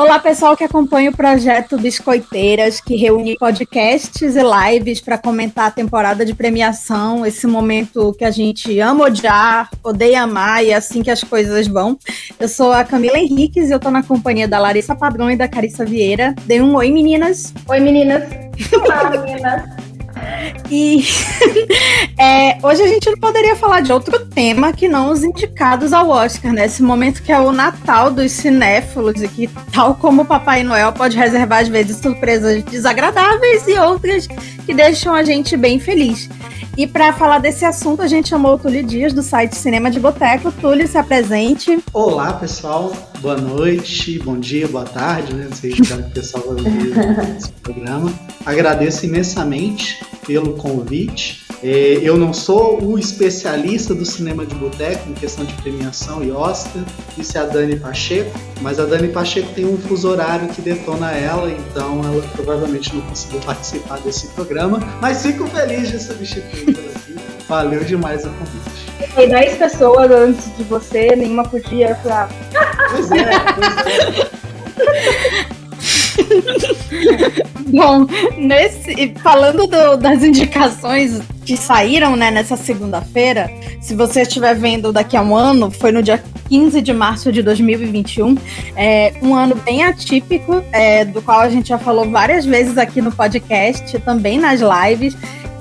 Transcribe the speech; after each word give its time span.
Olá, 0.00 0.18
pessoal 0.18 0.56
que 0.56 0.64
acompanha 0.64 1.10
o 1.10 1.14
projeto 1.14 1.76
Biscoiteiras, 1.76 2.80
que 2.80 2.96
reúne 2.96 3.36
podcasts 3.36 4.34
e 4.34 4.40
lives 4.40 4.98
para 4.98 5.18
comentar 5.18 5.66
a 5.66 5.70
temporada 5.70 6.24
de 6.24 6.32
premiação, 6.32 7.26
esse 7.26 7.46
momento 7.46 8.14
que 8.14 8.24
a 8.24 8.30
gente 8.30 8.80
ama 8.80 9.04
odiar, 9.04 9.68
odeia 9.84 10.22
amar 10.22 10.64
e 10.64 10.70
é 10.70 10.74
assim 10.74 11.02
que 11.02 11.10
as 11.10 11.22
coisas 11.22 11.68
vão. 11.68 11.98
Eu 12.38 12.48
sou 12.48 12.72
a 12.72 12.82
Camila 12.82 13.18
Henriques 13.18 13.68
e 13.68 13.72
eu 13.72 13.76
estou 13.76 13.92
na 13.92 14.02
companhia 14.02 14.48
da 14.48 14.58
Larissa 14.58 14.94
Padrão 14.94 15.30
e 15.30 15.36
da 15.36 15.46
Carissa 15.46 15.84
Vieira. 15.84 16.34
Dê 16.46 16.62
um 16.62 16.76
oi, 16.76 16.90
meninas. 16.90 17.52
Oi, 17.68 17.78
meninas. 17.78 18.22
Olá, 18.72 19.10
meninas. 19.10 19.89
E 20.70 21.04
é, 22.18 22.58
hoje 22.62 22.82
a 22.82 22.86
gente 22.86 23.10
não 23.10 23.18
poderia 23.18 23.56
falar 23.56 23.80
de 23.80 23.92
outro 23.92 24.26
tema 24.26 24.72
que 24.72 24.88
não 24.88 25.10
os 25.10 25.24
indicados 25.24 25.92
ao 25.92 26.08
Oscar, 26.08 26.52
né? 26.52 26.66
Esse 26.66 26.82
momento 26.82 27.22
que 27.22 27.32
é 27.32 27.38
o 27.40 27.52
Natal 27.52 28.10
dos 28.10 28.32
cinéfilos 28.32 29.20
e 29.22 29.28
que, 29.28 29.48
tal 29.72 29.94
como 29.94 30.22
o 30.22 30.24
Papai 30.24 30.62
Noel, 30.62 30.92
pode 30.92 31.16
reservar 31.16 31.60
às 31.60 31.68
vezes 31.68 31.96
surpresas 31.96 32.62
desagradáveis 32.64 33.66
e 33.66 33.78
outras 33.78 34.26
que 34.26 34.74
deixam 34.74 35.14
a 35.14 35.24
gente 35.24 35.56
bem 35.56 35.78
feliz. 35.78 36.28
E 36.76 36.86
para 36.86 37.12
falar 37.12 37.38
desse 37.38 37.64
assunto, 37.64 38.00
a 38.00 38.06
gente 38.06 38.28
chamou 38.28 38.54
o 38.54 38.58
Túlio 38.58 38.82
Dias, 38.82 39.12
do 39.12 39.22
site 39.22 39.56
Cinema 39.56 39.90
de 39.90 39.98
Boteco. 39.98 40.52
Túlio, 40.52 40.86
se 40.86 40.96
apresente. 40.96 41.82
Olá, 41.92 42.32
pessoal. 42.34 42.92
Boa 43.20 43.36
noite, 43.36 44.18
bom 44.18 44.38
dia, 44.38 44.66
boa 44.66 44.86
tarde, 44.86 45.34
né? 45.34 45.46
Não 45.50 45.54
sei 45.54 45.72
se 45.72 45.82
o 45.82 46.10
pessoal 46.10 46.42
vai 46.42 46.64
ouvir 46.64 47.36
esse 47.36 47.52
programa. 47.62 48.10
Agradeço 48.46 49.04
imensamente 49.04 50.02
pelo 50.26 50.54
convite. 50.54 51.44
É, 51.62 51.98
eu 52.02 52.16
não 52.16 52.32
sou 52.32 52.82
o 52.82 52.98
especialista 52.98 53.94
do 53.94 54.06
cinema 54.06 54.46
de 54.46 54.54
boteco 54.54 55.10
em 55.10 55.12
questão 55.12 55.44
de 55.44 55.52
premiação 55.56 56.24
e 56.24 56.32
Oscar, 56.32 56.82
isso 57.18 57.36
é 57.36 57.42
a 57.42 57.44
Dani 57.44 57.76
Pacheco, 57.76 58.30
mas 58.62 58.80
a 58.80 58.86
Dani 58.86 59.08
Pacheco 59.08 59.52
tem 59.52 59.66
um 59.66 59.76
fuso 59.76 60.08
horário 60.08 60.48
que 60.48 60.62
detona 60.62 61.12
ela, 61.12 61.50
então 61.50 62.02
ela 62.02 62.22
provavelmente 62.28 62.94
não 62.94 63.02
conseguiu 63.02 63.40
participar 63.40 64.00
desse 64.00 64.28
programa, 64.28 64.80
mas 65.02 65.20
fico 65.20 65.46
feliz 65.48 65.90
de 65.90 65.98
substituir 66.02 66.74
ela 66.74 66.90
aqui. 66.96 67.16
Valeu 67.46 67.84
demais 67.84 68.24
o 68.24 68.30
convite. 68.30 68.79
Tem 69.14 69.28
10 69.28 69.56
pessoas 69.56 70.10
antes 70.10 70.56
de 70.56 70.64
você, 70.64 71.14
nenhuma 71.16 71.44
podia 71.44 71.94
falar. 71.96 72.28
Pois 72.90 73.10
é, 73.10 73.24
pois 73.54 74.26
é. 74.26 74.30
Bom, 77.68 78.06
nesse, 78.36 79.14
falando 79.22 79.66
do, 79.66 79.96
das 79.96 80.22
indicações 80.22 81.20
que 81.44 81.56
saíram 81.56 82.16
né, 82.16 82.30
nessa 82.30 82.56
segunda-feira, 82.56 83.50
se 83.80 83.94
você 83.94 84.22
estiver 84.22 84.54
vendo 84.54 84.92
daqui 84.92 85.16
a 85.16 85.22
um 85.22 85.36
ano, 85.36 85.70
foi 85.70 85.92
no 85.92 86.02
dia 86.02 86.22
15 86.48 86.82
de 86.82 86.92
março 86.92 87.30
de 87.30 87.42
2021, 87.42 88.36
é, 88.76 89.14
um 89.22 89.34
ano 89.34 89.54
bem 89.54 89.84
atípico, 89.84 90.62
é, 90.72 91.04
do 91.04 91.22
qual 91.22 91.40
a 91.40 91.48
gente 91.48 91.68
já 91.68 91.78
falou 91.78 92.10
várias 92.10 92.44
vezes 92.44 92.76
aqui 92.76 93.00
no 93.00 93.12
podcast, 93.12 93.98
também 94.00 94.38
nas 94.38 94.60
lives. 94.60 95.16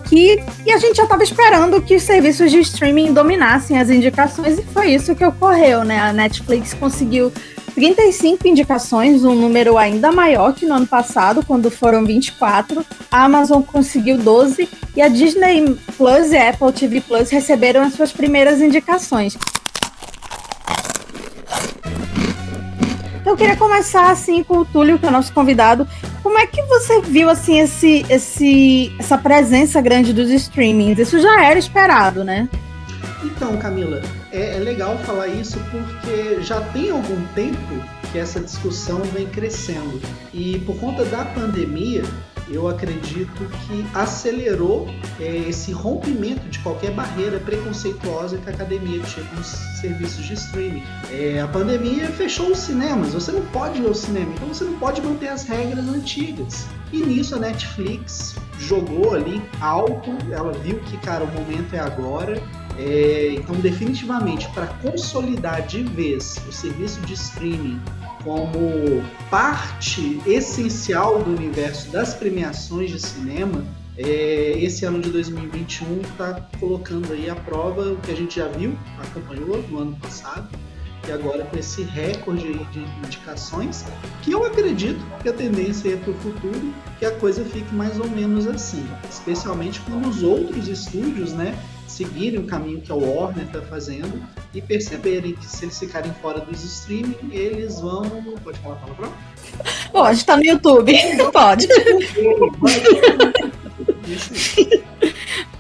Que, 0.09 0.43
e 0.65 0.71
a 0.71 0.77
gente 0.79 0.97
já 0.97 1.03
estava 1.03 1.23
esperando 1.23 1.81
que 1.81 1.95
os 1.95 2.02
serviços 2.02 2.49
de 2.49 2.59
streaming 2.61 3.13
dominassem 3.13 3.77
as 3.77 3.91
indicações, 3.91 4.58
e 4.58 4.64
foi 4.64 4.87
isso 4.87 5.15
que 5.15 5.23
ocorreu, 5.23 5.83
né? 5.83 5.99
A 5.99 6.11
Netflix 6.11 6.73
conseguiu 6.73 7.31
35 7.80 8.48
indicações, 8.48 9.23
um 9.23 9.36
número 9.36 9.77
ainda 9.77 10.11
maior 10.11 10.53
que 10.53 10.65
no 10.65 10.73
ano 10.73 10.87
passado, 10.87 11.45
quando 11.45 11.69
foram 11.71 12.03
24. 12.03 12.86
A 13.11 13.23
Amazon 13.23 13.61
conseguiu 13.61 14.17
12 14.17 14.67
e 14.95 15.02
a 15.02 15.08
Disney 15.08 15.77
Plus 15.95 16.31
e 16.31 16.37
a 16.37 16.49
Apple 16.49 16.73
TV 16.73 17.02
Plus 17.02 17.30
receberam 17.30 17.83
as 17.83 17.93
suas 17.93 18.11
primeiras 18.11 18.61
indicações. 18.61 19.37
Então, 23.21 23.33
eu 23.33 23.37
queria 23.37 23.55
começar 23.55 24.09
assim 24.09 24.43
com 24.43 24.58
o 24.58 24.65
Túlio, 24.65 24.98
que 24.98 25.05
é 25.05 25.09
o 25.09 25.11
nosso 25.11 25.31
convidado. 25.31 25.87
Como 26.30 26.38
é 26.38 26.45
que 26.45 26.62
você 26.62 27.02
viu 27.02 27.28
assim 27.28 27.60
esse, 27.60 28.06
esse, 28.08 28.95
essa 29.00 29.17
presença 29.17 29.82
grande 29.82 30.14
dos 30.14 30.30
streamings? 30.30 31.00
Isso 31.00 31.20
já 31.20 31.44
era 31.44 31.58
esperado, 31.58 32.23
né? 32.23 32.48
Então, 33.23 33.58
Camila, 33.58 34.00
é, 34.32 34.58
é, 34.58 34.60
legal 34.60 34.95
falar 35.00 35.28
isso 35.28 35.60
porque 35.72 36.40
já 36.44 36.62
tem 36.62 36.92
algum 36.92 37.20
tempo 37.34 37.84
que 38.12 38.20
essa 38.20 38.40
discussão 38.40 39.02
vem 39.06 39.26
crescendo. 39.26 40.00
E 40.32 40.60
por 40.60 40.78
conta 40.80 41.04
da 41.04 41.26
pandemia, 41.26 42.04
eu 42.49 42.67
acredito 42.67 43.45
que 43.67 43.86
acelerou 43.93 44.87
é, 45.20 45.37
esse 45.48 45.71
rompimento 45.71 46.48
de 46.49 46.60
qualquer 46.60 46.92
barreira 46.92 47.39
preconceituosa 47.39 48.37
que 48.37 48.49
a 48.49 48.54
academia 48.54 48.99
tinha 49.04 49.26
com 49.27 49.39
os 49.39 49.48
serviços 49.80 50.26
de 50.26 50.33
streaming. 50.33 50.83
É, 51.11 51.42
a 51.42 51.48
pandemia 51.48 52.08
fechou 52.08 52.52
os 52.52 52.60
cinemas, 52.60 53.14
você 53.14 53.32
não 53.32 53.45
pode 53.48 53.82
ir 53.82 53.87
ao 53.87 53.93
cinema, 53.93 54.32
então 54.33 54.48
você 54.48 54.64
não 54.64 54.77
pode 54.80 55.02
manter 55.02 55.30
as 55.30 55.43
regras 55.43 55.87
antigas. 55.87 56.67
E 56.92 56.98
nisso 56.98 57.36
a 57.36 57.39
Netflix 57.39 58.36
jogou 58.60 59.14
ali 59.14 59.42
alto, 59.61 60.11
ela 60.31 60.52
viu 60.54 60.80
que, 60.80 60.98
cara, 60.98 61.23
o 61.23 61.27
momento 61.27 61.76
é 61.76 61.80
agora, 61.80 62.42
é, 62.80 63.33
então, 63.33 63.55
definitivamente, 63.58 64.49
para 64.49 64.67
consolidar 64.67 65.67
de 65.67 65.83
vez 65.83 66.37
o 66.48 66.52
serviço 66.52 67.02
de 67.02 67.14
streaming 67.14 67.80
como 68.23 69.03
parte 69.30 70.21
essencial 70.25 71.23
do 71.23 71.31
universo 71.31 71.89
das 71.91 72.13
premiações 72.13 72.91
de 72.91 72.99
cinema, 72.99 73.65
é, 73.97 74.57
esse 74.57 74.85
ano 74.85 75.02
de 75.02 75.09
2021 75.09 76.02
está 76.02 76.47
colocando 76.59 77.11
aí 77.11 77.30
à 77.30 77.35
prova 77.35 77.91
o 77.91 77.97
que 77.97 78.11
a 78.11 78.15
gente 78.15 78.37
já 78.37 78.47
viu, 78.47 78.77
acompanhou 78.97 79.61
no 79.69 79.80
ano 79.80 79.95
passado, 79.97 80.47
e 81.07 81.11
agora 81.11 81.45
com 81.45 81.57
esse 81.57 81.83
recorde 81.83 82.53
de 82.71 82.80
indicações, 83.05 83.85
que 84.21 84.31
eu 84.31 84.45
acredito 84.45 84.99
que 85.21 85.30
a 85.30 85.33
tendência 85.33 85.93
é 85.93 85.97
para 85.97 86.11
o 86.11 86.13
futuro 86.15 86.73
que 86.97 87.05
a 87.05 87.11
coisa 87.11 87.43
fique 87.43 87.73
mais 87.73 87.99
ou 87.99 88.09
menos 88.09 88.47
assim, 88.47 88.86
especialmente 89.09 89.81
quando 89.81 90.07
os 90.07 90.23
outros 90.23 90.67
estúdios, 90.67 91.33
né, 91.33 91.57
seguirem 91.89 92.39
o 92.39 92.44
caminho 92.44 92.82
que 92.82 92.92
a 92.92 92.95
Warner 92.95 93.45
está 93.45 93.61
fazendo 93.61 94.22
e 94.54 94.61
perceberem 94.61 95.33
que 95.33 95.45
se 95.45 95.66
eles 95.66 95.77
ficarem 95.77 96.14
fora 96.22 96.39
dos 96.39 96.64
streaming, 96.64 97.16
eles 97.32 97.80
vão. 97.80 98.04
Pode 98.44 98.60
falar 98.60 98.76
a 98.76 98.77
palavra? 98.77 99.10
Pode, 99.92 100.26
tá 100.26 100.38
no 100.38 100.45
YouTube. 100.45 100.94
Pode. 101.33 101.67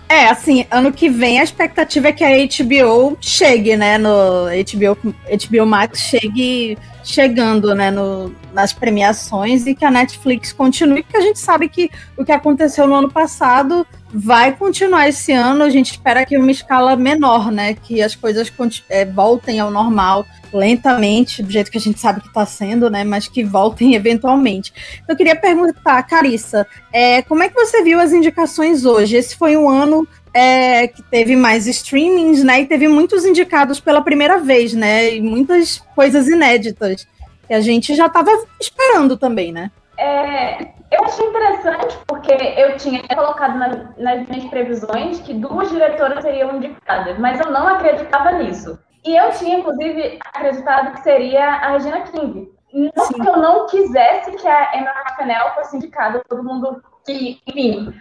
É, 0.07 0.25
assim, 0.25 0.65
ano 0.71 0.91
que 0.91 1.07
vem 1.07 1.39
a 1.39 1.43
expectativa 1.43 2.07
é 2.07 2.11
que 2.11 2.23
a 2.23 2.31
HBO 2.31 3.15
chegue, 3.21 3.77
né, 3.77 3.99
no 3.99 4.45
HBO, 4.47 5.13
HBO 5.13 5.65
Max 5.67 5.99
chegue 5.99 6.77
chegando, 7.03 7.75
né, 7.75 7.91
no, 7.91 8.33
nas 8.51 8.73
premiações 8.73 9.67
e 9.67 9.75
que 9.75 9.85
a 9.85 9.91
Netflix 9.91 10.51
continue, 10.51 11.03
porque 11.03 11.17
a 11.17 11.21
gente 11.21 11.37
sabe 11.37 11.69
que 11.69 11.91
o 12.17 12.25
que 12.25 12.31
aconteceu 12.31 12.87
no 12.87 12.95
ano 12.95 13.11
passado 13.11 13.85
vai 14.13 14.55
continuar 14.55 15.07
esse 15.07 15.31
ano. 15.31 15.63
A 15.63 15.69
gente 15.69 15.91
espera 15.91 16.25
que 16.25 16.37
uma 16.37 16.51
escala 16.51 16.95
menor, 16.95 17.51
né? 17.51 17.73
Que 17.73 18.01
as 18.01 18.15
coisas 18.15 18.51
é, 18.89 19.05
voltem 19.05 19.59
ao 19.59 19.71
normal 19.71 20.25
lentamente, 20.51 21.43
do 21.43 21.51
jeito 21.51 21.69
que 21.69 21.77
a 21.77 21.81
gente 21.81 21.99
sabe 21.99 22.21
que 22.21 22.27
está 22.27 22.45
sendo, 22.45 22.89
né? 22.89 23.03
Mas 23.03 23.27
que 23.27 23.43
voltem 23.43 23.93
eventualmente. 23.95 24.73
Eu 25.07 25.15
queria 25.15 25.35
perguntar, 25.35 26.01
Carissa, 26.03 26.65
é, 26.91 27.21
como 27.21 27.43
é 27.43 27.49
que 27.49 27.55
você 27.55 27.83
viu 27.83 27.99
as 27.99 28.11
indicações 28.11 28.85
hoje? 28.85 29.15
Esse 29.15 29.35
foi 29.35 29.55
um 29.55 29.69
ano 29.69 30.07
é, 30.33 30.87
que 30.87 31.03
teve 31.03 31.35
mais 31.35 31.67
streamings, 31.67 32.43
né? 32.43 32.61
E 32.61 32.65
teve 32.65 32.87
muitos 32.87 33.25
indicados 33.25 33.79
pela 33.79 34.01
primeira 34.01 34.39
vez, 34.39 34.73
né? 34.73 35.15
E 35.15 35.21
muitas 35.21 35.83
coisas 35.95 36.27
inéditas. 36.27 37.07
Que 37.47 37.53
a 37.53 37.61
gente 37.61 37.95
já 37.95 38.05
estava 38.05 38.31
esperando 38.59 39.17
também, 39.17 39.51
né? 39.51 39.71
É, 39.99 40.61
eu 40.91 41.03
achei 41.03 41.25
interessante 41.27 41.97
porque 42.07 42.31
eu 42.31 42.77
tinha 42.77 43.03
colocado 43.13 43.57
na, 43.57 43.67
nas 43.97 44.27
minhas 44.29 44.45
previsões 44.45 45.19
que 45.19 45.33
duas 45.33 45.69
diretoras 45.69 46.23
seriam 46.23 46.55
indicadas, 46.55 47.19
mas 47.19 47.37
eu 47.41 47.51
não 47.51 47.67
acreditava 47.67 48.31
nisso. 48.31 48.79
E 49.05 49.15
eu 49.15 49.29
tinha, 49.31 49.59
inclusive, 49.59 50.17
acreditado 50.33 50.93
que 50.93 51.01
seria 51.01 51.45
a 51.45 51.71
Regina 51.71 52.01
King. 52.01 52.49
Não 52.73 53.05
Sim. 53.05 53.13
que 53.15 53.27
eu 53.27 53.37
não 53.37 53.67
quisesse 53.67 54.31
que 54.31 54.47
a 54.47 54.77
Emma 54.77 54.91
Rafael 54.91 55.53
fosse 55.55 55.75
indicada, 55.75 56.23
todo 56.29 56.43
mundo 56.43 56.81
que, 57.05 57.41
enfim. 57.47 57.93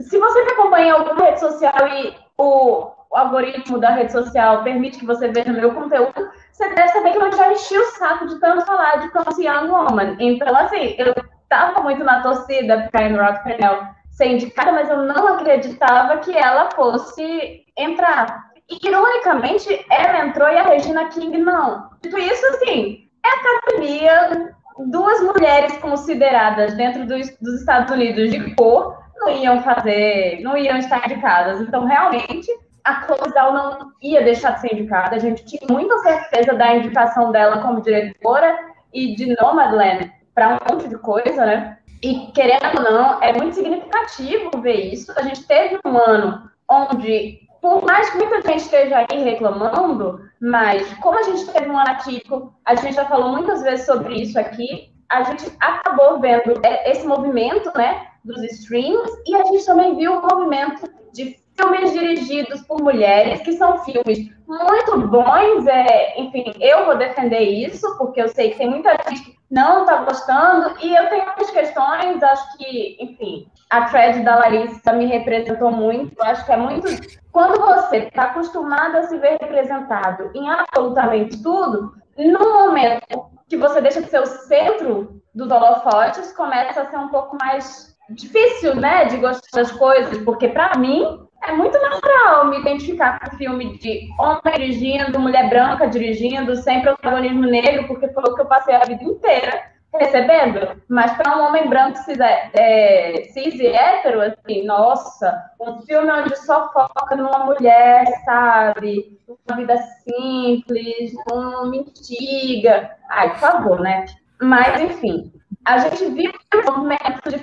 Se 0.00 0.18
você 0.18 0.40
acompanha 0.40 0.94
alguma 0.94 1.24
rede 1.24 1.38
social 1.38 1.88
e 1.88 2.16
o, 2.36 2.90
o 3.10 3.16
algoritmo 3.16 3.78
da 3.78 3.90
rede 3.90 4.10
social 4.10 4.64
permite 4.64 4.98
que 4.98 5.06
você 5.06 5.28
veja 5.28 5.52
meu 5.52 5.72
conteúdo, 5.72 6.30
você 6.50 6.68
deve 6.74 6.88
saber 6.88 7.12
que 7.12 7.18
eu 7.18 7.32
já 7.32 7.52
enchi 7.52 7.78
o 7.78 7.84
saco 7.92 8.26
de 8.26 8.40
tanto 8.40 8.66
falar 8.66 8.96
de 8.96 9.10
Conscious 9.10 9.38
Young 9.38 9.68
Woman. 9.68 10.16
Então, 10.18 10.56
assim, 10.56 10.96
eu 10.98 11.14
estava 11.54 11.82
muito 11.82 12.02
na 12.02 12.20
torcida 12.20 12.88
para 12.90 13.00
a 13.00 13.06
Emerald 13.06 13.42
Fennell 13.42 13.86
ser 14.10 14.26
indicada, 14.26 14.72
mas 14.72 14.88
eu 14.88 14.98
não 14.98 15.28
acreditava 15.28 16.18
que 16.18 16.36
ela 16.36 16.70
fosse 16.72 17.64
entrar. 17.76 18.52
Ironicamente, 18.82 19.84
ela 19.90 20.26
entrou 20.26 20.48
e 20.48 20.56
a 20.56 20.62
Regina 20.62 21.08
King 21.08 21.38
não. 21.38 21.90
Dito 22.02 22.18
isso, 22.18 22.46
assim, 22.46 23.08
é 23.24 23.28
a 23.28 23.58
academia, 23.58 24.54
duas 24.86 25.20
mulheres 25.20 25.76
consideradas 25.78 26.74
dentro 26.74 27.06
dos, 27.06 27.36
dos 27.40 27.60
Estados 27.60 27.92
Unidos 27.92 28.30
de 28.30 28.54
cor 28.54 29.02
não 29.16 29.30
iam 29.30 29.62
fazer, 29.62 30.40
não 30.42 30.56
iam 30.56 30.76
estar 30.76 31.04
indicadas. 31.06 31.60
Então, 31.60 31.84
realmente, 31.84 32.50
a 32.84 33.02
Chloe 33.02 33.32
não 33.34 33.92
ia 34.02 34.22
deixar 34.22 34.52
de 34.52 34.60
ser 34.60 34.74
indicada. 34.74 35.16
A 35.16 35.18
gente 35.18 35.44
tinha 35.44 35.66
muita 35.70 35.96
certeza 35.98 36.54
da 36.54 36.74
indicação 36.74 37.30
dela 37.30 37.58
como 37.58 37.80
diretora 37.80 38.58
e 38.92 39.14
de 39.14 39.34
Nomadland 39.40 40.12
para 40.34 40.50
um 40.54 40.74
monte 40.74 40.88
de 40.88 40.98
coisa, 40.98 41.46
né? 41.46 41.78
E 42.02 42.26
querendo 42.32 42.76
ou 42.76 42.82
não, 42.82 43.22
é 43.22 43.32
muito 43.32 43.54
significativo 43.54 44.50
ver 44.60 44.92
isso. 44.92 45.12
A 45.16 45.22
gente 45.22 45.46
teve 45.46 45.78
um 45.86 45.96
ano 45.96 46.50
onde, 46.68 47.40
por 47.62 47.84
mais 47.84 48.10
que 48.10 48.18
muita 48.18 48.42
gente 48.42 48.60
esteja 48.60 49.06
aí 49.10 49.22
reclamando, 49.22 50.20
mas 50.40 50.92
como 50.94 51.18
a 51.18 51.22
gente 51.22 51.46
teve 51.50 51.70
um 51.70 51.78
ano 51.78 51.90
atípico, 51.90 52.54
a 52.64 52.74
gente 52.74 52.94
já 52.94 53.06
falou 53.06 53.32
muitas 53.32 53.62
vezes 53.62 53.86
sobre 53.86 54.20
isso 54.20 54.38
aqui, 54.38 54.92
a 55.08 55.22
gente 55.22 55.50
acabou 55.60 56.20
vendo 56.20 56.60
esse 56.84 57.06
movimento, 57.06 57.70
né, 57.76 58.06
dos 58.24 58.42
streams, 58.42 59.10
e 59.26 59.34
a 59.34 59.44
gente 59.44 59.64
também 59.64 59.96
viu 59.96 60.18
o 60.18 60.22
movimento 60.22 60.90
de 61.12 61.38
filmes 61.56 61.92
dirigidos 61.92 62.62
por 62.62 62.82
mulheres, 62.82 63.40
que 63.42 63.52
são 63.52 63.78
filmes 63.84 64.33
muito 64.46 64.98
bons. 65.08 65.66
É, 65.66 66.20
enfim, 66.20 66.44
eu 66.60 66.86
vou 66.86 66.96
defender 66.96 67.40
isso, 67.40 67.96
porque 67.98 68.20
eu 68.20 68.28
sei 68.28 68.50
que 68.50 68.58
tem 68.58 68.70
muita 68.70 68.90
gente 69.08 69.22
que 69.22 69.38
não 69.50 69.82
está 69.82 69.96
gostando, 69.98 70.74
e 70.82 70.94
eu 70.94 71.08
tenho 71.08 71.28
algumas 71.28 71.50
questões, 71.50 72.22
acho 72.22 72.56
que, 72.56 72.96
enfim, 73.00 73.46
a 73.70 73.82
thread 73.86 74.22
da 74.22 74.36
Larissa 74.36 74.92
me 74.92 75.06
representou 75.06 75.70
muito. 75.70 76.14
Eu 76.18 76.24
acho 76.24 76.44
que 76.44 76.52
é 76.52 76.56
muito. 76.56 76.86
Quando 77.30 77.60
você 77.60 77.98
está 77.98 78.24
acostumado 78.24 78.96
a 78.96 79.02
se 79.04 79.18
ver 79.18 79.38
representado 79.40 80.30
em 80.34 80.48
absolutamente 80.48 81.42
tudo, 81.42 81.94
no 82.16 82.52
momento 82.52 83.30
que 83.48 83.56
você 83.56 83.80
deixa 83.80 84.02
de 84.02 84.08
ser 84.08 84.20
o 84.20 84.26
centro 84.26 85.20
dos 85.34 85.50
holofotes, 85.50 86.32
começa 86.32 86.82
a 86.82 86.90
ser 86.90 86.96
um 86.96 87.08
pouco 87.08 87.36
mais 87.40 87.94
difícil, 88.10 88.74
né, 88.76 89.06
de 89.06 89.16
gostar 89.16 89.48
das 89.54 89.72
coisas, 89.72 90.18
porque 90.18 90.48
para 90.48 90.76
mim 90.78 91.26
é 91.46 91.52
muito 91.52 91.78
natural 91.80 92.46
me 92.46 92.58
identificar 92.60 93.20
com 93.20 93.36
filme 93.36 93.78
de 93.78 94.08
homem 94.18 94.40
dirigindo, 94.54 95.18
mulher 95.20 95.48
branca 95.48 95.86
dirigindo, 95.86 96.56
sem 96.56 96.82
protagonismo 96.82 97.42
negro, 97.42 97.86
porque 97.86 98.08
foi 98.08 98.22
o 98.24 98.34
que 98.34 98.40
eu 98.42 98.46
passei 98.46 98.74
a 98.74 98.84
vida 98.84 99.04
inteira 99.04 99.74
recebendo. 99.98 100.82
Mas 100.88 101.12
para 101.16 101.36
um 101.36 101.46
homem 101.46 101.68
branco 101.68 101.98
cis, 101.98 102.18
é, 102.20 103.24
cis 103.32 103.54
e 103.54 103.66
hétero, 103.66 104.20
assim, 104.20 104.64
nossa, 104.64 105.50
um 105.60 105.80
filme 105.82 106.10
onde 106.10 106.36
só 106.36 106.72
foca 106.72 107.16
numa 107.16 107.44
mulher, 107.44 108.04
sabe? 108.24 109.18
Uma 109.48 109.56
vida 109.56 109.76
simples, 109.78 111.12
não 111.30 111.70
me 111.70 111.78
instiga. 111.78 112.90
Ai, 113.10 113.30
por 113.30 113.38
favor, 113.38 113.80
né? 113.80 114.04
Mas, 114.40 114.80
enfim, 114.80 115.32
a 115.64 115.78
gente 115.78 116.04
viu 116.06 116.32
um 116.54 116.72
movimento 116.72 117.30
de 117.30 117.38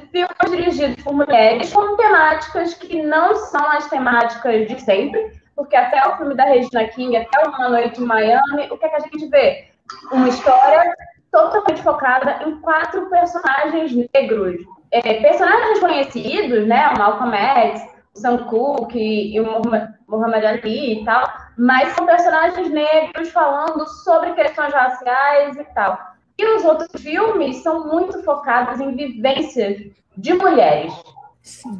mulheres 1.13 1.71
com 1.73 1.95
temáticas 1.95 2.73
que 2.73 3.01
não 3.01 3.35
são 3.35 3.65
as 3.71 3.89
temáticas 3.89 4.67
de 4.67 4.79
sempre, 4.81 5.41
porque 5.55 5.75
até 5.75 6.07
o 6.07 6.17
filme 6.17 6.35
da 6.35 6.45
Regina 6.45 6.87
King, 6.89 7.15
até 7.17 7.47
Uma 7.47 7.69
Noite 7.69 8.01
em 8.01 8.05
Miami, 8.05 8.67
o 8.71 8.77
que, 8.77 8.85
é 8.85 8.89
que 8.89 8.95
a 8.95 8.99
gente 8.99 9.27
vê? 9.27 9.67
Uma 10.11 10.29
história 10.29 10.95
totalmente 11.31 11.81
focada 11.81 12.39
em 12.45 12.59
quatro 12.61 13.09
personagens 13.09 13.91
negros. 14.13 14.61
É, 14.91 15.21
personagens 15.21 15.79
conhecidos, 15.79 16.67
né? 16.67 16.89
O 16.89 16.97
Malcolm 16.97 17.33
X, 17.35 17.81
o 18.15 18.19
Sam 18.19 18.37
Cooke 18.45 19.33
e 19.33 19.39
o 19.39 19.61
Muhammad 20.07 20.43
Ali 20.43 21.01
e 21.01 21.05
tal, 21.05 21.25
mas 21.57 21.93
são 21.93 22.05
personagens 22.05 22.69
negros 22.69 23.29
falando 23.29 23.87
sobre 24.03 24.33
questões 24.33 24.73
raciais 24.73 25.55
e 25.57 25.63
tal. 25.73 25.97
E 26.37 26.45
os 26.55 26.65
outros 26.65 27.01
filmes 27.01 27.57
são 27.57 27.87
muito 27.87 28.21
focados 28.23 28.79
em 28.79 28.95
vivências 28.95 29.77
de 30.17 30.33
mulheres, 30.33 30.93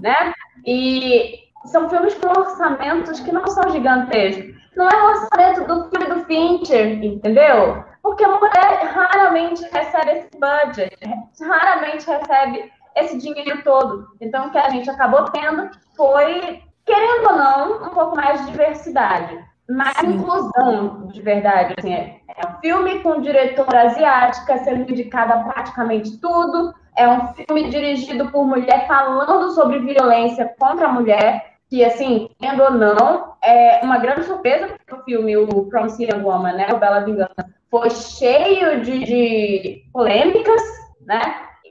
né? 0.01 0.33
E 0.66 1.39
são 1.66 1.89
filmes 1.89 2.13
com 2.16 2.28
orçamentos 2.28 3.19
que 3.19 3.31
não 3.31 3.45
são 3.48 3.69
gigantescos. 3.72 4.56
Não 4.75 4.89
é 4.89 5.01
o 5.01 5.07
orçamento 5.07 5.68
do 5.68 5.89
filme 5.89 6.16
do 6.16 6.25
Fincher, 6.25 7.04
entendeu? 7.04 7.83
Porque 8.01 8.24
a 8.24 8.30
mulher 8.30 8.86
raramente 8.86 9.63
recebe 9.72 10.12
esse 10.12 10.30
budget, 10.39 10.98
raramente 11.39 12.10
recebe 12.10 12.72
esse 12.95 13.18
dinheiro 13.18 13.63
todo. 13.63 14.07
Então, 14.19 14.48
o 14.48 14.51
que 14.51 14.57
a 14.57 14.69
gente 14.69 14.89
acabou 14.89 15.25
tendo 15.25 15.69
foi, 15.95 16.63
querendo 16.86 17.30
ou 17.30 17.38
não, 17.38 17.88
um 17.88 17.89
pouco 17.89 18.16
mais 18.16 18.44
de 18.45 18.51
diversidade 18.51 19.51
mais 19.72 19.98
Sim. 19.98 20.07
inclusão 20.07 21.07
de 21.07 21.22
verdade. 21.22 21.74
Assim, 21.78 21.94
é, 21.94 22.19
é 22.28 22.48
um 22.48 22.60
filme 22.60 23.00
com 23.00 23.22
diretora 23.22 23.83
asiática 23.83 24.57
sendo 24.60 24.92
indicada 24.92 25.44
praticamente 25.44 26.18
tudo. 26.19 26.74
É 27.01 27.07
um 27.09 27.33
filme 27.33 27.68
dirigido 27.71 28.30
por 28.30 28.45
mulher 28.45 28.86
falando 28.86 29.50
sobre 29.56 29.80
violência 29.80 30.53
contra 30.59 30.86
a 30.86 30.92
mulher, 30.92 31.56
que, 31.68 31.83
assim, 31.83 32.30
tendo 32.39 32.62
ou 32.62 32.69
não, 32.69 33.33
é 33.44 33.80
uma 33.81 33.98
grande 33.98 34.24
surpresa, 34.24 34.68
porque 34.68 34.94
o 34.94 35.03
filme, 35.03 35.36
o 35.36 35.65
Promising 35.65 36.03
Young 36.03 36.21
Woman, 36.21 36.53
né, 36.53 36.68
o 36.71 36.77
Bela 36.77 37.00
Vingança, 37.00 37.50
foi 37.71 37.89
cheio 37.89 38.81
de, 38.81 39.00
de 39.03 39.83
polêmicas, 39.92 40.62
né, 41.03 41.21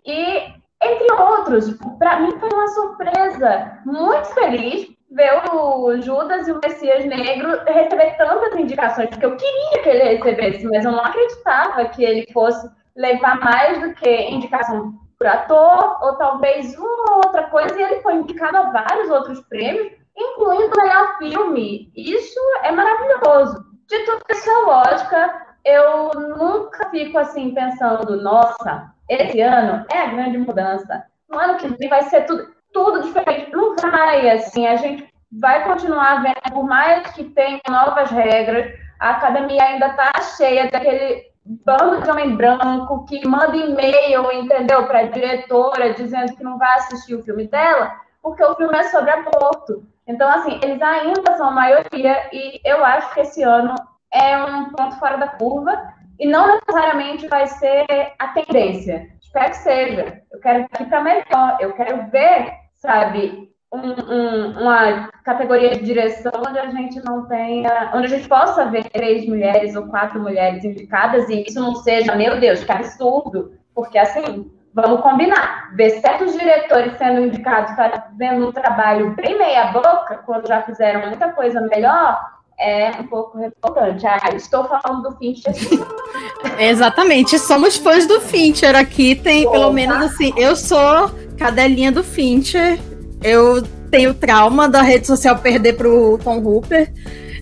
e, 0.05 0.53
entre 0.83 1.13
outros, 1.13 1.79
para 2.01 2.19
mim 2.19 2.33
foi 2.41 2.49
uma 2.53 2.67
surpresa 2.67 3.79
muito 3.87 4.35
feliz, 4.35 4.89
ver 5.13 5.31
o 5.53 6.01
Judas 6.01 6.49
e 6.49 6.53
o 6.53 6.61
Messias 6.61 7.05
Negro 7.05 7.57
receber 7.69 8.17
tantas 8.17 8.59
indicações, 8.59 9.09
porque 9.11 9.27
eu 9.27 9.37
queria 9.37 9.81
que 9.81 9.89
ele 9.91 10.17
recebesse, 10.17 10.67
mas 10.67 10.85
eu 10.85 10.91
não 10.91 11.05
acreditava 11.05 11.85
que 11.85 12.03
ele 12.03 12.27
fosse 12.33 12.69
levar 12.97 13.39
mais 13.39 13.81
do 13.81 13.95
que 13.95 14.29
indicação 14.29 14.93
por 15.21 15.27
ator, 15.27 15.99
ou 16.01 16.17
talvez 16.17 16.75
uma 16.79 17.17
outra 17.17 17.43
coisa, 17.49 17.79
e 17.79 17.83
ele 17.83 18.01
foi 18.01 18.15
indicado 18.15 18.57
a 18.57 18.71
vários 18.71 19.11
outros 19.11 19.39
prêmios, 19.43 19.93
incluindo 20.17 20.73
melhor 20.75 21.19
filme. 21.19 21.93
Isso 21.95 22.41
é 22.63 22.73
maravilhoso. 22.73 23.67
De 23.87 23.99
tudo 24.07 24.23
é 24.31 24.67
lógica, 24.67 25.47
eu 25.63 26.11
nunca 26.15 26.89
fico 26.89 27.19
assim 27.19 27.53
pensando, 27.53 28.17
nossa, 28.23 28.95
esse 29.11 29.43
ano 29.43 29.85
é 29.93 29.99
a 29.99 30.07
grande 30.07 30.39
mudança. 30.39 31.05
No 31.29 31.39
ano 31.39 31.59
que 31.59 31.69
vem 31.69 31.89
vai 31.91 32.03
ser 32.05 32.25
tudo 32.25 32.49
tudo 32.73 33.03
diferente. 33.03 33.51
Não 33.51 33.75
vai, 33.77 34.31
assim, 34.31 34.67
a 34.67 34.77
gente 34.77 35.13
vai 35.33 35.65
continuar 35.65 36.23
vendo, 36.23 36.55
por 36.55 36.65
mais 36.65 37.11
que 37.11 37.25
tenha 37.25 37.61
novas 37.69 38.11
regras, 38.11 38.73
a 39.01 39.11
academia 39.11 39.63
ainda 39.63 39.89
está 39.89 40.13
cheia 40.37 40.71
daquele 40.71 41.30
bando 41.65 42.03
de 42.03 42.11
homem 42.11 42.37
branco 42.37 43.05
que 43.07 43.27
manda 43.27 43.57
e-mail, 43.57 44.31
entendeu, 44.33 44.87
para 44.87 45.01
a 45.01 45.09
diretora, 45.09 45.95
dizendo 45.95 46.37
que 46.37 46.45
não 46.45 46.59
vai 46.59 46.79
assistir 46.79 47.15
o 47.15 47.23
filme 47.23 47.47
dela, 47.49 47.93
porque 48.23 48.43
o 48.45 48.55
filme 48.55 48.77
é 48.77 48.85
sobre 48.85 49.11
aborto. 49.11 49.85
Então, 50.07 50.29
assim, 50.29 50.59
eles 50.63 50.81
ainda 50.81 51.37
são 51.37 51.49
a 51.49 51.53
maioria 51.53 52.29
e 52.33 52.61
eu 52.65 52.85
acho 52.85 53.13
que 53.15 53.21
esse 53.21 53.43
ano 53.43 53.75
é 54.13 54.37
um 54.43 54.71
ponto 54.71 54.99
fora 54.99 55.17
da 55.17 55.29
curva 55.29 55.77
e 56.19 56.27
não 56.27 56.47
necessariamente 56.47 57.29
vai 57.29 57.47
ser 57.47 57.87
a 58.19 58.29
tendência. 58.29 59.09
Espero 59.21 59.51
que 59.51 59.57
seja. 59.59 60.23
Eu 60.33 60.41
quero 60.41 60.61
ir 60.81 60.87
para 60.87 61.03
melhor. 61.03 61.57
Eu 61.61 61.73
quero 61.75 62.11
ver 62.11 62.61
sabe, 62.81 63.50
um, 63.73 63.79
um, 63.79 64.61
uma 64.63 65.09
categoria 65.25 65.71
de 65.71 65.85
direção 65.85 66.33
onde 66.47 66.59
a 66.59 66.71
gente 66.71 67.03
não 67.05 67.27
tenha, 67.27 67.93
onde 67.95 68.07
a 68.07 68.17
gente 68.17 68.29
possa 68.29 68.67
ver 68.67 68.85
três 68.91 69.27
mulheres 69.27 69.77
ou 69.77 69.87
quatro 69.87 70.21
mulheres 70.21 70.65
indicadas 70.65 71.29
e 71.29 71.45
isso 71.45 71.61
não 71.61 71.77
seja, 71.77 72.15
meu 72.17 72.41
Deus, 72.41 72.65
que 72.65 72.73
absurdo, 72.73 73.53
porque 73.75 73.97
assim, 73.97 74.51
vamos 74.75 75.01
combinar, 75.01 75.71
ver 75.75 75.91
certos 76.01 76.33
diretores 76.33 76.97
sendo 76.99 77.27
indicados 77.27 77.75
fazendo 77.77 78.49
um 78.49 78.53
trabalho 78.53 79.15
bem 79.15 79.39
meia 79.39 79.67
boca, 79.67 80.21
quando 80.27 80.49
já 80.49 80.63
fizeram 80.63 81.07
muita 81.07 81.33
coisa 81.33 81.61
melhor, 81.61 82.21
é 82.59 82.91
um 83.01 83.07
pouco 83.07 83.39
revoltante. 83.39 84.07
Ah, 84.07 84.35
estou 84.35 84.65
falando 84.65 85.09
do 85.09 85.17
Fincher. 85.17 85.55
Exatamente, 86.59 87.39
somos 87.39 87.77
fãs 87.77 88.07
do 88.07 88.21
Fincher 88.21 88.77
aqui, 88.77 89.15
tem 89.15 89.47
Opa. 89.47 89.53
pelo 89.53 89.73
menos 89.73 89.97
assim, 90.03 90.33
eu 90.37 90.57
sou 90.57 91.11
cadelinha 91.39 91.91
do 91.91 92.03
Fincher. 92.03 92.79
Eu 93.23 93.63
tenho 93.91 94.15
trauma 94.15 94.69
da 94.69 94.83
rede 94.83 95.07
social 95.07 95.39
perder 95.39 95.75
pro 95.75 96.19
Tom 96.23 96.39
Hooper. 96.39 96.93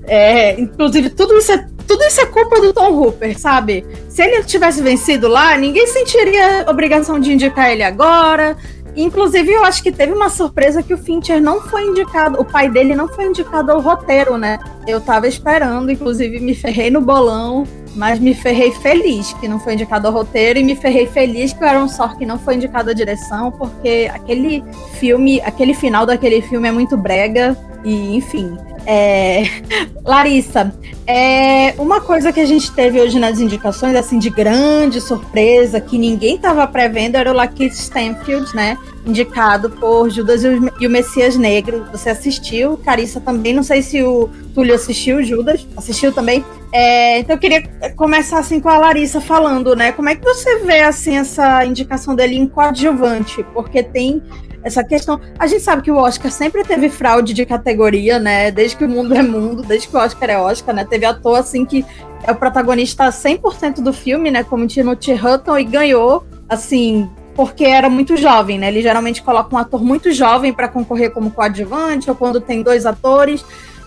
É, 0.04 0.58
inclusive, 0.58 1.10
tudo 1.10 1.36
isso, 1.36 1.52
é, 1.52 1.66
tudo 1.86 2.02
isso 2.04 2.20
é 2.20 2.26
culpa 2.26 2.60
do 2.60 2.72
Tom 2.72 2.92
Hooper, 2.92 3.38
sabe? 3.38 3.84
Se 4.08 4.22
ele 4.22 4.42
tivesse 4.42 4.82
vencido 4.82 5.28
lá, 5.28 5.56
ninguém 5.56 5.86
sentiria 5.86 6.64
obrigação 6.68 7.20
de 7.20 7.32
indicar 7.32 7.70
ele 7.70 7.82
agora. 7.82 8.56
Inclusive, 8.96 9.52
eu 9.52 9.64
acho 9.64 9.82
que 9.82 9.92
teve 9.92 10.12
uma 10.12 10.28
surpresa 10.28 10.82
que 10.82 10.92
o 10.92 10.98
Fincher 10.98 11.40
não 11.40 11.60
foi 11.60 11.84
indicado, 11.84 12.40
o 12.40 12.44
pai 12.44 12.68
dele 12.68 12.96
não 12.96 13.06
foi 13.06 13.26
indicado 13.26 13.70
ao 13.70 13.80
roteiro, 13.80 14.36
né? 14.36 14.58
Eu 14.88 15.00
tava 15.00 15.28
esperando, 15.28 15.92
inclusive 15.92 16.40
me 16.40 16.54
ferrei 16.54 16.90
no 16.90 17.00
bolão 17.00 17.64
mas 17.94 18.18
me 18.18 18.34
ferrei 18.34 18.72
feliz 18.72 19.32
que 19.34 19.48
não 19.48 19.58
foi 19.58 19.74
indicado 19.74 20.06
ao 20.06 20.12
roteiro 20.12 20.58
e 20.58 20.62
me 20.62 20.76
ferrei 20.76 21.06
feliz 21.06 21.52
que 21.52 21.62
o 21.62 21.66
Aaron 21.66 21.88
Sorkin 21.88 22.26
não 22.26 22.38
foi 22.38 22.54
indicado 22.54 22.90
à 22.90 22.92
direção, 22.92 23.50
porque 23.50 24.10
aquele 24.12 24.62
filme, 24.98 25.40
aquele 25.42 25.74
final 25.74 26.06
daquele 26.06 26.40
filme 26.42 26.68
é 26.68 26.72
muito 26.72 26.96
brega 26.96 27.56
e, 27.84 28.16
enfim. 28.16 28.56
É... 28.86 29.42
Larissa, 30.04 30.72
é 31.06 31.74
uma 31.78 32.00
coisa 32.00 32.32
que 32.32 32.40
a 32.40 32.46
gente 32.46 32.72
teve 32.72 33.00
hoje 33.00 33.18
nas 33.18 33.40
indicações, 33.40 33.94
assim, 33.94 34.18
de 34.18 34.30
grande 34.30 35.00
surpresa, 35.00 35.80
que 35.80 35.98
ninguém 35.98 36.36
estava 36.36 36.66
prevendo, 36.66 37.16
era 37.16 37.30
o 37.30 37.34
Lakeith 37.34 37.72
Stanfield, 37.72 38.54
né? 38.54 38.78
Indicado 39.08 39.70
por 39.70 40.10
Judas 40.10 40.44
e 40.44 40.86
o 40.86 40.90
Messias 40.90 41.34
Negro. 41.34 41.86
Você 41.90 42.10
assistiu, 42.10 42.76
Carissa 42.76 43.18
também. 43.18 43.54
Não 43.54 43.62
sei 43.62 43.80
se 43.80 44.02
o 44.02 44.28
Túlio 44.54 44.74
assistiu, 44.74 45.22
Judas 45.22 45.66
assistiu 45.76 46.12
também. 46.12 46.44
É, 46.72 47.18
então 47.18 47.34
eu 47.34 47.40
queria 47.40 47.66
começar 47.96 48.38
assim 48.38 48.60
com 48.60 48.68
a 48.68 48.76
Larissa 48.76 49.18
falando, 49.18 49.74
né? 49.74 49.92
Como 49.92 50.10
é 50.10 50.14
que 50.14 50.22
você 50.22 50.58
vê 50.58 50.82
assim 50.82 51.16
essa 51.16 51.64
indicação 51.64 52.14
dele 52.14 52.36
em 52.36 52.46
coadjuvante? 52.46 53.42
Porque 53.54 53.82
tem 53.82 54.22
essa 54.62 54.84
questão. 54.84 55.18
A 55.38 55.46
gente 55.46 55.62
sabe 55.62 55.80
que 55.80 55.90
o 55.90 55.96
Oscar 55.96 56.30
sempre 56.30 56.62
teve 56.62 56.90
fraude 56.90 57.32
de 57.32 57.46
categoria, 57.46 58.18
né? 58.18 58.50
Desde 58.50 58.76
que 58.76 58.84
o 58.84 58.88
mundo 58.88 59.14
é 59.14 59.22
mundo, 59.22 59.62
desde 59.62 59.88
que 59.88 59.96
o 59.96 59.98
Oscar 59.98 60.28
é 60.28 60.38
Oscar, 60.38 60.74
né? 60.74 60.84
Teve 60.84 61.06
ator 61.06 61.38
assim 61.38 61.64
que 61.64 61.82
é 62.24 62.30
o 62.30 62.36
protagonista 62.36 63.08
100% 63.08 63.80
do 63.80 63.92
filme, 63.92 64.30
né? 64.30 64.44
Como 64.44 64.66
Timothy 64.66 65.14
Hutton 65.14 65.58
e 65.58 65.64
ganhou, 65.64 66.26
assim, 66.48 67.08
porque 67.38 67.64
era 67.64 67.88
muito 67.88 68.16
jovem, 68.16 68.58
né? 68.58 68.66
Ele 68.66 68.82
geralmente 68.82 69.22
coloca 69.22 69.54
um 69.54 69.58
ator 69.58 69.80
muito 69.80 70.10
jovem 70.10 70.52
para 70.52 70.66
concorrer 70.66 71.12
como 71.12 71.30
coadjuvante 71.30 72.10
ou 72.10 72.16
quando 72.16 72.40
tem 72.40 72.64
dois 72.64 72.84
atores. 72.84 73.44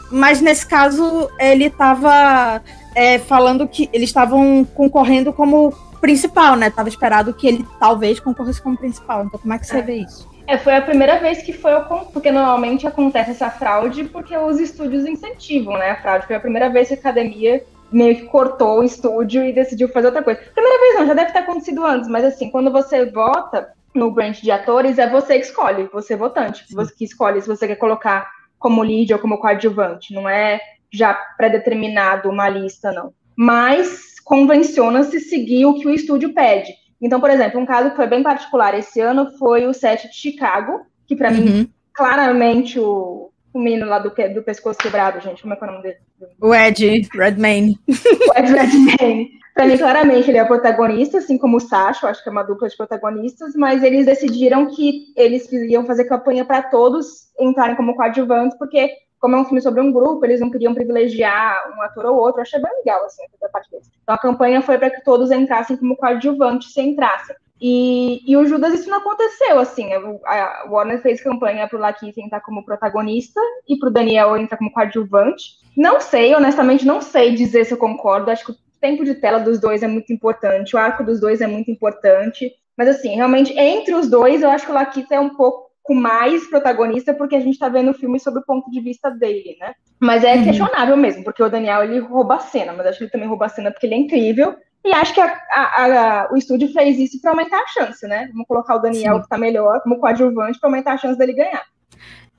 Mas 0.09 0.39
nesse 0.39 0.65
caso 0.65 1.29
ele 1.37 1.65
estava 1.65 2.61
é, 2.95 3.19
falando 3.19 3.67
que 3.67 3.89
eles 3.91 4.07
estavam 4.07 4.63
concorrendo 4.63 5.33
como 5.33 5.73
principal, 5.99 6.55
né? 6.55 6.69
Tava 6.69 6.87
esperado 6.87 7.33
que 7.33 7.45
ele 7.45 7.67
talvez 7.77 8.21
concorresse 8.21 8.61
como 8.61 8.77
principal. 8.77 9.25
Então 9.25 9.37
como 9.37 9.53
é 9.53 9.59
que 9.59 9.67
você 9.67 9.79
é. 9.79 9.81
vê 9.81 9.95
isso? 9.95 10.31
É, 10.47 10.57
foi 10.57 10.73
a 10.73 10.81
primeira 10.81 11.19
vez 11.19 11.41
que 11.41 11.51
foi, 11.51 11.73
porque 12.13 12.31
normalmente 12.31 12.87
acontece 12.87 13.31
essa 13.31 13.49
fraude 13.49 14.05
porque 14.05 14.35
os 14.37 14.61
estúdios 14.61 15.05
incentivam, 15.05 15.77
né, 15.77 15.91
a 15.91 16.01
fraude. 16.01 16.25
Foi 16.25 16.37
a 16.37 16.39
primeira 16.39 16.69
vez 16.69 16.87
que 16.87 16.93
a 16.93 16.97
academia 16.97 17.61
meio 17.91 18.15
que 18.15 18.25
cortou 18.25 18.79
o 18.79 18.83
estúdio 18.83 19.43
e 19.43 19.53
decidiu 19.53 19.89
fazer 19.89 20.07
outra 20.07 20.23
coisa. 20.23 20.41
Primeira 20.53 20.79
vez 20.79 20.95
não, 20.95 21.07
já 21.07 21.13
deve 21.13 21.31
ter 21.31 21.39
acontecido 21.39 21.85
antes, 21.85 22.09
mas 22.09 22.23
assim, 22.23 22.49
quando 22.49 22.71
você 22.71 23.05
vota 23.05 23.73
no 23.93 24.11
branch 24.11 24.41
de 24.41 24.51
atores, 24.51 24.97
é 24.97 25.09
você 25.09 25.37
que 25.37 25.45
escolhe, 25.45 25.89
você 25.91 26.15
votante, 26.15 26.65
você 26.73 26.93
que 26.95 27.03
escolhe 27.03 27.41
se 27.41 27.47
você 27.47 27.67
quer 27.67 27.75
colocar 27.75 28.29
como 28.57 28.83
lead 28.83 29.11
ou 29.13 29.19
como 29.19 29.39
coadjuvante, 29.39 30.13
não 30.13 30.29
é 30.29 30.59
já 30.91 31.13
pré-determinado 31.13 32.29
uma 32.29 32.47
lista, 32.47 32.91
não. 32.91 33.13
Mas 33.35 34.19
convenciona-se 34.23 35.19
seguir 35.19 35.65
o 35.65 35.73
que 35.73 35.87
o 35.87 35.93
estúdio 35.93 36.33
pede. 36.33 36.73
Então, 37.01 37.19
por 37.19 37.29
exemplo, 37.29 37.59
um 37.59 37.65
caso 37.65 37.89
que 37.89 37.95
foi 37.95 38.07
bem 38.07 38.21
particular 38.21 38.77
esse 38.77 39.01
ano 39.01 39.31
foi 39.37 39.65
o 39.65 39.73
set 39.73 40.07
de 40.07 40.15
Chicago, 40.15 40.85
que 41.07 41.15
para 41.15 41.31
uhum. 41.31 41.37
mim, 41.37 41.73
claramente, 41.93 42.79
o, 42.79 43.30
o 43.53 43.59
menino 43.59 43.85
lá 43.85 43.99
do, 43.99 44.09
do 44.33 44.43
pescoço 44.43 44.79
quebrado, 44.79 45.19
gente, 45.19 45.41
como 45.41 45.53
é 45.53 45.57
que 45.57 45.63
é 45.63 45.67
o 45.67 45.71
nome 45.71 45.83
dele? 45.83 45.97
O 46.41 46.53
Ed 46.53 47.09
Redmayne. 47.13 47.79
o 47.87 48.39
Ed 48.39 48.51
Redmayne. 48.51 49.41
Pra 49.53 49.67
mim, 49.67 49.77
claramente, 49.77 50.29
ele 50.29 50.37
é 50.37 50.43
o 50.43 50.47
protagonista, 50.47 51.17
assim 51.17 51.37
como 51.37 51.57
o 51.57 51.59
Sacha, 51.59 52.07
acho 52.07 52.23
que 52.23 52.29
é 52.29 52.31
uma 52.31 52.43
dupla 52.43 52.69
de 52.69 52.77
protagonistas, 52.77 53.53
mas 53.53 53.83
eles 53.83 54.05
decidiram 54.05 54.67
que 54.67 55.13
eles 55.15 55.51
iam 55.51 55.85
fazer 55.85 56.05
campanha 56.05 56.45
para 56.45 56.63
todos 56.63 57.29
entrarem 57.39 57.75
como 57.75 57.95
coadjuvantes, 57.95 58.57
porque 58.57 58.89
como 59.19 59.35
é 59.35 59.39
um 59.39 59.45
filme 59.45 59.61
sobre 59.61 59.81
um 59.81 59.91
grupo, 59.91 60.25
eles 60.25 60.39
não 60.39 60.49
queriam 60.49 60.73
privilegiar 60.73 61.55
um 61.77 61.81
ator 61.83 62.05
ou 62.07 62.15
outro. 62.15 62.39
Eu 62.39 62.41
achei 62.41 62.59
bem 62.59 62.71
legal, 62.77 63.05
assim, 63.05 63.23
da 63.39 63.49
parte 63.49 63.69
deles. 63.69 63.87
Então 64.01 64.15
a 64.15 64.17
campanha 64.17 64.61
foi 64.63 64.79
para 64.79 64.89
que 64.89 65.03
todos 65.03 65.29
entrassem 65.29 65.77
como 65.77 65.95
coadjuvantes 65.95 66.73
se 66.73 66.81
entrassem. 66.81 67.35
E, 67.61 68.23
e 68.25 68.35
o 68.35 68.45
Judas 68.45 68.73
isso 68.73 68.89
não 68.89 68.97
aconteceu, 68.97 69.59
assim. 69.59 69.93
A, 70.25 70.65
Warner 70.67 70.99
fez 70.99 71.21
campanha 71.21 71.67
para 71.67 71.77
o 71.77 71.81
Lakeith 71.81 72.17
entrar 72.17 72.41
como 72.41 72.65
protagonista 72.65 73.39
e 73.69 73.77
para 73.77 73.89
o 73.89 73.93
Daniel 73.93 74.35
entrar 74.35 74.57
como 74.57 74.71
coadjuvante. 74.71 75.59
Não 75.77 76.01
sei, 76.01 76.33
honestamente, 76.33 76.87
não 76.87 77.01
sei 77.01 77.35
dizer 77.35 77.65
se 77.65 77.73
eu 77.73 77.77
concordo. 77.77 78.31
Acho 78.31 78.45
que 78.47 78.51
o 78.53 78.55
tempo 78.81 79.05
de 79.05 79.13
tela 79.13 79.37
dos 79.37 79.59
dois 79.59 79.83
é 79.83 79.87
muito 79.87 80.11
importante, 80.11 80.75
o 80.75 80.79
arco 80.79 81.03
dos 81.03 81.19
dois 81.19 81.39
é 81.39 81.45
muito 81.45 81.69
importante. 81.69 82.51
Mas, 82.75 82.87
assim, 82.87 83.15
realmente, 83.15 83.53
entre 83.55 83.93
os 83.93 84.09
dois, 84.09 84.41
eu 84.41 84.49
acho 84.49 84.65
que 84.65 84.71
o 84.71 84.75
Lakeith 84.75 85.11
é 85.11 85.19
um 85.19 85.35
pouco 85.35 85.93
mais 85.93 86.49
protagonista, 86.49 87.13
porque 87.13 87.35
a 87.35 87.39
gente 87.39 87.53
está 87.53 87.69
vendo 87.69 87.91
o 87.91 87.93
filme 87.93 88.19
sob 88.19 88.39
o 88.39 88.45
ponto 88.45 88.71
de 88.71 88.81
vista 88.81 89.11
dele, 89.11 89.55
né? 89.59 89.73
Mas 89.99 90.23
é 90.23 90.35
uhum. 90.35 90.45
questionável 90.45 90.97
mesmo, 90.97 91.23
porque 91.23 91.43
o 91.43 91.49
Daniel 91.49 91.83
ele 91.83 91.99
rouba 91.99 92.35
a 92.35 92.39
cena, 92.39 92.73
mas 92.73 92.87
acho 92.87 92.97
que 92.97 93.03
ele 93.03 93.11
também 93.11 93.27
rouba 93.27 93.45
a 93.45 93.49
cena 93.49 93.69
porque 93.69 93.85
ele 93.85 93.93
é 93.93 93.99
incrível. 93.99 94.55
E 94.83 94.91
acho 94.93 95.13
que 95.13 95.21
a, 95.21 95.39
a, 95.51 95.85
a, 95.85 96.33
o 96.33 96.37
estúdio 96.37 96.71
fez 96.73 96.97
isso 96.97 97.21
para 97.21 97.31
aumentar 97.31 97.59
a 97.59 97.67
chance, 97.67 98.07
né? 98.07 98.29
Vamos 98.31 98.47
colocar 98.47 98.75
o 98.75 98.79
Daniel, 98.79 99.13
Sim. 99.13 99.19
que 99.19 99.25
está 99.25 99.37
melhor, 99.37 99.79
como 99.81 99.99
coadjuvante, 99.99 100.59
para 100.59 100.69
aumentar 100.69 100.93
a 100.93 100.97
chance 100.97 101.17
dele 101.17 101.33
ganhar. 101.33 101.65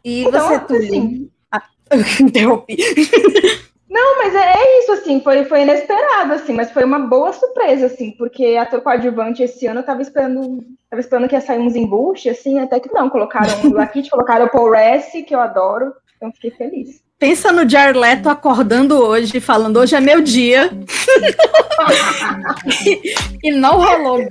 E 0.05 0.25
então, 0.25 0.49
você? 0.49 0.75
Assim, 0.75 1.31
ah, 1.53 1.63
interrompi. 2.21 2.77
Não, 3.89 4.19
mas 4.19 4.35
é, 4.35 4.55
é, 4.55 4.79
isso, 4.81 4.93
assim, 4.93 5.21
foi, 5.21 5.45
foi 5.45 5.63
inesperado, 5.63 6.33
assim, 6.33 6.55
mas 6.55 6.71
foi 6.71 6.83
uma 6.83 6.99
boa 6.99 7.31
surpresa, 7.33 7.87
assim, 7.87 8.11
porque 8.13 8.57
ator 8.57 8.81
coadjuvante 8.81 9.43
esse 9.43 9.67
ano 9.67 9.81
eu 9.81 9.85
tava 9.85 10.01
esperando, 10.01 10.65
tava 10.89 11.01
esperando 11.01 11.29
que 11.29 11.35
ia 11.35 11.43
sair 11.43 11.59
uns 11.59 11.77
embuste, 11.77 12.31
assim, 12.31 12.59
até 12.59 12.81
que 12.81 12.91
não, 12.93 13.11
colocaram 13.11 13.53
o 13.65 13.73
Lakit, 13.77 14.09
colocaram 14.09 14.47
o 14.47 14.51
Paul 14.51 14.73
Rassi, 14.73 15.23
que 15.23 15.35
eu 15.35 15.41
adoro, 15.41 15.93
então 16.17 16.33
fiquei 16.33 16.51
feliz. 16.53 17.03
Pensa 17.23 17.53
no 17.53 17.71
Jared 17.71 17.97
Leto 17.97 18.29
acordando 18.29 19.01
hoje, 19.01 19.39
falando, 19.39 19.77
hoje 19.77 19.95
é 19.95 20.01
meu 20.01 20.21
dia, 20.21 20.73
e, 23.45 23.53
não 23.53 23.81
rolou. 23.81 24.19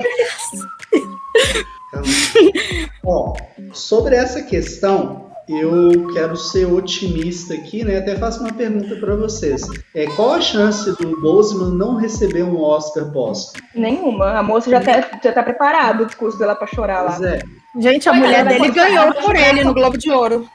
Ó, 3.05 3.33
sobre 3.71 4.17
essa 4.17 4.41
questão, 4.41 5.31
eu 5.47 6.09
quero 6.13 6.35
ser 6.35 6.65
otimista 6.65 7.53
aqui, 7.53 7.85
né? 7.85 7.99
Até 7.99 8.17
faço 8.17 8.41
uma 8.41 8.51
pergunta 8.51 8.93
para 8.97 9.15
vocês. 9.15 9.61
É, 9.95 10.07
qual 10.17 10.33
a 10.33 10.41
chance 10.41 10.91
do 10.97 11.21
Boseman 11.21 11.71
não 11.71 11.95
receber 11.95 12.43
um 12.43 12.61
Oscar 12.61 13.09
póstumo? 13.13 13.63
Nenhuma. 13.73 14.37
A 14.37 14.43
moça 14.43 14.69
já 14.69 14.81
tá, 14.81 15.17
já 15.23 15.31
tá 15.31 15.41
preparada 15.41 16.03
o 16.03 16.07
discurso 16.07 16.37
dela 16.37 16.55
para 16.55 16.67
chorar 16.67 17.03
lá. 17.03 17.11
Pois 17.11 17.21
é. 17.21 17.39
Gente, 17.79 18.09
a 18.09 18.13
mulher 18.13 18.45
dele 18.45 18.69
ganhou 18.69 19.13
por 19.13 19.35
ele 19.35 19.63
no 19.63 19.73
Globo 19.73 19.97
de 19.97 20.11
Ouro. 20.11 20.47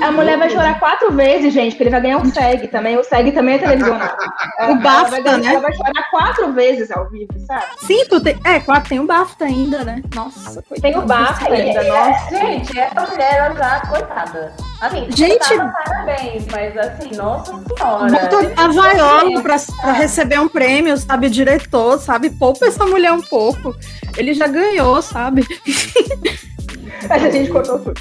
A 0.00 0.12
mulher 0.12 0.38
vai 0.38 0.48
chorar 0.50 0.78
quatro 0.78 1.10
vezes, 1.12 1.52
gente, 1.52 1.72
porque 1.72 1.84
ele 1.84 1.90
vai 1.90 2.00
ganhar 2.00 2.18
um 2.18 2.24
SEG 2.26 2.68
também. 2.68 2.96
O 2.96 3.02
SEG 3.02 3.32
também 3.32 3.56
é 3.56 3.58
televisionado. 3.58 4.16
o 4.70 4.74
BAFTA, 4.76 5.16
ela 5.16 5.38
né? 5.38 5.46
Ela 5.48 5.60
vai 5.60 5.72
chorar 5.72 6.10
quatro 6.10 6.52
vezes 6.52 6.90
ao 6.90 7.08
vivo, 7.08 7.32
sabe? 7.46 7.64
Sim, 7.78 8.04
tu 8.08 8.20
tem... 8.20 8.38
É, 8.44 8.60
quatro, 8.60 8.90
tem 8.90 9.00
o 9.00 9.06
BAFTA 9.06 9.46
ainda, 9.46 9.84
né? 9.84 10.02
Nossa, 10.14 10.62
coitada. 10.62 10.80
Tem 10.82 10.98
o 10.98 11.06
BAFTA 11.06 11.52
ainda, 11.52 11.82
nossa. 11.82 12.36
Gente, 12.36 12.78
essa 12.78 13.06
mulher, 13.06 13.34
ela 13.34 13.54
já, 13.56 13.80
coitada. 13.80 14.52
Assim, 14.80 15.06
gente, 15.10 15.56
parabéns, 15.56 16.44
mas 16.50 16.76
assim, 16.76 17.16
nossa 17.16 17.52
senhora. 17.52 18.10
Botou 18.10 18.52
a 18.56 18.68
vaiola 18.68 19.42
pra, 19.42 19.56
pra 19.80 19.92
receber 19.92 20.38
um 20.38 20.48
prêmio, 20.48 20.96
sabe? 20.96 21.30
Diretor, 21.30 21.98
sabe? 21.98 22.30
Poupa 22.30 22.66
essa 22.66 22.84
mulher 22.84 23.12
um 23.12 23.22
pouco. 23.22 23.74
Ele 24.16 24.34
já 24.34 24.46
ganhou, 24.46 25.00
sabe? 25.00 25.46
a 27.08 27.18
gente 27.18 27.50
cortou 27.50 27.78
tudo. 27.78 27.94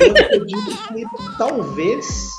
Eu 0.00 0.10
acredito 0.10 0.88
que 0.88 1.38
talvez, 1.38 2.30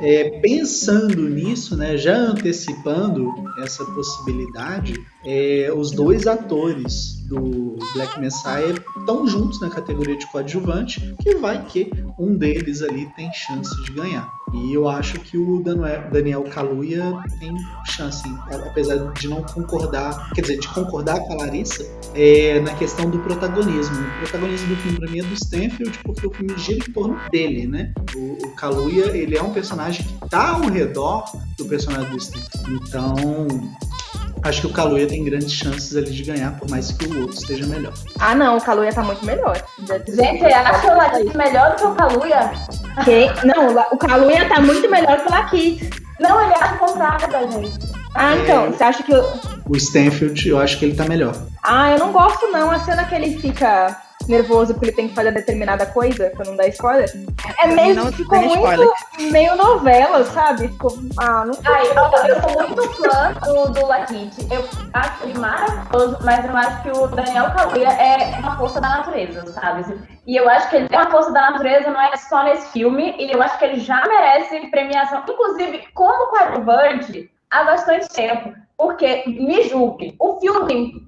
é, 0.00 0.38
pensando 0.40 1.28
nisso, 1.28 1.76
né, 1.76 1.96
já 1.96 2.14
antecipando 2.14 3.32
essa 3.62 3.84
possibilidade, 3.86 4.94
é, 5.28 5.70
os 5.70 5.90
dois 5.90 6.26
atores 6.26 7.18
do 7.28 7.76
Black 7.92 8.18
Messiah 8.18 8.74
estão 8.96 9.26
juntos 9.26 9.60
na 9.60 9.68
categoria 9.68 10.16
de 10.16 10.26
coadjuvante, 10.28 11.14
que 11.20 11.34
vai 11.34 11.62
que 11.66 11.90
um 12.18 12.34
deles 12.34 12.80
ali 12.80 13.06
tem 13.14 13.30
chance 13.34 13.70
de 13.84 13.92
ganhar. 13.92 14.26
E 14.54 14.72
eu 14.72 14.88
acho 14.88 15.20
que 15.20 15.36
o 15.36 15.62
Daniel 16.10 16.44
Kaluuya 16.44 17.12
tem 17.38 17.54
chance, 17.84 18.22
apesar 18.50 19.12
de 19.12 19.28
não 19.28 19.42
concordar, 19.42 20.30
quer 20.32 20.40
dizer, 20.40 20.60
de 20.60 20.68
concordar 20.68 21.20
com 21.20 21.34
a 21.34 21.44
Larissa 21.44 21.84
é, 22.14 22.58
na 22.60 22.72
questão 22.76 23.10
do 23.10 23.18
protagonismo. 23.18 23.96
O 24.00 24.20
protagonismo 24.20 24.68
do 24.68 24.76
filme 24.76 24.98
para 24.98 25.10
mim 25.10 25.20
é 25.20 25.24
do 25.24 25.34
Stanfield, 25.34 25.98
porque 26.04 26.26
o 26.26 26.30
filme 26.30 26.56
gira 26.56 26.78
em 26.78 26.92
torno 26.92 27.18
dele, 27.30 27.66
né? 27.66 27.92
O, 28.16 28.38
o 28.46 28.50
Kaluuya, 28.54 29.14
ele 29.14 29.36
é 29.36 29.42
um 29.42 29.52
personagem 29.52 30.06
que 30.06 30.24
está 30.24 30.52
ao 30.52 30.62
redor 30.62 31.30
do 31.58 31.66
personagem 31.66 32.10
do 32.10 32.16
Stanfield. 32.16 32.88
Então, 32.88 33.46
acho 34.44 34.60
que 34.62 34.66
o 34.66 34.72
Kaluuya 34.72 35.06
tem 35.06 35.24
grandes 35.24 35.52
chances 35.52 35.96
ali 35.96 36.10
de 36.10 36.22
ganhar, 36.22 36.58
por 36.58 36.68
mais 36.70 36.92
que 36.92 37.06
o 37.06 37.20
outro 37.22 37.36
esteja 37.36 37.66
melhor. 37.66 37.92
Ah, 38.18 38.34
não, 38.34 38.56
o 38.56 38.60
Kaluuya 38.60 38.92
tá 38.92 39.02
muito 39.02 39.24
melhor. 39.24 39.62
Gente, 40.08 40.44
acha 40.44 40.92
o 40.92 40.96
Lakit 40.96 41.36
melhor 41.36 41.70
do 41.70 41.76
que 41.76 41.86
o 41.86 41.94
Kaluuya? 41.94 42.52
Quem? 43.04 43.30
Não, 43.44 43.74
o 43.92 43.96
Kaluuya 43.96 44.48
tá 44.48 44.60
muito 44.60 44.90
melhor 44.90 45.20
que 45.20 45.28
o 45.28 45.30
Lakit. 45.30 45.90
Não, 46.20 46.40
ele 46.42 46.54
acha 46.54 46.74
o 46.74 46.78
contrário 46.78 47.30
da 47.30 47.46
gente. 47.46 47.98
Ah, 48.14 48.34
é... 48.34 48.42
então, 48.42 48.72
você 48.72 48.84
acha 48.84 49.02
que 49.02 49.14
o... 49.14 49.22
O 49.68 49.76
Stanfield, 49.76 50.48
eu 50.48 50.58
acho 50.58 50.78
que 50.78 50.86
ele 50.86 50.94
tá 50.94 51.04
melhor. 51.04 51.34
Ah, 51.62 51.92
eu 51.92 51.98
não 51.98 52.12
gosto 52.12 52.46
não, 52.48 52.70
a 52.70 52.78
cena 52.80 53.04
que 53.04 53.14
ele 53.14 53.38
fica 53.38 53.96
nervoso 54.28 54.74
porque 54.74 54.86
ele 54.86 54.96
tem 54.96 55.08
que 55.08 55.14
fazer 55.14 55.32
determinada 55.32 55.86
coisa, 55.86 56.30
pra 56.30 56.44
não 56.44 56.56
dar 56.56 56.68
spoiler. 56.68 57.10
É 57.58 57.66
meio 57.66 57.94
Não 57.94 58.12
ficou 58.12 58.38
muito 58.38 58.56
spoiler. 58.56 58.88
meio 59.32 59.56
novela, 59.56 60.24
sabe? 60.24 60.68
Ficou, 60.68 60.96
ah, 61.18 61.44
não 61.44 61.54
sei. 61.54 61.64
Ai, 61.66 61.86
eu, 61.86 62.34
eu 62.34 62.40
sou 62.40 62.68
muito 62.68 62.94
fã 62.94 63.32
do, 63.44 63.72
do 63.72 63.86
Lakit. 63.86 64.46
Eu 64.50 64.64
acho 64.92 65.24
ele 65.24 65.38
maravilhoso, 65.38 66.18
mas 66.22 66.44
eu 66.44 66.56
acho 66.56 66.82
que 66.82 66.90
o 66.90 67.06
Daniel 67.08 67.50
Kaluuya 67.52 67.88
é 67.88 68.38
uma 68.38 68.56
força 68.56 68.80
da 68.80 68.88
natureza, 68.88 69.46
sabe? 69.52 69.98
E 70.26 70.36
eu 70.36 70.48
acho 70.48 70.68
que 70.70 70.76
ele 70.76 70.88
é 70.90 70.98
uma 70.98 71.10
força 71.10 71.32
da 71.32 71.50
natureza, 71.50 71.90
não 71.90 72.00
é 72.00 72.16
só 72.16 72.44
nesse 72.44 72.68
filme, 72.72 73.14
e 73.18 73.32
eu 73.32 73.42
acho 73.42 73.58
que 73.58 73.64
ele 73.64 73.80
já 73.80 74.06
merece 74.06 74.66
premiação, 74.68 75.24
inclusive 75.28 75.86
como 75.94 76.30
coadjuvante, 76.30 77.30
há 77.50 77.64
bastante 77.64 78.08
tempo. 78.10 78.52
Porque, 78.76 79.24
me 79.26 79.62
julgue, 79.68 80.14
o 80.20 80.38
filme. 80.38 81.07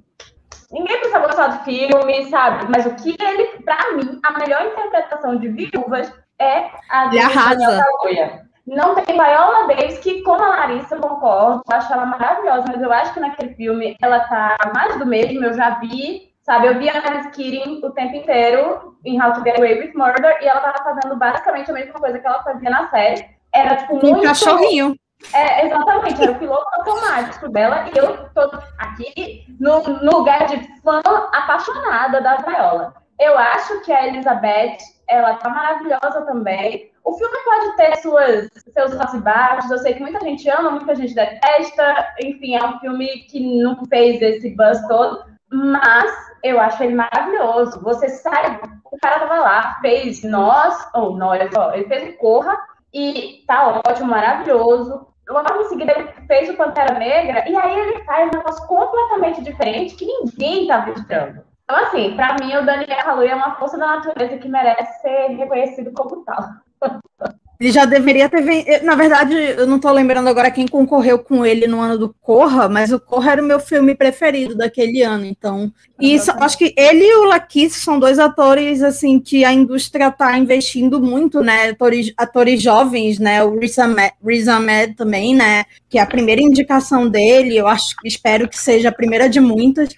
Ninguém 0.71 0.99
precisa 0.99 1.19
gostar 1.19 1.47
do 1.49 1.65
filme, 1.65 2.25
sabe? 2.31 2.67
Mas 2.69 2.87
o 2.87 2.95
que 2.95 3.17
ele, 3.21 3.47
pra 3.65 3.93
mim, 3.93 4.21
a 4.23 4.39
melhor 4.39 4.67
interpretação 4.67 5.37
de 5.37 5.49
viúvas 5.49 6.13
é 6.39 6.71
a 6.89 7.07
do 7.07 7.17
Ele 7.17 7.25
arrasa. 7.25 7.57
Daniel 7.57 7.85
Kaluuya. 7.85 8.51
Não 8.67 8.95
tem 8.95 9.17
Viola 9.17 9.67
Davis, 9.67 9.99
que 9.99 10.23
como 10.23 10.45
a 10.45 10.49
Larissa, 10.49 10.95
eu 10.95 11.01
concordo, 11.01 11.63
eu 11.69 11.77
acho 11.77 11.93
ela 11.93 12.07
maravilhosa, 12.07 12.65
mas 12.69 12.81
eu 12.81 12.93
acho 12.93 13.13
que 13.13 13.21
naquele 13.21 13.55
filme 13.55 13.97
ela 14.01 14.21
tá 14.21 14.57
mais 14.73 14.97
do 14.97 15.07
mesmo, 15.07 15.45
eu 15.45 15.53
já 15.55 15.71
vi, 15.81 16.31
sabe, 16.43 16.69
eu 16.69 16.79
vi 16.79 16.89
a 16.89 17.05
Alice 17.05 17.31
Keating 17.31 17.81
o 17.85 17.91
tempo 17.91 18.15
inteiro 18.15 18.97
em 19.05 19.21
How 19.21 19.33
to 19.33 19.43
Get 19.43 19.57
Away 19.59 19.81
with 19.81 19.93
Murder, 19.95 20.39
e 20.41 20.47
ela 20.47 20.61
tava 20.61 20.85
fazendo 20.85 21.17
basicamente 21.17 21.69
a 21.71 21.75
mesma 21.75 21.95
coisa 21.95 22.19
que 22.19 22.27
ela 22.27 22.43
fazia 22.45 22.71
na 22.71 22.89
série. 22.91 23.27
Era, 23.53 23.77
tipo, 23.77 23.97
Um 23.97 24.11
muito... 24.11 24.23
cachorrinho. 24.23 24.95
É, 25.33 25.67
exatamente, 25.67 26.23
era 26.23 26.33
o 26.33 26.39
piloto 26.39 26.67
automático 26.79 27.49
dela, 27.51 27.89
e 27.95 27.99
eu 27.99 28.29
tô 28.31 28.51
aqui 28.79 29.45
no, 29.61 29.83
no 29.83 30.19
lugar 30.19 30.47
de 30.47 30.57
fã 30.81 31.01
apaixonada 31.33 32.21
da 32.21 32.37
Viola. 32.37 32.95
Eu 33.19 33.37
acho 33.39 33.81
que 33.83 33.93
a 33.93 34.09
Elizabeth, 34.09 34.79
ela 35.07 35.35
tá 35.35 35.51
maravilhosa 35.51 36.23
também. 36.23 36.91
O 37.05 37.13
filme 37.13 37.37
pode 37.45 37.77
ter 37.77 37.97
suas, 37.97 38.49
seus 38.73 38.99
altos 38.99 39.15
e 39.15 39.19
baixos, 39.19 39.71
eu 39.71 39.79
sei 39.79 39.95
que 39.95 40.03
muita 40.03 40.21
gente 40.21 40.49
ama, 40.49 40.71
muita 40.71 40.95
gente 40.95 41.15
detesta, 41.15 42.15
enfim, 42.21 42.57
é 42.57 42.65
um 42.65 42.79
filme 42.79 43.07
que 43.31 43.63
não 43.63 43.85
fez 43.87 44.21
esse 44.23 44.55
buzz 44.57 44.81
todo, 44.89 45.25
mas 45.51 46.11
eu 46.43 46.59
acho 46.61 46.83
ele 46.83 46.95
maravilhoso. 46.95 47.81
Você 47.83 48.09
sai, 48.09 48.61
o 48.91 48.99
cara 48.99 49.21
tava 49.21 49.41
lá, 49.41 49.79
fez 49.81 50.23
nós, 50.25 50.89
ou 50.95 51.17
nós, 51.17 51.41
ele 51.75 51.85
fez 51.85 52.15
o 52.15 52.19
Corra, 52.19 52.59
e 52.93 53.45
tá 53.47 53.83
ótimo, 53.87 54.09
maravilhoso. 54.09 55.07
Logo 55.31 55.63
em 55.63 55.69
seguida 55.69 55.93
ele 55.93 56.09
fez 56.27 56.51
o 56.51 56.57
Pantera 56.57 56.99
Negra, 56.99 57.49
e 57.49 57.57
aí 57.57 57.79
ele 57.79 58.05
faz 58.05 58.29
um 58.29 58.37
negócio 58.37 58.67
completamente 58.67 59.43
diferente 59.43 59.95
que 59.95 60.05
ninguém 60.05 60.67
tá 60.67 60.81
vislumbrando. 60.81 61.45
Então, 61.65 61.85
assim, 61.85 62.17
pra 62.17 62.35
mim, 62.41 62.57
o 62.57 62.67
Daniel 62.67 63.05
Kaluuya 63.05 63.31
é 63.31 63.35
uma 63.35 63.55
força 63.55 63.79
da 63.79 63.87
natureza 63.87 64.39
que 64.39 64.49
merece 64.49 65.03
ser 65.03 65.29
reconhecido 65.37 65.93
como 65.93 66.25
tal. 66.25 66.43
Ele 67.61 67.71
já 67.71 67.85
deveria 67.85 68.27
ter 68.27 68.41
vencido. 68.41 68.87
Na 68.87 68.95
verdade, 68.95 69.35
eu 69.35 69.67
não 69.67 69.79
tô 69.79 69.93
lembrando 69.93 70.29
agora 70.29 70.51
quem 70.51 70.67
concorreu 70.67 71.19
com 71.19 71.45
ele 71.45 71.67
no 71.67 71.79
ano 71.79 71.99
do 71.99 72.15
Corra, 72.23 72.71
mas 72.71 72.91
o 72.91 72.99
Corra 72.99 73.33
era 73.33 73.43
o 73.43 73.45
meu 73.45 73.61
filme 73.61 73.95
preferido 73.95 74.57
daquele 74.57 75.03
ano. 75.03 75.27
Então, 75.27 75.71
e 76.01 76.15
isso, 76.15 76.31
acho 76.31 76.57
que 76.57 76.73
ele 76.75 77.05
e 77.05 77.17
o 77.17 77.25
Lakis 77.25 77.75
são 77.75 78.01
dois 78.01 78.19
atores 78.19 78.83
assim 78.83 79.21
que 79.21 79.45
a 79.45 79.53
indústria 79.53 80.11
tá 80.11 80.39
investindo 80.39 81.03
muito, 81.03 81.43
né? 81.43 81.69
Atores, 81.69 82.15
atores 82.17 82.63
jovens, 82.63 83.19
né? 83.19 83.45
O 83.45 83.59
Riz 83.59 83.79
Ahmed, 83.79 84.15
Riz 84.27 84.49
Ahmed 84.49 84.95
também, 84.95 85.35
né? 85.35 85.65
Que 85.91 85.99
é 85.99 86.01
a 86.01 86.07
primeira 86.07 86.41
indicação 86.41 87.11
dele. 87.11 87.59
Eu 87.59 87.69
acho, 87.69 87.95
espero 88.07 88.49
que 88.49 88.59
seja 88.59 88.89
a 88.89 88.93
primeira 88.93 89.29
de 89.29 89.39
muitas. 89.39 89.91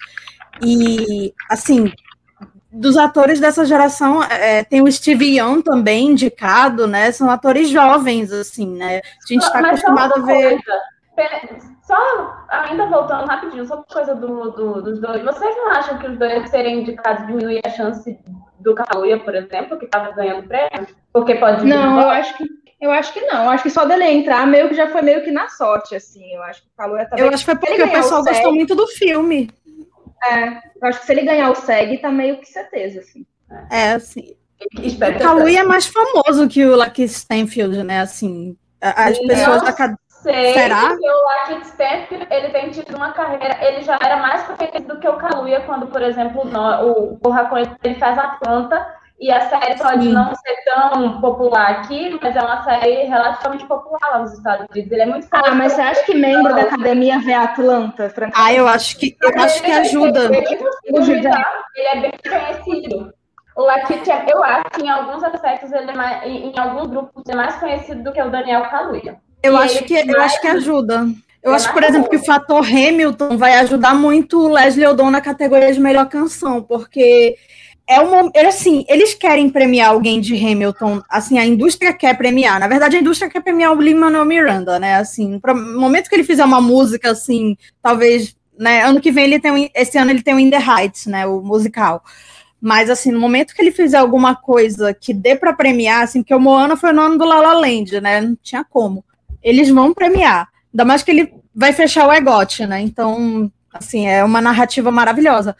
E 0.61 1.33
assim, 1.49 1.89
dos 2.73 2.97
atores 2.97 3.39
dessa 3.39 3.63
geração, 3.65 4.23
é, 4.23 4.63
tem 4.63 4.81
o 4.81 4.91
Steve 4.91 5.37
Young 5.37 5.61
também 5.61 6.07
indicado, 6.07 6.87
né? 6.87 7.11
São 7.11 7.29
atores 7.29 7.69
jovens, 7.69 8.31
assim, 8.31 8.67
né? 8.67 8.97
A 8.97 9.27
gente 9.33 9.43
está 9.43 9.59
acostumado 9.59 10.13
a 10.15 10.19
ver. 10.25 10.59
coisa, 11.15 11.63
Só 11.83 11.95
ainda 12.49 12.85
voltando 12.87 13.27
rapidinho, 13.27 13.65
só 13.65 13.77
por 13.77 13.93
coisa 13.93 14.15
do, 14.15 14.51
do- 14.51 14.81
dos 14.81 14.99
dois. 14.99 15.23
Vocês 15.23 15.55
não 15.57 15.69
acham 15.71 15.97
que 15.99 16.07
os 16.07 16.17
dois 16.17 16.49
serem 16.49 16.81
indicados 16.81 17.27
diminui 17.27 17.59
a 17.63 17.69
chance 17.69 18.17
do 18.59 18.73
Kaluuya, 18.73 19.19
por 19.19 19.35
exemplo, 19.35 19.77
que 19.77 19.85
estava 19.85 20.11
ganhando 20.11 20.47
prêmio? 20.47 20.87
Porque 21.11 21.35
pode 21.35 21.65
Não, 21.65 22.01
eu 22.01 22.09
acho 22.09 22.35
que 22.37 22.45
eu 22.81 22.91
acho 22.91 23.13
que 23.13 23.21
não. 23.21 23.45
Eu 23.45 23.49
acho 23.51 23.63
que 23.63 23.69
só 23.69 23.85
dele 23.85 24.03
entrar 24.05 24.45
meio 24.45 24.67
que 24.67 24.75
já 24.75 24.89
foi 24.89 25.01
meio 25.01 25.23
que 25.23 25.31
na 25.31 25.47
sorte, 25.47 25.95
assim. 25.95 26.33
Eu 26.33 26.43
acho 26.43 26.61
que 26.63 26.67
o 26.67 26.71
Kaluuya 26.77 27.05
também. 27.07 27.23
Eu 27.25 27.29
acho 27.33 27.45
que 27.45 27.51
foi 27.51 27.55
porque 27.55 27.81
o 27.83 27.91
pessoal 27.91 28.23
gostou 28.23 28.53
muito 28.53 28.75
do 28.75 28.87
filme. 28.87 29.49
É, 30.25 30.47
eu 30.81 30.87
acho 30.87 30.99
que 31.01 31.05
se 31.05 31.11
ele 31.11 31.23
ganhar 31.23 31.49
o 31.49 31.55
SEG, 31.55 31.97
tá 31.99 32.09
meio 32.11 32.37
que 32.39 32.45
certeza, 32.47 32.99
assim. 33.01 33.25
É, 33.71 33.93
assim. 33.93 34.35
Espero 34.81 35.17
O 35.17 35.19
Kaluuya 35.19 35.59
é 35.59 35.63
mais 35.63 35.85
famoso 35.85 36.47
que 36.47 36.65
o 36.65 36.75
Lucky 36.75 37.03
Stanfield, 37.03 37.83
né? 37.83 37.99
Assim, 38.01 38.55
a- 38.81 39.09
as 39.09 39.19
pessoas 39.19 39.61
da 39.61 39.69
acad- 39.69 39.95
sei, 40.07 40.53
Será? 40.53 40.87
porque 40.89 41.05
o 41.09 41.53
Lucky 41.53 41.65
Stanfield, 41.67 42.27
ele 42.31 42.49
tem 42.49 42.69
tido 42.69 42.95
uma 42.95 43.11
carreira, 43.11 43.57
ele 43.61 43.81
já 43.81 43.99
era 44.01 44.17
mais 44.17 44.43
conhecido 44.43 44.93
do 44.93 44.99
que 45.01 45.07
o 45.07 45.17
Kaluuya 45.17 45.61
quando, 45.61 45.87
por 45.87 46.01
exemplo, 46.01 46.45
no- 46.45 46.87
o 47.13 47.19
Corra 47.19 47.45
com 47.49 47.57
ele 47.57 47.95
faz 47.99 48.17
a 48.17 48.27
planta, 48.29 48.87
e 49.25 49.31
a 49.31 49.47
série 49.49 49.77
pode 49.77 50.03
Sim. 50.03 50.11
não 50.13 50.33
ser 50.35 50.55
tão 50.65 51.21
popular 51.21 51.69
aqui, 51.71 52.19
mas 52.21 52.35
é 52.35 52.41
uma 52.41 52.61
série 52.63 53.03
relativamente 53.05 53.65
popular 53.65 53.99
lá 54.11 54.19
nos 54.19 54.33
Estados 54.33 54.65
Unidos. 54.71 54.91
Ele 54.91 55.01
é 55.01 55.05
muito 55.05 55.27
Ah, 55.31 55.55
mas 55.55 55.73
você 55.73 55.81
acha 55.81 56.03
que 56.03 56.13
membro 56.13 56.53
da 56.53 56.63
academia 56.63 57.19
vê 57.19 57.33
Atlanta? 57.33 58.11
Ah, 58.35 58.53
eu 58.53 58.67
acho 58.67 58.97
que 58.97 59.15
eu 59.21 59.41
acho 59.41 59.63
que 59.63 59.71
ajuda. 59.71 60.29
Ele 60.33 61.87
é 61.87 61.99
bem 62.01 62.11
conhecido. 62.23 63.13
O 63.55 63.61
Lakit, 63.63 64.09
eu 64.31 64.43
acho 64.43 64.69
que 64.71 64.81
em 64.83 64.89
alguns 64.89 65.23
aspectos, 65.23 65.71
ele 65.71 65.91
é 65.91 65.95
mais, 65.95 66.23
em, 66.25 66.57
alguns 66.57 66.87
grupos, 66.87 67.23
ele 67.27 67.33
é 67.37 67.41
mais 67.43 67.55
conhecido 67.57 68.03
do 68.03 68.11
que 68.11 68.21
o 68.21 68.29
Daniel 68.29 68.63
Kaluuya. 68.63 69.17
Eu 69.43 69.53
E 69.53 69.57
acho 69.57 69.77
ele 69.77 69.85
que 69.85 69.93
eu 69.93 70.05
mais- 70.07 70.31
acho 70.33 70.41
que 70.41 70.47
ajuda. 70.47 71.05
Eu 71.43 71.51
É 71.51 71.55
acho, 71.55 71.71
por 71.71 71.83
exemplo, 71.83 72.09
que 72.09 72.15
o 72.15 72.23
fator 72.25 72.65
Hamilton 72.65 73.37
vai 73.37 73.53
ajudar 73.59 73.93
muito 73.93 74.39
o 74.39 74.51
Leslie 74.51 74.87
Odom 74.87 75.11
na 75.11 75.21
categoria 75.21 75.71
de 75.71 75.79
melhor 75.79 76.07
canção, 76.07 76.63
porque 76.63 77.35
é 77.87 77.99
uma, 77.99 78.31
é 78.33 78.45
assim, 78.45 78.85
eles 78.87 79.13
querem 79.13 79.49
premiar 79.49 79.89
alguém 79.89 80.21
de 80.21 80.35
Hamilton, 80.35 81.01
assim, 81.09 81.37
a 81.37 81.45
indústria 81.45 81.93
quer 81.93 82.17
premiar. 82.17 82.59
Na 82.59 82.67
verdade, 82.67 82.95
a 82.95 82.99
indústria 82.99 83.29
quer 83.29 83.41
premiar 83.41 83.73
o 83.73 83.81
Lin-Manuel 83.81 84.25
Miranda, 84.25 84.79
né? 84.79 84.95
Assim, 84.95 85.39
no 85.45 85.79
momento 85.79 86.09
que 86.09 86.15
ele 86.15 86.23
fizer 86.23 86.45
uma 86.45 86.61
música 86.61 87.11
assim, 87.11 87.57
talvez, 87.81 88.35
né, 88.57 88.83
ano 88.83 89.01
que 89.01 89.11
vem 89.11 89.25
ele 89.25 89.39
tem 89.39 89.51
um, 89.51 89.69
esse 89.75 89.97
ano 89.97 90.11
ele 90.11 90.21
tem 90.21 90.33
o 90.33 90.39
In 90.39 90.49
the 90.49 90.57
Heights, 90.57 91.07
né, 91.07 91.25
o 91.25 91.41
musical. 91.41 92.03
Mas, 92.65 92.89
assim, 92.89 93.11
no 93.11 93.19
momento 93.19 93.53
que 93.53 93.61
ele 93.61 93.71
fizer 93.71 93.97
alguma 93.97 94.35
coisa 94.35 94.93
que 94.93 95.13
dê 95.13 95.35
para 95.35 95.51
premiar, 95.51 96.03
assim, 96.03 96.21
porque 96.21 96.33
o 96.33 96.39
Moana 96.39 96.77
foi 96.77 96.93
no 96.93 97.01
ano 97.01 97.17
do 97.17 97.25
La 97.25 97.41
La 97.41 97.53
Land, 97.53 97.99
né? 97.99 98.21
Não 98.21 98.37
tinha 98.41 98.63
como. 98.63 99.03
Eles 99.43 99.69
vão 99.69 99.93
premiar. 99.93 100.47
Ainda 100.73 100.85
mais 100.85 101.03
que 101.03 101.11
ele 101.11 101.33
vai 101.53 101.73
fechar 101.73 102.07
o 102.07 102.13
EGOT, 102.13 102.65
né? 102.65 102.79
Então, 102.79 103.51
assim, 103.73 104.07
é 104.07 104.23
uma 104.23 104.39
narrativa 104.39 104.89
maravilhosa. 104.91 105.57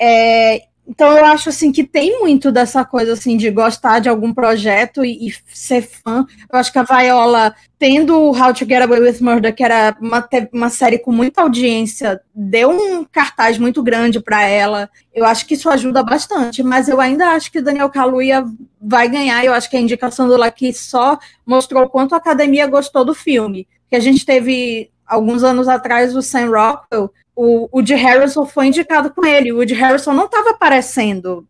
É, 0.00 0.62
então, 0.88 1.12
eu 1.12 1.24
acho, 1.26 1.50
assim, 1.50 1.70
que 1.70 1.84
tem 1.84 2.18
muito 2.18 2.50
dessa 2.50 2.82
coisa, 2.82 3.12
assim, 3.12 3.36
de 3.36 3.50
gostar 3.50 3.98
de 3.98 4.08
algum 4.08 4.32
projeto 4.32 5.04
e, 5.04 5.28
e 5.28 5.34
ser 5.52 5.82
fã. 5.82 6.26
Eu 6.50 6.58
acho 6.58 6.72
que 6.72 6.78
a 6.78 6.82
Viola, 6.82 7.54
tendo 7.78 8.18
o 8.18 8.30
How 8.30 8.54
to 8.54 8.64
Get 8.64 8.80
Away 8.80 9.00
with 9.00 9.20
Murder, 9.20 9.54
que 9.54 9.62
era 9.62 9.94
uma, 10.00 10.26
uma 10.50 10.70
série 10.70 10.98
com 10.98 11.12
muita 11.12 11.42
audiência, 11.42 12.18
deu 12.34 12.70
um 12.70 13.04
cartaz 13.04 13.58
muito 13.58 13.82
grande 13.82 14.18
para 14.18 14.42
ela. 14.42 14.88
Eu 15.14 15.26
acho 15.26 15.44
que 15.44 15.54
isso 15.54 15.68
ajuda 15.68 16.02
bastante, 16.02 16.62
mas 16.62 16.88
eu 16.88 17.02
ainda 17.02 17.32
acho 17.32 17.52
que 17.52 17.60
Daniel 17.60 17.90
Kaluuya 17.90 18.46
vai 18.80 19.10
ganhar. 19.10 19.44
Eu 19.44 19.52
acho 19.52 19.68
que 19.68 19.76
a 19.76 19.80
indicação 19.80 20.26
do 20.26 20.38
Lucky 20.38 20.72
só 20.72 21.18
mostrou 21.44 21.84
o 21.84 21.90
quanto 21.90 22.14
a 22.14 22.18
academia 22.18 22.66
gostou 22.66 23.04
do 23.04 23.14
filme. 23.14 23.68
Que 23.90 23.96
a 23.96 24.00
gente 24.00 24.24
teve 24.24 24.90
alguns 25.06 25.44
anos 25.44 25.68
atrás 25.68 26.16
o 26.16 26.22
Sam 26.22 26.46
Rockwell, 26.46 27.12
o 27.40 27.68
Woody 27.72 27.94
Harrison 27.94 28.44
foi 28.44 28.66
indicado 28.66 29.10
com 29.10 29.24
ele. 29.24 29.52
O 29.52 29.58
Woody 29.58 29.72
Harrison 29.72 30.12
não 30.12 30.24
estava 30.24 30.50
aparecendo 30.50 31.46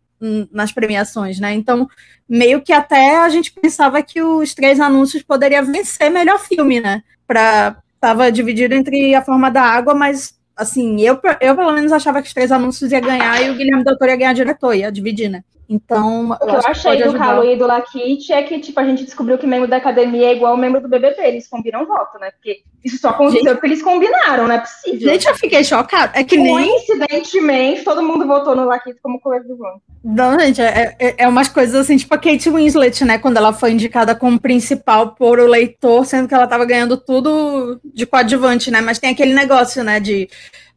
nas 0.51 0.71
premiações, 0.71 1.39
né? 1.39 1.51
Então, 1.55 1.89
meio 2.27 2.61
que 2.61 2.71
até 2.71 3.17
a 3.17 3.29
gente 3.29 3.51
pensava 3.51 3.99
que 4.03 4.21
os 4.21 4.53
três 4.53 4.79
anúncios 4.79 5.23
poderia 5.23 5.63
vencer 5.63 6.11
melhor 6.11 6.37
filme, 6.39 6.79
né? 6.79 7.01
Pra, 7.25 7.77
tava 7.99 8.31
dividido 8.31 8.75
entre 8.75 9.15
a 9.15 9.23
forma 9.23 9.49
da 9.49 9.63
água, 9.63 9.95
mas 9.95 10.37
assim, 10.55 11.01
eu, 11.01 11.19
eu 11.41 11.55
pelo 11.55 11.71
menos 11.71 11.91
achava 11.91 12.21
que 12.21 12.27
os 12.27 12.33
três 12.35 12.51
anúncios 12.51 12.91
ia 12.91 12.99
ganhar 12.99 13.41
e 13.41 13.49
o 13.49 13.55
Guilherme 13.55 13.83
Doutor 13.83 14.09
ia 14.09 14.15
ganhar 14.15 14.33
diretor, 14.33 14.75
ia 14.75 14.91
dividir, 14.91 15.27
né? 15.27 15.43
Então, 15.69 16.31
O 16.31 16.37
que 16.37 16.45
eu 16.49 16.61
acho 16.65 16.81
pode 16.81 17.03
do. 17.03 17.13
Kalu 17.13 17.51
e 17.51 17.55
do 17.55 17.67
Lakit 17.67 18.33
é 18.33 18.41
que, 18.41 18.57
tipo, 18.57 18.79
a 18.79 18.83
gente 18.83 19.05
descobriu 19.05 19.37
que 19.37 19.45
membro 19.45 19.67
da 19.67 19.77
academia 19.77 20.29
é 20.29 20.35
igual 20.35 20.57
membro 20.57 20.81
do 20.81 20.89
BBB, 20.89 21.21
eles 21.21 21.47
combinam 21.47 21.85
voto, 21.85 22.17
né? 22.17 22.31
Porque 22.31 22.63
isso 22.83 22.97
só 22.97 23.09
aconteceu 23.09 23.53
porque 23.53 23.67
eles 23.67 23.83
combinaram, 23.83 24.47
não 24.47 24.55
é 24.55 24.59
possível. 24.59 25.11
Gente, 25.11 25.27
eu 25.27 25.35
fiquei 25.35 25.63
chocada. 25.63 26.17
É 26.17 26.23
que 26.23 26.37
nem. 26.37 26.55
Coincidentemente, 26.55 27.83
todo 27.83 28.01
mundo 28.01 28.25
votou 28.25 28.55
no 28.55 28.65
Lakit 28.65 28.99
como 29.03 29.19
coadjuvante. 29.19 29.83
Não, 30.03 30.39
gente, 30.39 30.59
é, 30.59 30.95
é, 30.97 31.15
é 31.19 31.27
umas 31.27 31.47
coisas 31.47 31.75
assim, 31.75 31.97
tipo 31.97 32.15
a 32.15 32.17
Kate 32.17 32.49
Winslet, 32.49 33.05
né? 33.05 33.19
Quando 33.19 33.37
ela 33.37 33.53
foi 33.53 33.71
indicada 33.71 34.15
como 34.15 34.39
principal 34.39 35.11
por 35.11 35.39
o 35.39 35.45
leitor, 35.45 36.03
sendo 36.03 36.27
que 36.27 36.33
ela 36.33 36.47
tava 36.47 36.65
ganhando 36.65 36.97
tudo 36.97 37.79
de 37.83 38.07
coadjuvante, 38.07 38.71
né? 38.71 38.81
Mas 38.81 38.97
tem 38.97 39.11
aquele 39.11 39.35
negócio, 39.35 39.83
né? 39.83 39.99
De 39.99 40.27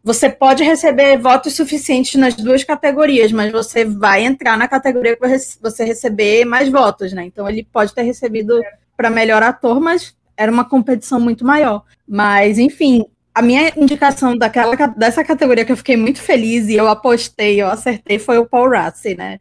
você 0.03 0.29
pode 0.29 0.65
receber 0.65 1.17
votos 1.19 1.55
suficientes 1.55 2.15
nas 2.17 2.35
duas 2.35 2.65
categorias, 2.65 3.31
mas 3.31 3.53
você 3.53 3.85
vai 3.85 4.25
entrar 4.25 4.57
na 4.57 4.67
categoria 4.67 5.17
que 5.17 5.23
você 5.61 5.85
receber 5.85 6.45
mais 6.45 6.69
votos, 6.69 7.13
né? 7.13 7.25
Então 7.25 7.49
ele 7.49 7.67
pode 7.73 7.95
ter 7.95 8.03
recebido 8.03 8.61
para 8.97 9.11
melhor 9.11 9.43
ator, 9.43 9.81
mas 9.81 10.15
era 10.37 10.51
uma 10.51 10.65
competição 10.65 11.21
muito 11.21 11.45
maior. 11.45 11.85
Mas, 12.07 12.59
enfim, 12.59 13.05
a 13.35 13.41
minha 13.41 13.73
indicação 13.77 14.37
daquela, 14.37 14.75
dessa 14.89 15.25
categoria 15.25 15.65
que 15.65 15.73
eu 15.73 15.77
fiquei 15.77 15.97
muito 15.97 16.21
feliz 16.21 16.69
e 16.69 16.75
eu 16.75 16.89
apostei, 16.89 17.63
eu 17.63 17.69
acertei, 17.69 18.19
foi 18.19 18.39
o 18.39 18.47
Paul 18.47 18.71
Rassi, 18.71 19.15
né? 19.15 19.39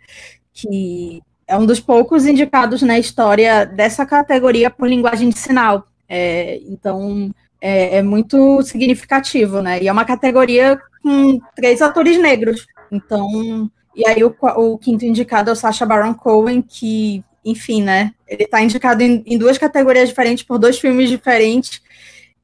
Que 0.53 1.21
é 1.47 1.57
um 1.57 1.65
dos 1.65 1.79
poucos 1.79 2.25
indicados 2.25 2.81
na 2.81 2.99
história 2.99 3.65
dessa 3.65 4.05
categoria 4.05 4.69
por 4.69 4.87
linguagem 4.87 5.29
de 5.29 5.37
sinal. 5.37 5.85
É, 6.07 6.59
então, 6.67 7.31
é, 7.61 7.97
é, 7.97 8.01
muito 8.01 8.61
significativo, 8.63 9.61
né? 9.61 9.81
E 9.81 9.87
é 9.87 9.91
uma 9.91 10.03
categoria 10.03 10.81
com 11.03 11.39
três 11.55 11.81
atores 11.81 12.17
negros. 12.17 12.65
Então, 12.91 13.69
e 13.95 14.05
aí 14.07 14.23
o, 14.23 14.35
o 14.41 14.77
quinto 14.79 15.05
indicado 15.05 15.51
é 15.51 15.53
o 15.53 15.55
Sacha 15.55 15.85
Baron 15.85 16.13
Cohen, 16.13 16.61
que, 16.61 17.23
enfim, 17.45 17.83
né? 17.83 18.13
Ele 18.27 18.43
está 18.43 18.61
indicado 18.61 19.03
em, 19.03 19.23
em, 19.25 19.37
duas 19.37 19.57
categorias 19.57 20.09
diferentes 20.09 20.43
por 20.43 20.57
dois 20.57 20.79
filmes 20.79 21.09
diferentes. 21.09 21.81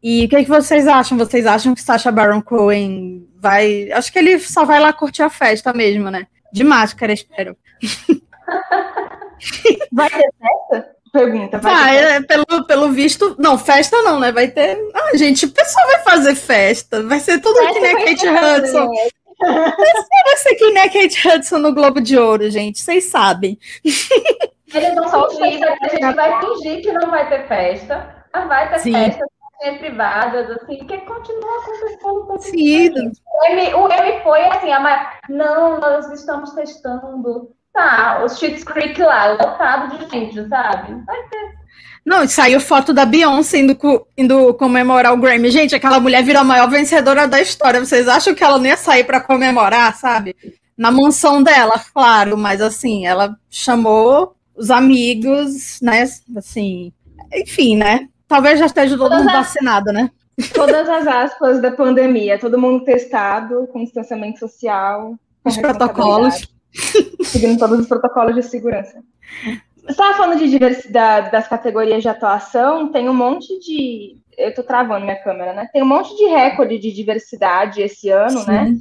E 0.01 0.25
o 0.25 0.29
que, 0.29 0.35
é 0.35 0.43
que 0.43 0.49
vocês 0.49 0.87
acham? 0.87 1.17
Vocês 1.17 1.47
acham 1.47 1.73
que 1.73 1.81
Sacha 1.81 2.11
Baron 2.11 2.41
Cohen 2.41 3.27
vai. 3.39 3.91
Acho 3.91 4.13
que 4.13 4.19
ele 4.19 4.39
só 4.39 4.63
vai 4.63 4.79
lá 4.79 4.93
curtir 4.93 5.23
a 5.23 5.29
festa 5.29 5.73
mesmo, 5.73 6.11
né? 6.11 6.27
De 6.53 6.63
máscara, 6.63 7.11
espero. 7.11 7.57
vai 9.91 10.09
ter 10.09 10.29
festa? 10.39 10.96
Pergunta. 11.11 11.57
Vai, 11.59 11.73
vai 11.73 11.97
é, 11.97 12.21
pelo, 12.21 12.65
pelo 12.65 12.91
visto. 12.91 13.35
Não, 13.37 13.57
festa 13.57 14.01
não, 14.01 14.19
né? 14.19 14.31
Vai 14.31 14.47
ter. 14.47 14.77
Ah, 14.93 15.15
gente, 15.15 15.45
o 15.45 15.51
pessoal 15.51 15.87
vai 15.87 15.99
fazer 16.03 16.35
festa. 16.35 17.03
Vai 17.03 17.19
ser 17.19 17.39
tudo 17.39 17.59
que 17.73 17.79
nem 17.79 17.91
a 17.91 18.05
Kate 18.05 18.27
Hudson. 18.27 18.91
Vai 19.39 20.37
ser 20.37 20.55
que 20.55 20.71
nem 20.71 20.83
a 20.83 20.89
Kate 20.89 21.27
Hudson 21.27 21.57
no 21.59 21.73
Globo 21.73 22.01
de 22.01 22.17
Ouro, 22.17 22.49
gente. 22.49 22.79
Vocês 22.79 23.05
sabem. 23.05 23.57
Eles 23.83 24.95
vão 24.95 25.09
só 25.09 25.29
fingir, 25.29 25.63
a 25.63 25.87
gente 25.87 26.15
vai 26.15 26.41
fingir 26.41 26.81
que 26.81 26.91
não 26.91 27.09
vai 27.09 27.29
ter 27.29 27.47
festa. 27.47 28.15
Mas 28.33 28.47
vai 28.47 28.69
ter 28.69 28.79
Sim. 28.79 28.93
festa 28.93 29.25
privadas, 29.79 30.49
assim, 30.51 30.77
que 30.85 30.97
continua 30.99 31.57
acontecendo. 31.59 32.39
Sim. 32.41 33.11
O 33.25 33.45
M, 33.45 33.73
o 33.73 33.91
M 33.91 34.23
foi 34.23 34.45
assim, 34.45 34.71
a, 34.71 35.19
não, 35.29 35.79
nós 35.79 36.11
estamos 36.11 36.51
testando 36.51 37.55
tá, 37.77 38.23
o 38.23 38.29
Schitt's 38.29 38.63
Creek 38.63 38.99
lá, 38.99 39.33
lotado 39.33 39.97
de 39.97 40.09
gente, 40.09 40.47
sabe? 40.49 40.93
Vai 41.05 41.23
ter. 41.29 41.57
Não, 42.03 42.23
e 42.23 42.27
saiu 42.27 42.59
foto 42.59 42.93
da 42.93 43.05
Beyoncé 43.05 43.59
indo, 43.59 43.77
indo 44.17 44.53
comemorar 44.55 45.13
o 45.13 45.17
Grammy. 45.17 45.51
Gente, 45.51 45.75
aquela 45.75 45.99
mulher 45.99 46.23
virou 46.23 46.41
a 46.41 46.45
maior 46.45 46.69
vencedora 46.69 47.27
da 47.27 47.39
história. 47.41 47.81
Vocês 47.81 48.07
acham 48.07 48.33
que 48.33 48.43
ela 48.43 48.57
não 48.57 48.65
ia 48.65 48.77
sair 48.77 49.03
para 49.03 49.21
comemorar, 49.21 49.93
sabe? 49.95 50.35
Na 50.77 50.89
mansão 50.89 51.43
dela, 51.43 51.79
claro, 51.93 52.37
mas 52.37 52.61
assim, 52.61 53.05
ela 53.05 53.35
chamou 53.49 54.35
os 54.55 54.71
amigos, 54.71 55.79
né? 55.81 56.07
Assim, 56.35 56.93
enfim, 57.33 57.75
né? 57.75 58.07
Talvez 58.27 58.57
já 58.57 58.67
esteja 58.67 58.97
todo 58.97 59.15
mundo 59.15 59.31
vacinado, 59.31 59.91
né? 59.91 60.09
Todas 60.53 60.87
as 60.87 61.07
aspas 61.07 61.61
da 61.61 61.71
pandemia, 61.71 62.39
todo 62.39 62.59
mundo 62.59 62.85
testado, 62.85 63.67
com 63.67 63.83
distanciamento 63.83 64.39
social. 64.39 65.15
Com 65.43 65.49
os 65.49 65.57
protocolos. 65.57 66.56
Seguindo 67.23 67.59
todos 67.59 67.79
os 67.79 67.87
protocolos 67.87 68.35
de 68.35 68.43
segurança. 68.43 69.03
Você 69.87 69.91
estava 69.91 70.17
falando 70.17 70.39
de 70.39 70.49
diversidade 70.49 71.31
das 71.31 71.47
categorias 71.47 72.01
de 72.01 72.09
atuação, 72.09 72.91
tem 72.91 73.07
um 73.07 73.13
monte 73.13 73.57
de. 73.59 74.17
Eu 74.37 74.49
estou 74.49 74.63
travando 74.63 75.05
minha 75.05 75.23
câmera, 75.23 75.53
né? 75.53 75.69
Tem 75.71 75.81
um 75.81 75.87
monte 75.87 76.15
de 76.15 76.25
recorde 76.25 76.77
de 76.77 76.91
diversidade 76.91 77.81
esse 77.81 78.09
ano, 78.09 78.45
né? 78.45 78.65
Sim. 78.65 78.73
né? 78.73 78.79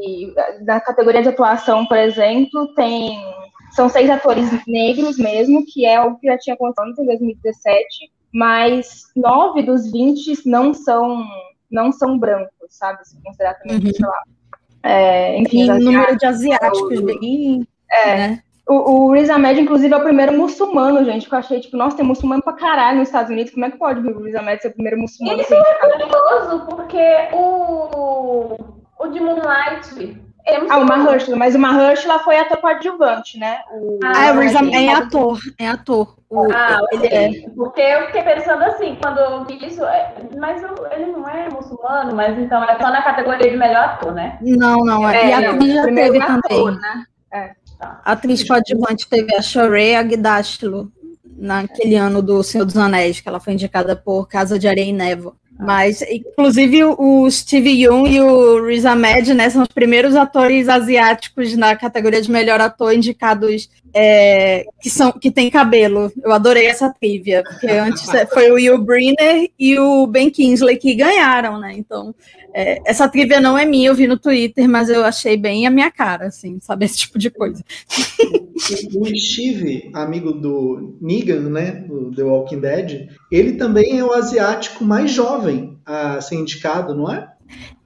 E, 0.00 0.32
na 0.64 0.80
categoria 0.80 1.22
de 1.22 1.28
atuação, 1.28 1.84
por 1.86 1.96
exemplo, 1.98 2.72
tem. 2.74 3.20
São 3.72 3.88
seis 3.88 4.08
atores 4.08 4.48
negros 4.66 5.18
mesmo, 5.18 5.64
que 5.66 5.84
é 5.84 6.00
o 6.00 6.16
que 6.16 6.26
já 6.26 6.38
tinha 6.38 6.54
acontecido 6.54 7.02
em 7.02 7.06
2017, 7.06 8.10
mas 8.32 9.02
nove 9.14 9.62
dos 9.62 9.90
vinte 9.90 10.32
não 10.46 10.72
são, 10.72 11.22
não 11.70 11.92
são 11.92 12.18
brancos, 12.18 12.50
sabe? 12.70 13.06
Se 13.06 13.20
considerar 13.22 13.54
também, 13.54 13.76
uhum. 13.76 13.92
sei 13.92 14.06
lá, 14.06 14.22
é, 14.82 15.38
enfim, 15.38 15.66
Tem 15.66 15.80
número 15.80 16.16
de 16.16 16.26
asiáticos 16.26 17.00
bem. 17.00 17.66
É. 17.90 18.16
Né? 18.16 18.42
O, 18.68 19.06
o 19.06 19.12
Riz 19.12 19.30
Ahmed, 19.30 19.60
inclusive, 19.60 19.94
é 19.94 19.96
o 19.96 20.02
primeiro 20.02 20.36
muçulmano, 20.36 21.02
gente, 21.02 21.26
que 21.26 21.34
eu 21.34 21.38
achei, 21.38 21.58
tipo, 21.58 21.76
nossa, 21.76 21.96
tem 21.96 22.04
muçulmano 22.04 22.42
pra 22.42 22.52
caralho 22.52 22.98
nos 22.98 23.08
Estados 23.08 23.30
Unidos, 23.30 23.52
como 23.52 23.64
é 23.64 23.70
que 23.70 23.78
pode 23.78 24.06
o 24.06 24.22
Riz 24.22 24.34
Ahmed 24.34 24.60
ser 24.60 24.68
o 24.68 24.72
primeiro 24.72 24.98
muçulmano? 24.98 25.40
Isso 25.40 25.54
é 25.54 25.74
curioso, 25.74 26.66
porque 26.66 27.28
o, 27.32 28.58
o 28.98 29.08
de 29.08 29.20
Moonlight, 29.20 30.14
é 30.14 30.27
ah, 30.68 30.78
o 30.78 30.84
Mahershala, 30.84 31.36
mas 31.36 31.54
o 31.54 31.58
Mahershala 31.58 32.18
foi 32.20 32.38
ator 32.38 32.58
coadjuvante, 32.58 33.38
né? 33.38 33.60
O... 33.70 33.98
Ah, 34.02 34.26
é, 34.26 34.32
o 34.32 34.40
Riz 34.40 34.54
é 34.54 34.92
ator, 34.92 35.38
é 35.58 35.68
ator. 35.68 36.16
O, 36.30 36.50
ah, 36.52 36.80
ele 36.92 37.06
é. 37.06 37.48
Porque 37.54 37.80
eu 37.80 38.06
fiquei 38.06 38.22
pensando 38.22 38.62
assim, 38.64 38.96
quando 39.02 39.18
eu 39.18 39.44
vi 39.44 39.66
isso, 39.66 39.84
é, 39.84 40.14
mas 40.36 40.62
eu, 40.62 40.74
ele 40.92 41.12
não 41.12 41.28
é 41.28 41.48
muçulmano, 41.48 42.14
mas 42.14 42.38
então 42.38 42.62
é 42.64 42.78
só 42.78 42.90
na 42.90 43.02
categoria 43.02 43.50
de 43.50 43.56
melhor 43.56 43.84
ator, 43.84 44.14
né? 44.14 44.38
Não, 44.40 44.84
não, 44.84 45.08
é. 45.08 45.28
e 45.28 45.32
a 45.32 45.50
atriz 45.50 45.74
já 45.74 45.84
teve 45.84 46.20
ator, 46.20 46.42
também. 46.42 46.80
Né? 46.80 47.04
É. 47.32 47.50
Tá. 47.78 48.00
A 48.04 48.12
atriz 48.12 48.46
coadjuvante 48.46 49.08
teve 49.08 49.34
a 49.34 49.42
Shorey 49.42 49.94
Agdashlo, 49.94 50.90
naquele 51.38 51.94
ano 51.94 52.20
do 52.20 52.42
Senhor 52.42 52.64
dos 52.64 52.76
Anéis, 52.76 53.20
que 53.20 53.28
ela 53.28 53.38
foi 53.38 53.52
indicada 53.52 53.94
por 53.94 54.26
Casa 54.28 54.58
de 54.58 54.66
Areia 54.66 54.90
e 54.90 54.92
Névoa. 54.92 55.34
Mas, 55.58 56.02
inclusive, 56.02 56.84
o 56.84 57.28
Steve 57.28 57.70
Young 57.70 58.08
e 58.08 58.20
o 58.20 58.64
Riz 58.64 58.86
Ahmed, 58.86 59.34
né, 59.34 59.50
são 59.50 59.62
os 59.62 59.68
primeiros 59.68 60.14
atores 60.14 60.68
asiáticos 60.68 61.56
na 61.56 61.74
categoria 61.74 62.22
de 62.22 62.30
melhor 62.30 62.60
ator 62.60 62.94
indicados 62.94 63.68
é, 63.92 64.64
que, 64.80 64.88
são, 64.88 65.10
que 65.10 65.32
tem 65.32 65.50
cabelo. 65.50 66.12
Eu 66.22 66.32
adorei 66.32 66.66
essa 66.66 66.88
trivia, 66.92 67.42
porque 67.42 67.66
antes 67.66 68.08
foi 68.32 68.52
o 68.52 68.54
Will 68.54 68.78
Brynner 68.78 69.50
e 69.58 69.76
o 69.78 70.06
Ben 70.06 70.30
Kingsley 70.30 70.76
que 70.76 70.94
ganharam, 70.94 71.58
né? 71.58 71.74
Então, 71.76 72.14
é, 72.54 72.78
essa 72.84 73.08
trivia 73.08 73.40
não 73.40 73.56
é 73.56 73.64
minha, 73.64 73.88
eu 73.88 73.94
vi 73.94 74.06
no 74.06 74.18
Twitter, 74.18 74.68
mas 74.68 74.88
eu 74.88 75.04
achei 75.04 75.36
bem 75.36 75.66
a 75.66 75.70
minha 75.70 75.90
cara, 75.90 76.26
assim, 76.26 76.58
sabe? 76.60 76.84
Esse 76.84 76.98
tipo 76.98 77.18
de 77.18 77.30
coisa. 77.30 77.62
O 78.94 79.06
Steve, 79.16 79.90
amigo 79.94 80.32
do 80.32 80.96
Negan, 81.00 81.48
né, 81.48 81.72
do 81.86 82.10
The 82.14 82.22
Walking 82.22 82.60
Dead, 82.60 83.08
ele 83.30 83.52
também 83.52 83.98
é 83.98 84.04
o 84.04 84.12
asiático 84.12 84.84
mais 84.84 85.10
jovem 85.10 85.78
a 85.86 86.20
ser 86.20 86.36
indicado, 86.36 86.94
não 86.94 87.12
é? 87.12 87.28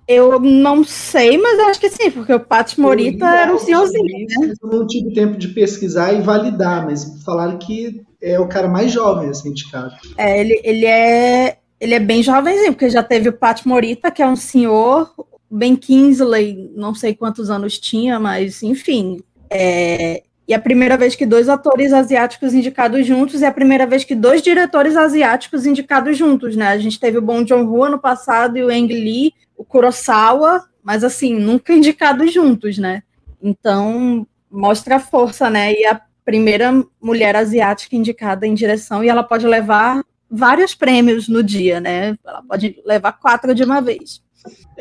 Eu 0.09 0.41
não 0.41 0.83
sei, 0.83 1.39
mas 1.39 1.59
acho 1.61 1.81
que 1.81 1.89
sim, 1.89 2.11
porque 2.11 2.33
o 2.33 2.41
Pat 2.41 2.77
Morita 2.77 3.25
era 3.25 3.55
um 3.55 3.59
senhorzinho, 3.59 4.05
né? 4.05 4.55
Eu 4.63 4.69
não 4.69 4.87
tive 4.87 5.15
tempo 5.15 5.39
de 5.39 5.49
pesquisar 5.49 6.13
e 6.13 6.21
validar, 6.21 6.85
mas 6.85 7.23
falaram 7.25 7.57
que 7.57 8.03
é 8.21 8.39
o 8.39 8.49
cara 8.49 8.69
mais 8.69 8.91
jovem 8.91 9.29
a 9.29 9.35
ser 9.35 9.49
indicado. 9.49 9.95
É, 10.19 10.41
ele, 10.41 10.61
ele 10.65 10.87
é 10.87 11.59
ele 11.83 11.95
é 11.95 11.99
bem 11.99 12.23
jovenzinho, 12.23 12.73
porque 12.73 12.89
já 12.89 13.03
teve 13.03 13.29
o 13.29 13.33
Pat 13.33 13.67
Morita, 13.67 14.09
que 14.09 14.23
é 14.23 14.27
um 14.27 14.37
senhor, 14.37 15.13
Ben 15.51 15.75
Kingsley, 15.75 16.71
não 16.77 16.95
sei 16.95 17.13
quantos 17.13 17.51
anos 17.51 17.77
tinha, 17.77 18.21
mas 18.21 18.63
enfim. 18.63 19.19
É, 19.51 20.23
e 20.47 20.53
é 20.53 20.57
a 20.57 20.61
primeira 20.61 20.97
vez 20.97 21.17
que 21.17 21.27
dois 21.27 21.49
atores 21.49 21.93
asiáticos 21.93 22.55
indicados 22.55 23.05
juntos, 23.05 23.41
e 23.41 23.45
é 23.45 23.49
a 23.49 23.53
primeira 23.53 23.85
vez 23.85 24.05
que 24.05 24.15
dois 24.15 24.41
diretores 24.41 24.97
asiáticos 24.97 25.67
indicados 25.67 26.17
juntos, 26.17 26.55
né? 26.55 26.69
A 26.69 26.79
gente 26.79 27.01
teve 27.01 27.19
o 27.19 27.23
Bong 27.23 27.49
Joon-ho 27.49 27.83
ano 27.83 27.99
passado 27.99 28.57
e 28.57 28.63
o 28.63 28.69
Ang 28.69 28.87
Lee, 28.87 29.35
o 29.57 29.65
Kurosawa, 29.65 30.65
mas 30.85 31.03
assim, 31.03 31.35
nunca 31.35 31.73
indicados 31.75 32.33
juntos, 32.33 32.79
né? 32.79 33.03
Então, 33.43 34.25
mostra 34.49 34.97
a 34.97 35.01
força, 35.01 35.51
né? 35.51 35.73
E 35.73 35.85
a 35.85 36.01
primeira 36.25 36.73
mulher 37.03 37.35
asiática 37.35 37.97
indicada 37.97 38.47
em 38.47 38.55
direção, 38.55 39.03
e 39.03 39.09
ela 39.09 39.25
pode 39.25 39.49
levar 39.49 40.01
vários 40.33 40.75
prêmios 40.75 41.29
no 41.29 41.43
dia, 41.43 41.79
né? 41.79 42.17
Ela 42.27 42.43
pode 42.49 42.81
levar 42.87 43.13
quatro 43.13 43.55
de 43.55 43.63
uma 43.63 43.83
vez. 43.83 44.23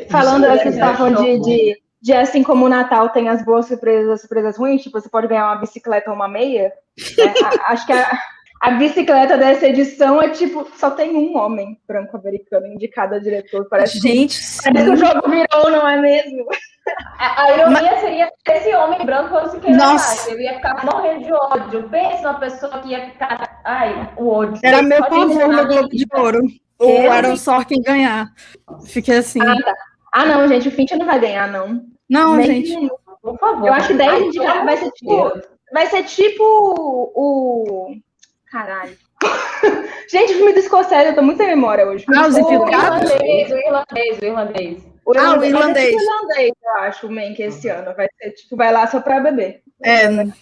Falando, 0.08 0.46
é, 0.46 0.56
vocês 0.56 0.74
estavam 0.74 1.12
de, 1.12 1.38
de, 1.40 1.82
de, 2.00 2.12
assim 2.14 2.42
como 2.42 2.64
o 2.64 2.68
Natal 2.68 3.10
tem 3.10 3.28
as 3.28 3.44
boas 3.44 3.66
surpresas 3.66 4.10
as 4.10 4.20
surpresas 4.22 4.56
ruins, 4.56 4.82
tipo, 4.82 4.98
você 4.98 5.08
pode 5.08 5.28
ganhar 5.28 5.46
uma 5.46 5.60
bicicleta 5.60 6.10
ou 6.10 6.16
uma 6.16 6.26
meia. 6.26 6.72
Né? 7.18 7.34
acho 7.66 7.86
que 7.86 7.92
a, 7.92 8.18
a 8.62 8.70
bicicleta 8.72 9.36
dessa 9.36 9.68
edição 9.68 10.20
é 10.22 10.30
tipo, 10.30 10.66
só 10.74 10.90
tem 10.90 11.14
um 11.14 11.36
homem 11.36 11.78
branco-americano 11.86 12.66
indicado 12.66 13.14
a 13.14 13.18
diretor. 13.18 13.68
Parece, 13.68 13.98
Gente, 14.00 14.40
parece 14.64 14.84
que 14.86 14.90
o 14.90 14.96
jogo 14.96 15.28
virou, 15.28 15.70
não 15.70 15.86
é 15.86 16.00
mesmo? 16.00 16.46
A, 17.18 17.42
a 17.42 17.56
ironia 17.56 17.82
Mas... 17.92 18.00
seria 18.00 18.30
que 18.44 18.52
esse 18.52 18.74
homem 18.74 19.04
branco 19.06 19.28
fosse 19.28 19.60
que 19.60 19.70
Nossa. 19.70 20.30
ele 20.30 20.42
ia 20.42 20.54
ficar 20.54 20.84
morrendo 20.84 21.24
de 21.24 21.32
ódio. 21.32 21.88
Pensa 21.88 22.30
uma 22.30 22.40
pessoa 22.40 22.80
que 22.80 22.88
ia 22.88 23.10
ficar. 23.10 23.60
Ai, 23.64 24.12
o 24.16 24.28
ódio. 24.28 24.60
Era 24.64 24.82
meu 24.82 25.00
pavor 25.00 25.48
no 25.48 25.66
Globo 25.66 25.88
de 25.88 26.06
Ouro. 26.14 26.40
O 26.78 27.10
Aaron 27.10 27.36
Sorkin 27.36 27.80
ganhar. 27.80 28.32
Fiquei 28.86 29.18
assim. 29.18 29.40
Ah, 29.40 29.54
tá. 29.64 29.74
ah, 30.12 30.24
não, 30.24 30.48
gente, 30.48 30.68
o 30.68 30.72
Finch 30.72 30.96
não 30.96 31.06
vai 31.06 31.20
ganhar, 31.20 31.46
não. 31.46 31.84
Não, 32.10 32.34
Nem 32.36 32.64
gente. 32.64 32.90
Por 33.22 33.38
favor. 33.38 33.68
Eu 33.68 33.72
acho 33.72 33.88
que 33.88 33.94
10 33.94 34.22
indicados 34.22 34.64
vai 34.64 34.76
ser 34.76 34.90
tipo. 34.90 35.32
Vai 35.72 35.86
ser 35.86 36.02
tipo 36.04 36.42
o. 37.14 37.94
Caralho. 38.50 38.96
Gente, 40.10 40.34
o 40.34 40.36
filme 40.36 40.52
do 40.52 40.60
Scorsese, 40.60 41.10
eu 41.10 41.14
tô 41.14 41.22
muito 41.22 41.38
sem 41.38 41.46
memória 41.46 41.86
hoje. 41.86 42.04
Ah, 42.14 42.26
os 42.26 42.36
infiltrados? 42.36 43.10
O 43.10 43.14
irlandês, 43.14 43.50
o 43.50 43.56
irlandês, 43.56 44.18
o 44.18 44.24
irlandês. 44.24 44.91
O 45.04 45.12
ah, 45.18 45.38
o 45.38 45.44
irlandês. 45.44 45.94
É 45.94 46.02
irlandês, 46.02 46.52
eu 46.62 46.82
acho, 46.82 47.06
o 47.06 47.10
Mank 47.10 47.42
esse 47.42 47.68
ano. 47.68 47.94
Vai 47.96 48.06
ser, 48.20 48.30
tipo, 48.32 48.56
vai 48.56 48.72
lá 48.72 48.86
só 48.86 49.00
pra 49.00 49.20
beber. 49.20 49.62
É, 49.82 50.08
né? 50.08 50.32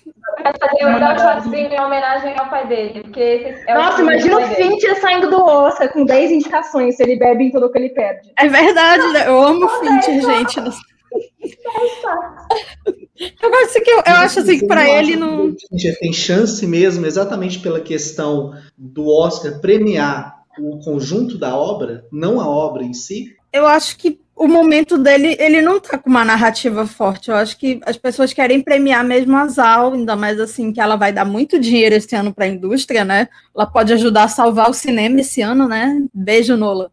Vai 0.43 0.53
fazer 0.59 0.85
o 0.85 1.01
dar 1.01 1.19
shotzinho 1.19 1.73
em 1.73 1.81
homenagem 1.81 2.39
ao 2.39 2.51
pai 2.51 2.67
dele. 2.67 3.03
Porque 3.03 3.55
é 3.67 3.75
Nossa, 3.75 4.03
imagina 4.03 4.39
o 4.39 4.47
Fincher 4.49 5.01
saindo 5.01 5.31
do 5.31 5.43
Oscar 5.43 5.91
com 5.93 6.05
10 6.05 6.33
indicações, 6.33 6.97
se 6.97 7.03
ele 7.03 7.17
bebe 7.17 7.45
em 7.45 7.51
tudo 7.51 7.73
que 7.73 7.79
ele 7.79 7.91
perde. 7.91 8.31
É 8.39 8.49
verdade, 8.49 9.13
né? 9.13 9.27
Eu 9.27 9.43
amo 9.43 9.65
o 9.65 9.69
Fincher, 9.69 10.21
gente. 10.21 10.61
Eu 13.43 13.51
gosto 13.51 13.83
que 13.83 13.91
eu, 13.91 13.97
eu 13.99 14.15
acho 14.15 14.41
assim 14.41 14.59
que 14.61 14.67
para 14.67 14.89
ele 14.89 15.15
não. 15.15 15.55
Tem 16.01 16.13
chance 16.13 16.67
mesmo, 16.67 17.05
exatamente 17.05 17.59
pela 17.59 17.81
questão 17.81 18.55
do 18.79 19.09
Oscar 19.09 19.61
premiar 19.61 20.41
o 20.59 20.79
conjunto 20.83 21.37
da 21.37 21.55
obra, 21.55 22.07
não 22.11 22.41
a 22.41 22.49
obra 22.49 22.83
em 22.83 22.95
si. 22.95 23.37
Eu 23.53 23.67
acho 23.67 23.97
que 23.99 24.20
o 24.41 24.49
momento 24.49 24.97
dele, 24.97 25.37
ele 25.39 25.61
não 25.61 25.79
tá 25.79 25.99
com 25.99 26.09
uma 26.09 26.25
narrativa 26.25 26.87
forte. 26.87 27.29
Eu 27.29 27.37
acho 27.37 27.59
que 27.59 27.79
as 27.85 27.99
pessoas 27.99 28.33
querem 28.33 28.63
premiar 28.63 29.05
mesmo 29.05 29.37
a 29.37 29.47
Zal, 29.47 29.93
ainda 29.93 30.17
mais 30.17 30.41
assim 30.41 30.73
que 30.73 30.81
ela 30.81 30.97
vai 30.97 31.13
dar 31.13 31.27
muito 31.27 31.61
dinheiro 31.61 31.95
esse 31.95 32.17
ano 32.17 32.33
para 32.33 32.47
a 32.47 32.49
indústria, 32.49 33.05
né? 33.05 33.29
Ela 33.55 33.67
pode 33.67 33.93
ajudar 33.93 34.25
a 34.25 34.29
salvar 34.29 34.71
o 34.71 34.73
cinema 34.73 35.21
esse 35.21 35.43
ano, 35.43 35.69
né? 35.69 35.95
Beijo, 36.15 36.57
Nola. 36.57 36.91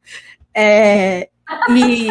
É, 0.54 1.30
e 1.70 2.08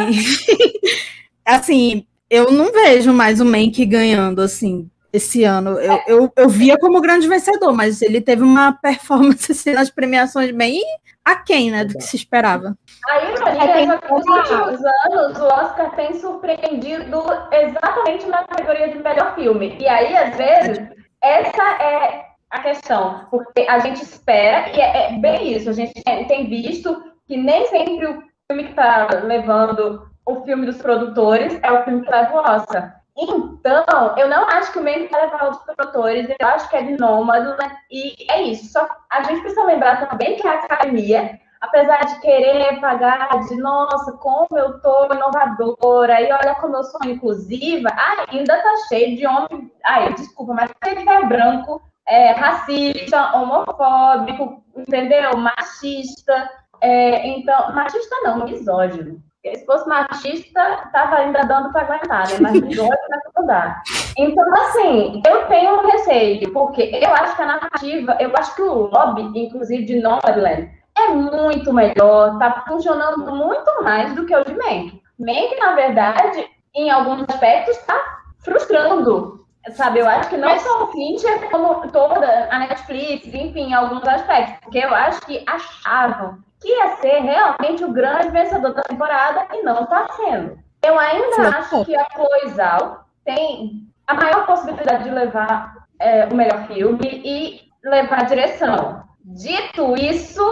assim, 1.44 2.06
eu 2.30 2.50
não 2.50 2.72
vejo 2.72 3.12
mais 3.12 3.38
o 3.38 3.44
Mank 3.44 3.84
ganhando 3.84 4.40
assim 4.40 4.88
esse 5.12 5.44
ano. 5.44 5.72
Eu, 5.78 6.00
eu, 6.08 6.32
eu 6.34 6.48
via 6.48 6.78
como 6.78 6.98
grande 7.02 7.28
vencedor, 7.28 7.74
mas 7.74 8.00
ele 8.00 8.22
teve 8.22 8.42
uma 8.42 8.72
performance 8.72 9.52
assim, 9.52 9.72
nas 9.72 9.90
premiações 9.90 10.50
bem 10.50 10.82
aquém, 11.26 11.72
né, 11.72 11.84
do 11.84 11.94
que 11.94 12.04
se 12.04 12.14
esperava. 12.14 12.78
Aí, 13.10 13.34
Maria, 13.40 13.86
nos 13.86 14.24
últimos 14.26 14.80
anos, 14.84 15.38
o 15.38 15.44
Oscar 15.44 15.94
tem 15.96 16.14
surpreendido 16.14 17.24
exatamente 17.50 18.26
na 18.26 18.44
categoria 18.44 18.90
de 18.90 18.98
melhor 18.98 19.34
filme. 19.34 19.76
E 19.80 19.88
aí, 19.88 20.16
às 20.16 20.36
vezes, 20.36 20.88
essa 21.20 21.82
é 21.82 22.26
a 22.48 22.60
questão, 22.60 23.26
porque 23.28 23.66
a 23.68 23.80
gente 23.80 24.02
espera, 24.02 24.70
e 24.70 24.80
é, 24.80 25.14
é 25.14 25.18
bem 25.18 25.52
isso, 25.52 25.68
a 25.68 25.72
gente 25.72 25.92
tem 26.28 26.48
visto 26.48 27.02
que 27.26 27.36
nem 27.36 27.66
sempre 27.66 28.06
o 28.06 28.22
filme 28.46 28.64
que 28.64 28.70
está 28.70 29.08
levando 29.24 30.08
o 30.24 30.44
filme 30.44 30.66
dos 30.66 30.78
produtores 30.78 31.58
é 31.62 31.72
o 31.72 31.84
filme 31.84 32.02
que 32.02 32.10
leva 32.10 32.34
o 32.34 32.38
Oscar. 32.38 33.00
Então, 33.18 34.14
eu 34.18 34.28
não 34.28 34.46
acho 34.46 34.72
que 34.72 34.78
o 34.78 34.82
meio 34.82 35.08
vai 35.08 35.22
levar 35.22 35.48
os 35.48 35.58
produtores, 35.58 36.28
eu 36.38 36.48
acho 36.48 36.68
que 36.68 36.76
é 36.76 36.82
de 36.82 36.98
nômade, 36.98 37.48
né? 37.56 37.76
E 37.90 38.14
é 38.30 38.42
isso. 38.42 38.70
Só 38.70 38.86
a 39.10 39.22
gente 39.22 39.40
precisa 39.40 39.64
lembrar 39.64 40.06
também 40.06 40.36
que 40.36 40.46
a 40.46 40.52
academia, 40.52 41.40
apesar 41.60 42.04
de 42.04 42.20
querer 42.20 42.78
pagar 42.78 43.28
de 43.48 43.56
nossa, 43.56 44.12
como 44.18 44.46
eu 44.58 44.80
tô 44.82 45.06
inovadora, 45.06 46.20
e 46.20 46.30
olha 46.30 46.54
como 46.56 46.76
eu 46.76 46.84
sou 46.84 47.00
inclusiva, 47.06 47.88
ainda 48.28 48.62
tá 48.62 48.74
cheio 48.88 49.16
de 49.16 49.26
homem. 49.26 49.72
Ai, 49.84 50.12
desculpa, 50.12 50.52
mas 50.52 50.70
cheio 50.84 50.98
de 50.98 51.08
é 51.08 51.24
branco, 51.24 51.80
é, 52.06 52.32
racista, 52.32 53.34
homofóbico, 53.34 54.62
entendeu? 54.76 55.36
Machista. 55.38 56.50
É, 56.82 57.26
então, 57.28 57.72
machista 57.74 58.14
não, 58.22 58.44
misógino. 58.44 59.22
Se 59.54 59.64
fosse 59.64 59.88
machista, 59.88 60.82
estava 60.86 61.16
ainda 61.16 61.44
dando 61.44 61.72
para 61.72 61.82
aguentar, 61.82 62.28
né? 62.28 62.38
Mas 62.40 62.52
misógino 62.60 62.96
não 63.36 63.46
dá. 63.46 63.82
Então, 64.16 64.44
assim, 64.54 65.22
eu 65.26 65.46
tenho 65.46 65.80
um 65.80 65.86
receio, 65.86 66.52
porque 66.52 66.82
eu 66.82 67.12
acho 67.14 67.36
que 67.36 67.42
a 67.42 67.46
narrativa, 67.46 68.16
eu 68.18 68.32
acho 68.36 68.54
que 68.56 68.62
o 68.62 68.86
lobby, 68.86 69.22
inclusive 69.34 69.84
de 69.84 70.00
Nomadland, 70.00 70.70
é 70.96 71.08
muito 71.08 71.72
melhor, 71.72 72.32
está 72.32 72.64
funcionando 72.66 73.34
muito 73.34 73.84
mais 73.84 74.14
do 74.14 74.24
que 74.24 74.34
o 74.34 74.44
de 74.44 74.54
Mank. 74.54 75.00
Mank, 75.18 75.58
na 75.58 75.74
verdade, 75.74 76.46
em 76.74 76.90
alguns 76.90 77.24
aspectos, 77.28 77.76
está 77.76 77.98
frustrando 78.38 79.45
sabe? 79.72 80.00
Eu 80.00 80.08
acho 80.08 80.28
que 80.28 80.36
não 80.36 80.58
só 80.58 80.84
o 80.84 80.92
Fincher, 80.92 81.50
como 81.50 81.88
toda 81.88 82.48
a 82.50 82.58
Netflix, 82.58 83.26
enfim, 83.26 83.68
em 83.68 83.74
alguns 83.74 84.06
aspectos, 84.06 84.58
porque 84.62 84.78
eu 84.78 84.94
acho 84.94 85.20
que 85.22 85.44
achavam 85.46 86.38
que 86.60 86.68
ia 86.68 86.96
ser 86.96 87.20
realmente 87.20 87.84
o 87.84 87.92
grande 87.92 88.30
vencedor 88.30 88.72
da 88.72 88.82
temporada 88.82 89.46
e 89.52 89.62
não 89.62 89.82
está 89.82 90.08
sendo. 90.14 90.58
Eu 90.82 90.98
ainda 90.98 91.34
Sim. 91.34 91.42
acho 91.42 91.84
que 91.84 91.96
a 91.96 92.06
Chloe 92.12 92.96
tem 93.24 93.88
a 94.06 94.14
maior 94.14 94.46
possibilidade 94.46 95.04
de 95.04 95.10
levar 95.10 95.86
é, 95.98 96.26
o 96.26 96.34
melhor 96.34 96.66
filme 96.66 97.22
e 97.24 97.60
levar 97.84 98.20
a 98.20 98.24
direção. 98.24 99.02
Dito 99.24 99.96
isso, 99.96 100.42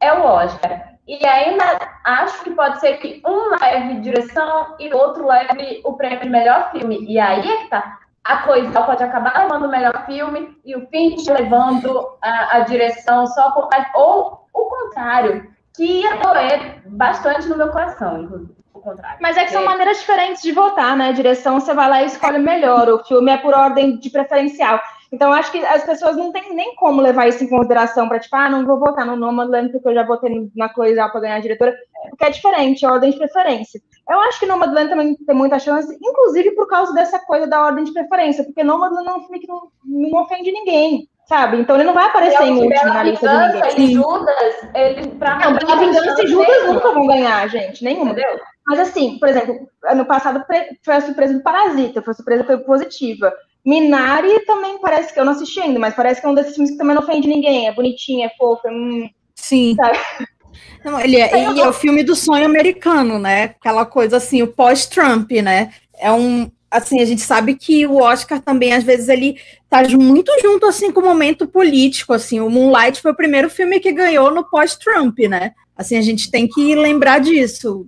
é 0.00 0.12
o 0.12 0.24
Oscar. 0.24 0.92
E 1.06 1.26
ainda 1.26 1.64
acho 2.04 2.42
que 2.42 2.50
pode 2.52 2.80
ser 2.80 2.96
que 2.98 3.20
um 3.26 3.50
leve 3.60 4.00
direção 4.00 4.76
e 4.78 4.92
outro 4.94 5.26
leve 5.26 5.80
o 5.84 5.94
prêmio 5.94 6.20
de 6.20 6.30
melhor 6.30 6.70
filme. 6.70 7.04
E 7.06 7.18
aí 7.18 7.46
é 7.46 7.56
que 7.58 7.68
tá. 7.68 7.98
A 8.24 8.38
coisa 8.38 8.82
pode 8.82 9.02
acabar 9.02 9.36
levando 9.36 9.64
o 9.64 9.70
melhor 9.70 10.06
filme 10.06 10.56
e 10.64 10.76
o 10.76 10.86
Finch 10.88 11.28
levando 11.28 12.16
a, 12.22 12.56
a 12.56 12.60
direção 12.60 13.26
só 13.26 13.50
por 13.50 13.68
causa. 13.68 13.86
Ou 13.94 14.46
o 14.52 14.64
contrário 14.66 15.50
que 15.74 15.84
ia 15.84 16.16
doer 16.16 16.82
bastante 16.86 17.48
no 17.48 17.56
meu 17.56 17.68
coração, 17.68 18.22
inclusive. 18.22 18.62
Mas 19.20 19.36
é 19.36 19.44
que 19.44 19.52
são 19.52 19.64
maneiras 19.64 20.00
diferentes 20.00 20.42
de 20.42 20.50
votar, 20.50 20.96
né? 20.96 21.08
A 21.08 21.12
direção 21.12 21.60
você 21.60 21.72
vai 21.72 21.88
lá 21.88 22.02
e 22.02 22.06
escolhe 22.06 22.38
melhor. 22.38 22.88
O 22.88 23.04
filme 23.04 23.30
é 23.30 23.36
por 23.36 23.54
ordem 23.54 23.96
de 23.98 24.10
preferencial. 24.10 24.80
Então, 25.12 25.32
acho 25.32 25.52
que 25.52 25.64
as 25.64 25.84
pessoas 25.84 26.16
não 26.16 26.32
têm 26.32 26.54
nem 26.54 26.74
como 26.74 27.02
levar 27.02 27.28
isso 27.28 27.44
em 27.44 27.48
consideração 27.48 28.08
para, 28.08 28.18
tipo, 28.18 28.34
ah, 28.34 28.48
não 28.48 28.64
vou 28.64 28.78
votar 28.78 29.04
no 29.04 29.14
Nomadland 29.14 29.70
porque 29.70 29.88
eu 29.88 29.94
já 29.94 30.04
votei 30.04 30.50
na 30.56 30.72
Chloe 30.72 30.94
para 30.94 31.20
ganhar 31.20 31.36
a 31.36 31.40
diretora, 31.40 31.76
porque 32.08 32.24
é 32.24 32.30
diferente, 32.30 32.84
é 32.84 32.90
ordem 32.90 33.10
de 33.10 33.18
preferência. 33.18 33.80
Eu 34.08 34.20
acho 34.20 34.40
que 34.40 34.46
Nomadland 34.46 34.90
também 34.90 35.14
tem 35.14 35.34
muita 35.34 35.58
chance, 35.58 35.96
inclusive 36.02 36.52
por 36.52 36.68
causa 36.68 36.92
dessa 36.92 37.18
coisa 37.20 37.46
da 37.46 37.62
ordem 37.62 37.84
de 37.84 37.92
preferência, 37.92 38.44
porque 38.44 38.64
Nomadland 38.64 39.08
é 39.08 39.14
um 39.14 39.20
filme 39.22 39.40
que 39.40 39.48
não, 39.48 39.68
não 39.84 40.22
ofende 40.22 40.50
ninguém 40.50 41.08
sabe? 41.32 41.58
Então 41.58 41.76
ele 41.76 41.84
não 41.84 41.94
vai 41.94 42.06
aparecer 42.06 42.42
em 42.42 42.62
último 42.62 42.92
na 42.92 43.02
lista 43.04 43.26
de 43.26 43.54
ninguém. 43.54 43.90
E 43.90 43.94
Judas, 43.94 44.68
ele 44.74 45.08
pra 45.12 45.38
não, 45.38 45.54
Bela 45.54 45.76
Vingança 45.76 46.22
e 46.22 46.26
Judas 46.26 46.66
nunca 46.66 46.92
vão 46.92 47.06
ganhar, 47.06 47.48
gente, 47.48 47.82
nenhuma. 47.82 48.12
Entendeu? 48.12 48.38
Mas 48.66 48.80
assim, 48.80 49.18
por 49.18 49.28
exemplo, 49.28 49.68
ano 49.84 50.04
passado 50.04 50.44
foi 50.82 50.94
a 50.94 51.00
surpresa 51.00 51.34
do 51.34 51.42
Parasita, 51.42 52.02
foi 52.02 52.12
a 52.12 52.14
surpresa 52.14 52.44
foi 52.44 52.58
positiva. 52.58 53.32
Minari 53.64 54.44
também 54.44 54.78
parece 54.78 55.14
que 55.14 55.20
eu 55.20 55.24
não 55.24 55.32
assisti 55.32 55.60
ainda, 55.60 55.78
mas 55.78 55.94
parece 55.94 56.20
que 56.20 56.26
é 56.26 56.30
um 56.30 56.34
desses 56.34 56.54
filmes 56.54 56.72
que 56.72 56.78
também 56.78 56.94
não 56.94 57.02
ofende 57.02 57.28
ninguém, 57.28 57.68
é 57.68 57.72
bonitinho, 57.72 58.26
é 58.26 58.30
fofo, 58.36 58.66
é 58.66 58.70
hum, 58.70 59.08
Sim. 59.34 59.74
Sabe? 59.74 59.98
Não, 60.84 61.00
ele 61.00 61.16
é, 61.16 61.54
e 61.54 61.60
é 61.60 61.68
o 61.68 61.72
filme 61.72 62.02
do 62.02 62.16
sonho 62.16 62.44
americano, 62.44 63.18
né? 63.18 63.44
Aquela 63.44 63.86
coisa 63.86 64.16
assim, 64.16 64.42
o 64.42 64.48
pós-Trump, 64.48 65.30
né? 65.30 65.72
É 65.98 66.10
um, 66.10 66.50
assim, 66.70 67.00
a 67.00 67.04
gente 67.04 67.20
sabe 67.20 67.54
que 67.54 67.86
o 67.86 67.96
Oscar 67.96 68.40
também, 68.40 68.72
às 68.72 68.82
vezes, 68.82 69.08
ele 69.08 69.36
tá 69.68 69.82
muito 69.90 70.32
junto, 70.42 70.66
assim, 70.66 70.90
com 70.90 71.00
o 71.00 71.04
momento 71.04 71.46
político, 71.46 72.12
assim, 72.12 72.40
o 72.40 72.50
Moonlight 72.50 73.00
foi 73.00 73.12
o 73.12 73.16
primeiro 73.16 73.50
filme 73.50 73.78
que 73.78 73.92
ganhou 73.92 74.30
no 74.30 74.48
pós-Trump, 74.48 75.18
né? 75.28 75.52
Assim, 75.76 75.96
a 75.96 76.02
gente 76.02 76.30
tem 76.30 76.48
que 76.48 76.74
lembrar 76.74 77.20
disso. 77.20 77.86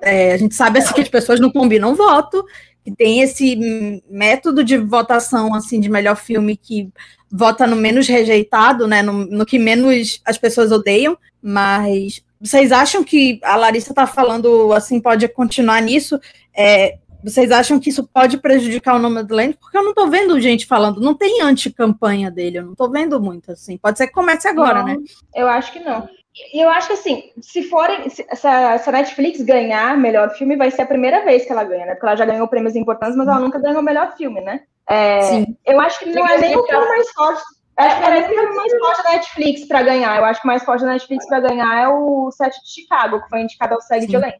É, 0.00 0.32
a 0.32 0.36
gente 0.36 0.54
sabe, 0.54 0.78
assim, 0.78 0.94
que 0.94 1.00
as 1.00 1.08
pessoas 1.08 1.40
não 1.40 1.50
combinam 1.50 1.94
voto, 1.94 2.44
que 2.84 2.90
tem 2.90 3.20
esse 3.20 4.02
método 4.08 4.64
de 4.64 4.78
votação, 4.78 5.54
assim, 5.54 5.80
de 5.80 5.88
melhor 5.88 6.16
filme 6.16 6.56
que 6.56 6.88
vota 7.30 7.66
no 7.66 7.76
menos 7.76 8.08
rejeitado, 8.08 8.86
né, 8.88 9.02
no, 9.02 9.12
no 9.12 9.46
que 9.46 9.58
menos 9.58 10.20
as 10.24 10.38
pessoas 10.38 10.72
odeiam, 10.72 11.16
mas 11.42 12.22
vocês 12.40 12.72
acham 12.72 13.04
que 13.04 13.38
a 13.42 13.56
Larissa 13.56 13.92
está 13.92 14.06
falando 14.06 14.72
assim 14.72 15.00
pode 15.00 15.28
continuar 15.28 15.82
nisso? 15.82 16.18
É, 16.56 16.98
vocês 17.22 17.50
acham 17.50 17.78
que 17.78 17.90
isso 17.90 18.08
pode 18.08 18.38
prejudicar 18.38 18.96
o 18.96 18.98
Nomadland? 18.98 19.56
Porque 19.60 19.76
eu 19.76 19.82
não 19.82 19.90
estou 19.90 20.08
vendo 20.08 20.40
gente 20.40 20.66
falando, 20.66 21.00
não 21.00 21.14
tem 21.14 21.42
anti-campanha 21.42 22.30
dele, 22.30 22.58
eu 22.58 22.64
não 22.64 22.72
estou 22.72 22.90
vendo 22.90 23.20
muito 23.20 23.52
assim. 23.52 23.76
Pode 23.76 23.98
ser 23.98 24.06
que 24.06 24.14
comece 24.14 24.48
agora, 24.48 24.78
não, 24.80 24.86
né? 24.86 24.96
Eu 25.34 25.46
acho 25.46 25.72
que 25.72 25.80
não. 25.80 26.08
E 26.54 26.62
eu 26.64 26.70
acho 26.70 26.86
que 26.86 26.92
assim, 26.94 27.30
se 27.42 27.64
forem, 27.64 28.08
se, 28.08 28.24
se, 28.34 28.46
a, 28.46 28.78
se 28.78 28.88
a 28.88 28.92
Netflix 28.92 29.42
ganhar 29.42 29.98
melhor 29.98 30.30
filme, 30.30 30.56
vai 30.56 30.70
ser 30.70 30.82
a 30.82 30.86
primeira 30.86 31.24
vez 31.24 31.44
que 31.44 31.52
ela 31.52 31.64
ganha, 31.64 31.86
né? 31.86 31.92
Porque 31.94 32.06
ela 32.06 32.16
já 32.16 32.24
ganhou 32.24 32.48
prêmios 32.48 32.76
importantes, 32.76 33.16
mas 33.16 33.28
ela 33.28 33.40
nunca 33.40 33.58
ganhou 33.58 33.82
melhor 33.82 34.16
filme, 34.16 34.40
né? 34.40 34.62
É, 34.88 35.20
Sim. 35.22 35.56
Eu 35.66 35.80
acho 35.80 35.98
que 35.98 36.06
não 36.06 36.26
é 36.26 36.38
nem 36.38 36.56
o 36.56 36.64
filme 36.64 36.88
mais 36.88 37.10
forte. 37.10 37.42
Acho 37.80 37.96
que 37.96 38.04
é 38.04 38.10
nem 38.10 38.22
o 38.22 38.26
filme 38.26 38.54
mais 38.56 38.72
forte 38.78 39.02
da 39.02 39.10
Netflix 39.12 39.64
para 39.66 39.82
ganhar. 39.82 40.18
Eu 40.18 40.24
acho 40.26 40.40
que 40.40 40.46
o 40.46 40.50
mais 40.50 40.62
forte 40.62 40.84
da 40.84 40.92
Netflix 40.92 41.26
para 41.26 41.40
ganhar 41.40 41.82
é 41.82 41.88
o 41.88 42.30
Set 42.30 42.54
de 42.62 42.70
Chicago, 42.70 43.22
que 43.22 43.28
foi 43.30 43.40
indicado 43.40 43.74
ao 43.74 43.80
SEG 43.80 44.06
de 44.06 44.16
elenco. 44.16 44.38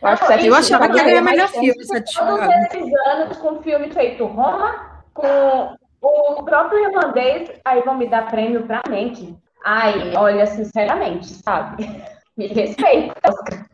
Eu, 0.00 0.08
acho 0.08 0.26
que 0.26 0.46
eu 0.46 0.54
achava 0.54 0.88
que 0.88 0.98
era 0.98 1.20
melhor 1.20 1.48
filme, 1.48 1.84
Sete 1.84 2.14
Todos 2.16 2.40
esses 2.40 2.92
anos 3.06 3.36
com 3.36 3.62
filme 3.62 3.90
feito 3.90 4.24
Roma, 4.24 5.02
com 5.12 5.76
o 6.00 6.42
próprio 6.44 6.78
irlandês, 6.88 7.50
aí 7.64 7.82
vão 7.82 7.98
me 7.98 8.06
dar 8.06 8.30
prêmio 8.30 8.62
pra 8.62 8.80
mente. 8.88 9.36
Ai, 9.64 10.14
olha, 10.16 10.46
sinceramente, 10.46 11.26
sabe? 11.26 11.84
Me 12.38 12.46
respeita, 12.46 13.14
Oscar. 13.26 13.66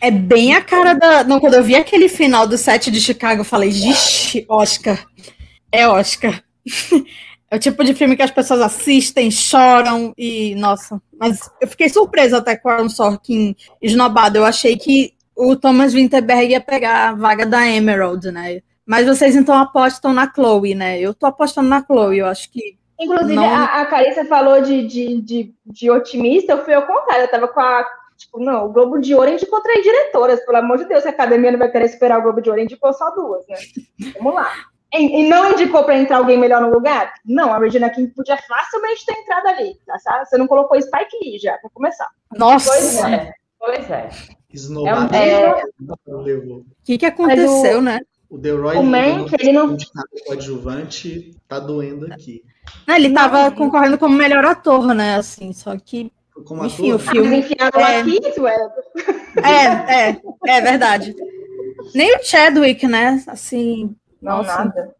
É 0.00 0.10
bem 0.10 0.54
a 0.54 0.62
cara 0.62 0.94
da. 0.94 1.22
Não, 1.22 1.38
quando 1.38 1.52
eu 1.52 1.62
vi 1.62 1.76
aquele 1.76 2.08
final 2.08 2.46
do 2.46 2.56
set 2.56 2.90
de 2.90 2.98
Chicago, 2.98 3.42
eu 3.42 3.44
falei, 3.44 3.68
ixi, 3.68 4.46
Oscar. 4.48 5.04
É 5.70 5.86
Oscar. 5.86 6.42
É 7.50 7.56
o 7.56 7.60
tipo 7.60 7.84
de 7.84 7.94
filme 7.94 8.16
que 8.16 8.22
as 8.22 8.30
pessoas 8.30 8.60
assistem, 8.60 9.30
choram 9.30 10.12
e, 10.18 10.54
nossa. 10.56 11.00
Mas 11.18 11.48
eu 11.60 11.68
fiquei 11.68 11.88
surpresa 11.88 12.38
até 12.38 12.56
com 12.56 12.68
o 12.68 12.72
Aaron 12.72 12.88
Sorkin 12.88 13.54
esnobado. 13.80 14.38
Eu 14.38 14.44
achei 14.44 14.76
que 14.76 15.14
o 15.36 15.54
Thomas 15.54 15.92
Winterberg 15.92 16.50
ia 16.50 16.60
pegar 16.60 17.10
a 17.10 17.14
vaga 17.14 17.46
da 17.46 17.68
Emerald, 17.68 18.32
né? 18.32 18.60
Mas 18.84 19.06
vocês 19.06 19.36
então 19.36 19.54
apostam 19.56 20.12
na 20.12 20.32
Chloe, 20.32 20.74
né? 20.74 20.98
Eu 20.98 21.12
tô 21.12 21.26
apostando 21.26 21.68
na 21.68 21.84
Chloe, 21.84 22.18
eu 22.18 22.26
acho 22.26 22.50
que. 22.50 22.78
Inclusive, 22.98 23.34
não... 23.34 23.44
a, 23.44 23.82
a 23.82 23.86
Carissa 23.86 24.24
falou 24.24 24.62
de, 24.62 24.86
de, 24.86 25.20
de, 25.20 25.54
de, 25.66 25.90
otimista, 25.90 26.52
eu 26.52 26.64
fui 26.64 26.72
ao 26.72 26.86
contrário, 26.86 27.24
eu 27.24 27.30
tava 27.30 27.48
com 27.48 27.60
a. 27.60 27.84
Tipo, 28.16 28.42
não, 28.42 28.64
o 28.64 28.72
Globo 28.72 28.98
de 28.98 29.14
Ouro 29.14 29.30
indicou 29.30 29.60
três 29.60 29.82
diretoras, 29.82 30.40
pelo 30.46 30.56
amor 30.56 30.78
de 30.78 30.86
Deus, 30.86 31.04
a 31.04 31.10
academia 31.10 31.52
não 31.52 31.58
vai 31.58 31.70
querer 31.70 31.84
esperar 31.84 32.18
o 32.18 32.22
Globo 32.22 32.40
de 32.40 32.48
Ouro, 32.48 32.62
indicou 32.62 32.90
só 32.94 33.10
duas, 33.10 33.46
né? 33.46 33.56
Vamos 34.14 34.34
lá. 34.34 34.50
E, 34.94 35.20
e 35.20 35.28
não 35.28 35.52
indicou 35.52 35.84
para 35.84 35.98
entrar 35.98 36.18
alguém 36.18 36.38
melhor 36.38 36.60
no 36.62 36.70
lugar? 36.70 37.12
Não, 37.24 37.52
a 37.52 37.58
Regina 37.58 37.90
King 37.90 38.12
podia 38.14 38.36
facilmente 38.36 39.04
ter 39.04 39.12
entrado 39.14 39.46
ali, 39.48 39.78
tá? 39.86 40.24
Você 40.24 40.38
não 40.38 40.46
colocou 40.46 40.80
Spike 40.80 41.16
Lee 41.22 41.38
já, 41.38 41.56
para 41.58 41.70
começar. 41.70 42.08
Nossa! 42.36 42.70
Pois 42.70 42.94
é, 43.04 43.32
pois 43.58 43.90
é. 43.90 44.08
Esnobado. 44.52 45.14
É, 45.14 45.62
O 45.88 46.64
que, 46.84 46.96
que 46.98 47.04
aconteceu, 47.06 47.78
o, 47.78 47.82
né? 47.82 48.00
O 48.30 48.38
The 48.38 48.50
Roy 48.50 48.76
O 48.76 48.82
Mank, 48.82 49.34
ele 49.38 49.52
não- 49.52 49.76
coadjuvante 50.26 51.36
tá 51.48 51.58
doendo 51.58 52.06
aqui. 52.12 52.42
Ah, 52.86 52.96
Ele 52.96 53.12
tava 53.12 53.50
concorrendo 53.50 53.98
como 53.98 54.16
melhor 54.16 54.44
ator, 54.44 54.94
né? 54.94 55.16
Assim, 55.16 55.52
só 55.52 55.76
que. 55.76 56.10
Como 56.44 56.64
Enfim, 56.64 56.90
ator, 56.92 56.96
o 56.96 56.98
filme- 56.98 57.28
Mas 57.36 57.50
enfiaram 57.50 57.80
É. 57.80 58.00
aqui. 58.00 58.18
É, 59.44 60.08
é, 60.10 60.20
é 60.48 60.60
verdade. 60.60 61.14
Nem 61.94 62.16
o 62.16 62.22
Chadwick, 62.22 62.86
né? 62.86 63.22
Assim. 63.26 63.94
Não, 64.26 64.38
nossa. 64.38 64.58
nada. 64.64 64.94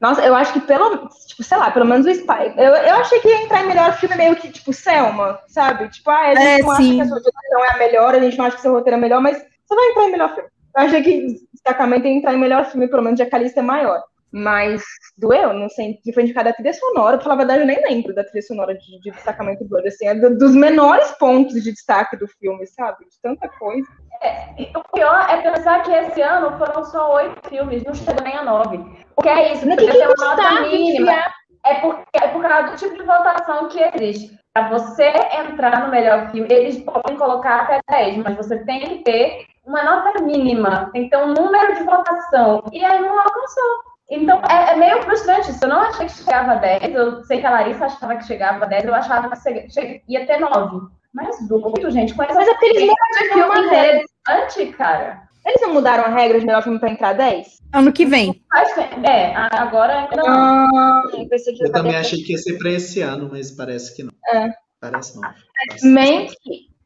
Nossa, 0.00 0.22
eu 0.22 0.34
acho 0.34 0.52
que 0.52 0.60
pelo, 0.60 1.08
tipo, 1.26 1.42
sei 1.42 1.56
lá, 1.56 1.70
pelo 1.70 1.86
menos 1.86 2.04
o 2.06 2.10
Spy. 2.10 2.52
Eu, 2.58 2.74
eu 2.74 2.94
achei 2.96 3.20
que 3.20 3.28
ia 3.28 3.42
entrar 3.42 3.62
em 3.64 3.68
melhor 3.68 3.92
filme 3.94 4.14
meio 4.16 4.36
que, 4.36 4.50
tipo, 4.50 4.70
Selma, 4.72 5.40
sabe? 5.48 5.88
Tipo, 5.88 6.10
ah, 6.10 6.18
a 6.28 6.34
gente 6.34 6.60
É, 6.60 6.62
não 6.62 6.76
sim. 6.76 6.84
acha 6.86 6.94
que 6.94 7.00
a 7.00 7.06
sua 7.06 7.30
direção 7.32 7.64
é 7.64 7.70
a 7.70 7.78
melhor, 7.78 8.14
a 8.14 8.20
gente 8.20 8.36
não 8.36 8.44
acha 8.44 8.56
que 8.56 8.62
seu 8.62 8.72
roteiro 8.72 8.98
é 8.98 9.00
melhor, 9.00 9.20
mas 9.22 9.38
você 9.38 9.74
vai 9.74 9.88
entrar 9.90 10.04
em 10.04 10.12
melhor 10.12 10.34
filme. 10.34 10.50
Eu 10.76 10.82
achei 10.82 11.02
que 11.02 11.36
destacamento 11.54 12.06
ia 12.06 12.12
entrar 12.12 12.34
em 12.34 12.38
melhor 12.38 12.66
filme, 12.66 12.88
pelo 12.88 13.02
menos 13.02 13.18
já 13.18 13.24
que 13.24 13.34
a 13.34 13.40
é 13.40 13.62
maior. 13.62 14.02
Mas 14.36 14.82
doeu, 15.16 15.54
não 15.54 15.68
sei, 15.68 15.94
que 16.02 16.12
foi 16.12 16.24
indicada 16.24 16.50
a 16.50 16.52
trilha 16.52 16.74
sonora, 16.74 17.16
pra 17.16 17.22
falar 17.22 17.36
a 17.36 17.38
verdade, 17.38 17.60
eu 17.60 17.66
nem 17.66 17.80
lembro 17.88 18.12
da 18.12 18.24
trilha 18.24 18.42
sonora 18.42 18.74
de, 18.76 19.00
de 19.00 19.12
destacamento 19.12 19.64
do 19.64 19.78
assim, 19.78 20.08
é 20.08 20.14
do- 20.16 20.36
dos 20.36 20.56
menores 20.56 21.12
pontos 21.12 21.62
de 21.62 21.70
destaque 21.70 22.16
do 22.16 22.26
filme, 22.26 22.66
sabe? 22.66 23.04
De 23.04 23.20
tanta 23.22 23.48
coisa. 23.48 23.86
E 24.58 24.70
O 24.76 24.82
pior 24.92 25.26
é 25.28 25.42
pensar 25.42 25.82
que 25.82 25.90
esse 25.92 26.22
ano 26.22 26.56
foram 26.58 26.84
só 26.84 27.14
oito 27.16 27.48
filmes, 27.48 27.84
não 27.84 27.94
chegou 27.94 28.22
nem 28.22 28.36
a 28.36 28.42
nove. 28.42 28.78
O 29.16 29.22
que 29.22 29.28
é 29.28 29.52
isso? 29.52 29.66
Nem 29.66 29.76
Podia 29.76 29.92
que 29.92 29.98
ter 29.98 30.06
uma 30.06 30.36
nota 30.36 30.60
mínima. 30.62 31.12
É, 31.66 31.74
porque, 31.80 32.04
é 32.14 32.28
por 32.28 32.42
causa 32.42 32.70
do 32.70 32.76
tipo 32.76 32.96
de 32.96 33.02
votação 33.02 33.68
que 33.68 33.80
existe. 33.82 34.38
Para 34.52 34.68
você 34.68 35.12
entrar 35.32 35.84
no 35.84 35.90
melhor 35.90 36.30
filme, 36.30 36.46
eles 36.52 36.78
podem 36.80 37.16
colocar 37.16 37.62
até 37.62 37.80
10, 37.90 38.18
mas 38.18 38.36
você 38.36 38.64
tem 38.64 38.80
que 38.80 38.98
ter 39.02 39.46
uma 39.64 39.82
nota 39.82 40.22
mínima, 40.22 40.90
tem 40.92 41.04
que 41.04 41.10
ter 41.10 41.16
um 41.16 41.32
número 41.32 41.74
de 41.74 41.82
votação. 41.82 42.62
E 42.70 42.84
aí 42.84 43.00
não 43.00 43.18
alcançou. 43.18 43.94
Então 44.10 44.40
é, 44.48 44.72
é 44.72 44.76
meio 44.76 45.02
frustrante 45.02 45.50
isso. 45.50 45.64
Eu 45.64 45.68
não 45.68 45.80
achei 45.80 46.06
que 46.06 46.12
chegava 46.12 46.52
a 46.52 46.56
10, 46.56 46.94
eu 46.94 47.24
sei 47.24 47.40
que 47.40 47.46
a 47.46 47.50
Larissa 47.50 47.86
achava 47.86 48.16
que 48.16 48.24
chegava 48.24 48.64
a 48.64 48.68
10, 48.68 48.84
eu 48.84 48.94
achava 48.94 49.30
que 49.30 50.02
ia 50.06 50.26
ter 50.26 50.38
9. 50.38 50.86
Mas 51.14 51.40
muito, 51.48 51.90
gente, 51.90 52.12
com 52.12 52.24
essa 52.24 52.34
Mas 52.34 52.48
é 52.48 52.52
porque 52.52 52.66
eles 52.66 52.90
de 52.90 53.32
filme 53.32 53.66
interessante, 53.66 54.76
cara. 54.76 55.22
Eles 55.46 55.60
não 55.60 55.74
mudaram 55.74 56.04
a 56.04 56.08
regra 56.08 56.40
de 56.40 56.46
melhor 56.46 56.62
filme 56.62 56.78
pra 56.78 56.90
entrar 56.90 57.12
10? 57.12 57.62
Ano 57.72 57.92
que 57.92 58.04
vem. 58.04 58.42
É, 59.04 59.34
agora 59.52 60.00
ainda 60.00 60.16
não. 60.16 60.26
Ah, 60.26 61.02
eu 61.12 61.28
Eu 61.60 61.72
também 61.72 61.94
achei 61.94 62.22
que 62.22 62.32
ia 62.32 62.38
ser 62.38 62.58
para 62.58 62.70
esse 62.70 63.00
ano, 63.00 63.28
mas 63.30 63.50
parece 63.50 63.94
que 63.94 64.02
não. 64.02 64.12
É. 64.32 64.48
Parece 64.80 65.20
não. 65.20 65.30
Mank, 65.84 66.34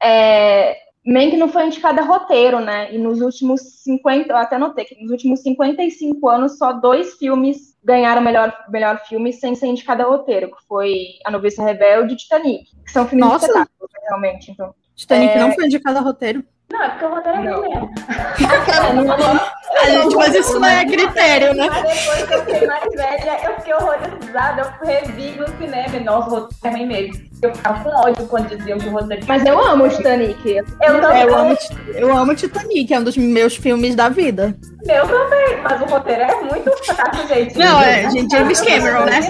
é, 0.02 0.76
Mank 1.06 1.36
não 1.36 1.48
foi 1.48 1.66
indicada 1.66 2.02
roteiro, 2.02 2.60
né? 2.60 2.92
E 2.92 2.98
nos 2.98 3.20
últimos 3.20 3.60
50, 3.82 4.30
eu 4.30 4.36
até 4.36 4.58
notei 4.58 4.84
que 4.84 5.00
nos 5.00 5.10
últimos 5.10 5.40
55 5.40 6.28
anos 6.28 6.58
só 6.58 6.72
dois 6.72 7.14
filmes 7.14 7.77
ganharam 7.88 8.20
melhor, 8.20 8.52
melhor 8.68 8.98
filme 9.06 9.32
sem 9.32 9.54
ser 9.54 9.66
indicada 9.66 10.04
a 10.04 10.06
roteiro, 10.06 10.54
que 10.54 10.62
foi 10.68 11.14
A 11.24 11.30
Noviça 11.30 11.64
Rebelde 11.64 12.12
e 12.12 12.16
Titanic, 12.18 12.64
que 12.84 12.92
são 12.92 13.08
filmes 13.08 13.26
Nossa. 13.26 13.46
espetáculos, 13.46 13.90
realmente. 14.06 14.50
Então, 14.50 14.74
Titanic 14.98 15.38
não 15.38 15.52
foi 15.52 15.66
indicado 15.66 15.98
a 15.98 16.00
roteiro. 16.00 16.42
Não, 16.70 16.82
é 16.82 16.88
porque 16.90 17.04
o 17.06 17.08
roteiro 17.08 17.38
é 17.38 17.42
Não. 17.44 17.60
ruim 17.60 17.68
mesmo. 17.70 17.90
A 19.80 19.90
gente, 19.90 20.16
mas 20.16 20.34
isso 20.34 20.58
não 20.58 20.66
é 20.68 20.84
critério, 20.84 21.54
né? 21.54 21.66
Mas 21.68 21.82
depois 21.82 22.22
que 22.26 22.34
eu 22.34 22.44
fiquei 22.44 22.66
mais 22.66 22.84
velha, 22.94 23.38
eu 23.44 23.54
fiquei 23.56 23.74
horrorizada. 23.74 24.74
Eu 24.80 24.86
revi 24.86 25.30
no 25.38 25.46
cinema 25.56 25.96
e, 25.96 26.00
nossa, 26.04 26.28
o 26.28 26.30
roteiro 26.40 26.58
é 26.64 26.70
ruim 26.70 26.86
mesmo. 26.86 27.28
Eu 27.42 27.54
ficava 27.54 27.84
com 27.84 27.90
ódio 27.90 28.26
quando 28.26 28.56
diziam 28.56 28.78
que 28.78 28.88
o 28.88 28.90
roteiro 28.90 29.24
mas 29.28 29.44
eu 29.46 29.58
amo 29.64 29.84
o 29.84 29.88
Titanic. 29.88 30.48
Eu 30.48 30.64
É, 30.80 31.00
também, 31.00 31.22
eu, 31.22 31.36
amo, 31.36 31.56
eu 31.94 32.16
amo 32.16 32.34
Titanic, 32.34 32.92
é 32.92 32.98
um 32.98 33.04
dos 33.04 33.16
meus 33.16 33.56
filmes 33.56 33.94
da 33.94 34.08
vida. 34.08 34.56
eu 34.88 35.06
também, 35.06 35.60
mas 35.62 35.80
o 35.82 35.84
roteiro 35.84 36.22
é 36.22 36.40
muito 36.42 36.72
fraco, 36.84 37.28
gente. 37.28 37.56
Não, 37.58 37.80
é, 37.80 38.10
gente, 38.10 38.30
James 38.36 38.60
Cameron, 38.60 39.04
né? 39.04 39.20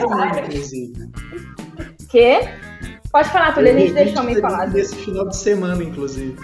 Inclusive. 0.45 1.09
Pode 3.11 3.29
falar, 3.31 3.55
Túlio, 3.55 3.73
a 3.75 3.79
gente 3.79 3.89
Eu 3.89 3.95
deixa 3.95 4.21
vi 4.23 4.35
me 4.35 4.41
falar. 4.41 4.69
Nesse 4.69 4.95
final 4.97 5.27
de 5.29 5.37
semana, 5.37 5.83
inclusive. 5.83 6.37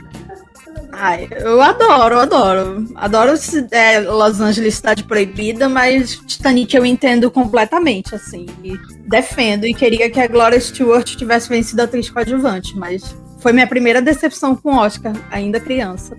Ai, 0.93 1.29
eu 1.31 1.61
adoro, 1.61 2.15
eu 2.17 2.21
adoro. 2.21 2.87
Adoro 2.95 3.37
se- 3.37 3.67
é, 3.71 4.01
Los 4.01 4.41
Angeles 4.41 4.77
Cidade 4.77 5.05
Proibida, 5.05 5.69
mas 5.69 6.17
Titanic 6.27 6.75
eu 6.75 6.85
entendo 6.87 7.31
completamente, 7.31 8.15
assim. 8.15 8.47
E 8.63 8.79
defendo 9.07 9.67
e 9.67 9.75
queria 9.75 10.11
que 10.11 10.21
a 10.21 10.27
Gloria 10.27 10.59
Stewart 10.61 11.15
tivesse 11.17 11.49
vencido 11.49 11.83
a 11.83 11.85
atriz 11.85 12.09
coadjuvante, 12.11 12.77
mas 12.77 13.15
foi 13.41 13.53
minha 13.53 13.67
primeira 13.67 14.01
decepção 14.01 14.57
com 14.57 14.73
o 14.75 14.79
Oscar, 14.79 15.13
ainda 15.31 15.61
criança. 15.61 16.17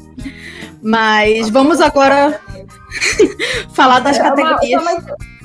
Mas 0.81 1.49
vamos 1.49 1.81
agora 1.81 2.39
falar 3.73 3.99
das 3.99 4.17
É 4.17 4.21
categorias. 4.21 4.83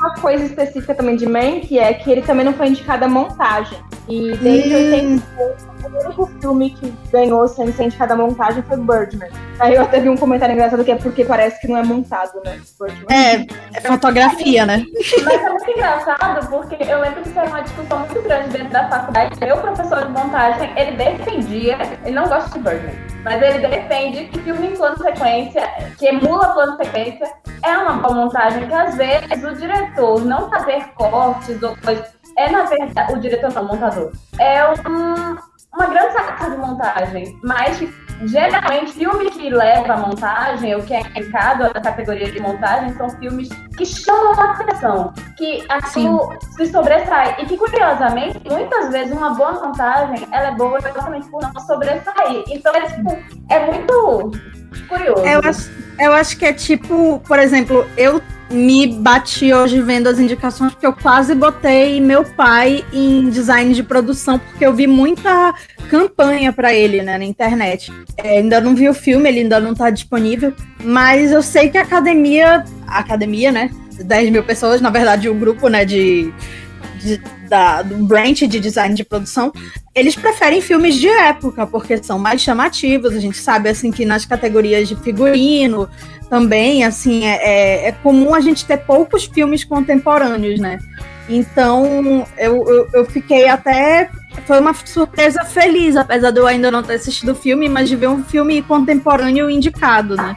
Uma 0.00 0.14
coisa 0.14 0.44
específica 0.44 0.94
também 0.94 1.14
de 1.14 1.26
Mank 1.26 1.78
é 1.78 1.92
que 1.92 2.10
ele 2.10 2.22
também 2.22 2.44
não 2.44 2.54
foi 2.54 2.68
indicado 2.68 3.04
a 3.04 3.08
montagem. 3.08 3.78
E 4.08 4.34
desde 4.38 4.74
Hum. 4.74 5.20
85, 5.36 5.70
o 5.84 6.04
único 6.04 6.26
filme 6.40 6.70
que 6.70 6.92
ganhou 7.12 7.46
sem 7.46 7.70
ser 7.72 7.84
indicado 7.84 8.14
a 8.14 8.16
montagem 8.16 8.62
foi 8.62 8.76
Birdman. 8.78 9.30
Aí 9.58 9.74
eu 9.74 9.82
até 9.82 10.00
vi 10.00 10.08
um 10.08 10.16
comentário 10.16 10.54
engraçado 10.54 10.84
que 10.84 10.90
é 10.90 10.96
porque 10.96 11.24
parece 11.24 11.60
que 11.60 11.68
não 11.68 11.76
é 11.76 11.82
montado, 11.82 12.40
né? 12.44 12.58
Birdman. 12.78 13.06
É, 13.10 13.46
é 13.74 13.80
fotografia, 13.82 14.64
né? 14.64 14.84
Mas 15.24 15.42
é 15.42 15.50
muito 15.50 15.70
engraçado 15.70 16.48
porque 16.48 16.76
eu 16.82 17.00
lembro 17.00 17.22
que 17.22 17.28
isso 17.28 17.38
era 17.38 17.48
uma 17.48 17.60
discussão 17.60 17.98
muito 17.98 18.22
grande 18.22 18.48
dentro 18.48 18.70
da 18.70 18.88
faculdade. 18.88 19.38
Meu 19.38 19.56
professor 19.58 20.06
de 20.06 20.12
montagem, 20.12 20.72
ele 20.76 20.96
defendia, 20.96 21.78
ele 22.04 22.14
não 22.14 22.26
gosta 22.26 22.58
de 22.58 22.64
Birdman, 22.64 22.94
mas 23.24 23.42
ele 23.42 23.66
defende 23.66 24.26
que 24.26 24.40
filme 24.40 24.68
em 24.68 24.76
plano 24.76 24.96
sequência, 24.98 25.62
que 25.98 26.06
emula 26.06 26.52
plano 26.54 26.76
sequência, 26.76 27.30
é 27.64 27.76
uma 27.78 27.94
boa 27.94 28.14
montagem, 28.14 28.66
que 28.66 28.74
às 28.74 28.94
vezes 28.96 29.44
o 29.44 29.54
diretor 29.54 30.24
não 30.24 30.50
fazer 30.50 30.84
cortes 30.94 31.62
ou 31.62 31.76
coisa, 31.76 32.06
é 32.36 32.50
na 32.50 32.64
verdade, 32.64 33.12
o 33.12 33.20
diretor 33.20 33.52
não, 33.52 33.62
o 33.62 33.68
montador, 33.68 34.12
é 34.38 34.66
um, 34.68 35.36
uma 35.74 35.86
grande 35.86 36.12
sacada 36.12 36.50
de 36.50 36.56
montagem, 36.56 37.38
mas 37.42 37.78
que 37.78 37.86
geralmente 38.24 38.92
filme 38.92 39.30
que 39.30 39.50
leva 39.50 39.94
a 39.94 39.96
montagem, 39.96 40.74
ou 40.74 40.82
que 40.82 40.94
é 40.94 41.00
indicado 41.00 41.64
a 41.64 41.80
categoria 41.80 42.30
de 42.30 42.40
montagem, 42.40 42.94
são 42.94 43.08
filmes 43.10 43.48
que 43.76 43.84
chamam 43.84 44.32
a 44.38 44.52
atenção, 44.52 45.12
que 45.36 45.64
aquilo 45.68 46.28
se 46.56 46.66
sobressai. 46.66 47.36
E 47.40 47.46
que, 47.46 47.56
curiosamente, 47.56 48.40
muitas 48.48 48.90
vezes 48.90 49.12
uma 49.16 49.34
boa 49.34 49.52
montagem, 49.52 50.26
ela 50.30 50.48
é 50.48 50.54
boa 50.54 50.78
exatamente 50.78 51.28
por 51.28 51.42
não 51.42 51.60
sobressair. 51.60 52.44
Então, 52.48 52.74
é, 52.74 52.82
tipo, 52.82 53.18
é 53.48 53.66
muito 53.66 54.32
curioso. 54.88 55.24
Eu 55.24 55.40
acho, 55.40 55.70
eu 55.98 56.12
acho 56.12 56.36
que 56.36 56.44
é 56.44 56.52
tipo, 56.52 57.20
por 57.26 57.38
exemplo, 57.38 57.86
eu 57.96 58.20
me 58.50 58.86
bati 58.88 59.52
hoje 59.52 59.80
vendo 59.80 60.08
as 60.08 60.18
indicações 60.18 60.72
porque 60.72 60.86
eu 60.86 60.92
quase 60.92 61.34
botei 61.34 62.00
meu 62.00 62.24
pai 62.24 62.84
em 62.92 63.30
design 63.30 63.72
de 63.72 63.82
produção 63.82 64.38
porque 64.40 64.66
eu 64.66 64.74
vi 64.74 64.88
muita 64.88 65.54
campanha 65.88 66.52
para 66.52 66.74
ele 66.74 67.00
né, 67.02 67.16
na 67.16 67.24
internet. 67.24 67.92
É, 68.16 68.38
ainda 68.38 68.60
não 68.60 68.74
vi 68.74 68.88
o 68.88 68.94
filme, 68.94 69.28
ele 69.28 69.40
ainda 69.40 69.60
não 69.60 69.72
está 69.72 69.88
disponível, 69.90 70.52
mas 70.82 71.30
eu 71.30 71.42
sei 71.42 71.68
que 71.68 71.78
a 71.78 71.82
academia, 71.82 72.64
a 72.86 72.98
academia, 72.98 73.52
né, 73.52 73.70
10 74.02 74.30
mil 74.30 74.42
pessoas, 74.42 74.80
na 74.80 74.90
verdade 74.90 75.28
o 75.28 75.34
grupo, 75.34 75.68
né, 75.68 75.84
de, 75.84 76.32
de 77.00 77.20
da, 77.48 77.82
do 77.82 77.96
branch 78.04 78.46
de 78.46 78.60
design 78.60 78.94
de 78.94 79.04
produção, 79.04 79.52
eles 79.94 80.14
preferem 80.14 80.60
filmes 80.60 80.94
de 80.94 81.08
época, 81.08 81.66
porque 81.66 82.02
são 82.02 82.18
mais 82.18 82.40
chamativos. 82.40 83.14
A 83.14 83.20
gente 83.20 83.38
sabe 83.38 83.68
assim 83.68 83.90
que 83.90 84.04
nas 84.04 84.24
categorias 84.24 84.88
de 84.88 84.94
figurino 84.94 85.88
também, 86.28 86.84
assim, 86.84 87.26
é, 87.26 87.36
é, 87.42 87.88
é 87.88 87.92
comum 87.92 88.34
a 88.34 88.40
gente 88.40 88.64
ter 88.64 88.76
poucos 88.78 89.24
filmes 89.24 89.64
contemporâneos, 89.64 90.60
né? 90.60 90.78
Então 91.28 92.26
eu, 92.38 92.64
eu, 92.68 92.88
eu 92.94 93.04
fiquei 93.04 93.48
até. 93.48 94.08
Foi 94.46 94.60
uma 94.60 94.72
surpresa 94.72 95.44
feliz, 95.44 95.96
apesar 95.96 96.30
de 96.30 96.38
eu 96.38 96.46
ainda 96.46 96.70
não 96.70 96.82
ter 96.82 96.94
assistido 96.94 97.32
o 97.32 97.34
filme, 97.34 97.68
mas 97.68 97.88
de 97.88 97.96
ver 97.96 98.08
um 98.08 98.22
filme 98.22 98.62
contemporâneo 98.62 99.50
indicado, 99.50 100.16
né? 100.16 100.36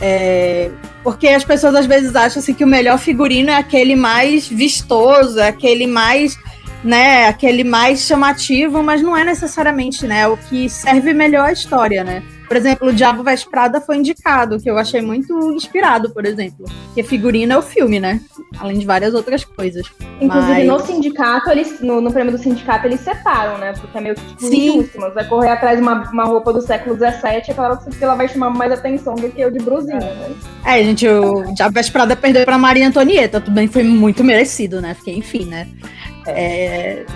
É, 0.00 0.70
porque 1.02 1.28
as 1.28 1.44
pessoas 1.44 1.74
às 1.74 1.86
vezes 1.86 2.16
acham 2.16 2.40
assim, 2.40 2.54
que 2.54 2.64
o 2.64 2.66
melhor 2.66 2.98
figurino 2.98 3.50
é 3.50 3.56
aquele 3.56 3.94
mais 3.94 4.48
vistoso, 4.48 5.38
é 5.38 5.48
aquele 5.48 5.86
mais, 5.86 6.38
né, 6.82 7.26
aquele 7.26 7.64
mais 7.64 8.00
chamativo, 8.06 8.82
mas 8.82 9.02
não 9.02 9.16
é 9.16 9.24
necessariamente, 9.24 10.06
né? 10.06 10.26
O 10.26 10.36
que 10.36 10.68
serve 10.70 11.12
melhor 11.12 11.48
a 11.48 11.52
história, 11.52 12.02
né? 12.02 12.22
Por 12.50 12.56
exemplo, 12.56 12.88
o 12.88 12.92
Diabo 12.92 13.22
Veste 13.22 13.48
Prada 13.48 13.80
foi 13.80 13.96
indicado, 13.98 14.58
que 14.58 14.68
eu 14.68 14.76
achei 14.76 15.00
muito 15.00 15.52
inspirado, 15.52 16.10
por 16.10 16.26
exemplo. 16.26 16.66
Porque 16.86 17.04
figurino 17.04 17.52
é 17.52 17.56
o 17.56 17.62
filme, 17.62 18.00
né? 18.00 18.20
Além 18.58 18.76
de 18.76 18.84
várias 18.84 19.14
outras 19.14 19.44
coisas. 19.44 19.86
Inclusive, 20.20 20.54
Mas... 20.54 20.66
no 20.66 20.80
sindicato, 20.80 21.48
eles, 21.48 21.80
no, 21.80 22.00
no, 22.00 22.12
prêmio 22.12 22.32
do 22.32 22.38
sindicato, 22.38 22.88
eles 22.88 23.02
separam, 23.02 23.56
né? 23.58 23.72
Porque 23.74 23.96
é 23.96 24.00
meio 24.00 24.16
que 24.16 24.26
tipo, 24.26 24.40
Sim. 24.40 24.82
Você 24.82 25.10
vai 25.10 25.28
correr 25.28 25.50
atrás 25.50 25.76
de 25.76 25.82
uma, 25.84 26.10
uma 26.10 26.24
roupa 26.24 26.52
do 26.52 26.60
século 26.60 26.96
XVII, 26.96 27.36
é 27.36 27.54
claro 27.54 27.78
que 27.78 28.02
ela 28.02 28.16
vai 28.16 28.26
chamar 28.26 28.50
mais 28.50 28.72
atenção 28.72 29.14
do 29.14 29.30
que 29.30 29.44
o 29.44 29.50
de 29.52 29.60
brusinha, 29.60 30.00
né? 30.00 30.34
É, 30.66 30.82
gente, 30.82 31.06
o 31.06 31.54
Diabo 31.54 31.72
Veste 31.72 31.92
Prada 31.92 32.16
perdeu 32.16 32.44
pra 32.44 32.58
Maria 32.58 32.88
Antonieta. 32.88 33.40
Também 33.40 33.68
foi 33.68 33.84
muito 33.84 34.24
merecido, 34.24 34.80
né? 34.80 34.94
Porque, 34.94 35.12
enfim, 35.12 35.44
né? 35.44 35.68
É 36.30 37.06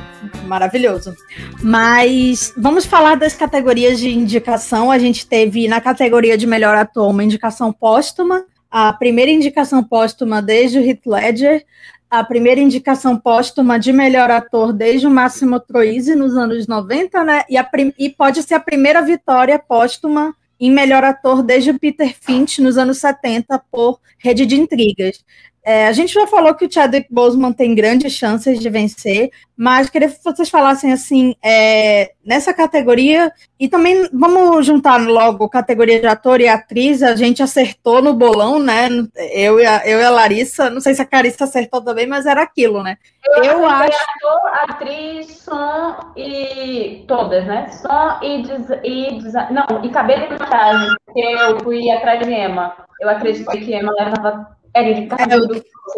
maravilhoso. 0.45 1.15
Mas 1.62 2.53
vamos 2.57 2.85
falar 2.85 3.17
das 3.17 3.35
categorias 3.35 3.99
de 3.99 4.11
indicação. 4.11 4.91
A 4.91 4.99
gente 4.99 5.27
teve 5.27 5.67
na 5.69 5.81
categoria 5.81 6.37
de 6.37 6.47
melhor 6.47 6.77
ator 6.77 7.11
uma 7.11 7.25
indicação 7.25 7.73
póstuma, 7.73 8.45
a 8.71 8.93
primeira 8.93 9.31
indicação 9.31 9.83
póstuma 9.83 10.43
desde 10.43 10.79
o 10.79 10.85
Heath 10.85 11.07
Ledger, 11.07 11.65
a 12.11 12.23
primeira 12.23 12.61
indicação 12.61 13.19
póstuma 13.19 13.79
de 13.79 13.93
melhor 13.93 14.31
ator 14.31 14.73
desde 14.73 15.07
o 15.07 15.11
Máximo 15.11 15.59
Troisi 15.59 16.15
nos 16.15 16.37
anos 16.37 16.67
90, 16.67 17.25
né? 17.25 17.43
E, 17.49 17.57
e 17.99 18.11
pode 18.11 18.43
ser 18.43 18.55
a 18.55 18.61
primeira 18.61 19.03
vitória 19.03 19.59
póstuma 19.59 20.35
em 20.61 20.71
melhor 20.71 21.03
ator 21.03 21.43
desde 21.43 21.71
o 21.71 21.79
Peter 21.79 22.15
Finch 22.21 22.61
nos 22.61 22.79
anos 22.79 22.99
70 22.99 23.61
por 23.71 23.99
Rede 24.19 24.47
de 24.47 24.55
Intrigas. 24.55 25.25
É, 25.67 25.87
a 25.87 25.93
gente 25.93 26.12
já 26.12 26.27
falou 26.27 26.55
que 26.55 26.67
o 26.67 26.71
Chadwick 26.71 27.09
Boseman 27.11 27.53
tem 27.53 27.75
grandes 27.75 28.12
chances 28.12 28.61
de 28.61 28.69
vencer, 28.69 29.31
mas 29.57 29.89
queria 29.89 30.11
que 30.11 30.23
vocês 30.23 30.51
falassem 30.51 30.93
assim, 30.93 31.35
é, 31.43 32.12
nessa 32.23 32.53
categoria, 32.53 33.33
e 33.59 33.67
também 33.67 34.07
vamos 34.12 34.67
juntar 34.67 35.01
logo 35.01 35.49
categoria 35.49 36.01
de 36.01 36.07
ator 36.07 36.43
e 36.43 36.49
atriz, 36.49 37.03
a 37.03 37.17
gente 37.17 37.43
acertou 37.43 38.03
no 38.03 38.12
bolão, 38.12 38.59
né? 38.59 38.89
Eu 39.33 39.59
e 39.59 39.65
a, 39.65 39.87
eu 39.87 40.01
e 40.01 40.05
a 40.05 40.11
Larissa, 40.11 40.69
não 40.69 40.83
sei 40.83 40.95
se 40.95 41.01
a 41.01 41.07
Carissa 41.07 41.45
acertou 41.45 41.81
também, 41.81 42.07
mas 42.07 42.27
era 42.27 42.43
aquilo, 42.43 42.83
né? 42.83 42.99
Eu, 43.25 43.45
eu 43.45 43.67
acho. 43.67 43.97
Ator, 43.97 44.51
atriz, 44.69 45.39
som 45.39 45.97
e. 46.15 47.05
Todas, 47.09 47.47
né? 47.47 47.71
Som 47.71 48.19
e, 48.23 48.43
des... 48.43 48.69
e 48.83 49.19
des... 49.19 49.33
Não, 49.51 49.83
e 49.83 49.89
cabelo 49.89 50.27
e 50.27 50.39
maquiagem, 50.39 50.95
porque 51.07 51.21
eu 51.21 51.59
fui 51.61 51.91
atrás 51.91 52.21
de 52.21 52.31
Emma. 52.31 52.77
Eu 53.01 53.09
acredito 53.09 53.51
que 53.51 53.75
Emma 53.75 53.93
levava 53.99 54.55
era 54.75 54.93
de 54.93 55.09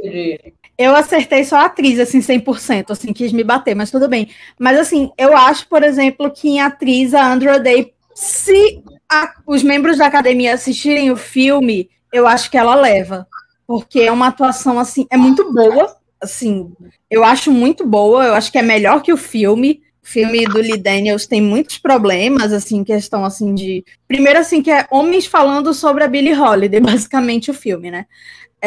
é, 0.04 0.52
eu 0.78 0.94
acertei 0.94 1.42
só 1.44 1.56
a 1.56 1.64
atriz, 1.64 1.98
assim, 1.98 2.20
100%, 2.20 2.90
assim, 2.90 3.12
quis 3.12 3.32
me 3.32 3.42
bater, 3.42 3.74
mas 3.74 3.90
tudo 3.90 4.08
bem. 4.08 4.28
Mas, 4.58 4.78
assim, 4.78 5.10
eu 5.16 5.34
acho, 5.34 5.66
por 5.68 5.82
exemplo, 5.82 6.30
que 6.30 6.48
em 6.48 6.60
atriz, 6.60 7.14
a 7.14 7.32
Andrew 7.32 7.58
Day, 7.62 7.94
se 8.14 8.82
a, 9.10 9.32
os 9.46 9.62
membros 9.62 9.98
da 9.98 10.06
academia 10.06 10.54
assistirem 10.54 11.10
o 11.10 11.16
filme, 11.16 11.88
eu 12.12 12.26
acho 12.26 12.50
que 12.50 12.58
ela 12.58 12.74
leva. 12.74 13.26
Porque 13.66 14.00
é 14.00 14.12
uma 14.12 14.28
atuação, 14.28 14.78
assim, 14.78 15.06
é 15.10 15.16
muito 15.16 15.50
boa, 15.52 15.96
assim, 16.20 16.70
eu 17.10 17.24
acho 17.24 17.50
muito 17.50 17.86
boa, 17.86 18.24
eu 18.24 18.34
acho 18.34 18.52
que 18.52 18.58
é 18.58 18.62
melhor 18.62 19.02
que 19.02 19.12
o 19.12 19.16
filme. 19.16 19.82
O 20.02 20.08
filme 20.08 20.44
do 20.44 20.58
Lee 20.58 20.76
Daniels 20.76 21.26
tem 21.26 21.40
muitos 21.40 21.78
problemas, 21.78 22.52
assim, 22.52 22.84
questão, 22.84 23.24
assim, 23.24 23.54
de... 23.54 23.84
Primeiro, 24.06 24.38
assim, 24.38 24.62
que 24.62 24.70
é 24.70 24.86
homens 24.88 25.26
falando 25.26 25.74
sobre 25.74 26.04
a 26.04 26.08
Billie 26.08 26.38
Holiday, 26.38 26.78
basicamente, 26.80 27.50
o 27.50 27.54
filme, 27.54 27.90
né? 27.90 28.06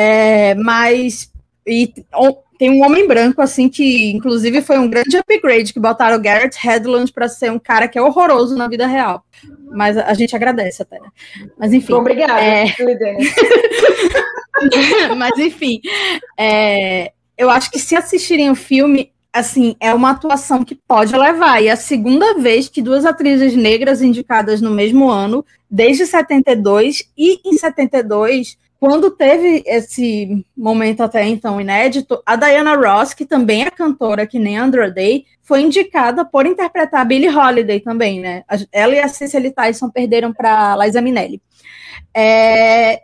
É, 0.02 0.56
mas 0.56 1.30
e, 1.68 1.94
tem 2.58 2.72
um 2.72 2.86
homem 2.86 3.06
branco, 3.06 3.42
assim, 3.42 3.68
que 3.68 4.12
inclusive 4.12 4.62
foi 4.62 4.80
um 4.80 4.90
grande 4.90 5.18
upgrade, 5.18 5.74
que 5.74 5.80
botaram 5.80 6.16
o 6.16 6.22
Garrett 6.22 6.58
Hedlund 6.66 7.12
para 7.12 7.28
ser 7.28 7.52
um 7.52 7.60
cara 7.60 7.86
que 7.86 8.00
é 8.00 8.02
horroroso 8.02 8.56
na 8.56 8.70
vida 8.70 8.88
real. 8.88 9.26
Mas 9.70 9.98
a 9.98 10.14
gente 10.14 10.34
agradece 10.34 10.82
até. 10.82 10.98
Mas 11.58 11.74
enfim. 11.74 11.92
Obrigada, 11.92 12.40
é... 12.40 12.68
Mas 15.18 15.38
enfim, 15.38 15.82
é... 16.38 17.12
eu 17.38 17.50
acho 17.50 17.70
que 17.70 17.78
se 17.78 17.94
assistirem 17.94 18.50
o 18.50 18.56
filme, 18.56 19.12
assim, 19.34 19.76
é 19.82 19.94
uma 19.94 20.12
atuação 20.12 20.64
que 20.64 20.76
pode 20.76 21.14
levar. 21.14 21.62
E 21.62 21.68
é 21.68 21.72
a 21.72 21.76
segunda 21.76 22.36
vez 22.36 22.70
que 22.70 22.82
duas 22.82 23.06
atrizes 23.06 23.54
negras 23.54 24.02
indicadas 24.02 24.62
no 24.62 24.72
mesmo 24.72 25.10
ano, 25.10 25.46
desde 25.70 26.06
72, 26.06 27.04
e 27.18 27.42
em 27.46 27.58
72 27.58 28.58
quando 28.80 29.12
teve 29.12 29.62
esse 29.66 30.46
momento 30.56 31.02
até 31.02 31.26
então 31.26 31.60
inédito, 31.60 32.22
a 32.26 32.38
Diana 32.38 32.76
Ross, 32.76 33.14
que 33.14 33.26
também 33.26 33.64
é 33.64 33.70
cantora, 33.70 34.26
que 34.26 34.40
nem 34.40 34.58
Andrew 34.58 34.92
Day, 34.92 35.26
foi 35.44 35.62
indicada 35.62 36.24
por 36.24 36.46
interpretar 36.46 37.06
Billie 37.06 37.30
Holiday 37.30 37.82
também, 37.82 38.22
né? 38.22 38.44
Ela 38.72 38.96
e 38.96 39.00
a 39.00 39.10
Cecily 39.10 39.52
Tyson 39.52 39.90
perderam 39.90 40.32
para 40.32 40.78
Liza 40.78 41.02
Minnelli. 41.02 41.42
É, 42.16 43.02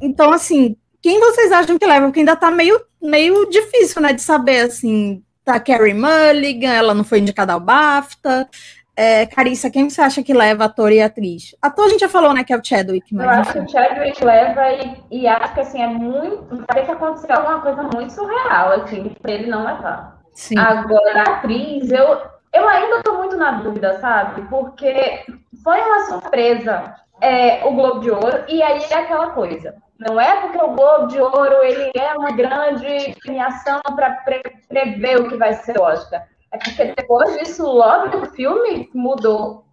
então, 0.00 0.32
assim, 0.32 0.76
quem 1.00 1.18
vocês 1.18 1.50
acham 1.50 1.78
que 1.78 1.86
leva? 1.86 2.06
Porque 2.06 2.20
ainda 2.20 2.36
tá 2.36 2.50
meio, 2.50 2.78
meio 3.00 3.48
difícil, 3.48 4.02
né, 4.02 4.12
de 4.12 4.20
saber, 4.20 4.66
assim, 4.66 5.22
tá 5.44 5.58
Carrie 5.58 5.94
Mulligan, 5.94 6.72
ela 6.72 6.92
não 6.92 7.04
foi 7.04 7.20
indicada 7.20 7.54
ao 7.54 7.60
BAFTA, 7.60 8.48
é, 8.96 9.26
Carissa, 9.26 9.70
quem 9.70 9.90
você 9.90 10.00
acha 10.00 10.22
que 10.22 10.32
leva 10.32 10.64
ator 10.64 10.90
e 10.90 11.02
atriz? 11.02 11.54
Ator 11.60 11.84
a 11.84 11.88
gente 11.90 12.00
já 12.00 12.08
falou, 12.08 12.32
né, 12.32 12.42
que 12.42 12.52
é 12.52 12.56
o 12.56 12.64
Chadwick. 12.64 13.14
Mas, 13.14 13.26
Eu 13.26 13.30
acho 13.30 13.52
que 13.52 13.58
o 13.58 13.68
Chadwick 13.68 14.24
leva 14.24 14.72
e, 14.72 15.02
e 15.10 15.28
acho 15.28 15.52
que, 15.52 15.60
assim, 15.60 15.82
é 15.82 15.86
muito... 15.86 16.56
Vai 16.56 16.66
ter 16.80 16.86
que 16.86 16.90
acontecer 16.92 17.30
alguma 17.30 17.60
coisa 17.60 17.82
muito 17.82 18.12
surreal, 18.12 18.72
assim, 18.72 19.14
pra 19.20 19.32
ele 19.32 19.50
não 19.50 19.66
levar. 19.66 20.18
Sim. 20.32 20.58
Agora, 20.58 21.20
a 21.20 21.34
atriz, 21.34 21.90
eu, 21.90 22.22
eu 22.54 22.68
ainda 22.68 23.02
tô 23.02 23.18
muito 23.18 23.36
na 23.36 23.52
dúvida, 23.52 24.00
sabe? 24.00 24.42
Porque 24.48 25.24
foi 25.62 25.80
uma 25.80 26.06
surpresa 26.06 26.94
é, 27.20 27.64
o 27.66 27.72
Globo 27.72 28.00
de 28.00 28.10
Ouro, 28.10 28.44
e 28.48 28.62
aí 28.62 28.82
é 28.90 28.94
aquela 28.94 29.30
coisa. 29.30 29.74
Não 29.98 30.18
é 30.20 30.40
porque 30.40 30.58
o 30.58 30.74
Globo 30.74 31.06
de 31.08 31.20
Ouro 31.20 31.62
ele 31.62 31.90
é 31.94 32.12
uma 32.14 32.30
grande 32.30 33.14
premiação 33.22 33.80
para 33.94 34.10
pre 34.16 34.42
prever 34.68 35.20
o 35.20 35.28
que 35.28 35.36
vai 35.36 35.54
ser 35.54 35.78
o 35.78 35.82
Oscar 35.82 36.26
é 36.52 36.58
porque 36.58 36.94
depois 36.96 37.36
disso, 37.38 37.64
logo 37.66 38.18
o 38.18 38.26
filme 38.26 38.90
mudou. 38.94 39.64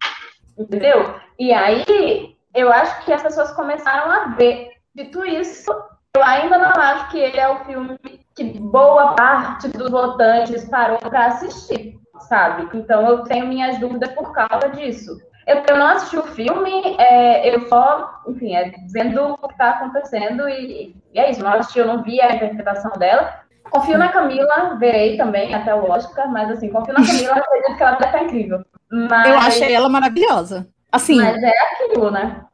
Entendeu? 0.57 1.15
E 1.39 1.51
aí, 1.51 2.35
eu 2.53 2.71
acho 2.71 3.03
que 3.05 3.13
as 3.13 3.21
pessoas 3.21 3.51
começaram 3.51 4.11
a 4.11 4.35
ver. 4.35 4.71
Dito 4.95 5.25
isso, 5.25 5.71
eu 6.15 6.23
ainda 6.23 6.59
não 6.59 6.69
acho 6.69 7.09
que 7.09 7.17
ele 7.17 7.39
é 7.39 7.49
o 7.49 7.65
filme 7.65 7.97
que 8.35 8.43
boa 8.59 9.15
parte 9.15 9.67
dos 9.69 9.89
votantes 9.89 10.67
parou 10.69 10.99
para 10.99 11.27
assistir, 11.27 11.99
sabe? 12.27 12.69
Então 12.77 13.07
eu 13.07 13.23
tenho 13.23 13.47
minhas 13.47 13.79
dúvidas 13.79 14.11
por 14.13 14.31
causa 14.31 14.69
disso. 14.69 15.19
Eu, 15.47 15.63
eu 15.67 15.77
não 15.77 15.87
assisti 15.87 16.17
o 16.17 16.23
filme, 16.23 16.95
é, 16.99 17.53
eu 17.53 17.67
só, 17.67 18.21
enfim, 18.27 18.55
é, 18.55 18.71
vendo 18.91 19.33
o 19.33 19.47
que 19.47 19.53
está 19.53 19.71
acontecendo 19.71 20.47
e, 20.47 20.95
e, 21.13 21.19
é 21.19 21.31
isso. 21.31 21.43
Não 21.43 21.53
assisti, 21.53 21.79
eu 21.79 21.87
não 21.87 22.01
vi 22.03 22.21
a 22.21 22.35
interpretação 22.35 22.91
dela, 22.91 23.42
Confio 23.73 23.97
na 23.97 24.09
Camila, 24.09 24.75
verei 24.79 25.17
também 25.17 25.51
até 25.51 25.73
o 25.73 25.89
Oscar, 25.89 26.31
mas 26.31 26.47
assim, 26.51 26.69
confio 26.69 26.93
na 26.93 27.03
Camila, 27.03 27.33
acredito 27.33 27.75
que 27.75 27.81
ela 27.81 27.97
vai 27.97 28.07
estar 28.07 28.23
incrível. 28.23 28.63
Mas... 28.91 29.27
Eu 29.27 29.37
achei 29.39 29.73
ela 29.73 29.89
maravilhosa. 29.89 30.67
Assim. 30.91 31.19
Mas 31.19 31.41
é 31.41 31.51
aquilo, 31.71 32.11
né? 32.11 32.45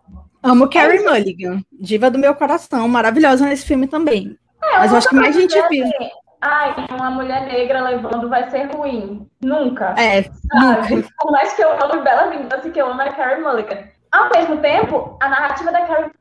Amo 0.42 0.70
Carrie 0.70 1.00
é 1.00 1.10
Mulligan, 1.10 1.62
diva 1.74 2.10
do 2.10 2.18
meu 2.18 2.34
coração, 2.34 2.88
maravilhosa 2.88 3.46
nesse 3.46 3.66
filme 3.66 3.86
também. 3.86 4.38
É, 4.64 4.78
mas 4.78 4.92
eu 4.94 4.98
acho 4.98 5.10
que 5.10 5.16
mais 5.16 5.36
gente 5.36 5.62
viu. 5.68 5.86
Assim, 5.86 6.10
ai, 6.40 6.74
uma 6.90 7.12
mulher 7.12 7.48
negra 7.48 7.82
levando 7.82 8.30
vai 8.30 8.50
ser 8.50 8.74
ruim. 8.74 9.28
Nunca. 9.42 9.94
É, 9.98 10.24
sabe? 10.24 10.96
nunca. 10.96 11.10
Por 11.20 11.32
mais 11.34 11.52
que 11.54 11.62
eu 11.62 11.84
amo 11.84 12.02
Bela 12.02 12.28
Vingança, 12.28 12.70
que 12.70 12.80
eu 12.80 12.90
amo 12.90 13.02
a 13.02 13.10
Carrie 13.10 13.44
Mulligan. 13.44 13.84
Ao 14.12 14.30
mesmo 14.30 14.58
tempo, 14.58 15.18
a 15.22 15.30
narrativa 15.30 15.72
da 15.72 15.86
Carrie 15.86 16.12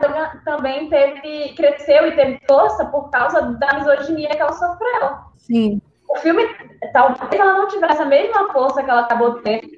também 0.45 0.91
teve, 0.91 1.55
cresceu 1.55 2.07
e 2.09 2.17
teve 2.17 2.41
força 2.47 2.85
por 2.87 3.11
causa 3.11 3.41
da 3.41 3.75
misoginia 3.75 4.29
que 4.29 4.41
ela 4.41 4.53
sofreu. 4.53 5.17
Sim. 5.39 5.81
O 6.11 6.17
filme, 6.17 6.43
talvez 6.93 7.33
ela 7.33 7.55
não 7.55 7.69
tivesse 7.69 8.03
a 8.03 8.07
mesma 8.07 8.53
força 8.53 8.83
que 8.83 8.91
ela 8.91 9.03
acabou 9.03 9.41
tendo 9.41 9.69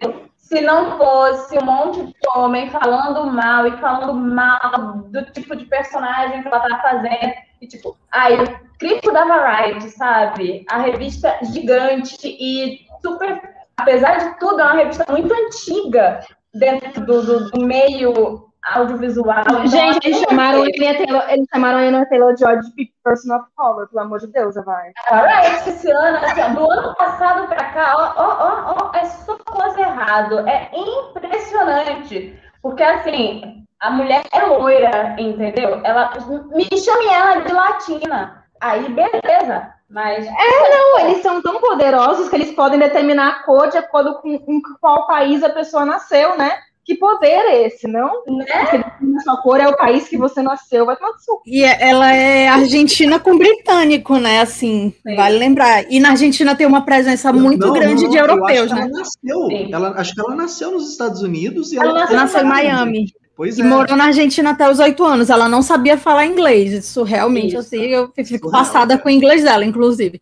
se 0.51 0.61
não 0.61 0.99
fosse 0.99 1.57
um 1.57 1.65
monte 1.65 2.05
de 2.05 2.15
homem 2.35 2.69
falando 2.71 3.25
mal 3.31 3.69
e 3.69 3.77
falando 3.77 4.15
mal 4.15 4.97
do 5.07 5.25
tipo 5.27 5.55
de 5.55 5.65
personagem 5.67 6.43
que 6.43 6.49
ela 6.49 6.61
tá 6.61 6.83
fazendo. 6.83 7.35
E, 7.61 7.69
tipo, 7.69 7.97
aí, 8.11 8.37
crítico 8.77 9.13
da 9.13 9.25
Variety, 9.25 9.91
sabe? 9.91 10.65
A 10.69 10.79
revista 10.79 11.39
gigante 11.43 12.17
e 12.25 12.81
super. 13.01 13.41
Apesar 13.77 14.19
de 14.19 14.41
tudo, 14.41 14.61
é 14.61 14.65
uma 14.65 14.75
revista 14.75 15.05
muito 15.09 15.33
antiga 15.33 16.21
dentro 16.55 17.05
do, 17.05 17.23
do, 17.23 17.51
do 17.51 17.65
meio 17.65 18.51
audiovisual. 18.63 19.41
Então, 19.41 19.67
Gente, 19.67 20.07
eles 20.07 20.21
chamaram, 20.21 20.65
Taylor, 20.73 21.25
eles 21.31 21.47
chamaram 21.53 21.79
a 21.79 21.83
Anya 21.83 22.07
Taylor 22.07 22.37
Joy 22.37 22.61
de 22.61 22.93
person 23.03 23.35
of 23.35 23.47
color, 23.57 23.89
pelo 23.89 24.03
amor 24.03 24.21
de 24.21 24.27
Deus, 24.29 24.55
vai. 24.65 24.93
Alright, 25.11 25.87
ano, 25.91 26.19
assim, 26.19 26.55
do 26.55 26.71
ano 26.71 26.95
passado 26.95 27.49
pra 27.49 27.65
cá, 27.73 27.95
ó, 27.97 28.23
ó, 28.23 28.37
ó, 28.39 28.91
ó, 28.93 28.99
é 28.99 29.05
só 29.05 29.37
coisa 29.39 29.81
errado. 29.81 30.41
É 30.49 30.71
impressionante. 30.75 32.39
Porque, 32.63 32.83
assim, 32.83 33.65
a 33.81 33.91
mulher 33.91 34.23
é 34.33 34.45
loira, 34.45 35.17
entendeu? 35.19 35.81
Ela, 35.85 36.13
me 36.55 36.65
chame 36.79 37.07
ela 37.07 37.41
de 37.41 37.53
latina. 37.53 38.45
Aí, 38.61 38.87
beleza. 38.91 39.73
Mas. 39.91 40.25
É, 40.25 40.71
não, 40.71 41.01
eles 41.01 41.23
são 41.23 41.43
tão 41.43 41.61
poderosos 41.61 42.29
que 42.29 42.37
eles 42.37 42.53
podem 42.53 42.79
determinar 42.79 43.29
a 43.29 43.43
cor 43.43 43.69
de 43.69 43.77
acordo 43.79 44.15
com, 44.21 44.39
com 44.39 44.61
qual 44.81 45.07
país 45.07 45.43
a 45.43 45.51
pessoa 45.51 45.85
nasceu, 45.85 46.37
né? 46.39 46.59
que 46.91 46.97
poder 46.97 47.27
é 47.27 47.67
esse, 47.67 47.87
não? 47.87 48.25
Né? 48.27 48.45
A 48.49 49.21
sua 49.23 49.41
cor 49.43 49.61
é 49.61 49.69
o 49.69 49.77
país 49.77 50.09
que 50.09 50.17
você 50.17 50.43
nasceu, 50.43 50.85
vai 50.85 50.97
tomar 50.97 51.13
suco. 51.19 51.43
E 51.47 51.63
é, 51.63 51.89
ela 51.89 52.13
é 52.13 52.49
argentina 52.49 53.21
com 53.21 53.39
britânico, 53.39 54.19
né? 54.19 54.41
Assim, 54.41 54.93
Sim. 55.07 55.15
vale 55.15 55.39
lembrar. 55.39 55.85
E 55.91 56.01
na 56.01 56.11
Argentina 56.11 56.57
tem 56.57 56.67
uma 56.67 56.85
presença 56.85 57.33
muito 57.33 57.65
não, 57.65 57.75
grande 57.75 58.05
não, 58.05 58.11
de 58.11 58.17
europeus, 58.17 58.73
né? 58.73 58.81
Ela 58.81 58.89
nasceu. 58.89 59.49
Ela, 59.71 60.01
acho 60.01 60.15
que 60.15 60.21
ela 60.21 60.35
nasceu 60.35 60.73
nos 60.73 60.91
Estados 60.91 61.23
Unidos 61.23 61.73
e 61.73 61.79
ela, 61.79 62.03
ela 62.03 62.11
nasceu 62.11 62.41
em 62.41 62.45
Miami. 62.45 63.07
Pois 63.41 63.57
e 63.57 63.63
é. 63.63 63.65
morou 63.65 63.97
na 63.97 64.05
Argentina 64.05 64.51
até 64.51 64.69
os 64.69 64.79
oito 64.81 65.03
anos. 65.03 65.31
Ela 65.31 65.49
não 65.49 65.63
sabia 65.63 65.97
falar 65.97 66.27
inglês. 66.27 66.73
Isso 66.73 67.03
realmente, 67.03 67.57
Isso. 67.57 67.61
assim, 67.61 67.87
eu 67.87 68.13
fico 68.23 68.51
passada 68.51 68.99
com 68.99 69.09
o 69.09 69.11
inglês 69.11 69.43
dela, 69.43 69.65
inclusive. 69.65 70.21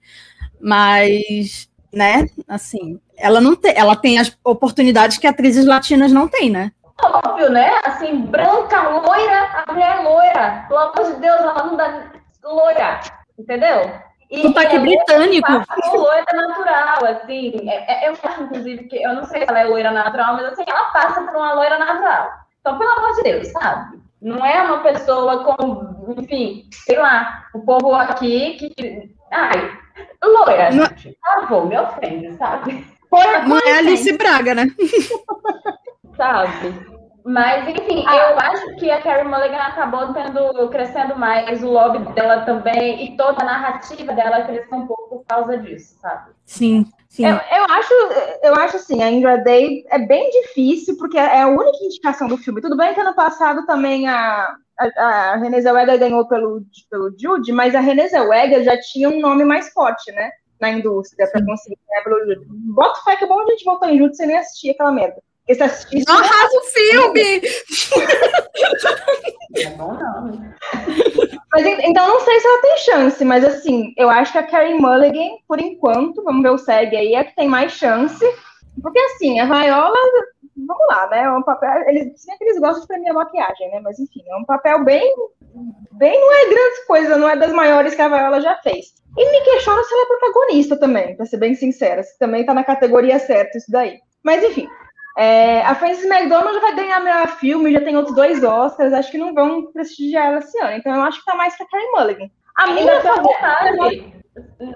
Mas, 0.60 1.68
né, 1.92 2.28
assim, 2.46 3.00
ela 3.16 3.40
não 3.40 3.56
tem, 3.56 3.72
ela 3.74 3.96
tem 3.96 4.20
as 4.20 4.38
oportunidades 4.44 5.18
que 5.18 5.26
atrizes 5.26 5.66
latinas 5.66 6.12
não 6.12 6.28
têm, 6.28 6.48
né? 6.48 6.70
Óbvio, 7.02 7.50
né? 7.50 7.72
Assim, 7.84 8.20
branca, 8.20 8.88
loira, 8.88 9.64
a 9.66 9.72
mulher 9.72 9.96
é 9.96 10.00
loira. 10.00 10.64
Pelo 10.68 10.78
amor 10.78 11.12
de 11.12 11.20
Deus, 11.20 11.40
ela 11.40 11.64
não 11.64 11.76
dá 11.76 12.12
loira, 12.44 13.00
entendeu? 13.36 13.90
E 14.30 14.42
Sotaque 14.42 14.76
é 14.76 14.78
britânico. 14.78 15.52
loira 15.92 16.32
natural, 16.34 17.04
assim. 17.16 17.68
É, 17.68 18.04
é, 18.04 18.08
eu 18.10 18.12
acho, 18.12 18.42
inclusive, 18.44 18.84
que 18.84 19.02
eu 19.02 19.12
não 19.12 19.24
sei 19.24 19.40
se 19.40 19.46
ela 19.48 19.58
é 19.58 19.64
loira 19.64 19.90
natural, 19.90 20.34
mas 20.34 20.52
assim, 20.52 20.62
ela 20.68 20.84
passa 20.92 21.20
por 21.22 21.34
uma 21.34 21.54
loira 21.54 21.80
natural. 21.80 22.46
Então, 22.60 22.78
pelo 22.78 22.90
amor 22.90 23.14
de 23.16 23.22
Deus, 23.22 23.48
sabe? 23.48 23.98
Não 24.20 24.44
é 24.44 24.62
uma 24.62 24.78
pessoa 24.80 25.44
com, 25.44 26.14
enfim, 26.18 26.68
sei 26.72 26.98
lá, 26.98 27.44
o 27.54 27.60
povo 27.60 27.94
aqui 27.94 28.54
que. 28.54 29.14
Ai, 29.30 29.78
loira, 30.24 30.70
não... 30.70 30.86
gente. 30.86 31.16
Por 31.22 31.40
favor, 31.40 31.66
me 31.66 31.78
ofende, 31.78 32.36
sabe? 32.36 32.86
não 33.46 33.58
é 33.58 33.78
Alice 33.78 34.12
Braga, 34.18 34.54
né? 34.54 34.66
sabe? 36.16 36.98
Mas, 37.24 37.68
enfim, 37.68 38.04
eu 38.06 38.38
acho 38.38 38.76
que 38.76 38.90
a 38.90 39.02
Carrie 39.02 39.28
Mulligan 39.28 39.58
acabou 39.58 40.14
tendo, 40.14 40.68
crescendo 40.70 41.14
mais, 41.14 41.62
o 41.62 41.70
lobby 41.70 41.98
dela 42.14 42.40
também, 42.40 43.04
e 43.04 43.16
toda 43.18 43.42
a 43.42 43.46
narrativa 43.46 44.14
dela 44.14 44.44
cresceu 44.44 44.78
um 44.78 44.86
pouco 44.86 44.97
causa 45.28 45.58
disso, 45.58 45.96
sabe? 46.00 46.30
Sim, 46.44 46.86
sim. 47.08 47.26
Eu, 47.26 47.34
eu 47.34 47.64
acho, 47.70 47.94
eu 48.42 48.54
acho 48.54 48.76
assim, 48.76 49.02
a 49.02 49.10
Indra 49.10 49.36
Day 49.38 49.84
é 49.90 49.98
bem 49.98 50.30
difícil, 50.30 50.96
porque 50.96 51.18
é 51.18 51.42
a 51.42 51.48
única 51.48 51.84
indicação 51.84 52.26
do 52.26 52.38
filme. 52.38 52.60
Tudo 52.60 52.76
bem 52.76 52.94
que 52.94 53.00
ano 53.00 53.14
passado 53.14 53.66
também 53.66 54.08
a, 54.08 54.56
a, 54.78 54.86
a 54.96 55.36
Renée 55.36 55.60
Zellweger 55.60 55.98
ganhou 55.98 56.26
pelo, 56.26 56.62
pelo 56.90 57.14
Jude, 57.18 57.52
mas 57.52 57.74
a 57.74 57.80
Renée 57.80 58.08
Zellweger 58.08 58.64
já 58.64 58.78
tinha 58.80 59.08
um 59.08 59.20
nome 59.20 59.44
mais 59.44 59.68
forte, 59.72 60.10
né? 60.12 60.30
Na 60.60 60.70
indústria, 60.70 61.30
para 61.30 61.44
conseguir 61.44 61.78
ganhar 61.88 62.02
pelo 62.02 62.26
Jude. 62.26 62.46
Bota 62.74 63.00
fé 63.02 63.16
que 63.16 63.24
é 63.24 63.28
bom 63.28 63.40
a 63.40 63.46
gente 63.46 63.64
voltar 63.64 63.92
em 63.92 63.98
Jude 63.98 64.16
sem 64.16 64.26
nem 64.26 64.38
assistir 64.38 64.70
aquela 64.70 64.90
merda. 64.90 65.22
Esse. 65.48 66.04
Não 66.06 66.18
arrasa 66.18 66.56
o 66.56 66.62
filme! 66.64 67.40
É 69.56 69.70
bom, 69.70 69.94
não. 69.94 70.54
Mas, 71.50 71.66
então, 71.66 72.06
não 72.06 72.20
sei 72.20 72.38
se 72.38 72.46
ela 72.46 72.62
tem 72.62 72.78
chance, 72.78 73.24
mas 73.24 73.44
assim, 73.44 73.94
eu 73.96 74.10
acho 74.10 74.32
que 74.32 74.38
a 74.38 74.46
Carrie 74.46 74.74
Mulligan, 74.74 75.36
por 75.48 75.58
enquanto, 75.58 76.22
vamos 76.22 76.42
ver 76.42 76.50
o 76.50 76.58
SEG 76.58 76.94
aí, 76.94 77.14
é 77.14 77.24
que 77.24 77.34
tem 77.34 77.48
mais 77.48 77.72
chance. 77.72 78.24
Porque 78.82 78.98
assim, 78.98 79.40
a 79.40 79.46
Viola, 79.46 79.96
vamos 80.54 80.86
lá, 80.88 81.08
né? 81.08 81.22
É 81.22 81.30
um 81.30 81.42
papel. 81.42 81.88
Eles, 81.88 82.20
sempre 82.20 82.48
eles 82.48 82.60
gostam 82.60 82.82
de 82.82 82.86
premiar 82.86 83.14
maquiagem, 83.14 83.70
né? 83.70 83.80
Mas 83.80 83.98
enfim, 83.98 84.22
é 84.28 84.36
um 84.36 84.44
papel 84.44 84.84
bem. 84.84 85.10
Bem, 85.92 86.20
não 86.20 86.32
é 86.32 86.44
grande 86.44 86.86
coisa, 86.86 87.16
não 87.16 87.28
é 87.28 87.36
das 87.36 87.52
maiores 87.52 87.94
que 87.94 88.02
a 88.02 88.08
Viola 88.08 88.40
já 88.40 88.56
fez. 88.56 88.92
E 89.16 89.30
me 89.32 89.40
questiono 89.40 89.82
se 89.82 89.94
ela 89.94 90.02
é 90.02 90.06
protagonista 90.06 90.76
também, 90.78 91.16
pra 91.16 91.26
ser 91.26 91.38
bem 91.38 91.54
sincera. 91.54 92.02
Se 92.02 92.16
também 92.18 92.44
tá 92.44 92.54
na 92.54 92.62
categoria 92.62 93.18
certa 93.18 93.58
isso 93.58 93.70
daí. 93.70 93.98
Mas 94.22 94.44
enfim, 94.44 94.68
é, 95.18 95.62
a 95.62 95.74
Frances 95.74 96.04
McDormand 96.04 96.54
já 96.54 96.60
vai 96.60 96.76
ganhar 96.76 97.00
melhor 97.00 97.26
filme, 97.38 97.72
já 97.72 97.80
tem 97.80 97.96
outros 97.96 98.14
dois 98.14 98.44
Oscars, 98.44 98.92
acho 98.92 99.10
que 99.10 99.18
não 99.18 99.34
vão 99.34 99.72
prestigiar 99.72 100.28
ela 100.28 100.38
esse 100.38 100.56
ano. 100.60 100.76
Então 100.76 100.94
eu 100.94 101.02
acho 101.02 101.18
que 101.18 101.24
tá 101.24 101.34
mais 101.34 101.56
pra 101.56 101.66
Carrie 101.66 101.90
Mulligan. 101.90 102.30
A 102.56 102.66
minha 102.68 103.00
favorita. 103.00 103.46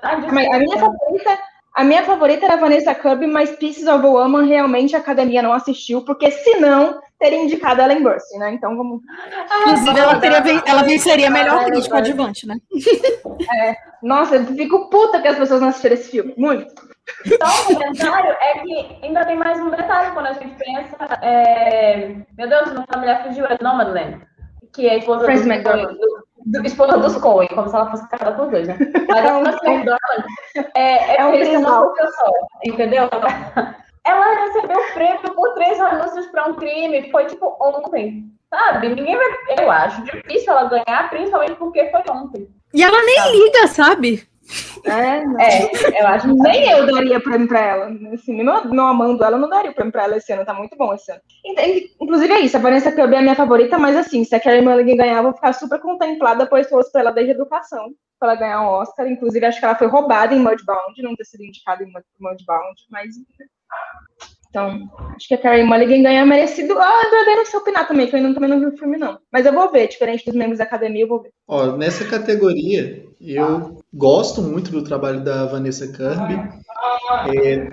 A 0.03 0.17
minha 0.59 0.79
favorita. 0.79 1.39
A 1.75 1.85
minha 1.85 2.03
favorita 2.03 2.45
era 2.45 2.55
a 2.55 2.59
Vanessa 2.59 2.93
Kirby, 2.93 3.29
mas 3.29 3.53
Pieces 3.53 3.87
of 3.87 4.05
a 4.05 4.09
Woman 4.09 4.45
realmente 4.45 4.97
a 4.97 4.99
academia 4.99 5.41
não 5.41 5.53
assistiu, 5.53 6.03
porque 6.03 6.31
senão 6.31 7.01
teria 7.21 7.41
indicado 7.41 7.81
a 7.81 7.85
Ellen 7.85 8.03
Burstyn, 8.03 8.39
né? 8.39 8.53
Então 8.53 8.77
vamos. 8.77 9.01
Inclusive, 9.63 9.99
ela, 9.99 10.19
teria, 10.19 10.63
ela 10.67 10.83
venceria 10.83 11.31
melhor 11.31 11.65
crítico 11.67 11.97
adjuvante, 11.97 12.49
né? 12.49 12.57
É, 13.55 13.77
nossa, 14.03 14.37
eu 14.37 14.47
fico 14.47 14.91
puta 14.91 15.23
que 15.23 15.29
as 15.29 15.39
pessoas 15.39 15.61
não 15.61 15.69
assistiram 15.69 15.95
esse 15.95 16.11
filme. 16.11 16.35
Muito. 16.37 16.92
Só 17.27 17.73
um 17.73 17.75
comentário 17.75 18.37
é 18.41 18.59
que 18.61 18.99
ainda 19.03 19.25
tem 19.25 19.37
mais 19.37 19.61
um 19.61 19.71
detalhe 19.71 20.13
quando 20.13 20.27
a 20.27 20.33
gente 20.33 20.55
pensa. 20.57 20.97
É... 21.23 22.17
Meu 22.37 22.49
Deus, 22.49 22.73
não 22.73 22.85
a 22.89 22.99
mulher 22.99 23.25
fugiu, 23.25 23.47
é 23.47 23.59
Nomadland, 23.61 24.21
que 24.73 24.89
é 24.89 24.93
a 24.93 24.97
esposa 24.99 25.27
do, 25.27 25.35
do, 25.35 26.61
do, 26.61 26.67
esposa 26.67 26.99
dos 26.99 27.17
Coen, 27.17 27.49
como 27.49 27.69
se 27.69 27.75
ela 27.75 27.91
fosse 27.91 28.09
casada 28.09 28.37
com 28.37 28.45
os 28.45 28.51
dois, 28.51 28.69
né? 28.69 28.77
Mas 29.09 29.25
a 29.25 29.41
Frances 29.41 29.63
McDormand 29.63 30.25
é, 30.75 30.81
é, 30.83 31.17
é 31.21 31.27
um 31.27 31.33
criminal 31.33 31.95
só, 31.97 32.31
entendeu? 32.65 33.09
Ela 34.05 34.47
recebeu 34.47 34.83
prêmio 34.95 35.33
por 35.33 35.55
três 35.55 35.81
anúncios 35.81 36.27
para 36.27 36.49
um 36.49 36.55
crime, 36.55 37.09
foi 37.13 37.27
tipo 37.27 37.57
ontem, 37.61 38.25
sabe? 38.51 38.89
Ninguém 38.89 39.17
vai. 39.17 39.29
Eu 39.61 39.71
acho 39.71 40.03
difícil 40.03 40.53
ela 40.53 40.69
ganhar, 40.69 41.09
principalmente 41.09 41.55
porque 41.55 41.89
foi 41.89 42.03
ontem. 42.11 42.49
E 42.75 42.83
ela 42.83 43.01
nem 43.01 43.17
sabe? 43.17 43.31
liga, 43.31 43.67
sabe? 43.69 44.29
É, 44.85 45.19
é, 45.19 46.03
eu 46.03 46.07
acho 46.09 46.27
que 46.27 46.35
nem 46.35 46.71
eu 46.71 46.87
daria 46.87 47.21
prêmio 47.21 47.49
pra 47.49 47.61
ela. 47.61 47.91
Assim, 48.13 48.43
não, 48.43 48.65
não 48.65 48.87
amando 48.87 49.25
ela, 49.25 49.37
eu 49.37 49.41
não 49.41 49.49
daria 49.49 49.73
prêmio 49.73 49.93
pra 49.93 50.05
ela 50.05 50.17
esse 50.17 50.33
ano, 50.33 50.45
tá 50.45 50.53
muito 50.55 50.77
bom 50.77 50.93
esse 50.95 51.11
ano. 51.13 51.21
Inclusive 52.01 52.33
é 52.33 52.41
isso, 52.41 52.57
a 52.57 52.61
Vanessa 52.61 52.93
Kirby 52.93 53.15
é 53.15 53.19
a 53.19 53.23
minha 53.23 53.35
favorita, 53.35 53.79
mas 53.79 53.97
assim, 53.97 54.25
se 54.25 54.35
a 54.35 54.41
Carrie 54.41 54.61
Mulligan 54.61 54.97
ganhar, 54.97 55.19
eu 55.19 55.23
vou 55.25 55.35
ficar 55.35 55.53
super 55.53 55.81
contemplada, 55.81 56.47
pois 56.47 56.69
fosse 56.69 56.91
pra 56.91 57.03
ela 57.03 57.13
desde 57.13 57.33
a 57.33 57.35
educação, 57.35 57.93
pra 58.19 58.31
ela 58.31 58.41
ganhar 58.41 58.63
um 58.63 58.67
Oscar. 58.67 59.07
Inclusive, 59.09 59.47
acho 59.47 59.59
que 59.59 59.65
ela 59.65 59.77
foi 59.77 59.87
roubada 59.87 60.35
em 60.35 60.41
Mudbound, 60.41 61.01
não 61.03 61.15
ter 61.15 61.25
sido 61.25 61.45
indicada 61.45 61.83
em 61.85 61.93
Mudbound, 62.21 62.83
mas 62.91 63.15
então, 64.53 64.87
acho 65.17 65.27
que 65.27 65.33
a 65.33 65.39
Carrie 65.39 65.65
Mulligan 65.65 66.03
ganha 66.03 66.27
merecido. 66.27 66.75
Ah, 66.79 67.03
André 67.07 67.37
não 67.37 67.47
sei 67.47 67.59
opinar 67.59 67.89
também, 67.89 68.07
que 68.07 68.15
eu 68.15 68.19
ainda 68.19 68.35
também 68.35 68.51
não 68.51 68.61
vi 68.61 68.67
o 68.67 68.77
filme, 68.77 68.99
não. 68.99 69.19
Mas 69.33 69.47
eu 69.47 69.53
vou 69.55 69.73
ver, 69.73 69.89
diferente 69.89 70.27
dos 70.27 70.35
membros 70.35 70.59
da 70.59 70.65
academia, 70.65 71.05
eu 71.05 71.09
vou 71.09 71.23
ver. 71.23 71.31
Ó, 71.49 71.75
nessa 71.79 72.05
categoria, 72.05 73.03
eu 73.19 73.79
gosto 73.95 74.43
muito 74.43 74.71
do 74.71 74.85
trabalho 74.85 75.25
da 75.25 75.47
Vanessa 75.47 75.87
Kirby. 75.87 76.35
É, 77.35 77.71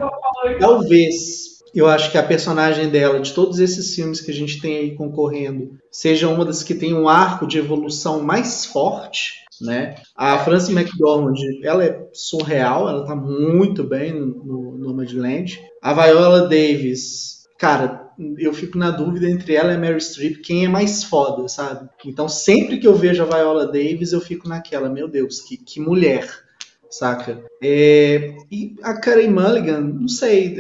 talvez 0.58 1.60
eu 1.76 1.86
acho 1.86 2.12
que 2.12 2.18
a 2.18 2.24
personagem 2.24 2.90
dela, 2.90 3.20
de 3.20 3.34
todos 3.34 3.60
esses 3.60 3.94
filmes 3.94 4.22
que 4.22 4.32
a 4.32 4.34
gente 4.34 4.62
tem 4.62 4.78
aí 4.78 4.96
concorrendo, 4.96 5.78
seja 5.92 6.30
uma 6.30 6.46
das 6.46 6.64
que 6.64 6.74
tem 6.74 6.94
um 6.94 7.10
arco 7.10 7.46
de 7.46 7.60
evolução 7.60 8.22
mais 8.22 8.66
forte 8.66 9.40
né? 9.62 9.96
A 10.16 10.38
Frances 10.40 10.70
McDormand, 10.70 11.36
ela 11.64 11.84
é 11.84 12.08
surreal, 12.14 12.88
ela 12.88 13.06
tá 13.06 13.16
muito 13.16 13.84
bem 13.84 14.14
no 14.14 14.69
Nomadland. 14.90 15.60
A 15.82 15.94
Viola 15.94 16.48
Davis, 16.48 17.48
cara, 17.58 18.10
eu 18.38 18.54
fico 18.54 18.78
na 18.78 18.92
dúvida 18.92 19.30
entre 19.30 19.56
ela 19.56 19.72
e 19.72 19.76
a 19.76 19.80
Mary 19.80 20.02
Streep, 20.02 20.42
quem 20.42 20.66
é 20.66 20.68
mais 20.68 21.04
foda, 21.04 21.48
sabe? 21.48 21.90
Então 22.06 22.28
sempre 22.28 22.78
que 22.78 22.88
eu 22.88 22.96
vejo 22.96 23.24
a 23.24 23.26
Viola 23.26 23.66
Davis, 23.66 24.12
eu 24.12 24.22
fico 24.22 24.48
naquela, 24.48 24.90
meu 24.90 25.08
Deus, 25.08 25.42
que, 25.42 25.58
que 25.58 25.80
mulher, 25.80 26.28
saca? 26.90 27.44
É, 27.62 28.36
e 28.52 28.76
a 28.82 28.94
Karen 28.96 29.30
Mulligan, 29.30 29.82
não 29.82 30.08
sei, 30.08 30.58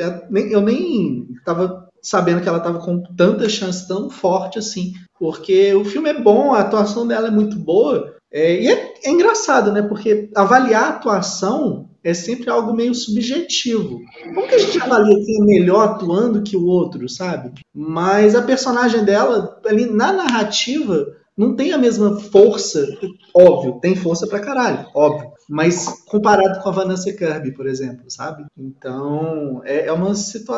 eu 0.51 0.61
nem 0.61 1.27
tava 1.43 1.89
sabendo 2.01 2.41
que 2.41 2.47
ela 2.47 2.61
tava 2.61 2.79
com 2.79 3.01
tanta 3.17 3.49
chance 3.49 3.85
tão 3.87 4.09
forte 4.09 4.57
assim, 4.57 4.93
porque 5.19 5.73
o 5.73 5.83
filme 5.83 6.09
é 6.09 6.21
bom, 6.21 6.53
a 6.53 6.61
atuação 6.61 7.05
dela 7.05 7.27
é 7.27 7.31
muito 7.31 7.57
boa, 7.57 8.15
é, 8.31 8.61
e 8.61 8.67
é, 8.67 8.93
é, 9.03 9.09
engraçado, 9.09 9.71
né? 9.71 9.81
Porque 9.81 10.29
avaliar 10.35 10.83
a 10.83 10.89
atuação 10.89 11.88
é 12.03 12.13
sempre 12.13 12.49
algo 12.49 12.73
meio 12.73 12.93
subjetivo. 12.93 14.01
Como 14.23 14.47
que 14.47 14.55
a 14.55 14.59
gente 14.59 14.81
avalia 14.81 15.25
quem 15.25 15.41
é 15.41 15.45
melhor 15.45 15.89
atuando 15.89 16.43
que 16.43 16.55
o 16.55 16.65
outro, 16.65 17.07
sabe? 17.09 17.53
Mas 17.73 18.35
a 18.35 18.41
personagem 18.41 19.03
dela, 19.03 19.59
ali 19.65 19.85
na 19.85 20.13
narrativa, 20.13 21.15
não 21.37 21.55
tem 21.55 21.71
a 21.71 21.77
mesma 21.77 22.19
força. 22.19 22.85
Óbvio, 23.33 23.79
tem 23.79 23.95
força 23.95 24.27
pra 24.27 24.39
caralho, 24.39 24.87
óbvio. 24.93 25.31
Mas 25.49 26.03
comparado 26.05 26.61
com 26.61 26.69
a 26.69 26.71
Vanessa 26.71 27.11
Kirby, 27.11 27.53
por 27.53 27.65
exemplo, 27.65 28.03
sabe? 28.09 28.45
Então, 28.57 29.61
é, 29.63 29.87
é 29.87 29.91
uma, 29.93 30.11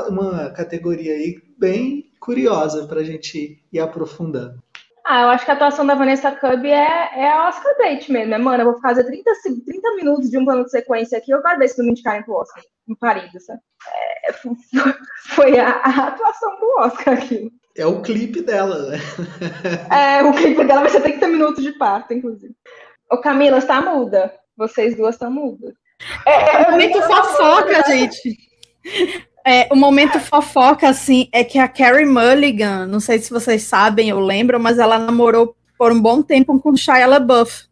uma 0.10 0.50
categoria 0.50 1.14
aí 1.14 1.36
bem 1.58 2.12
curiosa 2.20 2.88
pra 2.88 3.04
gente 3.04 3.60
ir 3.72 3.80
aprofundando. 3.80 4.62
Ah, 5.14 5.24
eu 5.24 5.30
acho 5.32 5.44
que 5.44 5.52
a 5.52 5.56
atuação 5.56 5.86
da 5.86 5.94
Vanessa 5.94 6.32
Kirby 6.32 6.70
é, 6.70 7.10
é 7.20 7.30
a 7.30 7.50
Oscar 7.50 7.76
Date 7.78 8.10
mesmo, 8.10 8.30
né? 8.30 8.38
Mano, 8.38 8.64
eu 8.64 8.72
vou 8.72 8.80
fazer 8.80 9.04
30, 9.04 9.30
30 9.66 9.96
minutos 9.96 10.30
de 10.30 10.38
um 10.38 10.46
plano 10.46 10.64
de 10.64 10.72
sequência 10.72 11.18
aqui, 11.18 11.32
eu 11.32 11.42
quero 11.42 11.60
ver 11.60 11.68
se 11.68 11.78
não 11.78 11.84
me 11.84 11.92
indicarem 11.92 12.24
pro 12.24 12.36
Oscar, 12.36 12.64
em 12.88 12.96
Paris, 12.96 13.30
sabe? 13.46 13.60
É, 14.24 14.32
foi 15.36 15.60
a, 15.60 15.68
a, 15.68 16.08
atuação 16.08 16.58
do 16.62 16.66
Oscar 16.80 17.16
aqui. 17.16 17.52
É 17.76 17.86
o 17.86 18.02
clipe 18.02 18.42
dela, 18.42 18.90
né? 18.90 19.00
é, 19.92 20.24
o 20.24 20.32
clipe 20.32 20.64
dela 20.64 20.80
vai 20.80 20.90
ser 20.90 21.02
30 21.02 21.28
minutos 21.28 21.62
de 21.62 21.74
parto, 21.74 22.14
inclusive. 22.14 22.56
Ô, 23.12 23.18
Camila, 23.18 23.58
está 23.58 23.82
muda. 23.82 24.34
Vocês 24.56 24.96
duas 24.96 25.16
estão 25.16 25.30
mudas. 25.30 25.74
É, 26.26 26.32
é, 26.32 26.62
é 26.62 26.72
muito 26.72 27.02
fofoca, 27.02 27.84
gente. 27.86 28.38
É, 29.46 29.68
o 29.72 29.76
momento 29.76 30.20
fofoca, 30.20 30.90
assim, 30.90 31.28
é 31.32 31.44
que 31.44 31.58
a 31.58 31.68
Carrie 31.68 32.06
Mulligan, 32.06 32.86
não 32.86 33.00
sei 33.00 33.20
se 33.20 33.32
vocês 33.32 33.64
sabem 33.64 34.14
ou 34.14 34.20
lembram, 34.20 34.60
mas 34.60 34.78
ela 34.78 35.00
namorou 35.00 35.56
por 35.78 35.92
um 35.92 36.00
bom 36.00 36.22
tempo 36.22 36.60
com 36.60 36.76
Shia 36.76 37.08
LaBeouf. 37.08 37.64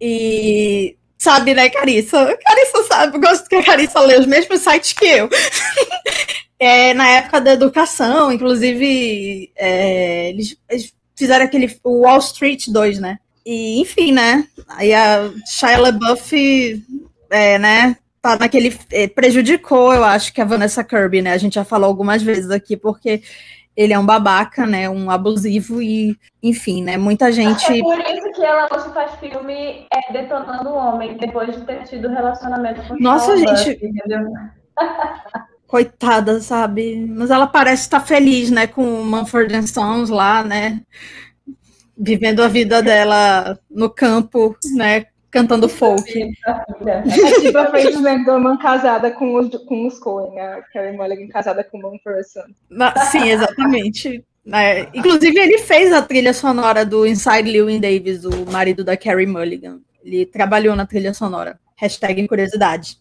E 0.00 0.96
sabe, 1.16 1.54
né, 1.54 1.70
Carissa? 1.70 2.36
Carissa 2.44 2.82
sabe, 2.88 3.18
gosto 3.18 3.48
que 3.48 3.54
a 3.54 3.62
Carissa 3.62 4.00
lê 4.00 4.18
os 4.18 4.26
mesmos 4.26 4.60
sites 4.60 4.92
que 4.92 5.06
eu. 5.06 5.28
é, 6.58 6.92
na 6.94 7.08
época 7.08 7.40
da 7.40 7.52
educação, 7.52 8.32
inclusive, 8.32 9.52
é, 9.56 10.30
eles, 10.30 10.56
eles, 10.68 10.92
fizeram 11.14 11.44
aquele 11.44 11.72
Wall 11.84 12.18
Street 12.18 12.66
2, 12.66 12.98
né? 12.98 13.18
E, 13.46 13.80
enfim, 13.80 14.10
né? 14.10 14.48
Aí 14.68 14.92
a 14.92 15.30
Shia 15.46 15.78
LaBeouf, 15.78 16.82
é, 17.30 17.58
né, 17.58 17.96
tá 18.22 18.38
naquele. 18.38 18.78
É, 18.90 19.08
prejudicou, 19.08 19.92
eu 19.92 20.04
acho, 20.04 20.32
que 20.32 20.40
a 20.40 20.44
Vanessa 20.44 20.84
Kirby, 20.84 21.20
né? 21.20 21.32
A 21.32 21.38
gente 21.38 21.56
já 21.56 21.64
falou 21.64 21.88
algumas 21.88 22.22
vezes 22.22 22.50
aqui, 22.50 22.76
porque 22.76 23.22
ele 23.76 23.92
é 23.92 23.98
um 23.98 24.06
babaca, 24.06 24.64
né? 24.64 24.88
Um 24.88 25.10
abusivo 25.10 25.82
e, 25.82 26.16
enfim, 26.42 26.82
né? 26.82 26.96
Muita 26.96 27.32
gente. 27.32 27.64
É 27.64 27.82
por 27.82 27.98
isso 27.98 28.30
que 28.32 28.44
ela 28.44 28.68
hoje 28.72 28.94
faz 28.94 29.16
filme 29.16 29.86
é, 29.92 30.12
detonando 30.12 30.70
o 30.70 30.76
homem, 30.76 31.16
depois 31.16 31.54
de 31.54 31.64
ter 31.64 31.82
tido 31.84 32.08
relacionamento 32.08 32.86
com 32.86 32.96
Nossa, 32.96 33.36
gente. 33.36 33.78
Coitada, 35.66 36.38
sabe? 36.40 37.06
Mas 37.08 37.30
ela 37.30 37.46
parece 37.46 37.82
estar 37.82 38.00
feliz, 38.00 38.50
né? 38.50 38.66
Com 38.66 39.00
o 39.00 39.04
Manford 39.04 39.68
Sons 39.68 40.10
lá, 40.10 40.44
né? 40.44 40.82
Vivendo 41.96 42.42
a 42.42 42.48
vida 42.48 42.82
dela 42.82 43.58
no 43.70 43.88
campo, 43.88 44.54
né? 44.74 45.06
Cantando 45.32 45.68
folk. 45.68 46.12
É 46.86 47.02
tipo 47.40 47.58
a 47.58 47.66
Frances 47.66 47.96
McDormand 47.96 48.58
casada 48.58 49.10
com 49.10 49.34
os, 49.34 49.48
com 49.64 49.86
os 49.86 49.98
Coen, 49.98 50.38
a 50.38 50.62
Carrie 50.72 50.96
Mulligan 50.96 51.26
casada 51.28 51.64
com 51.64 51.84
One 51.84 51.98
Person. 52.04 52.42
Sim, 53.10 53.30
exatamente. 53.30 54.22
É, 54.52 54.88
inclusive, 54.94 55.38
ele 55.38 55.58
fez 55.58 55.92
a 55.92 56.02
trilha 56.02 56.34
sonora 56.34 56.84
do 56.84 57.06
Inside 57.06 57.50
Lewin 57.50 57.80
Davis, 57.80 58.24
o 58.24 58.44
marido 58.52 58.84
da 58.84 58.96
Carrie 58.96 59.26
Mulligan. 59.26 59.80
Ele 60.04 60.26
trabalhou 60.26 60.76
na 60.76 60.86
trilha 60.86 61.14
sonora. 61.14 61.58
Hashtag 61.76 62.28
curiosidade. 62.28 62.98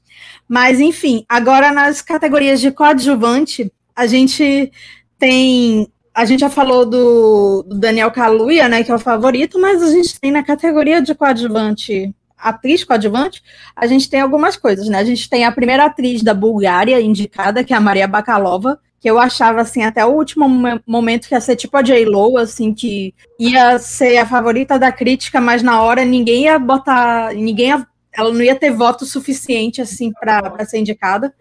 Mas, 0.48 0.80
enfim, 0.80 1.26
agora 1.28 1.72
nas 1.72 2.02
categorias 2.02 2.62
de 2.62 2.72
coadjuvante, 2.72 3.72
a 3.96 4.08
gente 4.08 4.72
tem 5.20 5.88
a 6.14 6.26
gente 6.26 6.42
já 6.42 6.50
falou 6.50 6.86
do, 6.86 7.64
do, 7.64 7.80
Daniel 7.80 8.12
Kaluuya, 8.12 8.68
né, 8.68 8.84
que 8.84 8.92
é 8.92 8.96
o 8.96 9.00
favorito, 9.00 9.58
mas 9.58 9.82
a 9.82 9.90
gente 9.90 10.20
tem 10.20 10.30
na 10.30 10.44
categoria 10.44 11.02
de 11.02 11.16
coadjuvante 11.16 12.14
atriz 12.42 12.84
coadjuvante, 12.84 13.42
a 13.76 13.88
gente 13.88 14.10
tem 14.10 14.22
algumas 14.22 14.56
coisas, 14.56 14.88
né? 14.88 14.98
A 15.00 15.04
gente 15.04 15.30
tem 15.30 15.46
a 15.46 15.52
primeira 15.52 15.86
atriz 15.86 16.22
da 16.22 16.34
Bulgária 16.34 17.00
indicada, 17.00 17.64
que 17.64 17.74
é 17.74 17.78
a 17.78 17.82
Maria 17.82 18.08
Bakalova, 18.08 18.80
que 19.02 19.10
eu 19.10 19.18
achava, 19.18 19.62
assim, 19.62 19.84
até 19.84 20.06
o 20.06 20.10
último 20.10 20.48
momento 20.86 21.28
que 21.28 21.34
ia 21.34 21.42
ser 21.42 21.56
tipo 21.56 21.76
a 21.76 21.82
J-Lo, 21.82 22.38
assim, 22.38 22.72
que 22.72 23.16
ia 23.40 23.80
ser 23.80 24.18
a 24.18 24.28
favorita 24.28 24.78
da 24.78 24.92
crítica, 24.92 25.42
mas 25.42 25.64
na 25.64 25.82
hora 25.82 26.06
ninguém 26.06 26.44
ia 26.44 26.60
botar, 26.60 27.34
ninguém 27.34 27.70
ia, 27.70 27.88
ela 28.14 28.32
não 28.32 28.42
ia 28.42 28.56
ter 28.56 28.70
voto 28.70 29.04
suficiente, 29.04 29.82
assim, 29.82 30.12
para 30.12 30.64
ser 30.66 30.78
indicada, 30.78 31.34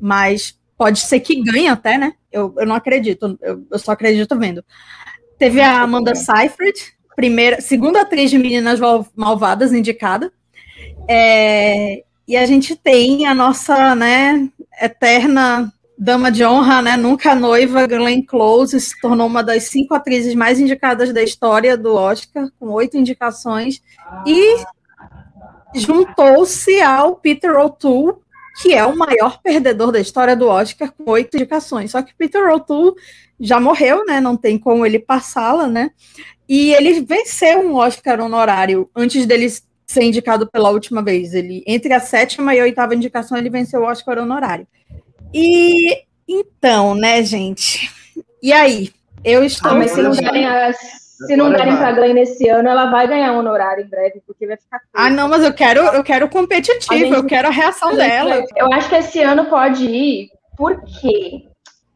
mas 0.00 0.56
pode 0.78 1.00
ser 1.00 1.18
que 1.18 1.42
ganhe 1.42 1.66
até, 1.66 1.98
né? 1.98 2.12
Eu, 2.30 2.54
eu 2.56 2.66
não 2.66 2.76
acredito, 2.76 3.36
eu, 3.42 3.66
eu 3.68 3.78
só 3.80 3.92
acredito 3.92 4.38
vendo. 4.38 4.64
Teve 5.36 5.60
a 5.60 5.82
Amanda 5.82 6.14
Seyfried, 6.14 6.78
primeira, 7.16 7.60
segunda 7.60 8.02
atriz 8.02 8.30
de 8.30 8.38
Meninas 8.38 8.80
Malvadas 9.14 9.72
indicada. 9.72 10.32
É, 11.08 12.02
e 12.26 12.36
a 12.36 12.46
gente 12.46 12.76
tem 12.76 13.26
a 13.26 13.34
nossa, 13.34 13.94
né, 13.94 14.48
eterna 14.80 15.72
dama 15.98 16.32
de 16.32 16.44
honra, 16.44 16.82
né, 16.82 16.96
nunca 16.96 17.34
noiva, 17.34 17.86
Glenn 17.86 18.22
Close, 18.22 18.80
se 18.80 19.00
tornou 19.00 19.26
uma 19.26 19.42
das 19.42 19.64
cinco 19.64 19.94
atrizes 19.94 20.34
mais 20.34 20.58
indicadas 20.58 21.12
da 21.12 21.22
história 21.22 21.76
do 21.76 21.94
Oscar, 21.94 22.48
com 22.58 22.70
oito 22.70 22.96
indicações, 22.96 23.82
e 24.26 24.56
juntou-se 25.74 26.80
ao 26.80 27.16
Peter 27.16 27.56
O'Toole, 27.56 28.16
que 28.60 28.74
é 28.74 28.84
o 28.84 28.96
maior 28.96 29.40
perdedor 29.42 29.92
da 29.92 30.00
história 30.00 30.36
do 30.36 30.46
Oscar, 30.46 30.92
com 30.92 31.10
oito 31.10 31.36
indicações. 31.36 31.90
Só 31.90 32.02
que 32.02 32.14
Peter 32.14 32.50
O'Toole 32.50 32.94
já 33.40 33.58
morreu, 33.58 34.04
né? 34.04 34.20
Não 34.20 34.36
tem 34.36 34.58
como 34.58 34.84
ele 34.84 34.98
passá-la, 34.98 35.66
né? 35.66 35.90
E 36.52 36.74
ele 36.74 37.00
venceu 37.00 37.60
um 37.60 37.76
Oscar 37.76 38.20
honorário 38.20 38.90
antes 38.94 39.24
dele 39.24 39.48
ser 39.86 40.02
indicado 40.02 40.46
pela 40.46 40.68
última 40.68 41.02
vez. 41.02 41.32
Ele, 41.32 41.64
entre 41.66 41.94
a 41.94 41.98
sétima 41.98 42.54
e 42.54 42.60
a 42.60 42.64
oitava 42.64 42.94
indicação, 42.94 43.38
ele 43.38 43.48
venceu 43.48 43.80
o 43.80 43.84
Oscar 43.84 44.18
honorário. 44.18 44.66
E 45.32 46.02
então, 46.28 46.94
né, 46.94 47.22
gente? 47.22 47.90
E 48.42 48.52
aí? 48.52 48.92
Eu 49.24 49.42
estou. 49.42 49.70
Ah, 49.70 49.74
mas 49.76 49.92
se 49.92 50.02
não 50.02 50.10
derem, 50.10 50.46
as, 50.46 50.76
se 51.26 51.36
não 51.36 51.50
derem 51.50 51.74
para 51.74 51.92
Glenn 51.92 52.12
nesse 52.12 52.46
ano, 52.50 52.68
ela 52.68 52.90
vai 52.90 53.08
ganhar 53.08 53.32
um 53.32 53.38
honorário 53.38 53.86
em 53.86 53.88
breve, 53.88 54.20
porque 54.26 54.46
vai 54.46 54.58
ficar. 54.58 54.78
Ah, 54.92 55.08
não, 55.08 55.30
mas 55.30 55.42
eu 55.42 55.54
quero, 55.54 55.80
eu 55.80 56.04
quero 56.04 56.28
competitivo, 56.28 56.98
gente, 56.98 57.14
eu 57.14 57.24
quero 57.24 57.48
a 57.48 57.50
reação 57.50 57.92
a 57.92 57.94
dela. 57.94 58.44
Eu 58.54 58.70
acho 58.74 58.90
que 58.90 58.96
esse 58.96 59.22
ano 59.22 59.46
pode 59.46 59.86
ir, 59.86 60.28
porque 60.58 61.46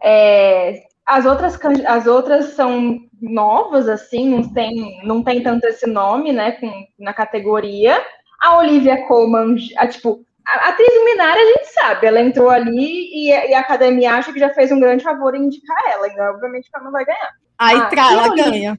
é, 0.02 0.82
as 1.04 1.26
outras, 1.26 1.58
as 1.86 2.06
outras 2.06 2.54
são 2.54 3.05
novas, 3.20 3.88
assim, 3.88 4.28
não 4.28 4.52
tem, 4.52 5.00
não 5.04 5.22
tem 5.22 5.42
tanto 5.42 5.66
esse 5.66 5.86
nome, 5.86 6.32
né, 6.32 6.52
com, 6.52 6.70
na 6.98 7.12
categoria. 7.12 8.02
A 8.40 8.56
Olivia 8.58 9.06
Colman, 9.06 9.56
a, 9.78 9.86
tipo, 9.86 10.24
a 10.46 10.68
atriz 10.68 11.04
Minari 11.04 11.40
a 11.40 11.46
gente 11.46 11.66
sabe, 11.72 12.06
ela 12.06 12.20
entrou 12.20 12.50
ali 12.50 13.10
e, 13.12 13.30
e, 13.30 13.54
a 13.54 13.60
academia 13.60 14.14
acha 14.14 14.32
que 14.32 14.38
já 14.38 14.50
fez 14.50 14.70
um 14.70 14.78
grande 14.78 15.02
favor 15.02 15.34
em 15.34 15.44
indicar 15.44 15.76
ela, 15.92 16.06
então 16.08 16.24
obviamente 16.26 16.68
ela 16.72 16.84
não 16.84 16.92
vai 16.92 17.04
ganhar. 17.04 17.30
Aí 17.58 17.80
ah, 17.80 17.90
ela 18.12 18.32
ganha. 18.34 18.78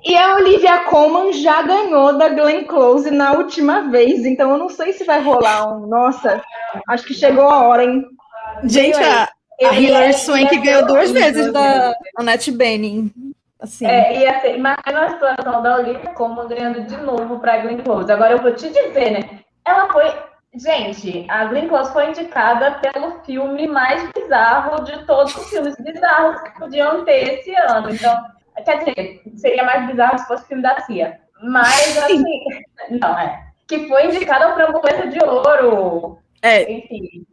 e 0.05 0.15
a 0.15 0.36
Olivia 0.36 0.86
Colman 0.86 1.34
já 1.34 1.61
ganhou 1.61 2.17
da 2.17 2.30
Glenn 2.30 2.63
Close 2.65 3.11
na 3.11 3.34
última 3.34 3.89
vez, 3.89 4.26
então 4.26 4.51
eu 4.51 4.57
não 4.57 4.70
sei 4.70 4.93
se 4.93 5.03
vai 5.03 5.22
rolar 5.22 5.74
um. 5.74 5.88
Nossa, 5.88 6.41
acho 6.88 7.05
que 7.05 7.13
chegou 7.13 7.49
a 7.49 7.63
hora, 7.63 7.84
hein? 7.84 8.05
Gente, 8.63 8.97
a, 8.97 9.30
a 9.66 9.74
Hilary 9.74 10.14
Swank 10.14 10.57
ganhou 10.60 10.86
duas 10.86 11.12
vezes 11.12 11.51
da 11.51 11.93
Annette 12.18 12.51
Bening. 12.51 13.12
Assim. 13.60 13.86
É, 13.86 14.22
ia 14.22 14.39
ser, 14.39 14.55
imagina 14.55 15.05
a 15.05 15.10
situação 15.10 15.62
da 15.62 15.76
Olivia 15.76 16.14
como 16.14 16.47
ganhando 16.47 16.82
de 16.86 16.95
novo 16.97 17.39
para 17.39 17.57
Glenn 17.57 17.80
Close. 17.80 18.10
Agora 18.10 18.32
eu 18.32 18.41
vou 18.41 18.53
te 18.53 18.70
dizer, 18.70 19.12
né? 19.12 19.41
Ela 19.66 19.91
foi. 19.91 20.12
Gente, 20.55 21.26
a 21.30 21.45
Glenn 21.45 21.68
Close 21.68 21.91
foi 21.91 22.10
indicada 22.10 22.80
pelo 22.80 23.20
filme 23.24 23.68
mais 23.68 24.10
bizarro 24.14 24.84
de 24.84 25.05
todos 25.05 25.36
os 25.36 25.49
filmes 25.49 25.76
bizarros 25.76 26.41
que 26.41 26.57
podiam 26.57 27.03
ter 27.03 27.39
esse 27.39 27.53
ano. 27.53 27.89
Então, 27.89 28.18
quer 28.66 28.78
dizer, 28.80 29.22
seria 29.36 29.64
mais 29.64 29.86
bizarro 29.86 30.18
se 30.18 30.26
fosse 30.26 30.43
o 30.43 30.47
filme 30.47 30.64
da 30.64 30.80
Cia. 30.82 31.20
Mas, 31.43 31.97
assim, 31.97 32.24
não, 32.99 33.20
é. 33.20 33.45
Que 33.68 33.88
foi 33.88 34.07
indicada 34.07 34.45
ao 34.45 34.55
Framboesa 34.55 35.07
de 35.07 35.24
Ouro. 35.24 36.18
É. 36.41 36.72
Enfim. 36.72 37.26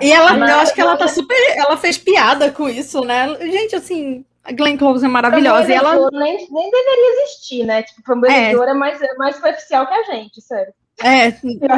E 0.00 0.12
ela, 0.12 0.34
Mas, 0.34 0.50
eu 0.50 0.56
acho 0.56 0.74
que 0.74 0.80
ela 0.80 0.96
tá 0.96 1.08
super. 1.08 1.36
Ela 1.56 1.76
fez 1.76 1.96
piada 1.96 2.50
com 2.50 2.68
isso, 2.68 3.00
né? 3.02 3.34
Gente, 3.40 3.76
assim, 3.76 4.24
a 4.44 4.52
Glenn 4.52 4.76
Close 4.76 5.04
é 5.04 5.08
maravilhosa. 5.08 5.70
E 5.70 5.74
ela 5.74 6.10
nem, 6.12 6.46
nem 6.50 6.70
deveria 6.70 7.22
existir, 7.22 7.64
né? 7.64 7.82
Tipo, 7.82 8.02
fanboyzora 8.02 8.70
é. 8.70 8.74
mais, 8.74 8.98
mais 9.18 9.36
superficial 9.36 9.86
que 9.86 9.94
a 9.94 10.02
gente, 10.04 10.40
sério. 10.40 10.72
É, 11.02 11.30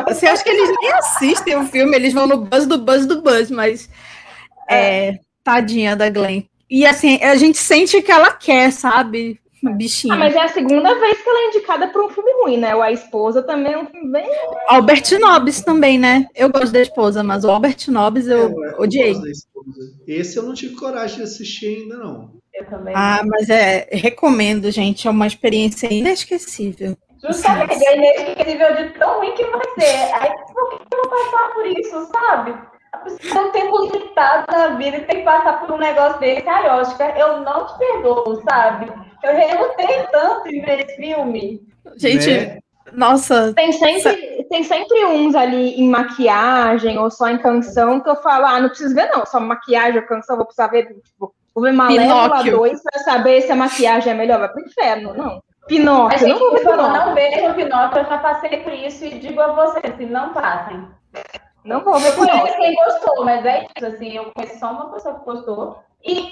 você 0.06 0.26
acha 0.26 0.44
que 0.44 0.50
eles 0.50 0.70
nem 0.80 0.92
assistem 0.92 1.56
o 1.56 1.66
filme, 1.66 1.96
eles 1.96 2.12
vão 2.12 2.26
no 2.26 2.36
buzz 2.36 2.66
do 2.66 2.78
buzz 2.78 3.04
do 3.04 3.20
buzz, 3.20 3.50
mas 3.50 3.90
é, 4.68 5.08
é 5.08 5.18
tadinha 5.42 5.96
da 5.96 6.08
Glenn. 6.08 6.42
E 6.70 6.86
assim, 6.86 7.18
a 7.22 7.34
gente 7.34 7.58
sente 7.58 8.00
que 8.00 8.12
ela 8.12 8.30
quer, 8.32 8.70
sabe? 8.70 9.40
Bichinho. 9.62 10.14
Ah, 10.14 10.16
mas 10.16 10.34
é 10.34 10.40
a 10.40 10.48
segunda 10.48 10.94
vez 10.98 11.20
que 11.20 11.28
ela 11.28 11.38
é 11.38 11.48
indicada 11.48 11.88
para 11.88 12.04
um 12.04 12.11
filme 12.11 12.32
ruim, 12.42 12.56
né? 12.59 12.74
O 12.74 12.82
A 12.82 12.92
Esposa 12.92 13.42
também 13.42 13.72
é 13.72 13.78
um 13.78 13.86
filme 13.86 14.11
bem. 14.12 14.28
Albert 14.68 15.18
Nobbs 15.18 15.62
também, 15.62 15.98
né? 15.98 16.26
Eu 16.34 16.50
gosto 16.50 16.72
da 16.72 16.80
esposa, 16.80 17.22
mas 17.22 17.44
o 17.44 17.50
Albert 17.50 17.88
Nobbs 17.88 18.28
eu, 18.28 18.50
eu 18.50 18.80
odiei. 18.80 19.14
Eu 19.14 19.22
Esse 20.06 20.36
eu 20.36 20.44
não 20.44 20.54
tive 20.54 20.74
coragem 20.76 21.16
de 21.16 21.22
assistir 21.24 21.82
ainda, 21.82 21.96
não. 21.96 22.32
Eu 22.54 22.66
também. 22.66 22.94
Ah, 22.96 23.22
mas 23.26 23.48
é, 23.50 23.88
recomendo, 23.90 24.70
gente. 24.70 25.09
É 25.09 25.11
uma 25.11 25.26
experiência 25.26 25.92
inesquecível. 25.92 26.96
Justamente, 27.22 27.84
é 27.84 27.96
inesquecível 27.96 28.76
de 28.76 28.98
tão 28.98 29.18
ruim 29.18 29.34
que 29.34 29.44
vai 29.44 29.64
ser. 29.78 30.14
Aí, 30.14 30.30
por 30.52 30.70
que 30.70 30.94
eu 30.94 31.02
vou 31.02 31.11
passar 31.11 31.52
por 31.52 31.66
isso, 31.66 32.06
sabe? 32.12 32.54
A 32.92 32.98
pessoa 32.98 33.50
tem 33.50 33.68
um 33.68 33.72
tempo 33.72 33.92
limitado 33.92 34.46
na 34.50 34.68
vida 34.76 34.96
e 34.96 35.04
tem 35.04 35.18
que 35.18 35.24
passar 35.24 35.61
por 35.61 35.72
um 35.72 35.78
negócio 35.78 36.18
desse. 36.20 36.48
Ai, 36.48 36.80
Oscar, 36.80 37.16
eu 37.18 37.40
não 37.40 37.66
te 37.66 37.78
perdoo, 37.78 38.42
sabe? 38.48 38.90
Eu 39.22 39.34
relutei 39.34 40.06
tanto 40.10 40.48
em 40.48 40.60
ver 40.62 40.80
esse 40.80 40.96
filme. 40.96 41.62
Gente, 41.96 42.30
né? 42.30 42.58
nossa. 42.92 43.52
Tem 43.54 43.72
sempre, 43.72 44.44
tem 44.44 44.62
sempre 44.62 45.04
uns 45.04 45.34
ali 45.34 45.80
em 45.80 45.88
maquiagem 45.88 46.98
ou 46.98 47.10
só 47.10 47.28
em 47.28 47.38
canção 47.38 48.00
que 48.00 48.08
eu 48.08 48.16
falo, 48.16 48.46
ah, 48.46 48.60
não 48.60 48.68
preciso 48.68 48.94
ver, 48.94 49.10
não. 49.10 49.26
Só 49.26 49.40
maquiagem 49.40 50.00
ou 50.00 50.06
canção, 50.06 50.36
vou 50.36 50.44
precisar 50.44 50.68
ver, 50.68 50.86
tipo, 51.02 51.34
vou 51.54 51.64
ver 51.64 51.72
Malévola 51.72 52.42
2 52.42 52.82
pra 52.82 53.02
saber 53.02 53.42
se 53.42 53.52
a 53.52 53.56
maquiagem 53.56 54.12
é 54.12 54.16
melhor. 54.16 54.38
Vai 54.38 54.48
pro 54.48 54.64
inferno, 54.64 55.14
não. 55.14 55.42
Pinóquio, 55.66 56.16
a 56.16 56.18
gente 56.18 56.30
não 56.30 56.38
vou 56.38 56.52
ver 56.52 56.60
Pinóquio. 56.60 56.92
Não 56.92 57.14
vejam 57.14 57.54
Pinóquio, 57.54 57.98
eu 57.98 58.04
já 58.06 58.18
passei 58.18 58.56
por 58.58 58.72
isso 58.72 59.04
e 59.04 59.18
digo 59.18 59.40
a 59.40 59.52
vocês, 59.52 59.84
assim, 59.84 60.06
não 60.06 60.32
passem. 60.32 60.88
Não 61.64 61.84
vou 61.84 61.98
ver 61.98 62.08
Eu 62.08 62.14
conheço 62.14 62.56
quem 62.56 62.74
gostou, 62.74 63.24
mas 63.24 63.44
é 63.44 63.66
isso, 63.76 63.86
assim, 63.86 64.16
eu 64.16 64.32
conheço 64.32 64.58
só 64.58 64.72
uma 64.72 64.90
pessoa 64.90 65.18
que 65.18 65.24
gostou. 65.26 65.82
E 66.02 66.30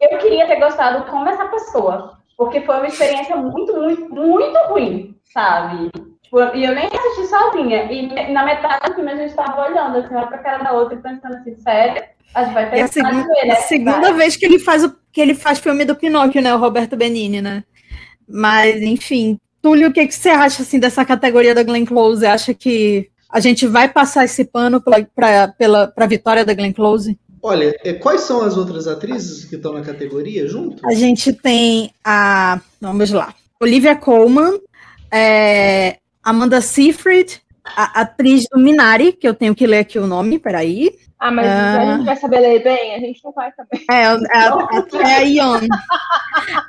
eu 0.00 0.18
queria 0.18 0.46
ter 0.48 0.58
gostado 0.58 1.08
como 1.08 1.28
essa 1.28 1.44
pessoa, 1.46 2.18
porque 2.36 2.60
foi 2.62 2.76
uma 2.76 2.86
experiência 2.86 3.36
muito, 3.36 3.72
muito, 3.74 4.14
muito 4.14 4.58
ruim, 4.68 5.16
sabe? 5.32 5.90
Tipo, 6.22 6.38
E 6.56 6.64
eu 6.64 6.74
nem 6.74 6.86
assisti 6.86 7.26
sozinha. 7.26 7.84
E 7.92 8.32
na 8.32 8.44
metade 8.44 8.88
do 8.88 8.94
filme 8.94 9.12
a 9.12 9.16
gente 9.16 9.34
tava 9.34 9.68
olhando, 9.68 9.98
assim, 9.98 10.14
uma 10.14 10.26
pra 10.26 10.38
cara 10.38 10.62
da 10.64 10.72
outra 10.72 10.96
e 10.96 11.02
pensando 11.02 11.36
assim, 11.36 11.54
sério, 11.60 12.02
a 12.34 12.44
gente 12.44 12.54
vai 12.54 12.70
ter 12.70 12.78
É 12.78 12.82
a, 12.82 12.88
que 12.88 12.94
segunda, 12.94 13.26
ver, 13.26 13.46
né? 13.46 13.52
a 13.52 13.56
segunda 13.56 14.12
vez 14.14 14.36
que 14.36 14.44
ele 14.44 14.58
faz 14.58 14.84
o 14.84 14.96
que 15.12 15.20
ele 15.20 15.34
faz 15.34 15.58
filme 15.58 15.84
do 15.84 15.94
Pinóquio, 15.94 16.40
né? 16.40 16.54
O 16.54 16.58
Roberto 16.58 16.96
Benini, 16.96 17.42
né? 17.42 17.62
Mas, 18.26 18.80
enfim. 18.82 19.38
Túlio, 19.60 19.90
o 19.90 19.92
que, 19.92 20.06
que 20.06 20.14
você 20.14 20.30
acha 20.30 20.62
assim 20.62 20.80
dessa 20.80 21.04
categoria 21.04 21.54
da 21.54 21.62
Glenn 21.62 21.84
Close? 21.84 22.24
Acha 22.26 22.54
que 22.54 23.08
a 23.30 23.38
gente 23.40 23.66
vai 23.66 23.88
passar 23.88 24.24
esse 24.24 24.44
pano 24.44 24.80
pra, 24.80 25.04
pra, 25.14 25.48
pela, 25.48 25.86
pra 25.86 26.06
vitória 26.06 26.44
da 26.44 26.54
Glenn 26.54 26.72
Close? 26.72 27.18
Olha, 27.42 27.74
é, 27.84 27.92
quais 27.94 28.20
são 28.22 28.42
as 28.42 28.56
outras 28.56 28.86
atrizes 28.86 29.44
que 29.44 29.56
estão 29.56 29.72
na 29.72 29.82
categoria 29.82 30.46
junto? 30.46 30.86
A 30.86 30.94
gente 30.94 31.32
tem 31.32 31.92
a. 32.04 32.60
Vamos 32.80 33.10
lá. 33.10 33.34
Olivia 33.60 33.96
Colman, 33.96 34.60
é, 35.10 35.98
Amanda 36.22 36.60
Seyfried, 36.60 37.40
a 37.64 38.02
atriz 38.02 38.44
do 38.50 38.58
Minari, 38.60 39.12
que 39.12 39.26
eu 39.26 39.34
tenho 39.34 39.54
que 39.54 39.66
ler 39.66 39.78
aqui 39.80 39.98
o 39.98 40.06
nome, 40.06 40.38
peraí. 40.38 40.90
Ah, 41.18 41.30
mas 41.30 41.46
Ah. 41.46 41.80
a 41.80 41.96
gente 41.96 42.04
vai 42.06 42.16
saber 42.16 42.40
ler 42.40 42.62
bem? 42.64 42.94
A 42.94 42.98
gente 42.98 43.20
não 43.24 43.32
vai 43.32 43.52
saber. 43.52 43.84
É, 43.90 44.02
é, 44.02 44.06
a- 44.06 44.86
é 45.08 45.14
a 45.16 45.20
Ion. 45.22 45.60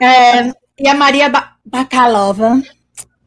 É, 0.01 0.51
e 0.79 0.87
a 0.87 0.93
Maria 0.95 1.29
ba 1.29 1.53
Bakalova 1.65 2.61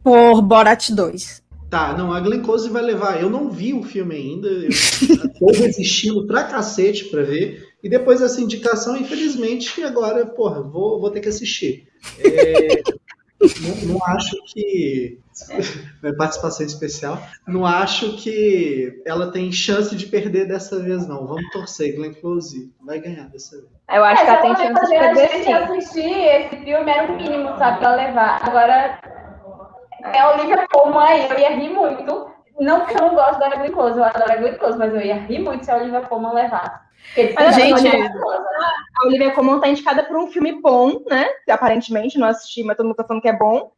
por 0.05 0.41
Borat 0.43 0.91
2. 0.91 1.43
Tá, 1.77 1.93
não, 1.93 2.11
a 2.11 2.19
Glenn 2.21 2.41
Close 2.41 2.71
vai 2.71 2.81
levar. 2.81 3.21
Eu 3.21 3.29
não 3.29 3.51
vi 3.51 3.75
o 3.75 3.83
filme 3.83 4.15
ainda, 4.15 4.49
eu 4.49 4.71
tô 5.39 5.53
resistindo 5.53 6.27
pra 6.27 6.45
cacete 6.45 7.05
pra 7.05 7.21
ver. 7.23 7.69
E 7.85 7.89
depois 7.91 8.21
dessa 8.21 8.41
indicação, 8.41 8.97
infelizmente, 8.97 9.83
agora, 9.83 10.25
porra, 10.25 10.63
vou, 10.63 10.99
vou 10.99 11.11
ter 11.11 11.21
que 11.21 11.29
assistir. 11.29 11.87
É, 12.19 12.83
não, 13.61 13.93
não 13.93 14.05
acho 14.07 14.35
que. 14.47 15.19
é 16.03 16.13
Participação 16.15 16.65
especial. 16.65 17.23
Não 17.47 17.67
acho 17.67 18.17
que 18.17 19.03
ela 19.05 19.31
tem 19.31 19.53
chance 19.53 19.95
de 19.95 20.07
perder 20.07 20.49
dessa 20.49 20.79
vez, 20.79 21.07
não. 21.07 21.27
Vamos 21.27 21.51
torcer. 21.51 21.95
Glenn 21.95 22.15
Close 22.15 22.73
vai 22.83 22.99
ganhar 22.99 23.29
dessa 23.29 23.55
vez. 23.55 23.69
Eu 23.93 24.03
acho 24.03 24.23
É, 24.23 24.25
que 24.25 24.31
ela 24.31 24.41
se 24.41 24.43
tem 24.43 24.67
chance 24.67 24.81
de 24.81 24.99
perder 24.99 25.45
sim. 25.45 25.53
assistir 25.53 26.11
esse 26.11 26.57
filme 26.65 26.91
era 26.91 27.13
o 27.13 27.17
mínimo, 27.17 27.49
sabe, 27.59 27.81
pra 27.81 27.95
levar. 27.95 28.41
Agora, 28.43 28.99
é 30.13 30.19
a 30.19 30.31
Olivia 30.33 30.67
Colman 30.69 31.05
aí, 31.05 31.29
eu 31.29 31.39
ia 31.39 31.51
rir 31.51 31.71
muito. 31.71 32.31
Não 32.59 32.81
porque 32.81 32.97
eu 32.97 33.03
não 33.03 33.15
gosto 33.15 33.39
da 33.39 33.51
Glenn 33.51 33.71
Close, 33.71 33.99
eu 33.99 34.05
adoro 34.05 34.33
a 34.33 34.37
Glenn 34.37 34.55
Close, 34.55 34.79
mas 34.79 34.95
eu 34.95 35.01
ia 35.01 35.17
rir 35.17 35.41
muito 35.41 35.65
se 35.65 35.71
a 35.71 35.77
Olivia 35.77 36.01
Colman 36.03 36.33
levasse. 36.33 36.87
Porque, 37.15 37.35
Mas, 37.35 37.55
gente, 37.55 37.87
A 37.87 39.07
Olivia 39.07 39.31
Colman 39.33 39.61
tá 39.61 39.69
indicada 39.69 40.03
por 40.05 40.17
um 40.17 40.27
filme 40.29 40.61
bom, 40.61 41.01
né? 41.07 41.29
Aparentemente, 41.49 42.19
não 42.19 42.27
assisti, 42.27 42.63
mas 42.63 42.77
todo 42.77 42.87
mundo 42.87 42.97
tá 42.97 43.05
falando 43.05 43.23
que 43.23 43.29
é 43.29 43.37
bom. 43.37 43.71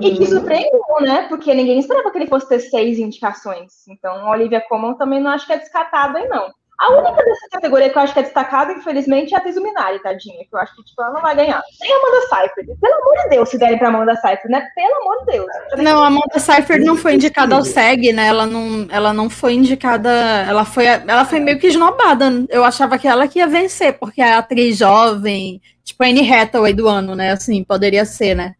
E 0.00 0.16
que 0.16 0.26
surpreendeu, 0.26 0.80
né? 1.00 1.26
Porque 1.28 1.52
ninguém 1.52 1.78
esperava 1.78 2.10
que 2.10 2.18
ele 2.18 2.28
fosse 2.28 2.48
ter 2.48 2.60
seis 2.60 2.98
indicações. 2.98 3.86
Então, 3.88 4.26
a 4.26 4.30
Olivia 4.30 4.60
Colman 4.60 4.94
também 4.94 5.20
não 5.20 5.30
acho 5.30 5.46
que 5.46 5.52
é 5.52 5.58
descartada 5.58 6.18
aí, 6.18 6.28
não. 6.28 6.50
A 6.78 6.92
única 6.92 7.24
dessa 7.24 7.48
categoria 7.50 7.88
que 7.88 7.96
eu 7.96 8.02
acho 8.02 8.12
que 8.12 8.18
é 8.18 8.22
destacada, 8.22 8.72
infelizmente, 8.72 9.32
é 9.32 9.36
a 9.36 9.40
Atriz 9.40 9.56
Minari, 9.56 9.98
tadinha. 10.02 10.44
Que 10.44 10.54
eu 10.54 10.58
acho 10.58 10.76
que 10.76 10.84
tipo, 10.84 11.02
ela 11.02 11.14
não 11.14 11.22
vai 11.22 11.34
ganhar. 11.34 11.62
Nem 11.80 11.92
a 11.92 11.96
Amanda 11.96 12.26
Seyfried. 12.28 12.80
Pelo 12.80 12.94
amor 12.94 13.22
de 13.22 13.28
Deus, 13.30 13.48
se 13.48 13.58
derem 13.58 13.78
pra 13.78 13.88
Amanda 13.88 14.14
Seyfried, 14.16 14.50
né? 14.50 14.66
Pelo 14.74 15.00
amor 15.00 15.18
de 15.20 15.32
Deus. 15.32 15.46
Não, 15.78 16.02
a 16.02 16.06
Amanda 16.06 16.38
Seyfried 16.38 16.84
não 16.84 16.96
foi 16.96 17.14
indicada 17.14 17.54
ao 17.54 17.64
SEG, 17.64 18.12
né? 18.12 18.26
Ela 18.26 18.46
não, 18.46 18.86
ela 18.90 19.12
não 19.12 19.30
foi 19.30 19.54
indicada. 19.54 20.10
Ela 20.46 20.64
foi, 20.64 20.84
ela 20.84 21.24
foi 21.24 21.40
meio 21.40 21.58
que 21.58 21.68
esnobada. 21.68 22.44
Eu 22.50 22.62
achava 22.62 22.98
que 22.98 23.08
ela 23.08 23.26
que 23.26 23.38
ia 23.38 23.46
vencer, 23.46 23.94
porque 23.98 24.20
é 24.20 24.34
a 24.34 24.38
atriz 24.38 24.76
jovem, 24.76 25.60
tipo 25.82 26.02
a 26.04 26.06
Anne 26.06 26.30
Hathaway 26.30 26.74
do 26.74 26.88
ano, 26.88 27.14
né? 27.14 27.32
Assim, 27.32 27.64
poderia 27.64 28.04
ser, 28.04 28.34
né? 28.34 28.54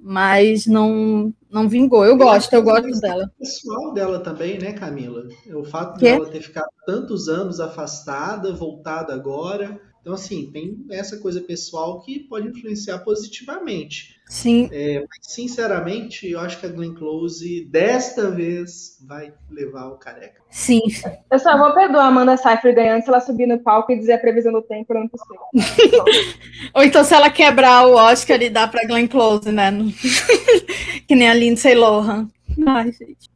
Mas 0.00 0.64
não, 0.64 1.32
não 1.50 1.68
vingou. 1.68 2.04
Eu 2.04 2.16
gosto, 2.16 2.52
eu 2.52 2.62
gosto 2.62 3.00
dela. 3.00 3.30
pessoal 3.38 3.92
dela 3.92 4.20
também, 4.20 4.58
né, 4.58 4.72
Camila? 4.72 5.26
O 5.54 5.64
fato 5.64 5.98
Quê? 5.98 6.12
dela 6.12 6.26
ter 6.26 6.42
ficado 6.42 6.68
tantos 6.86 7.28
anos 7.28 7.60
afastada, 7.60 8.52
voltada 8.52 9.14
agora. 9.14 9.80
Então, 10.00 10.14
assim, 10.14 10.50
tem 10.52 10.86
essa 10.90 11.18
coisa 11.18 11.40
pessoal 11.40 12.00
que 12.00 12.20
pode 12.20 12.48
influenciar 12.48 12.98
positivamente. 13.00 14.17
Sim, 14.28 14.68
É, 14.70 15.00
mas, 15.00 15.08
sinceramente, 15.22 16.30
eu 16.30 16.38
acho 16.38 16.60
que 16.60 16.66
a 16.66 16.68
Glenn 16.68 16.94
Close, 16.94 17.64
desta 17.70 18.30
vez, 18.30 18.98
vai 19.06 19.32
levar 19.50 19.86
o 19.88 19.96
careca. 19.96 20.42
sim. 20.50 20.82
Eu 21.30 21.38
só 21.38 21.56
vou 21.56 21.72
perdoar 21.72 22.04
a 22.04 22.08
Amanda 22.08 22.36
Seyfried 22.36 22.74
ganhando 22.74 23.02
se 23.02 23.08
ela 23.08 23.20
subir 23.20 23.46
no 23.46 23.58
palco 23.58 23.90
e 23.90 23.98
dizer 23.98 24.14
a 24.14 24.18
previsão 24.18 24.52
do 24.52 24.62
tempo 24.62 24.92
ano 24.92 25.08
possível. 25.08 25.40
Ou 26.74 26.82
então 26.82 27.02
se 27.04 27.14
ela 27.14 27.30
quebrar 27.30 27.86
o 27.86 27.94
Oscar 27.94 28.40
e 28.42 28.50
dar 28.50 28.70
pra 28.70 28.86
Glenn 28.86 29.06
Close, 29.06 29.50
né? 29.50 29.70
que 31.08 31.14
nem 31.14 31.28
a 31.28 31.34
Lindsay 31.34 31.74
Lohan. 31.74 32.28
Ai, 32.66 32.92
gente. 32.92 33.30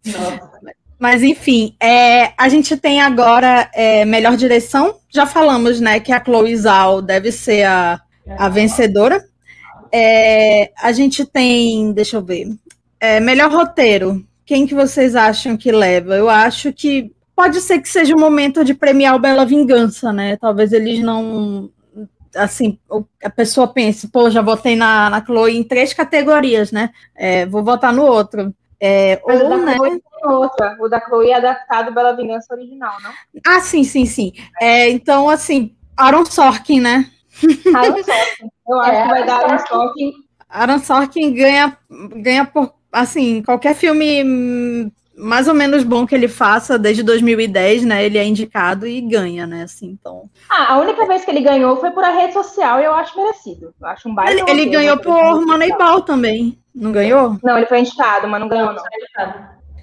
Mas 0.99 1.23
enfim, 1.23 1.75
é, 1.81 2.33
a 2.39 2.49
gente 2.49 2.77
tem 2.77 3.01
agora 3.01 3.69
é, 3.75 4.05
melhor 4.05 4.37
direção. 4.37 4.97
Já 5.11 5.27
falamos, 5.27 5.81
né, 5.81 5.99
que 5.99 6.13
a 6.13 6.23
Chloe 6.23 6.57
Zhao 6.57 7.03
deve 7.03 7.33
ser 7.33 7.65
a, 7.65 8.01
a 8.39 8.49
vencedora. 8.49 9.25
É, 9.93 10.73
a 10.81 10.91
gente 10.93 11.25
tem, 11.25 11.93
deixa 11.93 12.17
eu 12.17 12.23
ver, 12.23 12.49
é, 12.99 13.21
melhor 13.21 13.51
roteiro. 13.51 14.25
Quem 14.47 14.67
que 14.67 14.75
vocês 14.75 15.15
acham 15.15 15.57
que 15.57 15.71
leva? 15.71 16.17
Eu 16.17 16.29
acho 16.29 16.73
que 16.73 17.13
pode 17.37 17.61
ser 17.61 17.81
que 17.81 17.89
seja 17.89 18.15
o 18.15 18.21
momento 18.21 18.65
de 18.65 18.75
premiar 18.75 19.15
o 19.15 19.19
Bela 19.19 19.45
Vingança, 19.45 20.13
né? 20.13 20.37
Talvez 20.37 20.73
eles 20.73 21.01
não, 21.01 21.71
assim, 22.35 22.79
a 23.23 23.31
pessoa 23.31 23.69
pense, 23.69 24.09
pô, 24.09 24.31
já 24.31 24.43
votei 24.43 24.77
na, 24.77 25.11
na 25.11 25.25
Chloe 25.25 25.57
em 25.57 25.63
três 25.63 25.93
categorias, 25.93 26.73
né? 26.73 26.91
É, 27.15 27.47
vou 27.47 27.63
votar 27.63 27.93
no 27.93 28.05
outro. 28.05 28.55
É, 28.81 29.21
Mas 29.27 29.41
o 29.41 29.45
ou, 29.45 29.51
da 29.51 29.57
né? 29.59 29.77
Chloe 29.77 30.03
outra. 30.25 30.77
O 30.81 30.89
da 30.89 31.01
Chloe 31.01 31.31
é 31.31 31.37
adaptado 31.37 31.93
Bela 31.93 32.17
Vingança 32.17 32.55
original, 32.55 32.95
não? 33.03 33.11
Ah, 33.47 33.61
sim, 33.61 33.85
sim, 33.85 34.07
sim. 34.07 34.33
É, 34.61 34.89
então, 34.89 35.29
assim, 35.29 35.75
Aaron 35.97 36.25
Sorkin, 36.25 36.81
né? 36.81 37.11
Aaron 37.75 37.97
Sorkin. 38.03 38.49
Eu 38.69 38.81
acho 38.81 38.91
É, 38.93 39.03
que 39.03 39.09
vai 39.09 39.27
dar 39.27 39.45
Aaron 39.45 39.67
Sorkin. 39.67 40.13
Aaron 40.49 40.79
Sorkin 40.79 41.35
ganha, 41.35 41.77
ganha 42.17 42.45
por, 42.45 42.73
assim, 42.93 43.43
qualquer 43.43 43.75
filme 43.75 44.91
mais 45.17 45.47
ou 45.47 45.55
menos 45.55 45.85
bom 45.85 46.07
que 46.07 46.15
ele 46.15 46.27
faça 46.27 46.79
desde 46.79 47.03
2010, 47.03 47.85
né? 47.85 48.05
Ele 48.05 48.19
é 48.19 48.25
indicado 48.25 48.87
e 48.87 49.01
ganha, 49.01 49.47
né? 49.47 49.63
Assim, 49.65 49.87
então. 50.01 50.25
Ah, 50.51 50.75
a 50.75 50.79
única 50.79 51.07
vez 51.07 51.25
que 51.25 51.31
ele 51.31 51.43
ganhou 51.43 51.77
foi 51.77 51.91
por 51.91 52.03
a 52.03 52.11
rede 52.11 52.33
social 52.33 52.81
e 52.81 52.85
eu 52.85 52.95
acho 52.95 53.17
merecido. 53.17 53.75
Eu 53.81 53.87
acho 53.89 54.09
um 54.09 54.15
baita 54.15 54.33
Ele, 54.33 54.51
ele 54.51 54.67
ganhou 54.67 54.97
por 54.99 55.45
Moneyball 55.47 56.01
também, 56.03 56.59
não 56.75 56.91
ganhou? 56.93 57.37
Não, 57.43 57.57
ele 57.57 57.67
foi 57.67 57.81
indicado, 57.81 58.27
mas 58.27 58.41
não 58.41 58.49
ganhou, 58.49 58.73
não. 58.73 58.83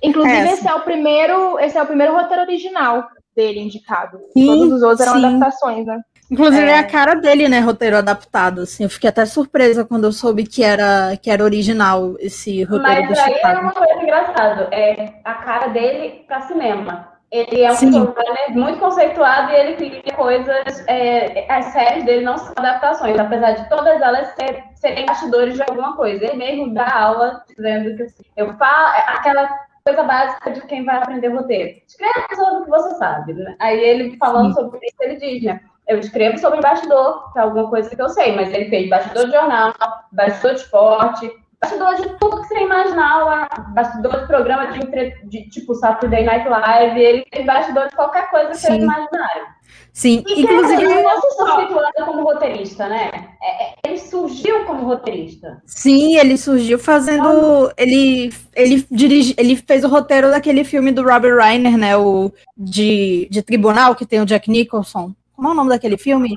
Inclusive, 0.02 0.36
É, 0.36 0.54
esse 0.54 0.68
é 0.68 0.74
o 0.74 0.82
primeiro, 0.82 1.60
esse 1.60 1.78
é 1.78 1.84
o 1.84 1.86
primeiro 1.86 2.14
roteiro 2.14 2.44
original 2.44 3.08
dele 3.36 3.60
indicado. 3.60 4.18
Sim, 4.34 4.48
Todos 4.48 4.74
os 4.74 4.82
outros 4.82 5.02
eram 5.02 5.20
sim. 5.20 5.26
adaptações, 5.26 5.86
né? 5.86 6.00
Inclusive, 6.30 6.64
é. 6.64 6.72
É. 6.74 6.80
a 6.80 6.84
cara 6.84 7.16
dele, 7.16 7.48
né? 7.50 7.60
Roteiro 7.60 7.98
adaptado. 7.98 8.62
Assim, 8.62 8.84
eu 8.84 8.90
fiquei 8.90 9.10
até 9.10 9.26
surpresa 9.26 9.84
quando 9.86 10.04
eu 10.06 10.12
soube 10.12 10.44
que 10.46 10.64
era, 10.64 11.18
que 11.18 11.30
era 11.30 11.44
original 11.44 12.16
esse 12.20 12.64
roteiro 12.64 13.02
do 13.04 13.10
Mas 13.10 13.20
aí 13.20 13.32
é 13.34 13.36
Chicago. 13.36 13.62
uma 13.62 13.72
coisa 13.74 13.94
engraçada, 14.04 14.68
é 14.72 15.14
a 15.24 15.34
cara 15.36 15.68
dele 15.68 16.24
pra 16.28 16.42
cinema. 16.42 17.10
Ele 17.32 17.62
é 17.62 17.72
um 17.72 17.76
showrunner 17.76 18.52
muito 18.52 18.80
conceituado 18.80 19.52
e 19.52 19.56
ele 19.56 19.76
cria 19.76 20.16
coisas. 20.16 20.84
é, 20.88 21.46
as 21.52 21.66
séries 21.66 22.04
dele 22.04 22.26
não 22.26 22.36
são 22.38 22.54
adaptações, 22.58 23.20
apesar 23.20 23.52
de 23.52 23.70
todas 23.70 24.02
elas 24.02 24.30
ser- 24.36 24.64
serem 24.76 25.06
bastidores 25.06 25.54
de 25.54 25.62
alguma 25.62 25.96
coisa. 25.96 26.26
Ele 26.26 26.38
mesmo 26.38 26.74
dá 26.74 26.88
aula 26.92 27.44
dizendo 27.48 27.96
que 27.96 28.04
assim, 28.04 28.24
eu 28.36 28.52
falo 28.58 28.94
aquela 29.08 29.48
coisa 29.86 30.04
básica 30.04 30.52
de 30.52 30.62
quem 30.62 30.84
vai 30.84 30.98
aprender 30.98 31.28
roteiro. 31.28 31.78
Escreva 31.88 32.26
sobre 32.36 32.62
o 32.62 32.64
que 32.66 32.70
você 32.72 32.96
sabe. 32.96 33.34
Né? 33.34 33.56
Aí 33.60 33.80
ele 33.80 34.18
falando 34.18 34.48
Sim. 34.56 34.62
sobre 34.62 34.80
isso, 34.88 34.96
ele 35.02 35.16
diz, 35.18 35.44
né? 35.44 35.62
Eu 35.90 36.00
escrevo 36.00 36.38
sobre 36.38 36.62
bastidor, 36.62 37.34
que 37.34 37.40
é 37.40 37.42
alguma 37.42 37.68
coisa 37.70 37.90
que 37.94 38.00
eu 38.02 38.10
sei, 38.10 38.36
mas 38.36 38.54
ele 38.54 38.70
fez 38.70 38.88
bastidor 38.90 39.26
de 39.26 39.32
jornal, 39.32 39.74
bastidor 40.12 40.54
de 40.54 40.60
esporte, 40.62 41.32
bastidor 41.60 41.96
de 41.96 42.10
tudo 42.20 42.42
que 42.42 42.48
você 42.48 42.60
imaginar, 42.60 43.50
bastidor 43.74 44.22
de 44.22 44.28
programa 44.28 44.68
de, 44.68 44.80
entre- 44.82 45.16
de 45.24 45.50
tipo 45.50 45.74
Saturday 45.74 46.24
Night 46.24 46.48
Live, 46.48 47.00
ele 47.02 47.26
fez 47.34 47.46
bastidor 47.46 47.88
de 47.90 47.96
qualquer 47.96 48.30
coisa 48.30 48.50
que 48.50 48.58
Sim. 48.58 48.68
vocês 48.68 48.84
imaginarem. 48.84 49.44
Sim, 49.92 50.24
E 50.28 50.42
inclusive. 50.44 50.84
ele 50.84 51.02
não 51.04 51.22
se 51.22 51.38
constituindo 51.38 52.06
como 52.06 52.24
roteirista, 52.24 52.88
né? 52.88 53.10
É- 53.42 53.64
é- 53.66 53.74
ele 53.88 53.98
surgiu 53.98 54.66
como 54.66 54.86
roteirista. 54.86 55.60
Sim, 55.66 56.16
ele 56.18 56.38
surgiu 56.38 56.78
fazendo. 56.78 57.72
Ele, 57.76 58.32
ele, 58.56 58.86
dirige, 58.92 59.34
ele 59.38 59.56
fez 59.56 59.84
o 59.84 59.88
roteiro 59.90 60.30
daquele 60.30 60.64
filme 60.64 60.92
do 60.92 61.04
Robert 61.04 61.36
Reiner, 61.36 61.78
né? 61.78 61.98
O 61.98 62.32
de, 62.56 63.28
de 63.32 63.42
Tribunal, 63.42 63.96
que 63.96 64.06
tem 64.06 64.22
o 64.22 64.26
Jack 64.26 64.50
Nicholson. 64.50 65.12
Como 65.40 65.48
é 65.48 65.52
o 65.54 65.56
nome 65.56 65.70
daquele 65.70 65.98
filme? 65.98 66.36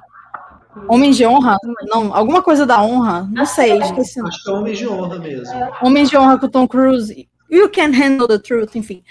Homens 0.88 1.16
de 1.16 1.26
Honra? 1.26 1.56
Não, 1.88 2.14
alguma 2.14 2.40
coisa 2.40 2.64
da 2.64 2.80
honra. 2.80 3.28
Não 3.32 3.44
sei, 3.44 3.76
esqueci. 3.78 4.20
Acho 4.20 4.44
que 4.44 4.48
é 4.48 4.52
Homens 4.52 4.78
de 4.78 4.88
Honra 4.88 5.18
mesmo. 5.18 5.54
Homens 5.82 6.08
de 6.08 6.16
Honra 6.16 6.38
com 6.38 6.48
Tom 6.48 6.68
Cruise. 6.68 7.28
You 7.50 7.68
can 7.68 7.90
handle 7.92 8.28
the 8.28 8.38
truth, 8.38 8.76
enfim. 8.76 9.02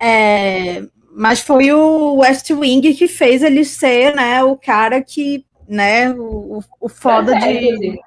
É, 0.00 0.82
Mas 1.12 1.38
foi 1.38 1.72
o 1.72 2.16
West 2.16 2.50
Wing 2.50 2.92
que 2.94 3.06
fez 3.06 3.44
ele 3.44 3.64
ser, 3.64 4.12
né, 4.16 4.42
o 4.42 4.56
cara 4.56 5.00
que, 5.00 5.46
né, 5.68 6.10
o, 6.10 6.60
o 6.80 6.88
foda 6.88 7.32
É, 7.36 7.38
de. 7.38 8.00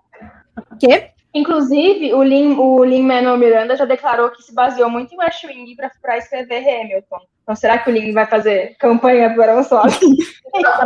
Quê? 0.81 1.11
Inclusive, 1.33 2.13
o 2.13 2.21
Lin, 2.23 2.57
o 2.57 2.83
Lin 2.83 3.03
Manuel 3.03 3.37
Miranda 3.37 3.75
já 3.75 3.85
declarou 3.85 4.29
que 4.31 4.43
se 4.43 4.53
baseou 4.53 4.89
muito 4.89 5.13
em 5.13 5.17
West 5.17 5.43
Wing 5.45 5.75
para 6.01 6.17
escrever 6.17 6.57
Hamilton. 6.59 7.19
Então, 7.43 7.55
será 7.55 7.77
que 7.77 7.89
o 7.89 7.93
Lin 7.93 8.11
vai 8.13 8.25
fazer 8.25 8.75
campanha 8.77 9.33
para 9.33 9.55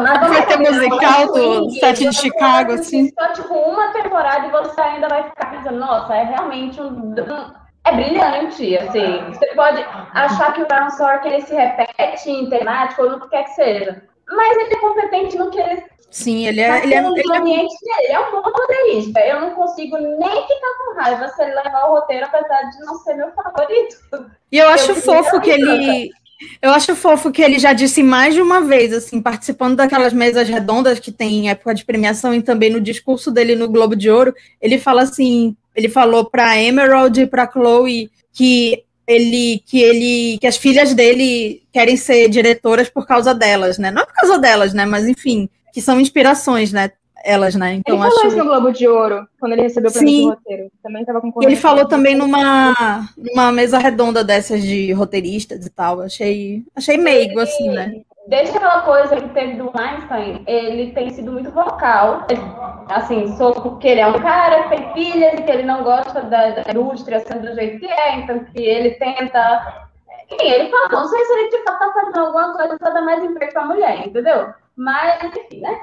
mas 0.01 0.19
vamos 0.19 0.37
Vai 0.37 0.45
ter 0.45 0.57
musical 0.59 1.27
do 1.33 1.69
set 1.71 1.97
de 2.07 2.15
Chicago, 2.15 2.73
assim. 2.73 3.11
Só 3.19 3.33
tipo 3.33 3.53
uma 3.53 3.91
temporada 3.91 4.47
e 4.47 4.51
você 4.51 4.79
ainda 4.81 5.07
vai 5.07 5.23
ficar 5.23 5.49
pensando, 5.51 5.79
nossa, 5.79 6.15
é 6.15 6.23
realmente 6.23 6.79
um. 6.79 6.87
um- 6.87 7.65
é 7.87 7.91
brilhante, 7.91 8.77
assim. 8.77 9.23
Você 9.31 9.45
pode 9.53 9.83
achar 10.13 10.53
que 10.53 10.61
o 10.63 10.67
Baron 10.67 10.89
Sorkin 10.89 11.27
ele 11.29 11.41
se 11.41 11.53
repete 11.53 12.31
em 12.31 12.49
temática 12.49 13.03
ou 13.03 13.11
no 13.11 13.19
que 13.21 13.29
quer 13.29 13.43
que 13.43 13.51
seja. 13.51 14.01
Mas 14.27 14.57
ele 14.57 14.73
é 14.73 14.77
competente 14.77 15.37
no 15.37 15.51
que 15.51 15.59
ele 15.59 15.83
Sim, 16.15 16.47
ele 16.47 16.61
é. 16.61 16.81
Ele 16.81 16.93
é, 16.93 16.97
ele 16.99 17.07
é- 17.07 17.65
ele 17.99 18.13
é 18.13 18.19
um 18.21 18.31
bom 18.31 18.41
roteirista. 18.41 19.19
Eu 19.19 19.41
não 19.41 19.51
consigo 19.51 19.97
nem 19.97 20.29
ficar 20.47 20.73
com 20.77 20.95
raiva 20.97 21.27
se 21.27 21.43
ele 21.43 21.53
levar 21.53 21.89
o 21.89 21.95
roteiro, 21.95 22.25
apesar 22.25 22.61
de 22.69 22.79
não 22.85 22.97
ser 22.99 23.15
meu 23.15 23.31
favorito. 23.33 23.97
E 24.49 24.57
eu 24.57 24.69
acho 24.69 24.91
Eu 24.91 24.95
fofo 24.95 25.41
que 25.41 25.49
ele. 25.49 26.09
Eu 26.61 26.71
acho 26.71 26.95
fofo 26.95 27.31
que 27.33 27.41
ele 27.41 27.59
já 27.59 27.73
disse 27.73 28.01
mais 28.01 28.33
de 28.33 28.41
uma 28.41 28.61
vez, 28.61 28.93
assim, 28.93 29.21
participando 29.21 29.75
daquelas 29.75 30.13
mesas 30.13 30.47
redondas 30.47 30.99
que 30.99 31.11
tem 31.11 31.33
em 31.33 31.49
época 31.49 31.75
de 31.75 31.83
premiação 31.83 32.33
e 32.33 32.41
também 32.41 32.69
no 32.69 32.79
discurso 32.79 33.29
dele 33.29 33.53
no 33.53 33.67
Globo 33.67 33.93
de 33.93 34.09
Ouro, 34.09 34.33
ele 34.61 34.77
fala 34.79 35.01
assim, 35.01 35.53
ele 35.75 35.89
falou 35.89 36.23
para 36.23 36.57
Emerald 36.57 37.19
e 37.19 37.27
para 37.27 37.49
Chloe 37.51 38.09
que 38.31 38.85
ele 39.05 39.61
que 39.65 39.81
ele 39.81 40.37
que 40.39 40.47
as 40.47 40.55
filhas 40.55 40.93
dele 40.93 41.61
querem 41.73 41.97
ser 41.97 42.29
diretoras 42.29 42.89
por 42.89 43.05
causa 43.05 43.35
delas, 43.35 43.77
né? 43.77 43.91
Não 43.91 44.03
é 44.03 44.05
por 44.05 44.13
causa 44.13 44.39
delas, 44.39 44.73
né, 44.73 44.85
mas 44.85 45.05
enfim, 45.07 45.49
que 45.75 45.81
são 45.81 45.99
inspirações, 45.99 46.71
né? 46.71 46.89
Elas, 47.21 47.53
né? 47.53 47.73
Então 47.73 47.95
ele 47.95 48.03
falou 48.03 48.17
acho 48.17 48.27
isso 48.27 48.37
no 48.37 48.45
Globo 48.45 48.71
de 48.71 48.87
Ouro, 48.87 49.27
quando 49.37 49.51
ele 49.51 49.63
recebeu 49.63 49.89
o 49.89 49.93
prêmio 49.93 50.21
do 50.21 50.29
roteiro. 50.29 50.71
Também 50.81 51.01
estava 51.01 51.21
ele 51.41 51.55
falou 51.57 51.85
também 51.85 52.15
numa, 52.15 52.73
numa 53.17 53.51
mesa 53.51 53.77
redonda 53.77 54.23
dessas 54.23 54.63
de 54.63 54.93
roteiristas 54.93 55.65
e 55.65 55.69
tal. 55.69 55.99
Achei, 55.99 56.63
achei 56.73 56.97
meigo, 56.97 57.41
assim, 57.41 57.69
né? 57.71 57.93
Desde 58.27 58.55
aquela 58.55 58.83
coisa 58.83 59.17
que 59.17 59.27
teve 59.29 59.55
do 59.55 59.69
Einstein, 59.77 60.43
ele 60.47 60.91
tem 60.93 61.09
sido 61.09 61.33
muito 61.33 61.51
vocal. 61.51 62.25
Assim, 62.87 63.35
sobre 63.35 63.79
que 63.81 63.87
ele 63.89 63.99
é 63.99 64.07
um 64.07 64.21
cara 64.21 64.63
que 64.63 64.69
tem 64.69 64.93
filhas 64.93 65.33
e 65.33 65.43
que 65.43 65.51
ele 65.51 65.63
não 65.63 65.83
gosta 65.83 66.21
da, 66.21 66.51
da 66.51 66.71
indústria 66.71 67.19
sendo 67.19 67.49
do 67.49 67.55
jeito 67.55 67.79
que 67.79 67.87
é, 67.87 68.19
então 68.19 68.39
que 68.45 68.63
ele 68.63 68.91
tenta. 68.91 69.89
Enfim, 70.31 70.47
ele 70.47 70.69
fala, 70.69 71.01
não 71.01 71.07
sei 71.07 71.25
se 71.25 71.33
ele 71.33 71.49
tipo, 71.49 71.65
tá 71.65 71.91
fazendo 71.93 72.25
alguma 72.27 72.53
coisa 72.55 72.77
pra 72.77 72.91
dar 72.91 73.01
mais 73.01 73.21
emprego 73.21 73.51
pra 73.51 73.65
mulher, 73.65 74.07
entendeu? 74.07 74.53
Mas, 74.75 75.23
enfim, 75.23 75.61
né? 75.61 75.79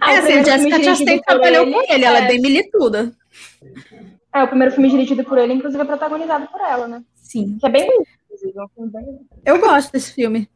Ah, 0.00 0.12
é, 0.12 0.16
o 0.16 0.18
assim, 0.22 0.44
Jessica 0.44 0.82
Chastain 0.82 1.20
trabalhou 1.20 1.62
ele, 1.62 1.72
com 1.72 1.92
ele, 1.92 2.04
ela 2.04 2.18
é 2.18 2.22
é. 2.22 2.28
bem 2.28 2.40
milituda. 2.40 3.12
É, 4.34 4.42
o 4.42 4.48
primeiro 4.48 4.72
filme 4.72 4.90
dirigido 4.90 5.24
por 5.24 5.38
ele, 5.38 5.54
inclusive, 5.54 5.82
é 5.82 5.86
protagonizado 5.86 6.46
por 6.48 6.60
ela, 6.60 6.86
né? 6.86 7.02
Sim. 7.14 7.56
Que 7.58 7.66
é 7.66 7.70
bem 7.70 7.82
lindo, 7.90 8.06
inclusive. 8.24 8.58
é 8.58 8.62
um 8.62 8.68
filme 8.68 8.90
bem 8.92 9.04
lindo. 9.04 9.26
Eu 9.44 9.58
gosto 9.60 9.92
desse 9.92 10.12
filme. 10.12 10.48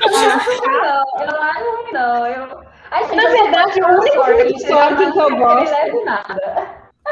Não, 0.00 1.20
eu 1.20 1.26
não 1.26 1.42
acho 1.42 1.92
não. 1.92 2.26
Eu... 2.26 2.60
Ai, 2.90 3.04
gente, 3.04 3.16
Na 3.16 3.22
eu 3.24 3.30
verdade, 3.42 3.80
não 3.80 3.90
o 3.90 4.00
único 4.00 4.24
filme 4.24 4.44
de 4.44 4.52
de 4.54 4.66
Sorkin 4.66 5.12
que 5.12 5.18
eu 5.18 5.36
gosto-. 5.36 5.74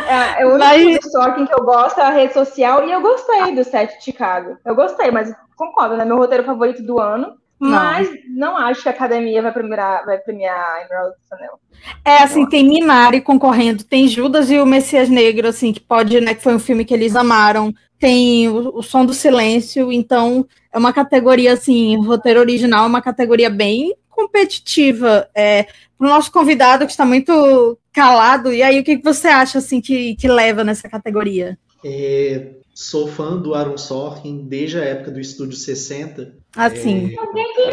É, 0.06 0.42
é 0.42 0.46
o 0.46 0.50
único 0.50 0.58
Mas- 0.58 0.76
filme 0.80 0.98
do 0.98 1.10
Sorkin 1.10 1.46
que 1.46 1.54
eu 1.54 1.64
gosto 1.64 2.00
é 2.00 2.04
a 2.04 2.10
rede 2.10 2.32
social 2.32 2.86
e 2.86 2.92
eu 2.92 3.00
gostei 3.00 3.54
do 3.54 3.64
set 3.64 3.98
de 3.98 4.04
Chicago. 4.04 4.56
Eu 4.64 4.74
gostei, 4.74 5.10
mas 5.10 5.34
concordo, 5.56 5.96
né? 5.96 6.04
Meu 6.04 6.16
roteiro 6.16 6.44
favorito 6.44 6.82
do 6.82 6.98
ano. 7.00 7.39
Não. 7.60 7.68
Mas 7.68 8.08
não 8.26 8.56
acho 8.56 8.82
que 8.82 8.88
a 8.88 8.92
academia 8.92 9.42
vai 9.42 9.52
premiar, 9.52 10.04
vai 10.06 10.16
premiar 10.16 10.86
Emerald 10.86 11.14
Fennell. 11.28 11.60
É, 12.04 12.22
assim, 12.22 12.48
tem 12.48 12.64
Minari 12.66 13.20
concorrendo, 13.20 13.84
tem 13.84 14.08
Judas 14.08 14.50
e 14.50 14.58
o 14.58 14.64
Messias 14.64 15.10
Negro, 15.10 15.46
assim, 15.48 15.72
que 15.72 15.80
pode, 15.80 16.18
né, 16.20 16.34
que 16.34 16.42
foi 16.42 16.54
um 16.54 16.58
filme 16.58 16.84
que 16.84 16.94
eles 16.94 17.14
amaram. 17.14 17.72
Tem 17.98 18.48
o, 18.48 18.78
o 18.78 18.82
Som 18.82 19.04
do 19.04 19.12
Silêncio, 19.12 19.92
então 19.92 20.46
é 20.72 20.78
uma 20.78 20.92
categoria, 20.92 21.52
assim, 21.52 21.96
roteiro 22.02 22.40
original 22.40 22.84
é 22.84 22.88
uma 22.88 23.02
categoria 23.02 23.50
bem 23.50 23.94
competitiva. 24.08 25.28
É, 25.34 25.64
para 25.98 26.06
o 26.06 26.10
nosso 26.10 26.32
convidado 26.32 26.86
que 26.86 26.92
está 26.92 27.04
muito 27.04 27.78
calado, 27.92 28.50
e 28.54 28.62
aí 28.62 28.80
o 28.80 28.84
que, 28.84 28.96
que 28.96 29.04
você 29.04 29.28
acha, 29.28 29.58
assim, 29.58 29.82
que, 29.82 30.16
que 30.16 30.26
leva 30.26 30.64
nessa 30.64 30.88
categoria? 30.88 31.58
É, 31.84 32.52
sou 32.74 33.06
fã 33.06 33.36
do 33.36 33.54
Aaron 33.54 33.76
Sorkin 33.76 34.46
desde 34.48 34.78
a 34.78 34.84
época 34.84 35.10
do 35.10 35.20
Estúdio 35.20 35.56
60. 35.58 36.39
Assim, 36.56 37.14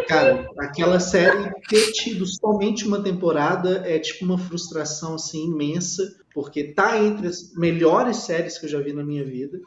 Cara, 0.07 0.47
aquela 0.59 0.99
série 0.99 1.51
ter 1.67 1.91
tido 1.93 2.25
somente 2.25 2.88
uma 2.88 3.01
temporada 3.01 3.84
é 3.86 3.97
tipo 3.97 4.23
uma 4.23 4.38
frustração 4.38 5.15
assim 5.15 5.47
imensa, 5.47 6.03
porque 6.34 6.73
tá 6.73 6.97
entre 7.03 7.28
as 7.28 7.53
melhores 7.55 8.17
séries 8.17 8.57
que 8.57 8.65
eu 8.65 8.69
já 8.69 8.80
vi 8.80 8.93
na 8.93 9.03
minha 9.03 9.25
vida. 9.25 9.59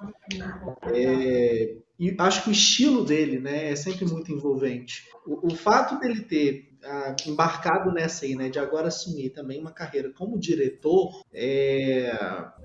É, 0.92 1.76
e 1.98 2.14
acho 2.18 2.44
que 2.44 2.50
o 2.50 2.52
estilo 2.52 3.04
dele, 3.04 3.38
né, 3.38 3.72
é 3.72 3.76
sempre 3.76 4.06
muito 4.06 4.32
envolvente. 4.32 5.04
O, 5.26 5.48
o 5.48 5.56
fato 5.56 5.98
dele 5.98 6.22
ter 6.22 6.70
ah, 6.82 7.14
embarcado 7.26 7.92
nessa 7.92 8.24
aí, 8.24 8.34
né, 8.34 8.48
de 8.48 8.58
agora 8.58 8.88
assumir 8.88 9.30
também 9.30 9.60
uma 9.60 9.72
carreira 9.72 10.10
como 10.16 10.38
diretor, 10.38 11.22
é, 11.34 12.10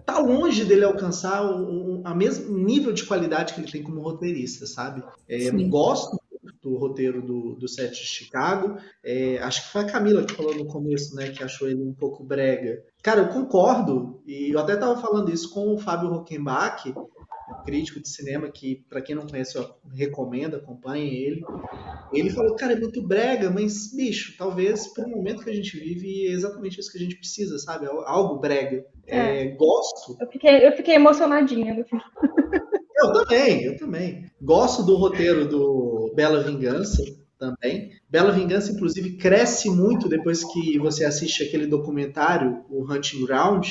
tá 0.05 0.19
longe 0.19 0.63
dele 0.63 0.85
alcançar 0.85 1.43
o, 1.43 1.99
o 1.99 2.01
a 2.05 2.13
mesmo 2.15 2.57
nível 2.57 2.93
de 2.93 3.03
qualidade 3.03 3.53
que 3.53 3.59
ele 3.59 3.71
tem 3.71 3.83
como 3.83 4.01
roteirista, 4.01 4.65
sabe? 4.65 5.03
É, 5.27 5.49
gosto 5.67 6.17
do 6.65 6.77
roteiro 6.77 7.21
do, 7.21 7.55
do 7.55 7.67
set 7.67 7.91
de 7.91 8.07
Chicago. 8.07 8.77
É, 9.03 9.37
acho 9.37 9.63
que 9.63 9.71
foi 9.71 9.81
a 9.81 9.91
Camila 9.91 10.25
que 10.25 10.33
falou 10.33 10.55
no 10.55 10.65
começo, 10.65 11.15
né, 11.15 11.29
que 11.29 11.43
achou 11.43 11.69
ele 11.69 11.83
um 11.83 11.93
pouco 11.93 12.23
brega. 12.23 12.81
Cara, 13.03 13.21
eu 13.21 13.29
concordo, 13.29 14.19
e 14.25 14.49
eu 14.51 14.59
até 14.59 14.73
estava 14.73 14.99
falando 14.99 15.31
isso 15.31 15.53
com 15.53 15.75
o 15.75 15.77
Fábio 15.77 16.09
Rockenbach, 16.09 16.91
crítico 17.63 18.01
de 18.01 18.09
cinema 18.09 18.49
que, 18.49 18.83
para 18.89 19.01
quem 19.01 19.15
não 19.15 19.27
conhece, 19.27 19.55
eu 19.55 19.75
recomendo, 19.93 20.55
acompanhe 20.55 21.07
ele. 21.07 21.43
Ele 22.11 22.31
falou, 22.31 22.55
cara, 22.55 22.73
é 22.73 22.79
muito 22.79 23.05
brega, 23.05 23.51
mas, 23.51 23.95
bicho, 23.95 24.35
talvez 24.35 24.87
para 24.87 25.05
o 25.05 25.11
momento 25.11 25.43
que 25.43 25.51
a 25.51 25.53
gente 25.53 25.77
vive 25.77 26.27
é 26.27 26.31
exatamente 26.31 26.79
isso 26.79 26.91
que 26.91 26.97
a 26.97 27.01
gente 27.01 27.17
precisa, 27.17 27.59
sabe? 27.59 27.85
Algo 27.85 28.39
brega. 28.39 28.83
É, 29.05 29.49
gosto, 29.49 30.17
Eu 30.19 30.27
fiquei, 30.31 30.67
eu 30.67 30.71
fiquei 30.71 30.95
emocionadinha 30.95 31.75
no 31.75 31.85
filme. 31.85 32.03
eu 32.97 33.13
também, 33.13 33.63
eu 33.63 33.77
também. 33.77 34.25
Gosto 34.41 34.83
do 34.83 34.95
roteiro 34.95 35.47
do 35.47 35.94
Bela 36.15 36.41
Vingança 36.41 37.03
também. 37.37 37.91
Bela 38.09 38.31
Vingança, 38.31 38.71
inclusive, 38.71 39.17
cresce 39.17 39.69
muito 39.69 40.07
depois 40.07 40.43
que 40.43 40.79
você 40.79 41.03
assiste 41.05 41.43
aquele 41.43 41.67
documentário, 41.67 42.63
o 42.69 42.89
Hunting 42.89 43.25
Ground, 43.25 43.67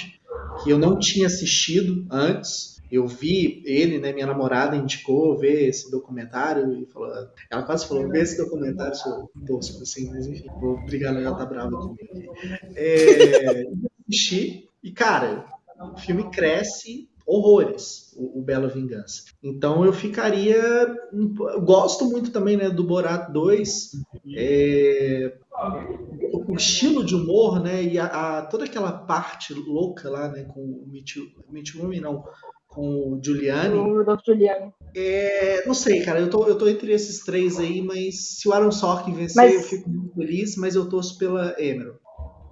que 0.63 0.71
eu 0.71 0.79
não 0.79 0.99
tinha 0.99 1.27
assistido 1.27 2.07
antes. 2.11 2.75
Eu 2.93 3.09
vi 3.09 3.63
ele, 3.65 3.99
né? 3.99 4.13
Minha 4.13 4.27
namorada 4.27 4.77
indicou 4.77 5.37
ver 5.37 5.69
esse 5.69 5.91
documentário 5.91 6.81
e 6.81 6.87
falou. 6.87 7.11
Ela 7.51 7.63
quase 7.63 7.89
falou: 7.89 8.09
vê 8.09 8.21
esse 8.21 8.37
documentário, 8.37 8.95
sou 8.95 9.31
tosco, 9.47 9.83
assim, 9.83 10.11
mas 10.11 10.27
enfim, 10.27 10.47
vou 10.61 10.85
brigar, 10.85 11.17
ela 11.17 11.35
tá 11.35 11.47
brava 11.47 11.71
comigo. 11.71 12.35
É, 12.77 13.65
assisti, 14.07 14.69
e 14.83 14.93
cara, 14.93 15.47
o 15.81 15.99
filme 15.99 16.31
cresce 16.31 17.09
horrores, 17.27 18.12
o, 18.16 18.39
o 18.41 18.43
Bela 18.43 18.68
Vingança. 18.68 19.22
Então 19.43 19.85
eu 19.85 19.93
ficaria. 19.93 20.57
Eu 21.12 21.61
gosto 21.62 22.05
muito 22.07 22.31
também 22.31 22.57
né, 22.57 22.68
do 22.70 22.85
Borat 22.85 23.31
2. 23.33 23.91
é, 24.37 25.35
o, 26.33 26.53
o 26.53 26.57
estilo 26.57 27.05
de 27.05 27.14
humor, 27.14 27.61
né? 27.62 27.83
E 27.83 27.99
a, 27.99 28.07
a- 28.39 28.43
toda 28.47 28.64
aquela 28.64 28.93
parte 28.93 29.55
louca 29.55 30.09
lá, 30.11 30.29
né? 30.29 30.45
Com 30.45 30.61
o 30.61 30.85
Mitch, 30.91 31.75
Rooney, 31.77 32.01
não. 32.01 32.25
Com 32.68 33.12
o 33.14 33.20
Giuliani. 33.22 33.79
O 33.79 34.05
Giuliani. 34.27 34.72
É, 34.97 35.64
não 35.66 35.75
sei, 35.75 36.03
cara. 36.03 36.18
Eu 36.20 36.29
tô, 36.29 36.47
eu 36.47 36.59
tô 36.59 36.66
entre 36.68 36.93
esses 36.93 37.25
três 37.25 37.59
aí, 37.59 37.81
mas 37.81 38.39
se 38.39 38.49
o 38.49 38.53
Aaron 38.53 38.72
Sorkin 38.72 39.12
vencer, 39.14 39.37
Mas- 39.37 39.55
eu 39.55 39.62
fico 39.62 39.89
muito 39.89 40.14
feliz, 40.14 40.57
mas 40.57 40.75
eu 40.75 40.89
torço 40.89 41.16
pela 41.18 41.55
Emerald. 41.59 41.99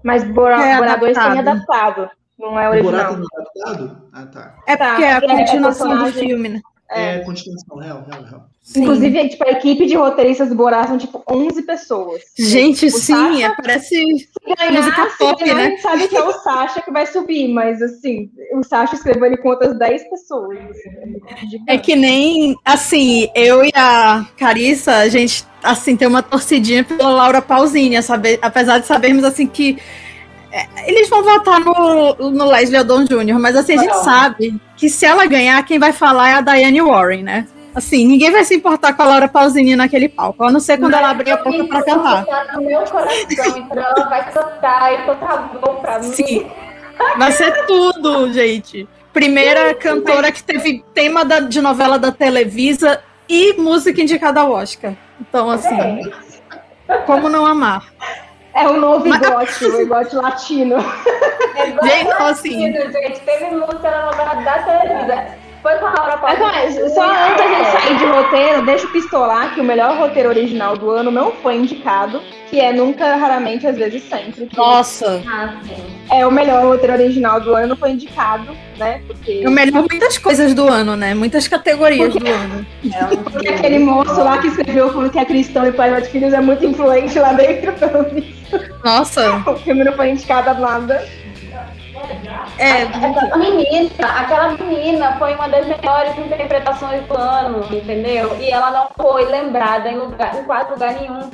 Mas 0.05 0.25
Bora, 0.33 0.65
É 0.65 0.79
Bora 0.79 0.97
2 0.97 1.17
tem 1.17 1.39
adaptado. 1.39 2.09
Não 2.43 2.59
é 2.59 2.69
O 2.81 2.83
Borat 2.83 3.11
original. 3.13 3.17
não 3.17 3.23
é 3.25 3.41
adaptado? 3.41 4.03
Ah, 4.13 4.27
tá. 4.27 4.55
é 4.67 4.77
Tá, 4.77 4.89
porque 4.91 5.05
é 5.05 5.13
a 5.13 5.21
porque 5.21 5.33
é 5.33 5.39
continuação 5.39 6.05
do 6.05 6.13
filme, 6.13 6.49
né? 6.49 6.61
É, 6.91 7.21
continuação, 7.21 7.79
real, 7.79 8.05
real, 8.07 8.23
real. 8.23 8.47
Sim. 8.63 8.83
Inclusive, 8.83 9.29
tipo, 9.31 9.49
a 9.49 9.53
equipe 9.53 9.87
de 9.87 9.97
roteiristas 9.97 10.51
do 10.51 10.55
Borá 10.55 10.87
são 10.87 10.99
tipo 10.99 11.23
11 11.29 11.63
pessoas. 11.63 12.21
Gente, 12.39 12.87
O 12.87 12.91
sim, 12.91 13.15
Sasha- 13.15 13.47
é, 13.47 13.57
parece 13.57 14.29
ganhar, 14.59 14.73
música 14.73 15.07
pop, 15.19 15.43
ganhar, 15.43 15.55
né? 15.57 15.63
a 15.65 15.69
gente 15.71 15.81
sabe 15.81 16.09
que 16.09 16.17
é 16.17 16.23
o 16.23 16.33
Sasha 16.33 16.83
que 16.83 16.91
vai 16.93 17.07
subir, 17.07 17.49
mas 17.49 17.81
assim, 17.81 18.31
o 18.55 18.63
Sasha 18.63 18.95
escreveu 18.95 19.25
ele 19.25 19.39
com 19.39 19.49
outras 19.49 19.77
10 19.79 20.09
pessoas. 20.11 20.59
assim, 20.69 21.59
é. 21.67 21.75
É 21.75 21.79
que 21.79 21.97
nem, 21.97 22.55
assim, 22.65 23.29
eu 23.35 23.65
e 23.65 23.73
a 23.75 24.27
Carissa, 24.37 24.97
a 24.97 25.09
gente, 25.09 25.45
assim, 25.63 25.97
tem 25.97 26.07
uma 26.07 26.23
torcidinha 26.23 26.85
pela 26.85 27.09
Laura 27.11 27.41
Pausini, 27.41 27.97
apesar 28.43 28.79
de 28.79 28.87
sabermos, 28.87 29.25
assim, 29.25 29.47
que 29.47 29.71
é, 29.73 29.79
eles 30.87 31.09
vão 31.09 31.23
votar 31.23 31.61
no, 31.61 32.15
no 32.31 32.45
Leslie 32.51 32.79
Odom 32.81 33.05
Jr., 33.05 33.39
mas, 33.39 33.57
assim, 33.57 33.75
a 33.75 33.83
gente 33.83 33.91
Não. 33.95 34.05
sabe 34.05 34.61
que 34.77 34.89
se 34.89 35.07
ela 35.07 35.25
ganhar, 35.27 35.63
quem 35.65 35.79
vai 35.79 35.93
falar 35.93 36.29
é 36.31 36.35
a 36.35 36.41
Diane 36.41 36.81
Warren, 36.81 37.23
né? 37.23 37.47
Assim, 37.75 38.07
ninguém 38.07 38.31
vai 38.31 38.45
se 38.45 38.55
importar 38.55 38.93
com 38.93 39.01
a 39.03 39.07
Laura 39.07 39.29
Pausini 39.29 39.75
naquele 39.75 40.07
palco, 40.09 40.45
a 40.45 40.53
não 40.53 40.61
ser 40.61 40.77
quando 40.77 40.93
Mas 40.93 41.01
ela 41.01 41.11
abrir 41.11 41.31
a 41.31 41.37
boca 41.39 41.65
pra 41.65 41.83
cantar. 41.83 42.27
No 42.55 42.61
meu 42.63 42.83
coração, 42.83 43.17
então 43.57 43.83
ela 43.83 44.09
vai 44.11 44.31
cantar, 44.31 44.93
então 45.03 45.17
tá 45.17 45.37
bom 45.59 45.77
pra 45.77 45.99
mim. 45.99 46.13
Sim. 46.13 46.47
Vai 47.17 47.33
ser 47.33 47.65
tudo, 47.67 48.31
gente. 48.31 48.87
Primeira 49.11 49.75
cantora 49.75 50.31
que 50.31 50.43
teve 50.43 50.85
tema 50.93 51.25
da- 51.25 51.41
de 51.41 51.63
novela 51.63 51.99
da 51.99 52.13
Televisa 52.13 53.01
e 53.27 53.55
música 53.55 54.03
indicada 54.03 54.41
ao 54.41 54.53
Oscar. 54.53 54.93
Então, 55.19 55.51
assim, 55.51 56.03
como 57.07 57.29
não 57.31 57.47
amar? 57.47 57.87
É 58.55 58.69
o 58.69 58.79
novo 58.79 59.09
igote, 59.09 59.65
o 59.65 59.81
igote 59.81 60.15
latino. 60.15 60.77
Gente, 60.79 62.03
então, 62.03 62.27
assim, 62.27 62.73
gente, 62.73 63.21
teve 63.21 63.51
música 63.55 63.91
na 63.91 64.07
novela 64.07 64.35
da 64.35 64.59
Televisa. 64.63 65.42
Foi 65.63 65.75
com 65.77 65.87
a 65.87 65.93
Laura 65.93 66.19
Mas, 66.21 66.39
Pausini. 66.41 66.81
mas, 66.83 66.95
só 66.95 67.03
antes 67.09 67.37
da 67.37 67.49
gente 67.49 67.71
sair 67.71 67.97
de 67.97 68.05
roteiro, 68.05 68.67
deixa 68.67 68.87
eu 68.87 68.91
pistolar 68.91 69.55
que 69.55 69.61
o 69.61 69.65
melhor 69.65 69.97
roteiro 69.97 70.29
original 70.29 70.77
do 70.77 70.91
ano 70.91 71.11
não 71.11 71.31
foi 71.31 71.55
indicado, 71.57 72.21
que 72.51 72.59
é 72.59 72.73
Nunca, 72.73 73.15
Raramente, 73.17 73.67
Às 73.67 73.77
vezes 73.77 74.03
Sempre. 74.03 74.49
nossa, 74.57 75.23
Ah. 75.27 75.55
É 76.11 76.27
o 76.27 76.31
melhor 76.33 76.65
roteiro 76.67 76.93
original 76.95 77.41
do 77.41 77.55
ano, 77.55 77.69
não 77.69 77.77
foi 77.77 77.91
indicado, 77.93 78.51
né? 78.77 79.01
Porque, 79.07 79.41
é 79.45 79.49
o 79.49 79.53
melhor 79.53 79.85
muitas 79.89 80.19
coisas 80.19 80.53
do 80.53 80.69
ano, 80.69 80.95
né? 80.97 81.15
Muitas 81.15 81.47
categorias 81.49 82.13
do 82.13 82.27
ano. 82.27 82.67
porque 83.25 83.49
aquele 83.49 83.79
moço 83.79 84.21
lá 84.23 84.39
que 84.39 84.49
escreveu 84.49 84.93
falando 84.93 85.11
que 85.11 85.19
é 85.19 85.25
cristão 85.25 85.67
e 85.67 85.73
pai 85.73 86.03
de 86.03 86.09
filhos 86.09 86.35
é 86.35 86.41
muito 86.41 86.67
influente 86.67 87.19
lá 87.19 87.33
dentro, 87.33 87.73
pelo 87.75 88.03
visto. 88.13 88.61
Nossa, 88.85 89.43
O 89.47 89.57
filme 89.57 89.85
não 89.85 89.93
foi 89.95 90.11
indicado 90.11 90.51
a 90.51 90.55
nada. 90.55 91.03
É, 92.59 92.83
Aquela 92.83 93.37
menina, 93.37 93.91
aquela 94.01 94.49
menina 94.51 95.17
foi 95.19 95.35
uma 95.35 95.49
das 95.49 95.67
melhores 95.67 96.17
interpretações 96.19 97.07
do 97.07 97.17
ano, 97.17 97.65
entendeu? 97.71 98.37
E 98.41 98.51
ela 98.51 98.71
não 98.71 98.89
foi 98.97 99.25
lembrada 99.27 99.89
em, 99.89 99.97
lugar, 99.97 100.37
em 100.37 100.45
quase 100.45 100.71
lugar 100.71 100.95
nenhum. 100.95 101.31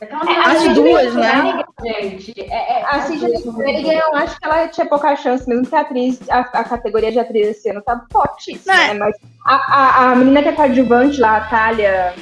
Menina 0.00 0.42
As 0.46 0.64
é 0.64 0.68
duas, 0.74 1.14
né? 1.14 1.64
Gente, 1.82 2.34
é, 2.38 2.80
é, 2.80 2.84
A 2.84 3.00
Sweeney, 3.02 3.94
eu 3.94 4.14
acho 4.16 4.38
que 4.38 4.44
ela 4.44 4.68
tinha 4.68 4.86
pouca 4.86 5.16
chance, 5.16 5.48
mesmo 5.48 5.66
que 5.66 5.74
a 5.74 5.80
atriz, 5.80 6.20
a, 6.28 6.40
a 6.40 6.64
categoria 6.64 7.10
de 7.12 7.18
atriz 7.18 7.48
esse 7.48 7.70
ano 7.70 7.80
tá 7.80 8.04
fortíssima, 8.12 8.74
É. 8.74 8.88
né? 8.88 8.94
Mas 8.94 9.16
a, 9.46 9.54
a, 9.54 10.12
a 10.12 10.14
menina 10.16 10.42
que 10.42 10.48
é 10.48 10.52
coadjuvante 10.52 11.20
lá, 11.20 11.36
a 11.36 11.40
Talia, 11.42 12.14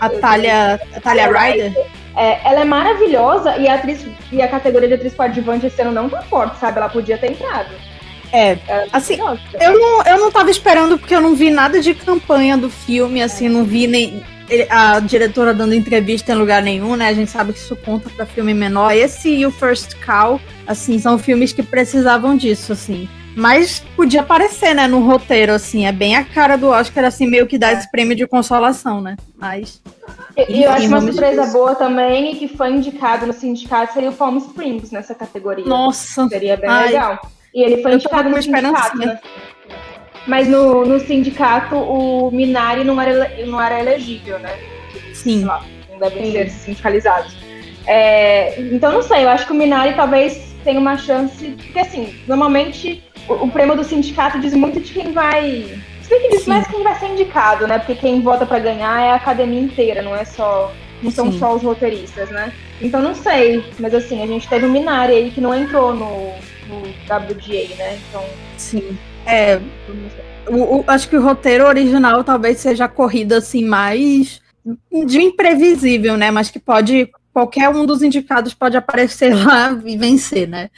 a 0.00 0.08
Talia, 0.10 0.80
a 0.96 1.00
Talia 1.00 1.30
Ryder. 1.30 1.72
é, 2.16 2.40
ela 2.48 2.60
é 2.60 2.64
maravilhosa 2.64 3.56
e 3.56 3.68
a 3.68 3.74
atriz 3.74 4.04
e 4.30 4.42
a 4.42 4.48
categoria 4.48 4.88
de 4.88 4.94
atriz 4.94 5.14
coadjuvante 5.14 5.66
esse 5.66 5.80
ano 5.80 5.92
não 5.92 6.08
tá 6.08 6.22
forte, 6.22 6.58
sabe? 6.58 6.78
Ela 6.78 6.88
podia 6.88 7.16
ter 7.18 7.30
entrado. 7.32 7.70
É, 8.32 8.52
É, 8.66 8.86
assim, 8.92 9.16
nossa. 9.16 9.42
Eu 9.60 9.78
não, 9.78 10.02
eu 10.04 10.18
não 10.18 10.30
tava 10.30 10.50
esperando 10.50 10.98
porque 10.98 11.14
eu 11.14 11.20
não 11.20 11.34
vi 11.34 11.50
nada 11.50 11.80
de 11.80 11.94
campanha 11.94 12.56
do 12.56 12.70
filme, 12.70 13.22
assim, 13.22 13.48
não 13.48 13.64
vi 13.64 13.86
nem 13.86 14.22
a 14.68 15.00
diretora 15.00 15.54
dando 15.54 15.74
entrevista 15.74 16.32
em 16.32 16.34
lugar 16.34 16.62
nenhum, 16.62 16.96
né? 16.96 17.08
A 17.08 17.14
gente 17.14 17.30
sabe 17.30 17.52
que 17.52 17.58
isso 17.58 17.76
conta 17.76 18.10
pra 18.10 18.26
filme 18.26 18.52
menor. 18.52 18.92
Esse 18.92 19.30
e 19.30 19.46
o 19.46 19.50
First 19.50 19.94
Call, 20.04 20.40
assim, 20.66 20.98
são 20.98 21.18
filmes 21.18 21.52
que 21.52 21.62
precisavam 21.62 22.36
disso, 22.36 22.72
assim. 22.72 23.08
Mas 23.34 23.80
podia 23.96 24.20
aparecer, 24.20 24.74
né, 24.74 24.86
no 24.86 25.00
roteiro, 25.00 25.52
assim, 25.52 25.86
é 25.86 25.92
bem 25.92 26.16
a 26.16 26.24
cara 26.24 26.56
do 26.56 26.68
Oscar, 26.68 27.04
assim, 27.04 27.26
meio 27.26 27.46
que 27.46 27.56
dá 27.56 27.72
esse 27.72 27.90
prêmio 27.90 28.14
de 28.14 28.26
consolação, 28.26 29.00
né? 29.00 29.16
Mas. 29.38 29.80
E, 30.36 30.62
eu 30.62 30.70
acho 30.70 30.86
uma 30.86 31.00
surpresa 31.00 31.46
boa 31.46 31.74
também 31.74 32.32
e 32.32 32.36
que 32.36 32.48
foi 32.48 32.70
indicado 32.70 33.26
no 33.26 33.32
sindicato 33.32 33.94
seria 33.94 34.10
o 34.10 34.12
Palm 34.12 34.36
Springs 34.36 34.90
nessa 34.90 35.14
categoria. 35.14 35.64
Nossa! 35.64 36.28
Seria 36.28 36.58
bem 36.58 36.68
Ai. 36.68 36.86
legal. 36.88 37.20
E 37.54 37.62
ele 37.62 37.82
foi 37.82 37.92
Eu 37.92 37.96
indicado 37.96 38.30
no 38.30 38.42
sindicato, 38.42 38.98
né? 38.98 39.20
Mas 40.26 40.48
no, 40.48 40.84
no 40.86 41.00
sindicato 41.00 41.76
o 41.76 42.30
Minari 42.30 42.84
não 42.84 43.00
era, 43.00 43.30
não 43.46 43.60
era 43.60 43.80
elegível, 43.80 44.38
né? 44.38 44.56
Sim. 45.12 45.44
lá, 45.44 45.64
não 45.90 45.98
devem 45.98 46.32
ser 46.32 46.50
sindicalizados. 46.50 47.36
É, 47.86 48.60
então, 48.60 48.92
não 48.92 49.02
sei, 49.02 49.24
eu 49.24 49.28
acho 49.28 49.46
que 49.46 49.52
o 49.52 49.56
Minari 49.56 49.94
talvez 49.94 50.54
tenha 50.64 50.80
uma 50.80 50.96
chance. 50.96 51.50
Porque, 51.50 51.78
assim, 51.78 52.14
normalmente 52.26 53.02
o, 53.28 53.34
o 53.34 53.50
prêmio 53.50 53.76
do 53.76 53.84
sindicato 53.84 54.40
diz 54.40 54.54
muito 54.54 54.80
de 54.80 54.92
quem 54.92 55.12
vai. 55.12 55.80
Se 56.02 56.10
bem 56.10 56.22
que 56.22 56.28
diz 56.30 56.42
Sim. 56.42 56.50
mais 56.50 56.66
quem 56.66 56.82
vai 56.82 56.94
ser 56.98 57.08
indicado, 57.08 57.66
né? 57.66 57.78
Porque 57.78 57.96
quem 57.96 58.20
vota 58.20 58.46
pra 58.46 58.58
ganhar 58.58 59.02
é 59.02 59.10
a 59.10 59.16
academia 59.16 59.60
inteira, 59.60 60.02
não 60.02 60.14
é 60.14 60.24
só. 60.24 60.72
Não 61.02 61.10
são 61.10 61.32
Sim. 61.32 61.38
só 61.40 61.54
os 61.54 61.62
roteiristas, 61.62 62.30
né? 62.30 62.52
Então 62.80 63.02
não 63.02 63.14
sei. 63.14 63.64
Mas 63.78 63.92
assim, 63.92 64.22
a 64.22 64.26
gente 64.26 64.48
teve 64.48 64.66
o 64.66 64.70
Minari 64.70 65.14
aí 65.14 65.30
que 65.32 65.40
não 65.40 65.52
entrou 65.52 65.92
no, 65.92 66.32
no 66.72 66.88
WGA, 67.06 67.74
né? 67.76 67.98
Então. 68.08 68.24
Sim. 68.56 68.96
É. 69.26 69.60
O- 70.48 70.78
o- 70.80 70.84
acho 70.88 71.08
que 71.08 71.16
o 71.16 71.22
roteiro 71.22 71.66
original 71.66 72.24
talvez 72.24 72.58
seja 72.58 72.86
a 72.86 72.88
corrida 72.88 73.38
assim 73.38 73.64
mais 73.64 74.40
de 75.06 75.20
imprevisível, 75.20 76.16
né? 76.16 76.30
Mas 76.30 76.50
que 76.50 76.58
pode 76.58 77.10
qualquer 77.32 77.68
um 77.68 77.86
dos 77.86 78.02
indicados 78.02 78.52
pode 78.54 78.76
aparecer 78.76 79.30
lá 79.46 79.78
e 79.84 79.96
vencer, 79.96 80.48
né? 80.48 80.70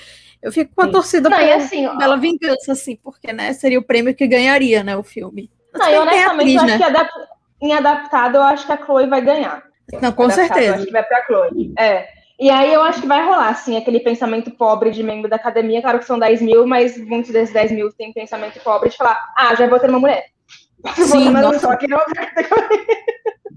Eu 0.43 0.53
fico 0.53 0.73
com 0.75 0.83
a 0.83 0.87
Sim. 0.87 0.93
torcida 0.93 1.31
Não, 1.31 1.39
pela, 1.39 1.57
assim, 1.57 1.89
pela 1.97 2.17
vingança, 2.17 2.73
assim, 2.73 2.99
porque 3.03 3.33
né, 3.33 3.55
seria 3.55 3.79
o 3.79 3.83
prêmio 3.83 4.15
que 4.15 4.27
ganharia, 4.27 4.85
né, 4.85 4.95
o 4.95 5.03
filme. 5.03 5.51
Mas 5.73 5.81
não, 5.81 5.89
e 5.89 5.91
tem 5.91 5.99
honestamente, 6.01 6.33
atriz, 6.41 6.55
eu 6.55 6.61
acho 6.61 6.67
né? 6.69 6.77
que 6.77 6.85
adap- 6.85 7.29
em 7.63 7.73
adaptado, 7.73 8.35
eu 8.37 8.43
acho 8.43 8.67
que 8.67 8.73
a 8.73 8.77
Chloe 8.85 9.07
vai 9.07 9.23
ganhar. 9.23 9.63
Não, 10.03 10.13
com 10.13 10.25
adaptado, 10.25 10.31
Eu 10.49 10.55
certeza. 10.55 10.75
acho 10.77 10.85
que 10.87 10.93
vai 10.93 11.03
pra 11.03 11.25
Chloe. 11.25 11.73
É. 11.79 12.09
E 12.39 12.51
aí 12.51 12.73
eu 12.73 12.83
acho 12.83 13.01
que 13.01 13.07
vai 13.07 13.25
rolar, 13.25 13.51
assim, 13.51 13.77
aquele 13.77 14.01
pensamento 14.01 14.51
pobre 14.51 14.91
de 14.91 15.03
membro 15.03 15.31
da 15.31 15.37
academia. 15.37 15.81
Claro 15.81 15.99
que 15.99 16.05
são 16.05 16.19
10 16.19 16.43
mil, 16.43 16.67
mas 16.67 16.99
muitos 16.99 17.31
desses 17.31 17.55
10 17.55 17.73
mil 17.73 17.93
têm 17.93 18.13
pensamento 18.13 18.61
pobre 18.61 18.91
de 18.91 18.97
falar: 18.97 19.19
ah, 19.37 19.55
já 19.55 19.69
vou 19.69 19.79
ter 19.79 19.89
uma 19.91 20.01
mulher. 20.01 20.27
Vou 20.97 21.07
Sim, 21.07 21.27
botar 21.29 21.41
nossa. 21.41 21.61
Só 21.61 21.77
que 21.77 21.89
não 21.89 21.99
categoria. 21.99 22.87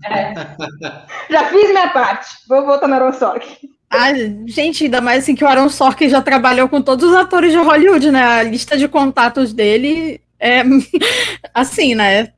É. 0.05 0.33
Já 1.29 1.45
fiz 1.49 1.69
minha 1.71 1.89
parte. 1.89 2.29
Vou 2.47 2.65
voltar 2.65 2.87
no 2.87 2.95
Aronsock. 2.95 3.45
Ah, 3.89 4.13
gente, 4.45 4.85
ainda 4.85 5.01
mais 5.01 5.23
assim 5.23 5.35
que 5.35 5.43
o 5.43 5.47
Aaron 5.47 5.69
Sorkin 5.69 6.09
já 6.09 6.21
trabalhou 6.21 6.67
com 6.67 6.81
todos 6.81 7.09
os 7.09 7.15
atores 7.15 7.51
de 7.51 7.57
Hollywood, 7.57 8.11
né? 8.11 8.21
A 8.21 8.43
lista 8.43 8.77
de 8.77 8.87
contatos 8.87 9.53
dele 9.53 10.21
é 10.39 10.61
assim, 11.53 11.95
né? 11.95 12.31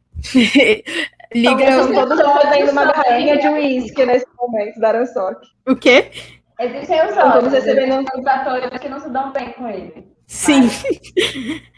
Liga. 1.34 1.64
Estão 1.64 1.94
todos 1.94 2.22
fazendo 2.22 2.72
uma 2.72 2.86
garrafinha 2.86 3.38
de 3.38 3.48
uísque 3.48 4.06
nesse 4.06 4.26
momento 4.38 4.80
da 4.80 4.88
Aronsock. 4.90 5.38
O 5.68 5.76
quê? 5.76 6.10
Existem 6.60 7.06
os 7.06 7.12
Então, 7.12 7.26
outros, 7.36 7.52
você 7.54 7.60
recebendo- 7.60 8.06
os 8.18 8.26
atores 8.26 8.80
que 8.80 8.90
não 8.90 9.00
se 9.00 9.10
dão 9.10 9.32
bem 9.32 9.54
com 9.54 9.68
ele. 9.70 10.08
Sim. 10.28 10.70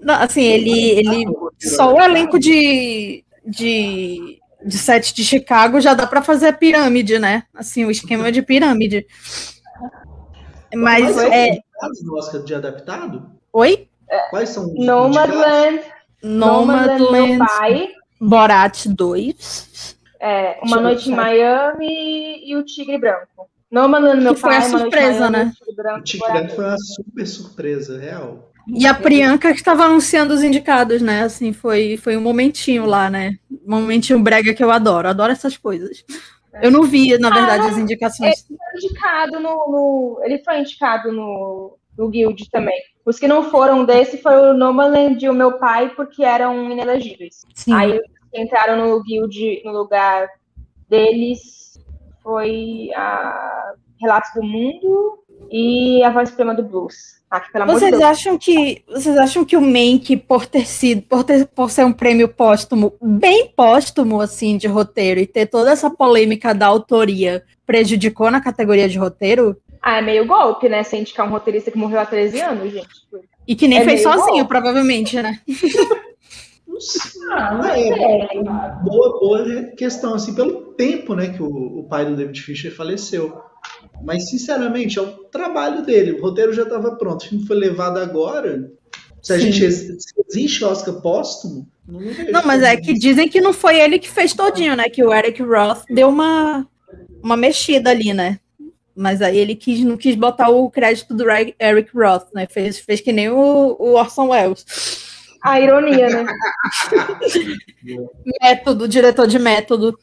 Não, 0.00 0.14
assim, 0.14 0.42
ele, 0.44 0.90
ele 0.90 1.24
só 1.58 1.92
o 1.92 2.00
elenco 2.00 2.38
de, 2.38 3.24
de, 3.44 4.38
de 4.64 4.78
set 4.78 5.12
de 5.12 5.24
Chicago 5.24 5.80
já 5.80 5.92
dá 5.92 6.06
para 6.06 6.22
fazer 6.22 6.46
a 6.48 6.52
pirâmide, 6.52 7.18
né? 7.18 7.42
Assim, 7.52 7.84
o 7.84 7.90
esquema 7.90 8.30
de 8.30 8.40
pirâmide. 8.40 9.04
Mas 10.72 11.02
Quais 11.02 11.16
são 11.16 11.32
é. 11.32 11.58
os 11.90 12.08
Oscar 12.12 12.42
de 12.44 12.54
adaptado? 12.54 13.28
Oi? 13.52 13.88
Quais 14.30 14.50
são 14.50 14.66
os? 14.72 14.86
Nomadland, 14.86 15.80
Nomadland, 16.22 17.10
meu 17.10 17.26
Nomadland, 17.26 17.38
pai. 17.38 17.88
Borat 18.20 18.86
2. 18.86 19.96
É, 20.20 20.58
Uma 20.62 20.78
Deixa 20.78 20.80
Noite 20.80 21.10
em. 21.10 21.14
Miami 21.14 22.42
e 22.50 22.56
o 22.56 22.64
Tigre 22.64 22.98
Branco. 22.98 23.48
Nomadland, 23.70 24.22
meu 24.22 24.34
Que 24.34 24.40
foi 24.40 24.50
pai. 24.50 24.58
a 24.58 24.60
Uma 24.66 24.68
Noite 24.70 24.76
em 24.76 24.90
surpresa, 24.90 25.30
Miami, 25.30 25.36
né? 25.36 25.52
O 25.52 25.54
Tigre 25.64 25.74
Branco, 25.76 25.98
O 25.98 26.02
Tigre 26.02 26.32
Branco 26.32 26.54
foi 26.54 26.64
uma 26.64 26.78
super 26.78 27.26
surpresa, 27.26 27.98
real. 27.98 28.50
E 28.70 28.86
a 28.86 28.92
Priyanka 28.94 29.50
que 29.52 29.58
estava 29.58 29.84
anunciando 29.84 30.34
os 30.34 30.42
indicados, 30.42 31.00
né? 31.00 31.22
Assim, 31.22 31.52
foi, 31.52 31.96
foi 31.96 32.16
um 32.16 32.20
momentinho 32.20 32.84
lá, 32.84 33.08
né? 33.08 33.38
Um 33.66 33.70
momentinho 33.76 34.18
brega 34.20 34.52
que 34.52 34.62
eu 34.62 34.70
adoro. 34.70 35.08
Adoro 35.08 35.32
essas 35.32 35.56
coisas. 35.56 36.04
Eu 36.60 36.70
não 36.70 36.82
vi, 36.82 37.16
na 37.18 37.30
verdade, 37.30 37.66
as 37.68 37.78
indicações. 37.78 38.44
foi 38.46 38.56
indicado 38.76 39.38
no, 39.40 39.50
no- 39.70 40.20
Ele 40.24 40.38
foi 40.38 40.60
indicado 40.60 41.12
no, 41.12 41.78
no 41.98 42.08
Guild 42.08 42.48
também. 42.50 42.80
Os 43.04 43.18
que 43.18 43.26
não 43.26 43.50
foram 43.50 43.84
desse 43.84 44.18
foi 44.18 44.36
o 44.36 44.54
Nomadland 44.54 45.22
e 45.22 45.28
o 45.28 45.34
meu 45.34 45.58
pai, 45.58 45.90
porque 45.90 46.24
eram 46.24 46.70
inelegíveis. 46.70 47.44
Sim. 47.52 47.72
Aí 47.72 48.00
entraram 48.32 48.76
no 48.86 49.02
Guild 49.02 49.62
no 49.64 49.72
lugar 49.72 50.28
deles 50.88 51.58
foi 52.22 52.90
a 52.94 53.72
Relatos 54.00 54.30
do 54.34 54.42
Mundo 54.42 55.18
e 55.50 56.02
a 56.02 56.10
Voz 56.10 56.28
Suprema 56.28 56.54
do 56.54 56.62
Blues. 56.62 57.18
Ah, 57.30 57.40
que, 57.40 57.52
de 57.52 57.64
Vocês 57.66 58.00
acham 58.00 58.38
que 58.38 58.82
vocês 58.86 59.16
acham 59.18 59.44
que 59.44 59.56
o 59.56 59.60
Mank, 59.60 60.16
por 60.16 60.46
ter 60.46 60.66
sido, 60.66 61.02
por, 61.02 61.24
ter, 61.24 61.46
por 61.46 61.70
ser 61.70 61.84
um 61.84 61.92
prêmio 61.92 62.28
póstumo, 62.28 62.94
bem 63.02 63.48
póstumo 63.54 64.20
assim 64.20 64.56
de 64.56 64.66
roteiro 64.66 65.20
e 65.20 65.26
ter 65.26 65.46
toda 65.46 65.70
essa 65.70 65.90
polêmica 65.90 66.54
da 66.54 66.66
autoria, 66.66 67.42
prejudicou 67.66 68.30
na 68.30 68.40
categoria 68.40 68.88
de 68.88 68.98
roteiro? 68.98 69.56
Ah, 69.82 69.98
é 69.98 70.02
meio 70.02 70.26
golpe, 70.26 70.68
né? 70.68 70.82
Você 70.82 70.96
indicar 70.98 71.26
um 71.26 71.30
roteirista 71.30 71.70
que 71.70 71.78
morreu 71.78 72.00
há 72.00 72.06
13 72.06 72.40
anos, 72.40 72.72
gente. 72.72 72.88
E 73.46 73.56
que 73.56 73.66
nem 73.68 73.78
É 73.78 73.84
fez 73.84 74.02
sozinho, 74.02 74.44
golpe. 74.44 74.48
provavelmente, 74.48 75.20
né? 75.22 75.40
Não 76.66 76.80
sei. 76.80 77.22
Ah, 77.32 77.54
não 77.54 77.64
É, 77.64 77.74
sei. 77.74 78.42
boa, 78.82 79.18
boa 79.20 79.72
questão, 79.76 80.14
assim, 80.14 80.34
pelo 80.34 80.74
tempo 80.74 81.14
né, 81.14 81.28
que 81.30 81.42
o, 81.42 81.46
o 81.80 81.88
pai 81.88 82.04
do 82.06 82.16
David 82.16 82.40
Fisher 82.40 82.74
faleceu. 82.74 83.40
Mas, 84.04 84.28
sinceramente, 84.30 84.98
é 84.98 85.02
o 85.02 85.08
trabalho 85.24 85.82
dele. 85.84 86.12
O 86.12 86.22
roteiro 86.22 86.52
já 86.52 86.62
estava 86.62 86.96
pronto. 86.96 87.22
O 87.22 87.28
filme 87.28 87.46
foi 87.46 87.56
levado 87.56 87.98
agora. 87.98 88.70
Se 89.22 89.32
a 89.32 89.38
Sim. 89.38 89.50
gente 89.52 89.70
se 89.72 89.96
existe 90.28 90.64
Oscar 90.64 91.00
póstumo, 91.02 91.68
Não, 91.86 92.00
não 92.30 92.42
mas 92.44 92.62
é 92.62 92.76
que 92.76 92.94
dizem 92.94 93.28
que 93.28 93.40
não 93.40 93.52
foi 93.52 93.78
ele 93.80 93.98
que 93.98 94.08
fez 94.08 94.32
todinho, 94.32 94.76
né? 94.76 94.88
Que 94.88 95.02
o 95.04 95.12
Eric 95.12 95.42
Roth 95.42 95.82
deu 95.90 96.08
uma, 96.08 96.66
uma 97.22 97.36
mexida 97.36 97.90
ali, 97.90 98.14
né? 98.14 98.38
Mas 98.98 99.22
aí 99.22 99.38
ele 99.38 99.54
quis, 99.54 99.84
não 99.84 99.96
quis 99.96 100.16
botar 100.16 100.48
o 100.48 100.68
crédito 100.68 101.14
do 101.14 101.24
Eric 101.30 101.90
Roth, 101.94 102.34
né? 102.34 102.48
Fez, 102.50 102.80
fez 102.80 103.00
que 103.00 103.12
nem 103.12 103.30
o, 103.30 103.76
o 103.78 103.94
Orson 103.94 104.30
Welles. 104.30 104.66
A 105.40 105.60
ironia, 105.60 106.08
né? 106.08 106.26
método, 108.42 108.88
diretor 108.88 109.28
de 109.28 109.38
método. 109.38 109.96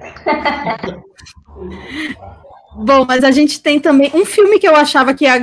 Bom, 2.74 3.04
mas 3.06 3.22
a 3.22 3.30
gente 3.30 3.60
tem 3.60 3.78
também 3.78 4.10
um 4.14 4.24
filme 4.24 4.58
que 4.58 4.66
eu 4.66 4.74
achava 4.74 5.14
que 5.14 5.24
ia 5.24 5.38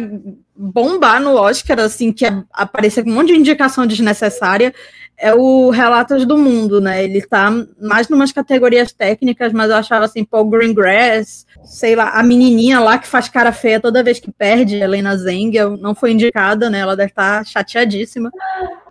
bombar 0.55 1.21
no 1.21 1.35
Oscar, 1.35 1.79
assim, 1.79 2.11
que 2.11 2.25
aparecia 2.51 3.03
com 3.03 3.09
um 3.09 3.13
monte 3.13 3.27
de 3.27 3.39
indicação 3.39 3.87
desnecessária, 3.87 4.73
é 5.17 5.33
o 5.33 5.69
Relatos 5.69 6.25
do 6.25 6.37
Mundo, 6.37 6.79
né? 6.79 7.03
Ele 7.03 7.21
tá 7.21 7.51
mais 7.79 8.07
numas 8.07 8.31
categorias 8.31 8.91
técnicas, 8.93 9.51
mas 9.51 9.69
eu 9.69 9.75
achava 9.75 10.05
assim, 10.05 10.23
Paul 10.23 10.49
Greengrass, 10.49 11.45
sei 11.63 11.95
lá, 11.95 12.11
a 12.11 12.23
menininha 12.23 12.79
lá 12.79 12.97
que 12.97 13.07
faz 13.07 13.27
cara 13.27 13.51
feia 13.51 13.79
toda 13.79 14.03
vez 14.03 14.19
que 14.19 14.31
perde, 14.31 14.77
Helena 14.77 15.15
Zengel, 15.17 15.77
não 15.77 15.93
foi 15.93 16.11
indicada, 16.11 16.69
né? 16.69 16.79
Ela 16.79 16.95
deve 16.95 17.11
estar 17.11 17.39
tá 17.39 17.43
chateadíssima. 17.43 18.31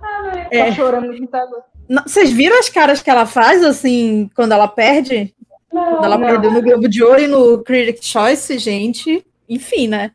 Ah, 0.02 0.46
é. 0.50 0.66
Tá 0.66 0.72
chorando 0.72 1.10
Vocês 2.06 2.30
viram 2.30 2.58
as 2.58 2.68
caras 2.68 3.00
que 3.02 3.10
ela 3.10 3.24
faz, 3.24 3.64
assim, 3.64 4.30
quando 4.34 4.52
ela 4.52 4.68
perde? 4.68 5.34
Não, 5.72 6.04
ela 6.04 6.18
não. 6.18 6.26
perdeu 6.26 6.50
no 6.50 6.62
Globo 6.62 6.88
de 6.88 7.02
Ouro 7.02 7.20
e 7.20 7.26
no 7.26 7.62
Critic 7.62 8.02
Choice, 8.02 8.58
gente, 8.58 9.24
enfim, 9.48 9.88
né? 9.88 10.12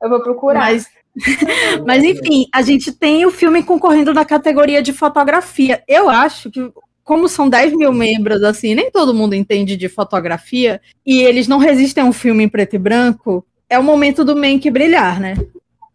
Eu 0.00 0.08
vou 0.08 0.20
procurar. 0.20 0.60
Mas, 0.60 0.88
mas, 1.86 2.04
enfim, 2.04 2.46
a 2.52 2.62
gente 2.62 2.92
tem 2.92 3.24
o 3.26 3.30
filme 3.30 3.62
concorrendo 3.62 4.14
na 4.14 4.24
categoria 4.24 4.82
de 4.82 4.92
fotografia. 4.92 5.82
Eu 5.88 6.08
acho 6.08 6.50
que, 6.50 6.70
como 7.02 7.28
são 7.28 7.48
10 7.48 7.74
mil 7.74 7.92
membros, 7.92 8.42
assim, 8.42 8.74
nem 8.74 8.90
todo 8.90 9.14
mundo 9.14 9.34
entende 9.34 9.76
de 9.76 9.88
fotografia, 9.88 10.80
e 11.04 11.22
eles 11.22 11.48
não 11.48 11.58
resistem 11.58 12.02
a 12.04 12.06
um 12.06 12.12
filme 12.12 12.44
em 12.44 12.48
preto 12.48 12.76
e 12.76 12.78
branco, 12.78 13.44
é 13.68 13.78
o 13.78 13.84
momento 13.84 14.24
do 14.24 14.36
Mank 14.36 14.70
brilhar, 14.70 15.20
né? 15.20 15.34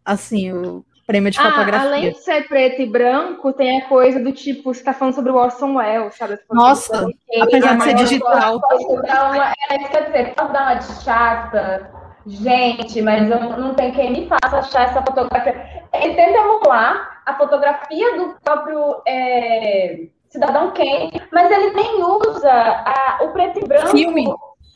Assim, 0.03 0.51
o 0.51 0.83
prêmio 1.11 1.29
de 1.31 1.39
Ah, 1.39 1.43
fotografia. 1.51 1.87
além 1.87 2.11
de 2.11 2.17
ser 2.19 2.47
preto 2.47 2.81
e 2.81 2.85
branco, 2.85 3.51
tem 3.53 3.81
a 3.81 3.85
coisa 3.87 4.19
do 4.19 4.31
tipo, 4.31 4.73
você 4.73 4.83
tá 4.83 4.93
falando 4.93 5.13
sobre 5.15 5.31
o 5.31 5.35
Orson 5.35 5.75
Welles, 5.75 6.15
sabe? 6.15 6.37
Tá 6.37 6.43
Nossa, 6.51 7.05
quem, 7.29 7.41
apesar 7.41 7.75
de 7.77 7.83
ser 7.83 7.93
digital. 7.95 8.61
Posso 8.61 9.01
dar 9.01 9.31
uma, 9.31 9.53
é 9.69 9.75
isso 9.81 9.89
que 9.89 9.97
eu 9.97 10.01
ia 10.01 10.07
dizer, 10.07 10.33
dar 10.35 10.45
uma 10.47 10.73
de 10.75 11.03
chata? 11.03 11.91
Gente, 12.25 13.01
mas 13.01 13.29
eu 13.29 13.39
não 13.57 13.73
tem 13.73 13.91
quem 13.91 14.11
me 14.11 14.27
faça 14.29 14.59
achar 14.59 14.83
essa 14.83 15.01
fotografia. 15.01 15.83
Ele 15.93 16.13
tenta 16.13 16.37
emular 16.39 17.21
a 17.25 17.33
fotografia 17.35 18.15
do 18.15 18.35
próprio 18.43 19.01
é, 19.07 20.01
Cidadão 20.29 20.71
Kane, 20.71 21.11
mas 21.31 21.51
ele 21.51 21.71
nem 21.73 22.03
usa 22.03 22.51
a- 22.51 23.19
o 23.23 23.29
preto 23.29 23.59
e 23.59 23.67
branco. 23.67 23.87
Filme. 23.89 24.25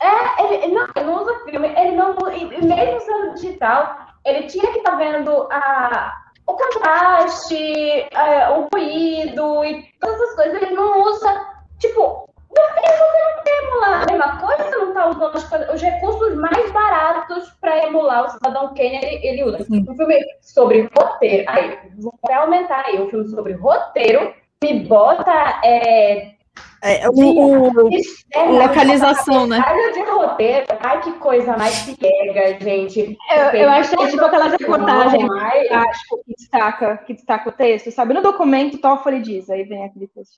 É, 0.02 0.42
ele, 0.44 0.64
ele 0.64 0.74
não, 0.74 0.86
ele 0.94 1.04
não 1.06 1.22
usa 1.22 1.40
filme, 1.48 1.68
ele 1.74 1.92
não, 1.92 2.14
mesmo 2.16 3.00
sendo 3.00 3.34
digital, 3.34 3.96
ele 4.26 4.42
tinha 4.42 4.70
que 4.72 4.78
estar 4.78 4.96
vendo 4.96 5.48
a, 5.50 6.12
o 6.46 6.54
contraste, 6.54 8.06
é, 8.12 8.50
o 8.50 8.68
ruído 8.72 9.64
e 9.64 9.82
todas 10.00 10.20
essas 10.20 10.36
coisas, 10.36 10.62
ele 10.62 10.74
não 10.74 11.02
usa, 11.02 11.46
tipo, 11.78 12.28
ele 12.56 12.96
não 12.96 13.42
tem 13.42 13.58
emular 13.64 14.02
a 14.02 14.12
mesma 14.12 14.38
coisa, 14.38 14.70
não 14.70 14.88
está 14.88 15.08
usando 15.08 15.36
as 15.36 15.74
os 15.74 15.82
recursos 15.82 16.36
mais 16.36 16.70
baratos 16.72 17.50
para 17.60 17.86
emular 17.86 18.24
o 18.24 18.30
Cidadão 18.30 18.68
Kane, 18.74 18.96
ele, 18.96 19.26
ele 19.26 19.44
usa. 19.44 19.64
Sim. 19.64 19.84
Um 19.88 19.96
filme 19.96 20.24
sobre 20.40 20.88
roteiro, 20.96 21.44
aí, 21.50 21.78
vou 21.98 22.14
até 22.22 22.34
aumentar 22.34 22.84
aí, 22.86 23.00
um 23.00 23.10
filme 23.10 23.28
sobre 23.28 23.54
roteiro, 23.54 24.32
me 24.62 24.80
bota 24.86 25.60
é, 25.64 26.35
É, 26.82 27.08
o, 27.08 27.12
o- 27.12 27.88
externa, 27.92 28.64
localização, 28.64 29.46
né? 29.46 29.64
De 29.92 30.00
roteiro, 30.02 30.66
ai 30.80 31.00
que 31.00 31.12
coisa 31.14 31.56
mais 31.56 31.82
pega, 31.96 32.60
gente. 32.60 33.16
Eu, 33.34 33.60
eu 33.60 33.70
acho 33.70 33.96
que 33.96 34.02
é 34.02 34.08
tipo 34.08 34.24
aquelas 34.24 34.52
reportagens 34.52 35.28
acho 35.72 36.00
que 36.24 36.34
destaca, 36.36 36.96
que 36.98 37.14
destaca 37.14 37.48
o 37.48 37.52
texto, 37.52 37.90
sabe? 37.90 38.14
No 38.14 38.22
documento, 38.22 38.78
Toffoli 38.78 39.20
diz, 39.20 39.48
aí 39.50 39.64
vem 39.64 39.84
aquele 39.84 40.06
texto. 40.08 40.36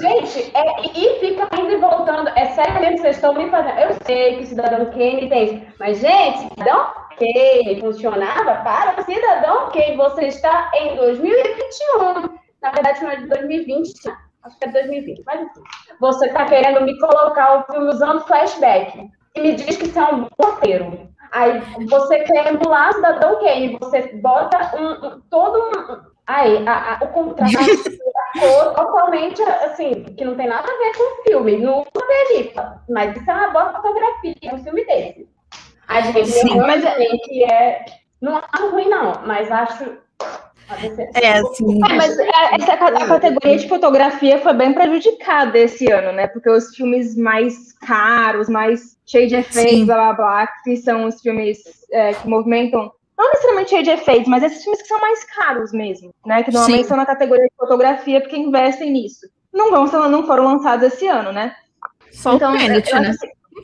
Gente, 0.00 0.52
é, 0.54 0.80
e 0.94 1.20
fica 1.20 1.48
indo 1.60 1.72
e 1.72 1.76
voltando. 1.76 2.28
É 2.36 2.46
sério 2.50 2.74
mesmo 2.80 2.96
que 2.96 3.02
vocês 3.02 3.16
estão 3.16 3.34
me 3.34 3.50
fazendo. 3.50 3.78
Eu 3.78 3.96
sei 4.06 4.36
que 4.36 4.44
o 4.44 4.46
cidadão 4.46 4.86
Kane 4.86 5.28
tem 5.28 5.44
isso. 5.44 5.62
Mas, 5.80 5.98
gente, 5.98 6.38
cidadão 6.54 6.86
Kane 7.18 7.80
funcionava 7.80 8.54
para 8.62 9.00
o 9.00 9.04
cidadão 9.04 9.70
Kane. 9.70 9.96
Você 9.96 10.26
está 10.28 10.70
em 10.74 10.96
2021. 10.96 12.38
Na 12.62 12.70
verdade, 12.70 13.02
não 13.02 13.10
é 13.10 13.16
de 13.16 13.26
2020. 13.26 13.92
Acho 14.42 14.58
que 14.58 14.64
é 14.64 14.72
2020. 14.72 15.22
Mas 15.26 15.40
enfim. 15.42 15.62
Você 16.00 16.26
está 16.26 16.44
querendo 16.46 16.82
me 16.82 16.98
colocar 16.98 17.58
o 17.58 17.72
filme 17.72 17.88
usando 17.88 18.20
flashback. 18.26 19.10
E 19.34 19.40
me 19.40 19.54
diz 19.54 19.76
que 19.76 19.86
isso 19.86 19.98
é 19.98 20.14
um 20.14 20.26
roteiro. 20.40 21.08
Aí 21.32 21.60
você 21.88 22.20
quer 22.24 22.48
emular 22.48 22.92
Cidadão 22.92 23.38
Kane. 23.40 23.76
Você 23.80 24.02
bota 24.20 24.76
um, 24.76 25.06
um- 25.06 25.20
todo 25.30 25.58
um. 25.58 26.10
Aí, 26.26 26.66
a- 26.66 26.94
a- 27.00 27.04
o 27.04 27.08
cor 28.40 28.74
totalmente 28.74 29.42
assim, 29.42 30.04
que 30.16 30.24
não 30.24 30.36
tem 30.36 30.46
nada 30.48 30.66
a 30.70 30.78
ver 30.78 30.96
com 30.96 31.20
o 31.20 31.22
filme. 31.24 31.56
Não 31.58 31.84
dele. 32.30 32.52
Mas 32.88 33.16
isso 33.16 33.30
é 33.30 33.34
uma 33.34 33.48
boa 33.50 33.72
fotografia, 33.72 34.34
um 34.54 34.62
filme 34.62 34.84
desse. 34.84 35.28
A 35.88 36.00
gente 36.02 36.26
Sim, 36.26 36.56
mas 36.58 36.84
é 36.84 36.94
que 37.24 37.44
é. 37.44 37.84
Não 38.20 38.36
acho 38.52 38.70
ruim, 38.70 38.88
não, 38.88 39.12
mas 39.26 39.50
acho. 39.50 39.96
É 41.14 41.32
assim. 41.38 41.80
É, 41.84 41.94
mas 41.94 42.18
a- 42.18 42.54
essa 42.54 42.72
a 42.72 43.06
categoria 43.06 43.56
de 43.58 43.68
fotografia 43.68 44.38
foi 44.38 44.52
bem 44.54 44.72
prejudicada 44.72 45.58
esse 45.58 45.90
ano, 45.90 46.12
né? 46.12 46.26
Porque 46.28 46.48
os 46.50 46.74
filmes 46.74 47.16
mais 47.16 47.72
caros, 47.72 48.48
mais 48.48 48.96
cheios 49.06 49.28
de 49.30 49.36
efeitos, 49.36 49.78
Sim. 49.80 49.86
blá 49.86 49.96
blá 49.96 50.12
blá, 50.12 50.46
que 50.64 50.76
são 50.76 51.06
os 51.06 51.20
filmes 51.20 51.58
é, 51.92 52.14
que 52.14 52.28
movimentam, 52.28 52.92
não 53.18 53.28
necessariamente 53.30 53.70
cheios 53.70 53.84
de 53.84 53.90
efeitos, 53.90 54.28
mas 54.28 54.42
esses 54.42 54.62
filmes 54.62 54.82
que 54.82 54.88
são 54.88 55.00
mais 55.00 55.24
caros 55.24 55.72
mesmo, 55.72 56.12
né? 56.24 56.42
Que 56.42 56.50
normalmente 56.52 56.78
Sim. 56.78 56.82
estão 56.82 56.96
na 56.96 57.06
categoria 57.06 57.44
de 57.44 57.54
fotografia 57.56 58.20
porque 58.20 58.36
investem 58.36 58.90
nisso. 58.90 59.26
Não, 59.52 59.70
vão, 59.70 60.08
não 60.08 60.26
foram 60.26 60.44
lançados 60.44 60.92
esse 60.92 61.06
ano, 61.06 61.32
né? 61.32 61.54
Só 62.12 62.36
o 62.36 62.38
Tenet, 62.38 62.88
eu 62.90 63.00
né? 63.00 63.12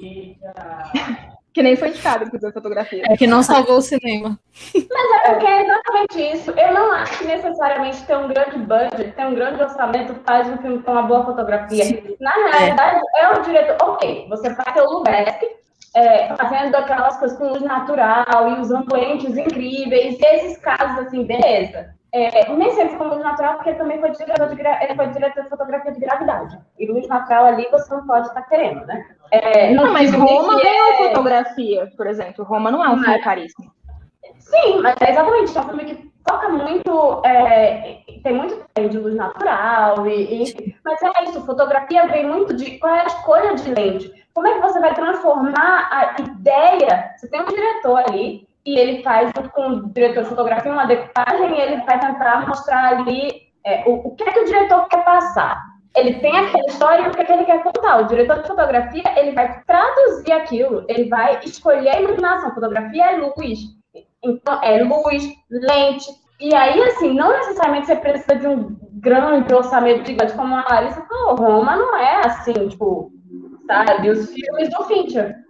que- 1.57 1.63
nem 1.63 1.75
foi 1.75 1.89
indicado, 1.89 2.25
inclusive, 2.25 2.51
a 2.51 2.53
fotografia. 2.53 3.03
É 3.09 3.17
que 3.17 3.27
não 3.27 3.43
salvou 3.43 3.79
o 3.79 3.81
cinema. 3.83 4.39
É 4.75 5.31
porque 5.31 5.47
é 5.47 5.63
exatamente 5.63 6.33
isso. 6.37 6.51
Eu 6.51 6.73
não 6.75 6.93
acho 6.93 7.19
que 7.19 7.25
necessariamente 7.25 8.03
ter 8.05 8.17
um 8.17 8.29
grande 8.29 8.59
budget, 8.59 9.13
ter 9.13 9.27
um 9.27 9.35
grande 9.35 9.63
orçamento 9.63 10.15
faz 10.25 10.49
um 10.49 10.59
filme 10.59 10.83
com 10.83 10.93
uma 10.93 11.03
boa 11.03 11.25
fotografia. 11.25 11.85
Na 12.21 12.31
realidade, 12.31 13.01
é, 13.17 13.29
o 13.31 13.43
diretor. 13.43 13.77
Ok, 13.89 14.27
você 14.29 14.55
faz 14.55 14.75
seu 14.75 14.85
Lubeck, 14.85 15.47
é, 15.95 16.35
fazendo 16.37 16.75
aquelas 16.75 17.17
coisas 17.17 17.39
com 17.39 17.49
luz 17.49 17.63
natural 17.63 18.51
e 18.51 18.61
usando 18.61 18.93
lentes 18.93 19.37
incríveis. 19.37 20.19
Esses 20.21 20.59
casos, 20.59 21.07
assim, 21.07 21.25
beleza. 21.25 21.95
É, 22.17 22.49
nem 22.55 22.71
sempre 22.73 22.97
com 22.97 23.05
luz 23.05 23.23
natural, 23.23 23.55
porque 23.55 23.71
ele 23.71 23.79
também 23.79 24.01
foi 24.01 24.11
diretor 24.11 24.49
de, 24.49 24.61
ele 24.61 24.95
foi 24.95 25.07
diretor 25.09 25.43
de 25.43 25.49
fotografia 25.51 25.93
de 25.93 26.01
gravidade. 26.01 26.59
E 26.79 26.87
luz 26.91 27.07
natural 27.09 27.45
ali 27.47 27.69
você 27.71 27.95
não 27.95 28.07
pode 28.07 28.29
estar 28.29 28.43
querendo, 28.43 28.87
né? 28.87 29.05
É, 29.31 29.73
Não, 29.75 29.93
mas 29.93 30.11
digo 30.11 30.25
Roma 30.25 30.61
ganhou 30.63 30.89
é- 30.93 30.97
fotografia, 31.09 31.93
por 31.97 32.07
exemplo. 32.07 32.45
Roma 32.45 32.71
não 32.71 32.83
é 32.85 32.89
um 32.89 32.95
filme 32.99 33.07
Mas- 33.09 33.25
caríssimo. 33.25 33.71
Sim, 34.39 34.81
mas 34.83 34.95
é 35.01 35.11
exatamente. 35.11 35.57
É 35.57 35.61
um 35.61 35.65
filme 35.65 35.85
que 35.85 36.11
toca 36.25 36.49
muito. 36.49 37.21
é, 37.25 37.99
tem 38.23 38.33
muito 38.35 38.65
tempo 38.75 38.89
de 38.89 38.99
luz 38.99 39.15
natural, 39.15 40.07
e, 40.07 40.45
e- 40.45 40.77
mas 40.85 41.01
é 41.03 41.25
isso. 41.25 41.45
Fotografia 41.45 42.07
vem 42.07 42.27
muito 42.27 42.55
de 42.55 42.79
qual 42.79 42.95
é 42.95 43.01
a 43.03 43.07
escolha 43.07 43.55
de 43.55 43.75
lente. 43.75 44.27
Como 44.35 44.47
é 44.47 44.55
que 44.55 44.61
você 44.61 44.79
vai 44.81 44.95
transformar 44.95 45.89
a 45.91 46.17
ideia? 46.21 47.11
Você 47.17 47.29
tem 47.29 47.41
um 47.41 47.47
diretor 47.47 47.99
ali, 48.09 48.47
e 48.67 48.77
ele 48.77 49.03
faz, 49.03 49.31
com 49.55 49.69
o 49.69 49.93
diretor 49.93 50.25
de 50.25 50.29
fotografia, 50.29 50.73
uma 50.73 50.87
decupagem, 50.87 51.57
e 51.57 51.61
ele 51.61 51.77
vai 51.85 52.01
tentar 52.01 52.47
mostrar 52.49 52.99
ali 52.99 53.47
é, 53.65 53.85
o, 53.87 54.09
o 54.09 54.15
que 54.17 54.25
é 54.25 54.33
que 54.33 54.41
o 54.41 54.45
diretor 54.45 54.89
quer 54.89 55.05
passar. 55.05 55.65
Ele 55.95 56.15
tem 56.15 56.37
aquela 56.37 56.67
história 56.67 57.03
e 57.03 57.09
o 57.09 57.11
que, 57.13 57.21
é 57.21 57.25
que 57.25 57.33
ele 57.33 57.45
quer 57.45 57.63
contar. 57.63 58.03
O 58.03 58.07
diretor 58.07 58.43
de 58.43 58.49
fotografia, 58.49 59.05
ele 59.17 59.33
vai 59.33 59.63
traduzir 59.63 60.33
aquilo, 60.33 60.85
ele 60.89 61.09
vai 61.09 61.41
escolher 61.45 61.89
a 61.89 62.01
iluminação. 62.01 62.55
Fotografia 62.55 63.13
é 63.13 63.17
luz. 63.17 63.61
Então, 64.23 64.61
é 64.63 64.83
luz, 64.83 65.33
lente. 65.49 66.07
E 66.39 66.55
aí, 66.55 66.83
assim, 66.83 67.15
não 67.15 67.33
necessariamente 67.33 67.87
você 67.87 67.97
precisa 67.97 68.35
de 68.35 68.47
um 68.47 68.77
grande 68.95 69.55
orçamento 69.55 70.05
gigante, 70.05 70.35
como 70.35 70.55
a 70.55 70.67
Larissa 70.69 71.01
falou. 71.07 71.37
Roma 71.37 71.77
não 71.77 71.97
é 71.97 72.27
assim, 72.27 72.69
tipo, 72.69 73.11
sabe? 73.67 74.11
Os 74.11 74.31
filmes 74.31 74.69
do 74.69 74.85
Fincher. 74.85 75.46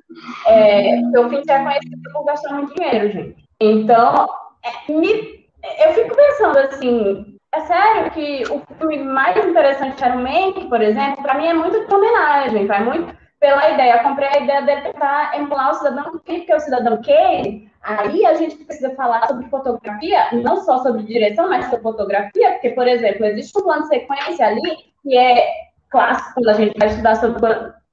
É, 0.47 1.01
porque 1.03 1.19
o 1.19 1.29
Fincher 1.31 1.61
é 1.61 1.65
conhecido 1.65 2.13
por 2.13 2.25
gastar 2.25 2.55
muito 2.55 2.75
dinheiro, 2.75 3.11
gente. 3.11 3.37
Então, 3.61 4.29
é, 4.63 4.93
me- 4.93 5.47
eu 5.85 5.93
fico 5.95 6.15
pensando 6.15 6.59
assim, 6.59 7.39
é 7.55 7.61
sério 7.63 8.11
que 8.13 8.45
o 8.51 8.61
filme 8.79 8.99
mais 8.99 9.37
interessante 9.45 10.03
era 10.03 10.15
o 10.15 10.19
Mank, 10.23 10.69
por 10.69 10.81
exemplo, 10.81 11.23
pra 11.23 11.35
mim 11.35 11.47
é 11.47 11.55
muito 11.55 11.87
de 11.87 11.95
homenagem, 11.95 12.67
vai 12.67 12.85
muito 12.85 13.17
pela 13.41 13.71
ideia. 13.71 13.97
Eu 13.97 14.03
comprei 14.03 14.29
a 14.29 14.39
ideia 14.39 14.63
dele 14.63 14.81
tentar 14.83 15.37
emular 15.37 15.71
o 15.71 15.75
Cidadão 15.75 16.05
Kane, 16.25 16.39
porque 16.39 16.55
o 16.55 16.61
Cidadão 16.61 17.03
Kane, 17.03 17.67
Aí 17.89 18.27
a 18.27 18.35
gente 18.35 18.57
precisa 18.65 18.93
falar 18.97 19.29
sobre 19.29 19.49
fotografia, 19.49 20.27
não 20.33 20.57
só 20.57 20.79
sobre 20.83 21.05
direção, 21.05 21.49
mas 21.49 21.67
sobre 21.67 21.83
fotografia, 21.83 22.51
porque, 22.55 22.71
por 22.71 22.89
exemplo, 22.89 23.25
existe 23.27 23.57
um 23.57 23.63
plano 23.63 23.83
de 23.83 23.89
sequência 23.91 24.45
ali 24.45 24.77
que 25.05 25.17
é 25.17 25.47
clássico 25.89 26.35
quando 26.35 26.49
a 26.49 26.55
gente 26.55 26.77
vai 26.77 26.89
estudar 26.89 27.15
sobre 27.15 27.39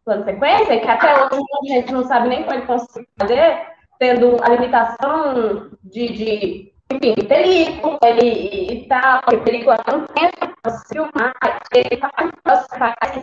plano 0.05 0.23
sequência, 0.23 0.80
que 0.80 0.88
até 0.88 1.13
hoje 1.15 1.43
a 1.63 1.73
gente 1.73 1.93
não 1.93 2.03
sabe 2.03 2.30
nem 2.30 2.43
como 2.43 2.55
ele 2.55 2.65
consegue 2.65 3.07
fazer, 3.17 3.67
tendo 3.99 4.38
a 4.43 4.49
limitação 4.49 5.69
de, 5.84 6.07
de 6.13 6.73
enfim, 6.91 7.15
película 7.27 7.99
e, 8.21 8.71
e 8.71 8.88
tal, 8.88 9.21
porque 9.21 9.38
película 9.38 9.77
não 9.89 10.05
tem 10.07 10.30
para 10.61 10.77
filmar, 10.88 11.34
ele 11.73 11.99
faz, 11.99 12.67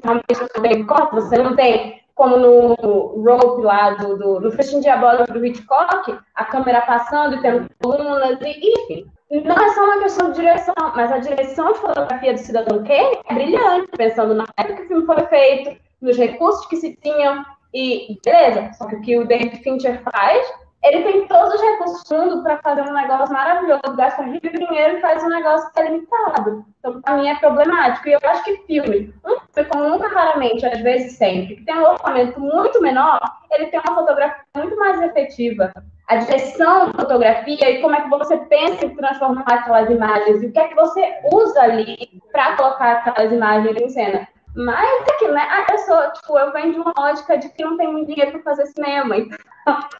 realmente 0.02 0.84
corta, 0.84 1.16
você 1.16 1.38
não 1.38 1.54
tem 1.56 2.00
como 2.14 2.36
no 2.36 2.74
rope 3.22 3.62
lá 3.62 3.90
do, 3.90 4.18
do 4.18 4.40
no 4.40 4.50
Festim 4.50 4.80
Diabólico 4.80 5.32
do 5.32 5.44
Hitchcock, 5.44 6.18
a 6.34 6.44
câmera 6.44 6.82
passando 6.82 7.36
e 7.36 7.40
tendo 7.40 7.66
colunas, 7.82 8.38
e, 8.42 8.72
enfim. 8.82 9.06
Não 9.44 9.56
é 9.56 9.68
só 9.70 9.84
uma 9.84 10.02
questão 10.02 10.32
de 10.32 10.40
direção, 10.40 10.74
mas 10.94 11.10
a 11.12 11.18
direção 11.18 11.72
de 11.72 11.78
fotografia 11.78 12.32
do 12.34 12.38
Cidadão 12.40 12.82
Kane 12.82 13.20
é 13.26 13.34
brilhante, 13.34 13.88
pensando 13.96 14.34
na 14.34 14.44
época 14.58 14.74
que 14.74 14.82
o 14.82 14.86
filme 14.88 15.06
foi 15.06 15.26
feito, 15.28 15.80
nos 16.00 16.16
recursos 16.16 16.66
que 16.66 16.76
se 16.76 16.96
tinham, 16.96 17.44
e 17.72 18.18
beleza, 18.24 18.72
só 18.74 18.86
que 18.86 18.96
o 18.96 19.00
que 19.00 19.18
o 19.18 19.26
David 19.26 19.62
Fincher 19.62 20.02
faz 20.02 20.46
ele 20.82 21.02
tem 21.02 21.26
todos 21.26 21.54
os 21.54 21.60
recursos 21.60 22.04
do 22.04 22.16
mundo 22.16 22.42
para 22.42 22.56
fazer 22.58 22.82
um 22.82 22.92
negócio 22.92 23.32
maravilhoso, 23.32 23.96
gasta 23.96 24.22
muito 24.22 24.50
dinheiro 24.50 24.96
e 24.96 25.00
faz 25.00 25.22
um 25.22 25.28
negócio 25.28 25.70
que 25.72 25.80
é 25.80 25.90
limitado. 25.90 26.64
Então, 26.78 27.02
para 27.02 27.16
mim, 27.16 27.28
é 27.28 27.34
problemático. 27.36 28.08
E 28.08 28.12
eu 28.12 28.20
acho 28.24 28.44
que 28.44 28.56
filme, 28.66 29.12
um 29.24 29.36
filme 29.52 29.68
como 29.68 29.88
nunca 29.88 30.08
raramente, 30.08 30.64
às 30.64 30.80
vezes 30.80 31.18
sempre, 31.18 31.56
que 31.56 31.64
tem 31.64 31.76
um 31.76 31.84
orçamento 31.84 32.40
muito 32.40 32.80
menor, 32.80 33.20
ele 33.50 33.66
tem 33.66 33.80
uma 33.86 33.94
fotografia 33.94 34.42
muito 34.56 34.76
mais 34.78 35.02
efetiva. 35.02 35.70
A 36.08 36.16
direção 36.16 36.86
da 36.86 36.98
fotografia 36.98 37.70
e 37.70 37.82
como 37.82 37.94
é 37.94 38.00
que 38.00 38.08
você 38.08 38.38
pensa 38.38 38.86
em 38.86 38.96
transformar 38.96 39.44
aquelas 39.46 39.90
imagens 39.90 40.42
e 40.42 40.46
o 40.46 40.52
que 40.52 40.58
é 40.58 40.68
que 40.68 40.74
você 40.74 41.14
usa 41.30 41.60
ali 41.60 42.22
para 42.32 42.56
colocar 42.56 42.92
aquelas 42.92 43.30
imagens 43.30 43.76
em 43.76 43.88
cena. 43.90 44.28
Mas 44.54 45.08
é 45.08 45.12
que, 45.18 45.28
né, 45.28 45.42
a 45.42 45.62
pessoa, 45.62 46.10
tipo, 46.10 46.38
eu 46.38 46.52
venho 46.52 46.72
de 46.72 46.80
uma 46.80 46.92
lógica 46.96 47.38
de 47.38 47.48
que 47.50 47.64
não 47.64 47.76
tem 47.76 47.90
muito 47.90 48.08
dinheiro 48.08 48.32
para 48.32 48.42
fazer 48.42 48.66
cinema. 48.66 49.16
Então, 49.16 49.38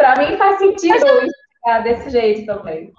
Pra 0.00 0.16
mim 0.16 0.34
faz 0.38 0.56
sentido 0.56 1.06
ficar 1.54 1.80
desse 1.80 2.08
jeito 2.08 2.46
também. 2.46 2.90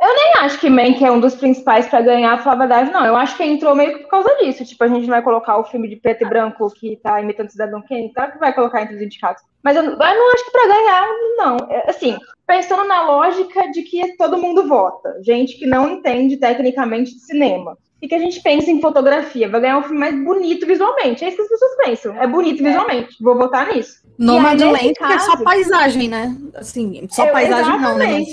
Eu 0.00 0.14
nem 0.14 0.34
acho 0.38 0.60
que 0.60 0.70
Mank 0.70 1.04
é 1.04 1.10
um 1.10 1.18
dos 1.18 1.34
principais 1.34 1.88
para 1.88 2.02
ganhar 2.02 2.34
a 2.34 2.54
verdade, 2.54 2.92
não. 2.92 3.04
Eu 3.04 3.16
acho 3.16 3.36
que 3.36 3.42
entrou 3.42 3.74
meio 3.74 3.94
que 3.94 4.04
por 4.04 4.10
causa 4.10 4.36
disso. 4.36 4.64
Tipo, 4.64 4.84
a 4.84 4.88
gente 4.88 5.08
vai 5.08 5.20
colocar 5.22 5.58
o 5.58 5.64
filme 5.64 5.88
de 5.88 5.96
preto 5.96 6.22
e 6.22 6.28
branco 6.28 6.70
que 6.70 6.96
tá 6.98 7.20
imitando 7.20 7.50
Cidadão 7.50 7.82
Kane, 7.82 8.12
tá? 8.12 8.30
Que 8.30 8.38
vai 8.38 8.54
colocar 8.54 8.82
entre 8.82 8.94
os 8.94 9.02
indicados. 9.02 9.42
Mas 9.60 9.76
eu, 9.76 9.82
eu 9.82 9.96
não 9.96 10.32
acho 10.34 10.44
que 10.44 10.52
para 10.52 10.68
ganhar, 10.68 11.08
não. 11.36 11.56
É, 11.68 11.90
assim, 11.90 12.16
pensando 12.46 12.84
na 12.84 13.02
lógica 13.02 13.68
de 13.72 13.82
que 13.82 14.16
todo 14.16 14.38
mundo 14.38 14.68
vota. 14.68 15.20
Gente 15.22 15.58
que 15.58 15.66
não 15.66 15.90
entende 15.90 16.36
tecnicamente 16.36 17.12
de 17.12 17.20
cinema. 17.20 17.76
E 18.00 18.08
que 18.08 18.14
a 18.14 18.18
gente 18.18 18.40
pensa 18.42 18.70
em 18.70 18.80
fotografia. 18.80 19.48
Vai 19.48 19.60
ganhar 19.60 19.78
um 19.78 19.82
filme 19.82 19.98
mais 19.98 20.14
bonito 20.24 20.66
visualmente. 20.66 21.24
É 21.24 21.28
isso 21.28 21.36
que 21.36 21.42
as 21.42 21.48
pessoas 21.48 21.76
pensam. 21.84 22.22
É 22.22 22.26
bonito 22.26 22.62
visualmente. 22.62 23.16
Vou 23.20 23.36
votar 23.36 23.72
nisso. 23.72 24.04
Nomadland, 24.18 24.94
caso... 24.94 25.14
é 25.14 25.18
só 25.18 25.42
paisagem, 25.42 26.08
né? 26.08 26.36
Assim, 26.54 27.06
só 27.10 27.26
eu, 27.26 27.32
paisagem 27.32 27.74
exatamente. 27.74 27.90
não, 27.90 27.98
né? 27.98 28.24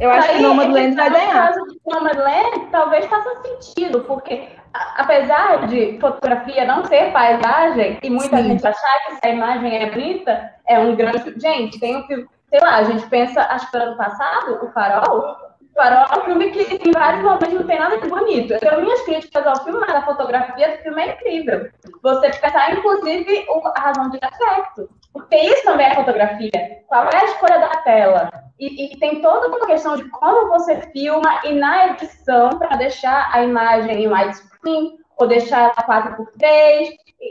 Eu 0.00 0.10
acho 0.10 0.28
Aí, 0.28 0.36
que 0.36 0.42
Nomadland 0.42 0.96
vai 0.96 1.10
ganhar. 1.10 1.34
No 1.34 1.40
caso 1.40 1.64
de 1.68 1.80
Nomadland, 1.86 2.66
talvez 2.70 3.06
faça 3.06 3.42
sentido, 3.42 4.00
porque 4.00 4.48
apesar 4.72 5.66
de 5.68 5.98
fotografia 6.00 6.64
não 6.64 6.84
ser 6.86 7.12
paisagem, 7.12 7.98
e 8.02 8.10
muita 8.10 8.38
Sim. 8.38 8.44
gente 8.44 8.66
achar 8.66 8.98
que 9.20 9.26
a 9.26 9.30
imagem 9.30 9.76
é 9.76 9.90
bonita, 9.90 10.50
é 10.66 10.78
um 10.78 10.96
grande... 10.96 11.38
Gente, 11.38 11.78
tem 11.78 11.96
um 11.96 12.06
filme... 12.06 12.26
Sei 12.48 12.60
lá, 12.60 12.76
a 12.76 12.84
gente 12.84 13.06
pensa, 13.06 13.42
acho 13.42 13.70
que 13.70 13.76
ano 13.76 13.96
passado, 13.96 14.60
o 14.62 14.70
Farol, 14.72 15.36
Farol 15.74 16.06
é 16.12 16.18
um 16.18 16.24
filme 16.24 16.50
que 16.50 16.88
em 16.88 16.92
vários 16.92 17.22
momentos 17.22 17.52
não 17.52 17.66
tem 17.66 17.78
nada 17.78 17.98
de 17.98 18.08
bonito. 18.08 18.58
Tenho 18.58 18.82
minhas 18.82 19.02
críticas 19.02 19.46
ao 19.46 19.64
filme, 19.64 19.80
mas 19.80 19.94
a 19.94 20.04
fotografia 20.04 20.76
do 20.76 20.82
filme 20.82 21.02
é 21.02 21.12
incrível. 21.14 21.70
Você 22.02 22.30
pensar, 22.30 22.72
inclusive, 22.72 23.46
a 23.74 23.80
razão 23.80 24.10
de 24.10 24.18
efeito. 24.18 24.90
Porque 25.12 25.36
isso 25.36 25.64
também 25.64 25.86
é 25.86 25.94
fotografia. 25.94 26.82
Qual 26.86 27.04
é 27.04 27.16
a 27.16 27.24
escolha 27.24 27.58
da 27.58 27.68
tela? 27.82 28.30
E, 28.58 28.92
e 28.92 28.98
tem 28.98 29.20
toda 29.20 29.48
uma 29.48 29.66
questão 29.66 29.96
de 29.96 30.08
como 30.10 30.48
você 30.48 30.76
filma 30.92 31.40
e 31.44 31.54
na 31.54 31.88
edição 31.88 32.50
para 32.58 32.76
deixar 32.76 33.30
a 33.32 33.42
imagem 33.42 34.04
em 34.04 34.08
widescreen 34.08 34.98
ou 35.16 35.26
deixar 35.26 35.64
ela 35.64 35.74
4x3. 35.74 36.90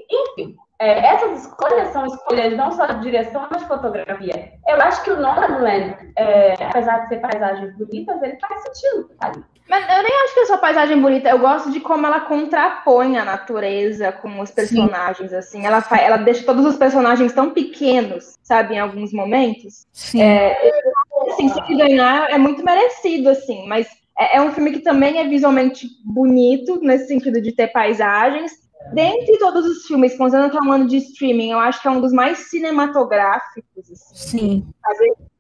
Enfim, 0.09 0.55
é, 0.82 1.14
essas 1.14 1.45
escolhas 1.45 1.90
são 1.90 2.08
escolhas 2.08 2.58
não 2.58 2.72
só 2.72 2.88
de 2.88 3.02
direção, 3.02 3.48
mas 3.52 3.62
de 3.62 3.68
fotografia. 3.68 4.53
Eu 4.68 4.82
acho 4.82 5.03
que 5.03 5.12
o 5.12 5.16
Nomadland, 5.16 6.12
é, 6.16 6.53
apesar 6.53 7.02
de 7.02 7.10
ser 7.10 7.18
paisagens 7.22 7.78
bonitas, 7.78 8.20
ele 8.24 8.36
faz 8.40 8.64
sentido. 8.64 9.12
Sabe? 9.22 9.44
Mas 9.70 9.84
eu 9.84 10.02
nem 10.02 10.24
acho 10.24 10.34
que 10.34 10.40
é 10.40 10.45
só 10.48 10.58
paisagem 10.58 10.99
bonita, 10.99 11.30
eu 11.30 11.38
gosto 11.38 11.72
de 11.72 11.80
como 11.80 12.08
ela 12.08 12.22
contrapõe 12.22 13.16
a 13.16 13.24
natureza 13.24 14.12
com 14.12 14.40
os 14.40 14.49
personagens, 14.49 15.30
Sim. 15.30 15.38
assim. 15.38 15.66
Ela, 15.68 15.86
ela 16.02 16.18
deixa 16.18 16.44
todos 16.44 16.66
os 16.66 16.78
personagens 16.78 17.32
tão 17.32 17.52
pequenos, 17.52 18.40
sabe, 18.41 18.74
em 18.74 18.80
alguns 18.80 19.14
momentos. 19.14 19.86
Sim. 19.94 20.20
É, 20.20 20.58
assim, 21.28 21.48
se 21.48 21.62
ganhar 21.76 22.28
é 22.32 22.40
muito 22.40 22.66
merecido, 22.66 23.30
assim, 23.30 23.68
mas 23.68 23.88
é, 24.18 24.38
é 24.38 24.41
um 24.41 24.52
filme 24.52 24.72
que 24.72 24.80
também 24.80 25.20
é 25.20 25.28
visualmente 25.28 25.88
bonito, 26.03 26.80
nesse 26.82 27.08
sentido 27.08 27.40
de 27.40 27.52
ter 27.52 27.68
paisagens, 27.68 28.52
dentre 28.94 29.38
todos 29.38 29.66
os 29.66 29.86
filmes, 29.86 30.18
considerando 30.18 30.52
que 30.52 30.58
é 30.58 30.62
um 30.62 30.72
ano 30.72 30.88
de 30.88 30.98
streaming, 30.98 31.52
eu 31.52 31.60
acho 31.60 31.82
que 31.82 31.88
é 31.88 31.91
um 31.91 32.02
dos 32.02 32.12
mais 32.12 32.38
cinematográficos. 32.49 33.91
Assim. 33.91 33.95
Sim. 34.16 34.68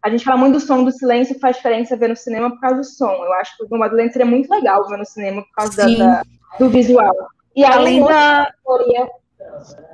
A 0.03 0.09
gente 0.09 0.23
fala 0.23 0.37
muito 0.37 0.53
do 0.53 0.59
som 0.59 0.83
do 0.83 0.91
silêncio, 0.91 1.39
faz 1.39 1.57
diferença 1.57 1.97
ver 1.97 2.09
no 2.09 2.15
cinema 2.15 2.49
por 2.49 2.59
causa 2.59 2.77
do 2.77 2.83
som. 2.83 3.11
Eu 3.11 3.33
acho 3.33 3.55
que 3.57 3.63
o 3.63 3.67
Nomadland 3.69 4.11
seria 4.11 4.25
muito 4.25 4.49
legal 4.49 4.87
ver 4.87 4.97
no 4.97 5.05
cinema 5.05 5.43
por 5.43 5.51
causa 5.51 5.75
da, 5.75 5.95
da, 5.97 6.23
do 6.57 6.69
visual. 6.69 7.13
E 7.55 7.63
além 7.63 8.03
da. 8.03 8.53
Categoria, 8.63 9.11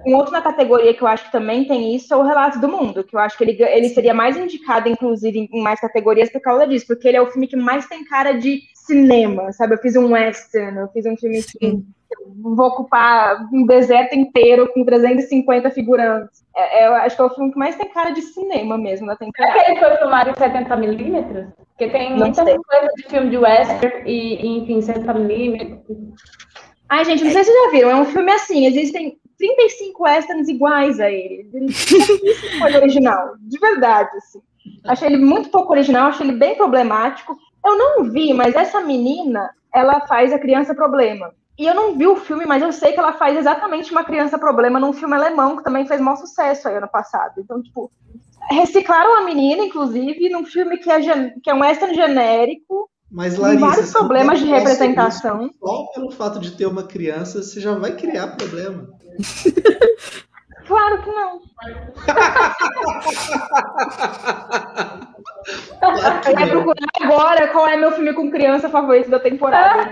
um 0.06 0.16
outro 0.16 0.32
na 0.32 0.42
categoria 0.42 0.94
que 0.94 1.02
eu 1.02 1.08
acho 1.08 1.26
que 1.26 1.32
também 1.32 1.66
tem 1.66 1.96
isso 1.96 2.14
é 2.14 2.18
o 2.18 2.24
Relato 2.24 2.60
do 2.60 2.68
Mundo, 2.68 3.04
que 3.04 3.16
eu 3.16 3.20
acho 3.20 3.38
que 3.38 3.44
ele, 3.44 3.62
ele 3.64 3.90
seria 3.90 4.14
mais 4.14 4.38
indicado, 4.38 4.88
inclusive, 4.88 5.50
em 5.52 5.62
mais 5.62 5.80
categorias 5.80 6.30
por 6.30 6.42
causa 6.42 6.68
disso, 6.68 6.86
porque 6.88 7.08
ele 7.08 7.18
é 7.18 7.22
o 7.22 7.28
filme 7.28 7.48
que 7.48 7.56
mais 7.56 7.88
tem 7.88 8.06
cara 8.06 8.34
de 8.34 8.62
cinema, 8.88 9.52
sabe? 9.52 9.76
Eu 9.76 9.80
fiz 9.80 9.96
um 9.96 10.14
western, 10.14 10.80
eu 10.80 10.88
fiz 10.88 11.06
um 11.06 11.16
filme 11.16 11.44
que 11.44 11.84
vou 12.42 12.68
ocupar 12.68 13.48
um 13.54 13.66
deserto 13.66 14.16
inteiro 14.16 14.72
com 14.74 14.84
350 14.84 15.70
figurantes. 15.72 16.44
É, 16.56 16.84
é, 16.84 16.88
eu 16.88 16.94
acho 16.96 17.16
que 17.16 17.22
é 17.22 17.26
o 17.26 17.30
filme 17.30 17.52
que 17.52 17.60
mais 17.60 17.76
tem 17.76 17.90
cara 17.90 18.12
de 18.12 18.22
cinema 18.22 18.78
mesmo 18.78 19.08
da 19.08 19.16
temporada. 19.16 19.60
É 19.60 19.64
que 19.66 19.72
ele 19.72 19.80
foi 19.80 19.98
filmado 19.98 20.30
em 20.30 20.34
70mm? 20.34 21.48
Porque 21.70 21.90
tem 21.90 22.16
muita 22.16 22.44
coisa 22.44 22.88
de 22.96 23.04
filme 23.04 23.30
de 23.30 23.38
western 23.38 24.04
e, 24.06 24.46
e 24.46 24.58
enfim, 24.60 24.80
70mm. 24.80 25.80
Ai, 26.90 27.06
gente, 27.06 27.24
não 27.24 27.32
sei 27.32 27.44
se 27.44 27.52
vocês 27.52 27.66
já 27.66 27.72
viram, 27.72 27.92
é 27.92 27.96
um 27.96 28.06
filme 28.06 28.32
assim, 28.32 28.66
existem 28.66 29.20
35 29.38 30.04
westerns 30.04 30.48
iguais 30.48 31.00
a 31.00 31.12
ele. 31.12 31.50
Ele 31.54 31.72
foi 32.60 32.76
original, 32.78 33.36
de 33.40 33.60
verdade, 33.60 34.10
assim. 34.18 34.40
Achei 34.86 35.08
ele 35.08 35.18
muito 35.18 35.50
pouco 35.50 35.74
original, 35.74 36.10
achei 36.10 36.28
ele 36.28 36.38
bem 36.38 36.56
problemático. 36.56 37.38
Eu 37.68 37.78
não 37.78 38.04
vi, 38.06 38.34
mas 38.34 38.56
essa 38.56 38.80
menina, 38.80 39.50
ela 39.74 40.00
faz 40.08 40.32
a 40.32 40.40
criança 40.40 40.74
problema. 40.74 41.34
E 41.60 41.66
eu 41.66 41.74
não 41.74 41.98
vi 41.98 42.08
o 42.08 42.16
filme, 42.16 42.46
mas 42.46 42.62
eu 42.62 42.72
sei 42.72 42.94
que 42.94 43.00
ela 43.00 43.14
faz 43.14 43.36
exatamente 43.36 43.92
uma 43.92 44.04
criança 44.04 44.38
problema 44.38 44.80
num 44.80 44.94
filme 44.94 45.16
alemão 45.16 45.58
que 45.58 45.64
também 45.64 45.86
fez 45.86 46.00
maior 46.00 46.16
sucesso 46.16 46.68
aí 46.68 46.78
ano 46.78 46.88
passado. 46.88 47.34
Então, 47.40 47.62
tipo, 47.62 47.92
reciclaram 48.50 49.18
a 49.18 49.26
menina, 49.26 49.64
inclusive, 49.64 50.30
num 50.30 50.46
filme 50.46 50.78
que 50.78 50.90
é, 50.90 51.00
que 51.44 51.50
é 51.50 51.54
um 51.54 51.62
western 51.62 51.94
genérico. 51.94 52.90
Mas, 53.12 53.38
Larissa, 53.38 53.66
vários 53.66 53.92
problemas 53.92 54.40
de 54.40 54.46
representação. 54.46 55.50
Só 55.60 55.86
pelo 55.94 56.12
fato 56.12 56.40
de 56.40 56.52
ter 56.52 56.68
uma 56.68 56.84
criança, 56.84 57.42
você 57.42 57.60
já 57.60 57.74
vai 57.74 57.96
criar 57.96 58.36
problema. 58.36 58.88
claro 60.68 61.02
que 61.02 61.12
não. 61.12 61.42
claro 65.80 66.22
que 66.22 66.34
vai 66.34 66.50
procurar 66.50 66.88
agora 67.02 67.48
qual 67.48 67.68
é 67.68 67.78
meu 67.78 67.92
filme 67.94 68.14
com 68.14 68.30
criança 68.30 68.70
favorito 68.70 69.10
da 69.10 69.20
temporada. 69.20 69.90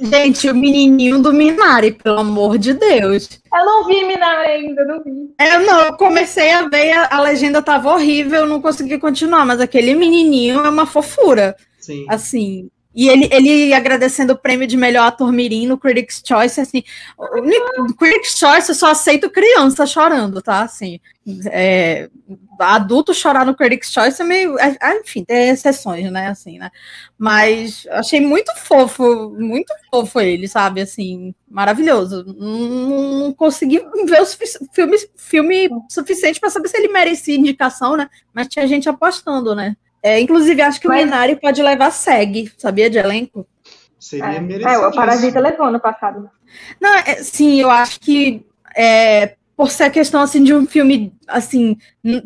Gente, 0.00 0.48
o 0.48 0.54
menininho 0.54 1.20
do 1.20 1.32
Minari, 1.32 1.92
pelo 1.92 2.20
amor 2.20 2.56
de 2.56 2.72
Deus. 2.72 3.28
Eu 3.52 3.64
não 3.66 3.84
vi 3.86 4.02
Minari 4.04 4.50
ainda, 4.50 4.84
não 4.86 5.02
vi. 5.02 5.34
É, 5.38 5.58
não, 5.58 5.82
eu 5.82 5.96
comecei 5.96 6.50
a 6.52 6.68
ver, 6.68 6.92
a, 6.92 7.16
a 7.16 7.20
legenda 7.20 7.60
tava 7.60 7.92
horrível, 7.92 8.40
eu 8.40 8.46
não 8.46 8.62
consegui 8.62 8.98
continuar, 8.98 9.44
mas 9.44 9.60
aquele 9.60 9.94
menininho 9.94 10.64
é 10.64 10.68
uma 10.70 10.86
fofura. 10.86 11.54
Sim. 11.78 12.06
Assim, 12.08 12.70
e 12.94 13.08
ele, 13.08 13.28
ele 13.32 13.72
agradecendo 13.72 14.32
o 14.32 14.38
prêmio 14.38 14.66
de 14.66 14.76
melhor 14.76 15.06
ator 15.06 15.32
mirim 15.32 15.66
no 15.66 15.78
Critics' 15.78 16.22
Choice, 16.26 16.60
assim, 16.60 16.82
no 17.18 17.94
Critics' 17.94 18.36
Choice 18.36 18.68
eu 18.68 18.74
só 18.74 18.90
aceito 18.90 19.30
criança 19.30 19.86
chorando, 19.86 20.42
tá? 20.42 20.62
Assim, 20.62 20.98
é, 21.46 22.10
adulto 22.58 23.14
chorar 23.14 23.46
no 23.46 23.54
Critics' 23.54 23.92
Choice 23.92 24.20
é 24.20 24.24
meio, 24.24 24.58
é, 24.58 24.76
é, 24.80 25.00
enfim, 25.00 25.24
tem 25.24 25.50
exceções, 25.50 26.10
né, 26.10 26.28
assim, 26.28 26.58
né? 26.58 26.70
Mas 27.16 27.86
achei 27.90 28.20
muito 28.20 28.52
fofo, 28.56 29.30
muito 29.38 29.72
fofo 29.88 30.20
ele, 30.20 30.48
sabe, 30.48 30.80
assim, 30.80 31.32
maravilhoso. 31.48 32.24
Não, 32.24 33.20
não 33.20 33.32
consegui 33.32 33.78
ver 34.04 34.22
o 34.22 34.26
filme, 34.72 34.96
filme 35.16 35.70
suficiente 35.88 36.40
para 36.40 36.50
saber 36.50 36.68
se 36.68 36.76
ele 36.76 36.88
merecia 36.88 37.36
indicação, 37.36 37.96
né? 37.96 38.08
Mas 38.34 38.48
tinha 38.48 38.66
gente 38.66 38.88
apostando, 38.88 39.54
né? 39.54 39.76
É, 40.02 40.20
inclusive, 40.20 40.62
acho 40.62 40.80
que 40.80 40.88
Mas... 40.88 41.02
o 41.02 41.04
Minari 41.04 41.36
pode 41.36 41.62
levar 41.62 41.90
SEG, 41.90 42.50
sabia, 42.56 42.88
de 42.88 42.98
elenco? 42.98 43.46
Seria 43.98 44.34
é, 44.34 44.40
merecido. 44.40 44.68
É, 44.68 44.86
o 44.86 44.92
Parasita 44.92 45.40
levou 45.40 45.70
no 45.70 45.78
passado. 45.78 46.30
Não, 46.80 46.94
é, 46.96 47.22
sim, 47.22 47.60
eu 47.60 47.70
acho 47.70 48.00
que 48.00 48.44
é, 48.74 49.36
por 49.56 49.70
ser 49.70 49.84
a 49.84 49.90
questão 49.90 50.22
assim 50.22 50.42
de 50.42 50.54
um 50.54 50.66
filme 50.66 51.12
assim 51.28 51.76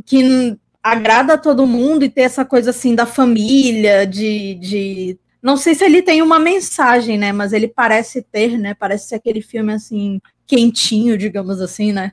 que 0.06 0.56
agrada 0.82 1.34
a 1.34 1.38
todo 1.38 1.66
mundo 1.66 2.04
e 2.04 2.08
ter 2.08 2.22
essa 2.22 2.44
coisa 2.44 2.70
assim 2.70 2.94
da 2.94 3.06
família, 3.06 4.06
de, 4.06 4.54
de 4.54 5.18
não 5.42 5.56
sei 5.56 5.74
se 5.74 5.84
ele 5.84 6.00
tem 6.00 6.22
uma 6.22 6.38
mensagem, 6.38 7.18
né? 7.18 7.32
Mas 7.32 7.52
ele 7.52 7.66
parece 7.66 8.22
ter, 8.22 8.56
né? 8.56 8.72
Parece 8.72 9.08
ser 9.08 9.16
aquele 9.16 9.42
filme 9.42 9.72
assim 9.72 10.20
quentinho, 10.46 11.18
digamos 11.18 11.60
assim, 11.60 11.92
né? 11.92 12.12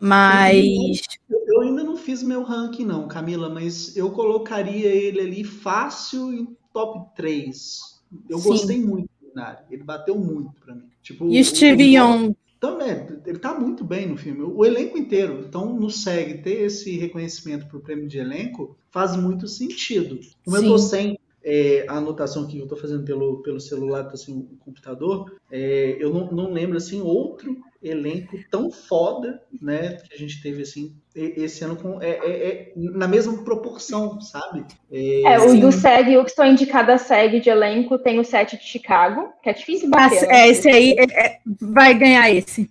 Mas 0.00 1.00
eu 1.30 1.60
ainda 1.60 1.82
não 1.82 1.87
fiz 2.08 2.22
meu 2.22 2.42
ranking 2.42 2.86
não, 2.86 3.06
Camila, 3.06 3.50
mas 3.50 3.94
eu 3.94 4.10
colocaria 4.10 4.86
ele 4.86 5.20
ali 5.20 5.44
fácil 5.44 6.32
em 6.32 6.56
top 6.72 7.14
3. 7.14 8.00
Eu 8.30 8.38
Sim. 8.38 8.48
gostei 8.48 8.80
muito 8.82 9.10
do 9.20 9.28
Minari. 9.28 9.58
Ele 9.70 9.82
bateu 9.82 10.16
muito 10.16 10.58
para 10.58 10.74
mim. 10.74 10.84
Tipo, 11.02 11.28
e 11.28 11.44
Steve 11.44 11.96
Young 11.96 12.34
também, 12.58 13.06
ele 13.26 13.38
tá 13.38 13.54
muito 13.54 13.84
bem 13.84 14.08
no 14.08 14.16
filme. 14.16 14.42
O 14.42 14.64
elenco 14.64 14.96
inteiro. 14.96 15.44
Então, 15.46 15.78
no 15.78 15.90
SEG, 15.90 16.38
ter 16.38 16.62
esse 16.62 16.96
reconhecimento 16.96 17.66
pro 17.66 17.80
prêmio 17.80 18.08
de 18.08 18.16
elenco 18.16 18.74
faz 18.90 19.14
muito 19.14 19.46
sentido. 19.46 20.18
Como 20.46 20.56
Sim. 20.56 20.64
eu 20.64 20.70
tô 20.70 20.78
sem 20.78 21.18
é, 21.44 21.84
a 21.86 21.98
anotação 21.98 22.46
que 22.46 22.56
eu 22.56 22.64
estou 22.64 22.78
fazendo 22.78 23.04
pelo, 23.04 23.42
pelo 23.42 23.60
celular, 23.60 24.04
tá 24.04 24.14
assim, 24.14 24.48
o 24.50 24.56
computador, 24.64 25.36
é, 25.52 25.98
eu 26.00 26.10
não, 26.10 26.32
não 26.32 26.52
lembro 26.52 26.78
assim 26.78 27.02
outro 27.02 27.54
elenco 27.82 28.36
tão 28.50 28.70
foda, 28.70 29.40
né, 29.60 29.98
que 30.04 30.14
a 30.14 30.18
gente 30.18 30.42
teve 30.42 30.62
assim 30.62 30.96
esse 31.14 31.64
ano 31.64 31.76
com 31.76 32.02
é, 32.02 32.10
é, 32.10 32.48
é 32.48 32.72
na 32.76 33.08
mesma 33.08 33.44
proporção, 33.44 34.20
sabe? 34.20 34.64
É, 34.90 35.22
é 35.22 35.34
assim, 35.34 35.58
o 35.58 35.60
do 35.60 35.72
SEG, 35.72 36.16
o 36.16 36.24
que 36.24 36.30
estou 36.30 36.44
indicado 36.44 36.92
a 36.92 36.98
SEG 36.98 37.40
de 37.40 37.50
elenco 37.50 37.98
tem 37.98 38.18
o 38.18 38.24
set 38.24 38.56
de 38.56 38.64
Chicago, 38.64 39.32
que 39.42 39.48
é 39.48 39.52
difícil 39.52 39.90
bater. 39.90 40.28
Ah, 40.28 40.36
é, 40.36 40.48
esse 40.48 40.68
aí 40.68 40.96
vai 41.60 41.94
ganhar 41.94 42.30
esse. 42.30 42.70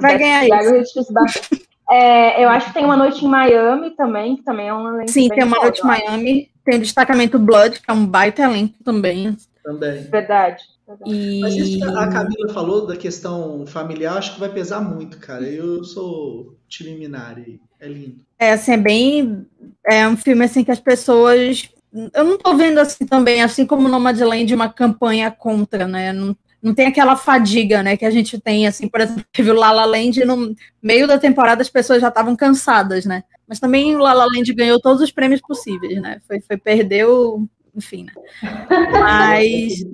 Vai 0.00 0.18
ganhar 0.18 0.46
esse. 0.46 0.98
É. 0.98 1.68
É, 1.90 2.44
eu 2.44 2.50
acho 2.50 2.66
que 2.66 2.74
tem 2.74 2.84
uma 2.84 2.96
noite 2.96 3.24
em 3.24 3.28
Miami 3.28 3.92
também, 3.92 4.36
que 4.36 4.42
também 4.42 4.68
é 4.68 4.74
um 4.74 4.94
elenco. 4.94 5.10
Sim, 5.10 5.28
tem 5.28 5.42
uma 5.42 5.56
foda, 5.56 5.68
noite 5.68 5.80
em 5.80 5.86
Miami. 5.86 6.50
Tem 6.64 6.76
o 6.76 6.80
destacamento 6.80 7.38
Blood, 7.38 7.80
que 7.80 7.90
é 7.90 7.94
um 7.94 8.04
baita 8.04 8.42
elenco 8.42 8.74
também. 8.84 9.34
Também. 9.64 10.02
Verdade. 10.02 10.62
E... 11.06 11.40
Mas 11.40 11.54
isso 11.54 11.78
que 11.78 11.84
a 11.84 12.08
Camila 12.08 12.52
falou 12.52 12.86
da 12.86 12.96
questão 12.96 13.66
familiar, 13.66 14.16
acho 14.16 14.34
que 14.34 14.40
vai 14.40 14.48
pesar 14.48 14.80
muito, 14.80 15.18
cara. 15.18 15.44
Eu 15.44 15.84
sou 15.84 16.56
time 16.68 16.96
Minari, 16.96 17.60
é 17.78 17.88
lindo. 17.88 18.20
É, 18.38 18.52
assim, 18.52 18.72
é 18.72 18.76
bem... 18.76 19.46
É 19.86 20.06
um 20.08 20.16
filme, 20.16 20.44
assim, 20.44 20.64
que 20.64 20.70
as 20.70 20.80
pessoas... 20.80 21.68
Eu 22.14 22.24
não 22.24 22.38
tô 22.38 22.54
vendo, 22.56 22.78
assim, 22.78 23.06
também, 23.06 23.42
assim 23.42 23.66
como 23.66 23.88
Nomadland, 23.88 24.54
uma 24.54 24.68
campanha 24.68 25.30
contra, 25.30 25.88
né? 25.88 26.12
Não, 26.12 26.36
não 26.62 26.74
tem 26.74 26.86
aquela 26.86 27.16
fadiga, 27.16 27.82
né, 27.82 27.96
que 27.96 28.04
a 28.04 28.10
gente 28.10 28.38
tem, 28.40 28.66
assim, 28.66 28.88
por 28.88 29.00
exemplo, 29.00 29.24
teve 29.32 29.50
o 29.50 29.54
La 29.54 29.70
La 29.70 29.84
Land, 29.84 30.24
no 30.24 30.54
meio 30.82 31.06
da 31.06 31.18
temporada 31.18 31.62
as 31.62 31.70
pessoas 31.70 32.00
já 32.00 32.08
estavam 32.08 32.34
cansadas, 32.36 33.04
né? 33.04 33.22
Mas 33.46 33.60
também 33.60 33.94
o 33.94 34.00
La 34.00 34.12
La 34.12 34.26
Land 34.26 34.52
ganhou 34.52 34.80
todos 34.80 35.00
os 35.00 35.10
prêmios 35.10 35.40
possíveis, 35.40 36.00
né? 36.02 36.20
Foi, 36.26 36.40
foi 36.40 36.56
perdeu, 36.56 37.48
enfim, 37.74 38.04
né? 38.04 38.12
Mas 38.92 39.84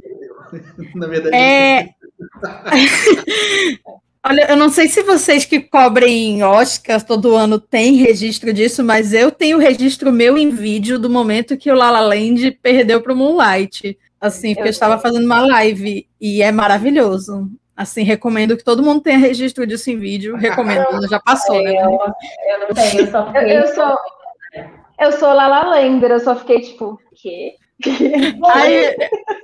na 0.95 1.07
verdade 1.07 1.35
é 1.35 1.89
Olha, 4.27 4.51
eu 4.51 4.57
não 4.57 4.71
sei 4.71 4.89
se 4.89 5.03
vocês 5.03 5.45
que 5.45 5.61
cobrem 5.61 6.43
Oscars 6.43 7.05
todo 7.05 7.37
ano 7.37 7.59
têm 7.59 7.97
registro 7.97 8.55
disso, 8.55 8.83
mas 8.83 9.13
eu 9.13 9.31
tenho 9.31 9.59
registro 9.59 10.11
meu 10.11 10.39
em 10.39 10.49
vídeo 10.49 10.99
do 10.99 11.11
momento 11.11 11.59
que 11.59 11.71
o 11.71 11.75
La 11.75 11.91
La 11.91 12.01
Land 12.01 12.53
perdeu 12.63 13.03
para 13.03 13.13
o 13.13 13.17
Moonlight. 13.17 13.99
Assim, 14.19 14.55
porque 14.55 14.63
eu, 14.63 14.69
eu 14.69 14.71
estava 14.71 14.99
fazendo 14.99 15.27
uma 15.27 15.47
live 15.47 16.09
e 16.19 16.41
é 16.41 16.51
maravilhoso. 16.51 17.51
Assim, 17.77 18.03
recomendo 18.03 18.57
que 18.57 18.65
todo 18.65 18.83
mundo 18.83 19.03
tenha 19.03 19.19
registro 19.19 19.67
disso 19.67 19.91
em 19.91 19.99
vídeo. 19.99 20.37
Recomendo, 20.37 21.07
já 21.07 21.21
passou, 21.21 21.63
né? 21.63 21.75
Eu, 21.75 21.91
eu 21.91 22.61
não 22.61 22.69
tenho, 22.75 23.01
eu 23.01 23.11
só 23.11 23.27
fiquei... 23.27 23.59
eu, 23.59 23.67
sou, 23.75 23.99
eu 25.01 25.13
sou 25.13 25.35
Lala 25.35 25.75
Lender, 25.75 26.11
eu 26.13 26.21
só 26.21 26.35
fiquei 26.35 26.63
tipo, 26.63 26.99
quê? 27.15 27.57
Ai, 28.47 28.95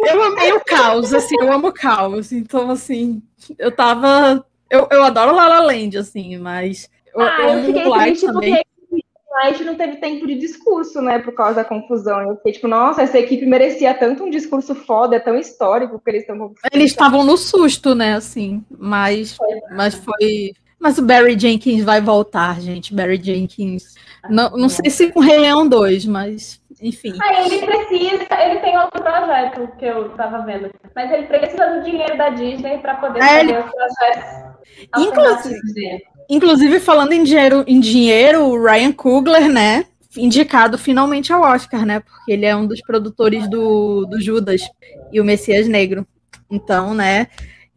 eu 0.00 0.22
amei 0.22 0.52
o 0.52 0.60
caos, 0.64 1.12
assim, 1.12 1.34
eu 1.40 1.52
amo 1.52 1.68
o 1.68 1.72
caos. 1.72 2.32
Então, 2.32 2.70
assim, 2.70 3.22
eu 3.58 3.72
tava. 3.72 4.44
Eu, 4.68 4.86
eu 4.90 5.02
adoro 5.02 5.34
Lala 5.34 5.60
Land, 5.60 5.98
assim, 5.98 6.36
mas. 6.38 6.88
Eu, 7.14 7.20
ah, 7.20 7.36
eu, 7.40 7.48
eu 7.58 7.64
fiquei 7.64 7.92
triste 7.92 8.26
também. 8.26 8.54
porque 8.54 9.04
Night 9.30 9.64
não 9.64 9.76
teve 9.76 9.96
tempo 9.96 10.26
de 10.26 10.34
discurso, 10.34 11.00
né, 11.00 11.18
por 11.18 11.32
causa 11.32 11.56
da 11.56 11.64
confusão. 11.64 12.20
Eu 12.20 12.36
fiquei 12.36 12.52
tipo, 12.52 12.68
nossa, 12.68 13.02
essa 13.02 13.18
equipe 13.18 13.46
merecia 13.46 13.94
tanto 13.94 14.24
um 14.24 14.30
discurso 14.30 14.74
foda, 14.74 15.16
é 15.16 15.20
tão 15.20 15.36
histórico 15.36 16.00
que 16.00 16.10
eles 16.10 16.22
estão. 16.22 16.52
Eles 16.72 16.90
estavam 16.90 17.24
no 17.24 17.36
susto, 17.36 17.94
né, 17.94 18.14
assim, 18.14 18.64
mas 18.70 19.34
foi. 19.34 19.60
mas 19.72 19.94
foi. 19.94 20.52
Mas 20.78 20.98
o 20.98 21.02
Barry 21.02 21.38
Jenkins 21.38 21.84
vai 21.84 22.00
voltar, 22.00 22.60
gente. 22.60 22.94
Barry 22.94 23.20
Jenkins. 23.22 23.94
Não, 24.28 24.50
não 24.50 24.68
sei 24.68 24.90
se 24.90 25.12
com 25.12 25.20
Rei 25.20 25.38
Leão 25.38 25.68
2, 25.68 26.06
mas 26.06 26.59
enfim. 26.80 27.12
Ah, 27.22 27.42
ele 27.44 27.58
precisa, 27.64 28.26
ele 28.42 28.60
tem 28.60 28.78
outro 28.78 29.02
projeto 29.02 29.68
que 29.78 29.84
eu 29.84 30.10
tava 30.10 30.44
vendo, 30.44 30.70
mas 30.94 31.10
ele 31.10 31.26
precisa 31.26 31.66
do 31.66 31.82
dinheiro 31.82 32.16
da 32.16 32.30
Disney 32.30 32.78
para 32.78 32.94
poder 32.94 33.20
é, 33.20 33.22
fazer 33.22 33.40
ele... 33.40 33.58
os 33.58 33.70
projetos. 33.70 34.50
Inclusive, 34.96 36.10
Inclusive, 36.30 36.78
falando 36.78 37.12
em 37.12 37.24
dinheiro, 37.24 37.64
em 37.66 37.80
dinheiro, 37.80 38.44
o 38.44 38.64
Ryan 38.64 38.92
Coogler, 38.92 39.48
né? 39.48 39.84
Indicado 40.16 40.78
finalmente 40.78 41.32
ao 41.32 41.42
Oscar, 41.42 41.84
né? 41.84 41.98
Porque 41.98 42.30
ele 42.30 42.46
é 42.46 42.54
um 42.54 42.68
dos 42.68 42.80
produtores 42.80 43.50
do, 43.50 44.06
do 44.06 44.20
Judas 44.20 44.62
e 45.12 45.20
o 45.20 45.24
Messias 45.24 45.66
Negro. 45.66 46.06
Então, 46.48 46.94
né? 46.94 47.26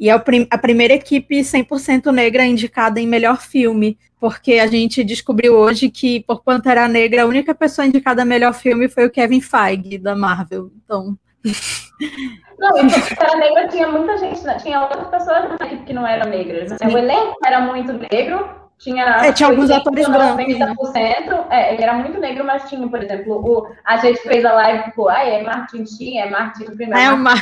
E 0.04 0.10
é 0.10 0.12
a 0.12 0.58
primeira 0.58 0.96
equipe 0.96 1.40
100% 1.40 2.12
negra 2.12 2.46
indicada 2.46 3.00
em 3.00 3.08
melhor 3.08 3.40
filme, 3.40 3.98
porque 4.20 4.56
a 4.56 4.68
gente 4.68 5.02
descobriu 5.02 5.56
hoje 5.56 5.90
que, 5.90 6.20
por 6.28 6.44
Pantera 6.44 6.90
Negra, 6.90 7.24
a 7.24 7.26
única 7.26 7.56
pessoa 7.56 7.88
indicada 7.88 8.22
a 8.22 8.26
melhor 8.26 8.54
filme 8.54 8.90
foi 8.90 9.06
o 9.06 9.10
Kevin 9.10 9.40
Feige, 9.40 9.98
da 9.98 10.14
Marvel. 10.14 10.70
Então. 10.84 11.18
Não, 12.60 12.78
e 12.80 12.92
Pantera 12.92 13.38
Negra 13.38 13.68
tinha 13.70 13.88
muita 13.88 14.18
gente, 14.18 14.44
né? 14.44 14.58
tinha 14.62 14.82
outras 14.82 15.08
pessoas 15.08 15.58
na 15.58 15.68
equipe 15.68 15.86
que 15.86 15.94
não 15.94 16.06
eram 16.06 16.30
negras. 16.30 16.72
Né? 16.72 16.78
O 16.84 16.98
elenco 16.98 17.38
era 17.46 17.62
muito 17.62 17.94
negro, 17.94 18.50
tinha, 18.78 19.06
é, 19.06 19.32
tinha 19.32 19.48
alguns 19.48 19.72
atores 19.72 20.08
brancos. 20.10 20.46
90%, 20.46 20.94
né? 20.94 21.48
é, 21.50 21.74
ele 21.74 21.84
era 21.84 21.94
muito 21.94 22.20
negro, 22.20 22.44
mas 22.44 22.70
tinha, 22.70 22.86
por 22.90 23.02
exemplo, 23.02 23.36
o, 23.36 23.68
a 23.86 23.96
gente 23.98 24.20
fez 24.22 24.44
a 24.44 24.52
live, 24.52 24.84
tipo, 24.84 25.08
ah, 25.08 25.24
é 25.24 25.42
Martin 25.42 25.86
Sheen, 25.86 26.20
é 26.20 26.30
Martin 26.30 26.66
Freeman. 26.66 27.02
É, 27.02 27.10
o 27.10 27.18
Mar... 27.18 27.42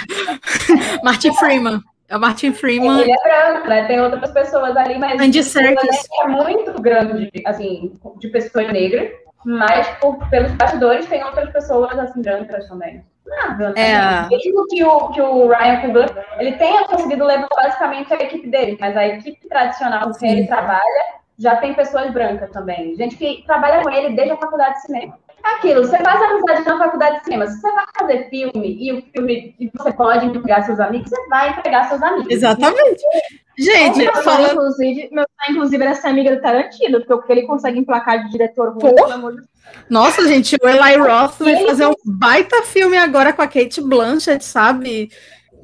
Martin 1.03 1.33
Freeman. 1.33 1.81
É 2.11 2.17
o 2.17 2.19
Martin 2.19 2.51
Freeman. 2.51 2.99
Ele 2.99 3.11
é 3.13 3.23
branco, 3.23 3.69
né? 3.69 3.85
Tem 3.85 4.01
outras 4.01 4.29
pessoas 4.31 4.75
ali, 4.75 4.99
mas 4.99 5.17
Andy 5.17 5.41
Serkis. 5.41 6.09
é 6.21 6.27
muito 6.27 6.73
grande, 6.81 7.31
assim, 7.45 7.93
de 8.19 8.27
pessoas 8.27 8.67
negras, 8.67 9.11
mas 9.45 9.87
por, 9.99 10.17
pelos 10.29 10.51
bastidores 10.51 11.05
tem 11.05 11.23
outras 11.23 11.49
pessoas, 11.51 11.97
assim, 11.97 12.21
brancas 12.21 12.67
também. 12.67 13.01
Nada, 13.25 13.69
né? 13.69 13.91
É. 13.91 14.27
Mesmo 14.27 14.67
que 14.67 14.83
o, 14.83 15.09
que 15.11 15.21
o 15.21 15.47
Ryan 15.47 15.79
Coogler, 15.79 16.27
ele 16.37 16.51
tenha 16.57 16.83
conseguido 16.83 17.23
levar 17.23 17.47
basicamente 17.55 18.13
a 18.13 18.17
equipe 18.17 18.49
dele, 18.49 18.77
mas 18.77 18.97
a 18.97 19.07
equipe 19.07 19.47
tradicional 19.47 20.09
com 20.09 20.19
quem 20.19 20.31
ele 20.31 20.47
trabalha 20.47 21.21
já 21.39 21.55
tem 21.55 21.73
pessoas 21.73 22.11
brancas 22.11 22.49
também. 22.51 22.93
Gente 22.97 23.15
que 23.15 23.43
trabalha 23.47 23.81
com 23.81 23.89
ele 23.89 24.17
desde 24.17 24.33
a 24.33 24.37
faculdade 24.37 24.75
de 24.75 24.81
cinema. 24.81 25.17
Aquilo, 25.43 25.85
você 25.85 25.97
faz 25.97 26.21
amizade 26.21 26.65
na 26.65 26.77
faculdade 26.77 27.17
de 27.19 27.23
cinema. 27.23 27.47
Se 27.47 27.59
você 27.59 27.71
vai 27.71 27.85
fazer 27.97 28.29
filme 28.29 28.77
e 28.79 28.93
o 28.93 29.01
filme 29.13 29.55
e 29.59 29.71
você 29.75 29.91
pode 29.91 30.25
empregar 30.25 30.65
seus 30.65 30.79
amigos, 30.79 31.09
você 31.09 31.27
vai 31.27 31.49
empregar 31.49 31.89
seus 31.89 32.01
amigos. 32.01 32.31
Exatamente. 32.31 33.01
Gente, 33.57 33.99
meu 33.99 34.15
sonho, 34.23 34.51
inclusive, 34.51 35.09
meu 35.11 35.23
sonho, 35.23 35.57
inclusive, 35.57 35.83
era 35.83 35.95
ser 35.95 36.07
amiga 36.07 36.35
do 36.35 36.41
Tarantino, 36.41 36.99
porque 36.99 37.13
o 37.13 37.21
que 37.21 37.31
ele 37.31 37.47
consegue 37.47 37.79
emplacar 37.79 38.23
de 38.23 38.31
diretor 38.31 38.69
ruim, 38.73 38.95
pelo 38.95 39.11
amor 39.11 39.35
de 39.35 39.41
Nossa, 39.89 40.27
gente, 40.27 40.55
o 40.61 40.67
Eli 40.67 40.97
Roth 40.97 41.39
vai 41.39 41.65
fazer 41.65 41.85
um 41.85 41.93
baita 42.05 42.63
filme 42.63 42.97
agora 42.97 43.33
com 43.33 43.41
a 43.41 43.47
Kate 43.47 43.81
Blanchett, 43.81 44.43
sabe? 44.43 45.11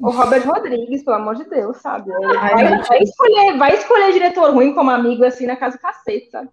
O 0.00 0.10
Robert 0.10 0.46
Rodrigues, 0.46 1.02
pelo 1.02 1.16
amor 1.16 1.34
de 1.34 1.44
Deus, 1.48 1.76
sabe? 1.78 2.10
Vai, 2.10 2.78
vai, 2.78 3.02
escolher, 3.02 3.56
vai 3.56 3.74
escolher 3.74 4.12
diretor 4.12 4.52
ruim 4.52 4.74
como 4.74 4.90
amigo 4.90 5.24
assim 5.24 5.46
na 5.46 5.56
casa 5.56 5.76
do 5.76 5.80
cacete, 5.80 6.30
sabe? 6.30 6.48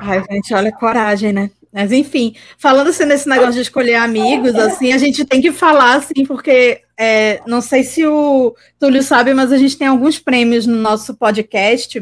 Ai, 0.00 0.22
gente, 0.30 0.54
olha 0.54 0.70
coragem, 0.70 1.32
né? 1.32 1.50
Mas 1.72 1.92
enfim, 1.92 2.34
falando 2.56 2.88
assim 2.88 3.04
nesse 3.04 3.28
negócio 3.28 3.54
de 3.54 3.60
escolher 3.60 3.96
amigos, 3.96 4.54
assim, 4.54 4.92
a 4.92 4.98
gente 4.98 5.24
tem 5.24 5.40
que 5.40 5.52
falar, 5.52 5.96
assim, 5.96 6.24
porque 6.26 6.80
é, 6.98 7.40
não 7.46 7.60
sei 7.60 7.84
se 7.84 8.06
o 8.06 8.54
Túlio 8.78 9.02
sabe, 9.02 9.34
mas 9.34 9.52
a 9.52 9.58
gente 9.58 9.76
tem 9.76 9.86
alguns 9.86 10.18
prêmios 10.18 10.66
no 10.66 10.76
nosso 10.76 11.14
podcast. 11.14 11.98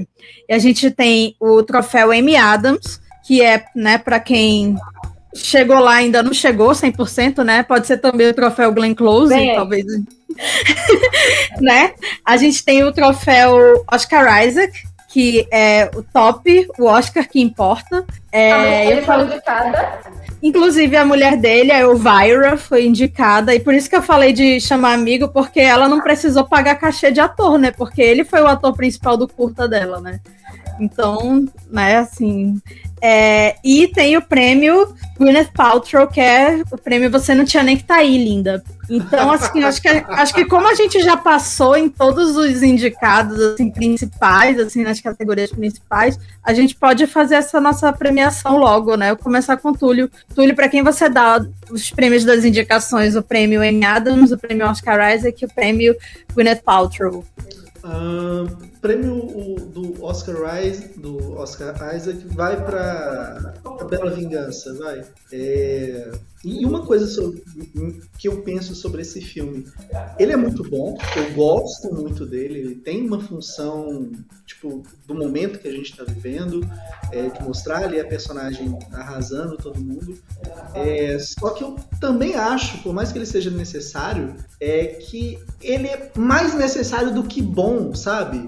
E 0.48 0.54
a 0.54 0.58
gente 0.58 0.90
tem 0.90 1.36
o 1.40 1.62
troféu 1.62 2.12
Amy 2.12 2.36
Adams, 2.36 3.00
que 3.26 3.42
é, 3.42 3.64
né, 3.74 3.98
para 3.98 4.20
quem 4.20 4.76
chegou 5.34 5.78
lá 5.78 5.96
ainda 5.96 6.22
não 6.22 6.32
chegou 6.32 6.70
100%, 6.70 7.44
né? 7.44 7.62
Pode 7.62 7.86
ser 7.86 7.98
também 7.98 8.28
o 8.28 8.34
troféu 8.34 8.72
Glenn 8.72 8.94
Close, 8.94 9.34
Bem, 9.34 9.54
talvez. 9.54 9.84
né? 11.60 11.92
A 12.24 12.36
gente 12.36 12.64
tem 12.64 12.82
o 12.84 12.92
troféu 12.92 13.84
Oscar 13.92 14.46
Isaac, 14.46 14.85
que 15.08 15.46
é 15.52 15.90
o 15.94 16.02
top, 16.02 16.68
o 16.78 16.84
Oscar 16.84 17.28
que 17.28 17.40
importa. 17.40 18.04
É, 18.32 18.52
a 18.52 18.84
ele 18.84 19.02
foi 19.02 19.22
indicada. 19.22 19.98
Inclusive, 20.42 20.96
a 20.96 21.04
mulher 21.04 21.36
dele, 21.36 21.72
a 21.72 21.80
Elvira, 21.80 22.56
foi 22.56 22.86
indicada, 22.86 23.54
e 23.54 23.60
por 23.60 23.72
isso 23.72 23.88
que 23.88 23.96
eu 23.96 24.02
falei 24.02 24.32
de 24.32 24.60
chamar 24.60 24.92
amigo, 24.92 25.28
porque 25.28 25.60
ela 25.60 25.88
não 25.88 26.00
precisou 26.00 26.44
pagar 26.44 26.76
cachê 26.76 27.10
de 27.10 27.20
ator, 27.20 27.58
né? 27.58 27.70
Porque 27.70 28.02
ele 28.02 28.24
foi 28.24 28.42
o 28.42 28.46
ator 28.46 28.74
principal 28.76 29.16
do 29.16 29.26
curta 29.26 29.66
dela, 29.66 30.00
né? 30.00 30.20
Então, 30.78 31.46
né, 31.70 31.96
assim. 31.96 32.60
É, 33.00 33.56
e 33.64 33.88
tem 33.88 34.16
o 34.16 34.22
prêmio 34.22 34.94
Gwyneth 35.18 35.50
Paltrow, 35.54 36.06
que 36.06 36.20
é 36.20 36.62
o 36.70 36.78
prêmio 36.78 37.10
Você 37.10 37.34
Não 37.34 37.44
Tinha 37.44 37.62
Nem 37.62 37.76
Que 37.76 37.84
Tá 37.84 37.96
Aí, 37.96 38.16
linda. 38.16 38.62
Então, 38.88 39.30
assim, 39.32 39.62
acho 39.64 39.82
que, 39.82 39.88
acho 39.88 40.34
que 40.34 40.44
como 40.44 40.68
a 40.68 40.74
gente 40.74 41.00
já 41.00 41.16
passou 41.16 41.76
em 41.76 41.88
todos 41.88 42.36
os 42.36 42.62
indicados 42.62 43.40
assim, 43.40 43.70
principais, 43.70 44.58
assim, 44.58 44.82
nas 44.82 45.00
categorias 45.00 45.50
principais, 45.50 46.18
a 46.42 46.54
gente 46.54 46.74
pode 46.74 47.06
fazer 47.06 47.36
essa 47.36 47.60
nossa 47.60 47.92
premiação 47.92 48.56
logo, 48.56 48.96
né? 48.96 49.10
Eu 49.10 49.16
começar 49.16 49.56
com 49.56 49.70
o 49.70 49.76
Túlio. 49.76 50.10
Túlio, 50.34 50.54
para 50.54 50.68
quem 50.68 50.82
você 50.82 51.08
dá 51.08 51.44
os 51.70 51.90
prêmios 51.90 52.24
das 52.24 52.44
indicações, 52.44 53.16
o 53.16 53.22
prêmio 53.22 53.60
Amy 53.60 53.84
Adams, 53.84 54.30
o 54.30 54.38
prêmio 54.38 54.66
Oscar 54.66 55.14
Isaac 55.14 55.42
e 55.42 55.46
o 55.46 55.52
prêmio 55.52 55.96
Gwyneth 56.34 56.62
Paltrow? 56.64 57.24
Uh, 57.84 58.48
prêmio 58.86 59.56
do 59.72 60.04
Oscar 60.04 60.64
Isaac, 60.64 60.96
do 61.00 61.36
Oscar 61.36 61.74
Isaac 61.96 62.24
vai 62.28 62.64
para 62.64 63.54
a 63.64 63.84
Bela 63.84 64.12
Vingança, 64.12 64.72
vai. 64.74 65.04
É, 65.32 66.12
e 66.44 66.64
uma 66.64 66.86
coisa 66.86 67.08
sobre, 67.08 67.42
que 68.16 68.28
eu 68.28 68.42
penso 68.42 68.76
sobre 68.76 69.02
esse 69.02 69.20
filme, 69.20 69.66
ele 70.16 70.32
é 70.32 70.36
muito 70.36 70.62
bom, 70.62 70.96
eu 71.16 71.34
gosto 71.34 71.92
muito 71.92 72.24
dele, 72.24 72.60
ele 72.60 72.74
tem 72.76 73.04
uma 73.04 73.18
função, 73.20 74.12
tipo, 74.46 74.84
do 75.04 75.14
momento 75.16 75.58
que 75.58 75.66
a 75.66 75.72
gente 75.72 75.90
está 75.90 76.04
vivendo, 76.04 76.60
é, 77.10 77.28
de 77.28 77.42
mostrar 77.42 77.82
ali 77.82 77.98
a 77.98 78.06
personagem 78.06 78.78
arrasando 78.92 79.56
todo 79.56 79.80
mundo. 79.80 80.16
É, 80.74 81.18
só 81.18 81.50
que 81.50 81.64
eu 81.64 81.74
também 82.00 82.36
acho, 82.36 82.78
por 82.78 82.94
mais 82.94 83.10
que 83.10 83.18
ele 83.18 83.26
seja 83.26 83.50
necessário, 83.50 84.36
é 84.60 84.86
que 84.86 85.40
ele 85.60 85.88
é 85.88 86.12
mais 86.16 86.54
necessário 86.54 87.12
do 87.12 87.24
que 87.24 87.42
bom, 87.42 87.92
sabe? 87.92 88.46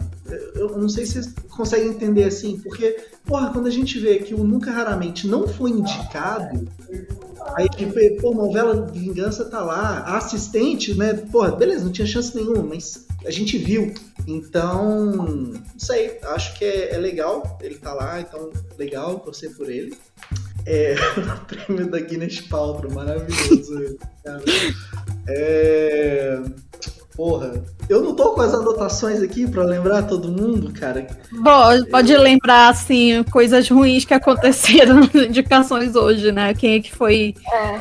Eu 0.55 0.77
não 0.77 0.89
sei 0.89 1.07
se 1.07 1.15
vocês 1.15 1.35
conseguem 1.51 1.89
entender 1.89 2.25
assim, 2.25 2.59
porque, 2.59 2.97
porra, 3.25 3.51
quando 3.53 3.67
a 3.67 3.71
gente 3.71 3.99
vê 3.99 4.19
que 4.19 4.35
o 4.35 4.45
Nunca 4.45 4.71
Raramente 4.71 5.27
não 5.27 5.47
foi 5.47 5.71
indicado, 5.71 6.69
Aí, 7.57 7.69
tipo, 7.69 7.95
pô, 8.21 8.35
novela 8.35 8.87
vingança 8.93 9.45
tá 9.45 9.61
lá. 9.61 10.01
A 10.01 10.19
assistente, 10.19 10.95
né? 10.95 11.15
Porra, 11.15 11.53
beleza, 11.53 11.85
não 11.85 11.93
tinha 11.93 12.07
chance 12.07 12.37
nenhuma, 12.37 12.63
mas 12.63 13.07
a 13.25 13.31
gente 13.31 13.57
viu. 13.59 13.95
Então, 14.27 15.13
não 15.13 15.79
sei, 15.79 16.19
acho 16.23 16.59
que 16.59 16.65
é, 16.65 16.95
é 16.95 16.99
legal 16.99 17.59
ele 17.63 17.77
tá 17.77 17.95
lá, 17.95 18.21
então 18.21 18.51
legal 18.77 19.19
torcer 19.21 19.55
por 19.57 19.71
ele. 19.71 19.97
É, 20.67 20.95
o 21.17 21.45
prêmio 21.47 21.91
da 21.91 21.99
Guinness 21.99 22.41
Paltrow, 22.43 22.93
maravilhoso. 22.93 23.99
Cara. 24.23 24.43
É, 25.29 26.43
porra, 27.19 27.65
eu 27.89 28.01
não 28.01 28.15
tô 28.15 28.31
com 28.31 28.41
as 28.43 28.55
anotações 28.55 29.21
aqui 29.21 29.45
para 29.51 29.65
lembrar 29.65 30.05
todo 30.05 30.31
mundo, 30.31 30.73
cara. 30.73 31.05
Bom, 31.33 31.85
pode 31.91 32.17
lembrar, 32.17 32.69
assim, 32.69 33.25
coisas 33.25 33.69
ruins 33.69 34.05
que 34.05 34.15
aconteceram 34.15 35.01
nas 35.13 35.13
indicações 35.17 35.97
hoje, 35.97 36.31
né? 36.31 36.55
Quem 36.55 36.77
é 36.77 36.81
que 36.81 36.95
foi. 36.95 37.35
É. 37.53 37.81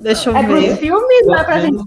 Deixa 0.00 0.30
eu 0.30 0.36
é 0.36 0.46
ver. 0.46 0.64
É 0.64 0.76
filmes, 0.76 1.26
não 1.26 1.34
é 1.36 1.44
pra 1.44 1.60
gente. 1.60 1.82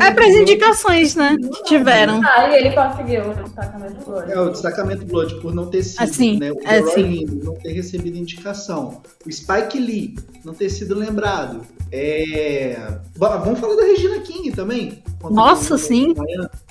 É 0.00 0.10
para 0.10 0.26
as 0.26 0.34
indicações, 0.34 1.14
né? 1.14 1.36
Que 1.38 1.64
tiveram. 1.64 2.20
Ah, 2.22 2.48
e 2.48 2.54
ele 2.56 2.70
conseguiu 2.74 3.30
o 3.30 3.34
destacamento 3.34 4.04
Blood. 4.04 4.32
É, 4.32 4.40
o 4.40 4.50
destacamento 4.50 5.06
Blood, 5.06 5.34
por 5.40 5.54
não 5.54 5.66
ter 5.66 5.82
sido, 5.82 6.02
assim, 6.02 6.38
né? 6.38 6.52
O 6.52 6.60
é, 6.64 6.80
Lindo 7.00 7.42
não 7.42 7.54
ter 7.54 7.72
recebido 7.72 8.18
indicação. 8.18 9.00
O 9.26 9.32
Spike 9.32 9.78
Lee 9.78 10.14
não 10.44 10.52
ter 10.52 10.68
sido 10.68 10.94
lembrado. 10.94 11.62
É... 11.90 12.98
Vamos 13.16 13.58
falar 13.58 13.76
da 13.76 13.82
Regina 13.82 14.20
King 14.20 14.50
também. 14.52 15.02
Nossa, 15.30 15.78
sim. 15.78 16.14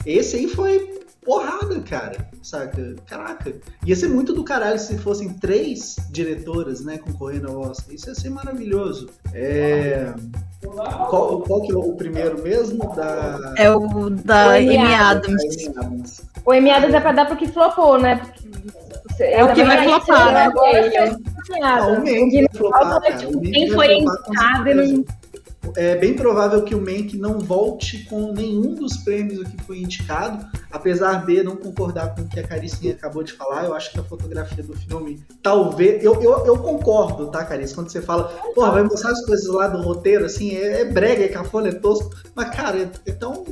Esse 0.05 0.37
aí 0.37 0.47
foi 0.47 1.00
porrada, 1.25 1.79
cara. 1.81 2.29
Saca? 2.41 2.95
Caraca. 3.07 3.53
Ia 3.85 3.95
ser 3.95 4.09
muito 4.09 4.33
do 4.33 4.43
caralho 4.43 4.79
se 4.79 4.97
fossem 4.97 5.29
três 5.29 5.95
diretoras, 6.09 6.83
né, 6.83 6.97
concorrendo 6.97 7.51
ao 7.51 7.61
Oscar. 7.69 7.93
Isso 7.93 8.09
ia 8.09 8.15
ser 8.15 8.29
maravilhoso. 8.29 9.09
É... 9.33 10.13
Qual, 11.09 11.41
qual 11.41 11.61
que 11.61 11.71
é 11.71 11.75
o 11.75 11.93
primeiro 11.93 12.41
mesmo? 12.41 12.93
Da... 12.95 13.53
É 13.57 13.71
o 13.71 14.09
da 14.09 14.55
Amy 14.55 14.77
Adams. 14.77 15.67
Adams. 15.75 16.21
O 16.45 16.51
Amy 16.51 16.71
Adams 16.71 16.93
é 16.93 16.99
pra 16.99 17.11
dar 17.11 17.25
porque 17.25 17.47
flopou, 17.47 17.99
né? 17.99 18.21
É 19.19 19.43
o 19.43 19.53
que 19.53 19.63
vai 19.63 19.83
flopar, 19.83 20.33
né? 20.33 20.49
Não, 21.59 21.93
o 21.93 21.97
Mank 21.97 22.31
vai 22.31 22.47
flopar, 22.53 23.01
cara. 23.01 23.17
Quem 23.51 23.71
foi 23.71 23.97
indicado 23.97 24.69
e 24.69 24.73
não 24.73 25.05
é 25.75 25.95
bem 25.95 26.15
provável 26.15 26.63
que 26.63 26.73
o 26.73 26.79
Mank 26.79 27.17
não 27.17 27.39
volte 27.39 28.03
com 28.05 28.33
nenhum 28.33 28.73
dos 28.75 28.97
prêmios 28.97 29.47
que 29.47 29.63
foi 29.63 29.79
indicado, 29.79 30.45
apesar 30.71 31.25
de 31.25 31.43
não 31.43 31.55
concordar 31.55 32.15
com 32.15 32.21
o 32.21 32.27
que 32.27 32.39
a 32.39 32.47
Caricinha 32.47 32.93
acabou 32.93 33.23
de 33.23 33.33
falar. 33.33 33.65
Eu 33.65 33.73
acho 33.73 33.91
que 33.91 33.99
a 33.99 34.03
fotografia 34.03 34.63
do 34.63 34.75
filme, 34.75 35.23
talvez. 35.41 36.03
Eu, 36.03 36.21
eu, 36.21 36.45
eu 36.45 36.57
concordo, 36.57 37.27
tá, 37.27 37.45
Caricinha? 37.45 37.75
Quando 37.75 37.91
você 37.91 38.01
fala, 38.01 38.25
porra, 38.55 38.71
vai 38.71 38.83
mostrar 38.83 39.11
as 39.11 39.25
coisas 39.25 39.47
lá 39.47 39.67
do 39.67 39.81
roteiro, 39.81 40.25
assim, 40.25 40.55
é, 40.55 40.81
é 40.81 40.85
brega, 40.85 41.23
é 41.23 41.27
cafona, 41.27 41.69
é 41.69 41.73
tosco. 41.73 42.09
Mas, 42.35 42.55
cara, 42.55 42.79
é, 42.79 42.89
é 43.05 43.11
tão. 43.13 43.45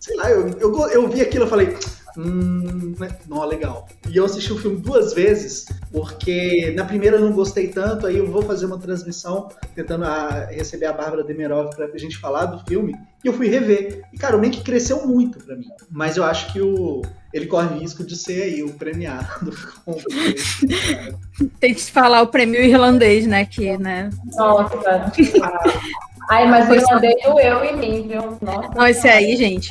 Sei 0.00 0.16
lá, 0.16 0.30
eu, 0.30 0.48
eu, 0.58 0.88
eu 0.88 1.08
vi 1.08 1.20
aquilo 1.20 1.46
e 1.46 1.48
falei 1.48 1.76
Hum, 2.16 2.94
né? 2.98 3.08
não, 3.28 3.44
legal. 3.44 3.88
E 4.08 4.16
eu 4.16 4.24
assisti 4.24 4.52
o 4.52 4.58
filme 4.58 4.78
duas 4.78 5.12
vezes, 5.12 5.66
porque 5.92 6.72
na 6.74 6.84
primeira 6.84 7.16
eu 7.16 7.20
não 7.20 7.32
gostei 7.32 7.68
tanto, 7.68 8.06
aí 8.06 8.16
eu 8.16 8.30
vou 8.30 8.42
fazer 8.42 8.66
uma 8.66 8.78
transmissão 8.78 9.48
tentando 9.74 10.04
a, 10.04 10.08
ah, 10.08 10.44
receber 10.46 10.86
a 10.86 10.92
Bárbara 10.92 11.24
Demerov 11.24 11.74
pra 11.74 11.98
gente 11.98 12.16
falar 12.16 12.46
do 12.46 12.64
filme, 12.66 12.94
e 13.24 13.28
eu 13.28 13.32
fui 13.32 13.48
rever. 13.48 14.02
E, 14.12 14.18
cara, 14.18 14.36
o 14.36 14.40
Mank 14.40 14.62
cresceu 14.62 15.06
muito 15.06 15.38
pra 15.38 15.56
mim. 15.56 15.66
Mas 15.90 16.16
eu 16.16 16.24
acho 16.24 16.52
que 16.52 16.60
o, 16.60 17.02
ele 17.32 17.46
corre 17.46 17.80
risco 17.80 18.04
de 18.04 18.16
ser 18.16 18.42
aí 18.42 18.62
o 18.62 18.72
premiado. 18.74 19.52
Tem 21.60 21.74
que 21.74 21.90
falar 21.90 22.22
o 22.22 22.28
prêmio 22.28 22.62
irlandês, 22.62 23.26
né? 23.26 23.44
Que, 23.44 23.76
né? 23.76 24.10
Nossa, 24.36 24.76
Ai, 26.28 26.46
mas 26.46 26.68
o 26.68 26.74
irlandês 26.74 27.14
doeu 27.24 27.64
em 27.64 27.76
mim, 27.76 28.08
viu? 28.08 28.38
Nossa. 28.40 28.68
Não, 28.74 28.86
esse 28.86 29.08
aí, 29.08 29.36
gente. 29.36 29.70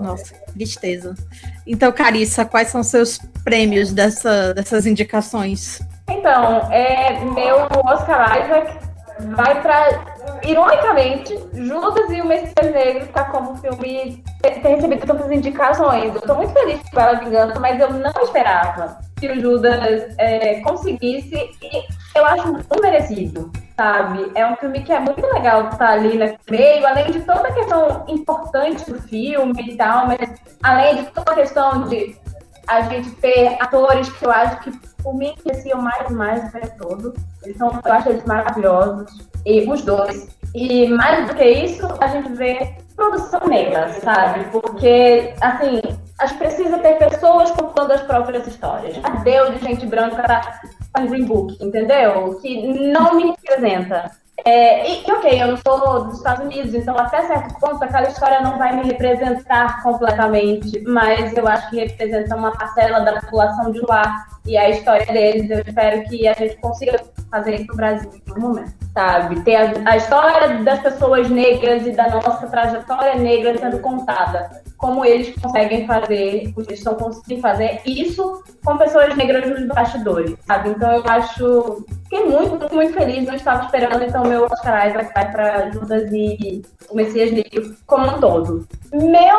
Nossa, 0.00 0.34
tristeza. 0.54 1.14
Então, 1.66 1.92
Carissa, 1.92 2.44
quais 2.44 2.68
são 2.68 2.82
seus 2.82 3.18
prêmios 3.44 3.92
dessa, 3.92 4.54
dessas 4.54 4.86
indicações? 4.86 5.80
Então, 6.08 6.72
é, 6.72 7.18
meu 7.24 7.68
Oscar 7.84 8.44
Isaac 8.44 8.88
vai 9.34 9.60
para 9.60 10.18
ironicamente, 10.44 11.36
Judas 11.52 12.10
e 12.10 12.20
o 12.20 12.26
Messias 12.26 12.72
Negro 12.72 13.08
tá 13.08 13.24
como 13.24 13.56
filme 13.56 14.22
ter 14.40 14.50
recebido 14.60 15.06
tantas 15.06 15.30
indicações. 15.30 16.14
Eu 16.14 16.20
tô 16.20 16.34
muito 16.34 16.52
feliz 16.52 16.80
com 16.90 17.00
ela 17.00 17.18
vingança, 17.18 17.58
mas 17.58 17.80
eu 17.80 17.92
não 17.92 18.12
esperava 18.22 18.98
que 19.18 19.28
o 19.28 19.40
Judas 19.40 20.14
é, 20.18 20.60
conseguisse 20.60 21.34
e 21.34 21.82
eu 22.18 22.26
acho 22.26 22.52
muito 22.52 22.82
merecido, 22.82 23.50
sabe? 23.76 24.30
É 24.34 24.46
um 24.46 24.56
filme 24.56 24.82
que 24.82 24.92
é 24.92 25.00
muito 25.00 25.24
legal 25.26 25.68
estar 25.68 25.90
ali 25.90 26.16
nesse 26.16 26.38
meio, 26.50 26.86
além 26.86 27.10
de 27.10 27.20
toda 27.20 27.48
a 27.48 27.52
questão 27.52 28.04
importante 28.08 28.90
do 28.90 29.00
filme 29.02 29.70
e 29.70 29.76
tal, 29.76 30.06
mas 30.06 30.18
além 30.62 30.96
de 30.96 31.10
toda 31.10 31.32
a 31.32 31.34
questão 31.34 31.88
de 31.88 32.16
a 32.66 32.82
gente 32.82 33.10
ter 33.12 33.56
atores 33.60 34.08
que 34.10 34.26
eu 34.26 34.30
acho 34.30 34.60
que 34.60 34.70
por 35.02 35.14
mim 35.14 35.34
mereciam 35.44 35.80
mais 35.80 36.10
e 36.10 36.12
mais 36.12 36.48
o 36.48 36.52
tempo 36.52 36.76
todo. 36.78 37.14
Então, 37.46 37.80
eu 37.82 37.92
acho 37.92 38.10
eles 38.10 38.24
maravilhosos 38.24 39.28
e 39.46 39.66
os 39.68 39.82
dois. 39.82 40.28
E 40.54 40.86
mais 40.88 41.26
do 41.26 41.34
que 41.34 41.44
isso, 41.44 41.86
a 42.00 42.08
gente 42.08 42.32
vê 42.34 42.76
produção 42.94 43.40
negra, 43.46 43.88
sabe? 44.00 44.44
Porque, 44.50 45.34
assim, 45.40 45.80
a 46.18 46.26
gente 46.26 46.38
precisa 46.38 46.78
ter 46.78 46.98
pessoas 46.98 47.50
contando 47.52 47.92
as 47.92 48.02
próprias 48.02 48.46
histórias. 48.46 48.96
Deu 49.22 49.52
de 49.52 49.58
gente 49.58 49.86
branca 49.86 50.22
para 50.92 51.04
Green 51.06 51.24
Book, 51.24 51.56
entendeu? 51.64 52.38
Que 52.40 52.90
não 52.92 53.14
me 53.14 53.30
representa. 53.30 54.10
É, 54.44 54.88
e, 54.90 55.10
ok, 55.10 55.42
eu 55.42 55.48
não 55.48 55.56
sou 55.56 56.04
dos 56.04 56.18
Estados 56.18 56.44
Unidos, 56.44 56.72
então 56.72 56.96
até 56.96 57.26
certo 57.26 57.58
ponto 57.58 57.82
aquela 57.82 58.08
história 58.08 58.40
não 58.40 58.56
vai 58.56 58.76
me 58.76 58.84
representar 58.84 59.82
completamente, 59.82 60.80
mas 60.86 61.36
eu 61.36 61.46
acho 61.46 61.68
que 61.70 61.76
representa 61.76 62.36
uma 62.36 62.52
parcela 62.52 63.00
da 63.00 63.20
população 63.20 63.72
de 63.72 63.80
lá 63.80 64.26
e 64.48 64.56
a 64.56 64.70
história 64.70 65.06
deles. 65.06 65.50
Eu 65.50 65.58
espero 65.60 66.02
que 66.04 66.26
a 66.26 66.32
gente 66.32 66.56
consiga 66.56 66.98
fazer 67.30 67.56
isso 67.56 67.66
no 67.68 67.76
Brasil 67.76 68.10
em 68.10 68.30
algum 68.30 68.40
momento, 68.40 68.74
sabe? 68.94 69.40
Ter 69.42 69.56
a, 69.56 69.72
a 69.84 69.96
história 69.96 70.64
das 70.64 70.80
pessoas 70.80 71.28
negras 71.28 71.86
e 71.86 71.92
da 71.92 72.08
nossa 72.08 72.46
trajetória 72.46 73.14
negra 73.16 73.56
sendo 73.58 73.78
contada. 73.80 74.62
Como 74.78 75.04
eles 75.04 75.34
conseguem 75.40 75.86
fazer, 75.86 76.54
eles 76.56 76.70
estão 76.70 76.94
conseguindo 76.94 77.42
fazer 77.42 77.80
isso 77.84 78.42
com 78.64 78.78
pessoas 78.78 79.14
negras 79.16 79.46
nos 79.48 79.66
bastidores, 79.66 80.34
sabe? 80.46 80.70
Então 80.70 80.90
eu 80.90 81.02
acho. 81.06 81.84
Fiquei 82.04 82.24
muito, 82.24 82.56
muito, 82.56 82.74
muito 82.74 82.92
feliz, 82.94 83.26
não 83.26 83.34
estava 83.34 83.64
esperando, 83.64 84.02
então 84.02 84.24
meu 84.24 84.44
Oscar 84.44 84.88
Isaac 84.88 85.12
vai 85.12 85.30
para 85.30 85.70
Judas 85.70 86.10
e 86.10 86.62
o 86.88 86.96
Messias 86.96 87.30
Negro 87.32 87.76
como 87.86 88.06
um 88.06 88.20
todo. 88.20 88.66
Meu 88.94 89.36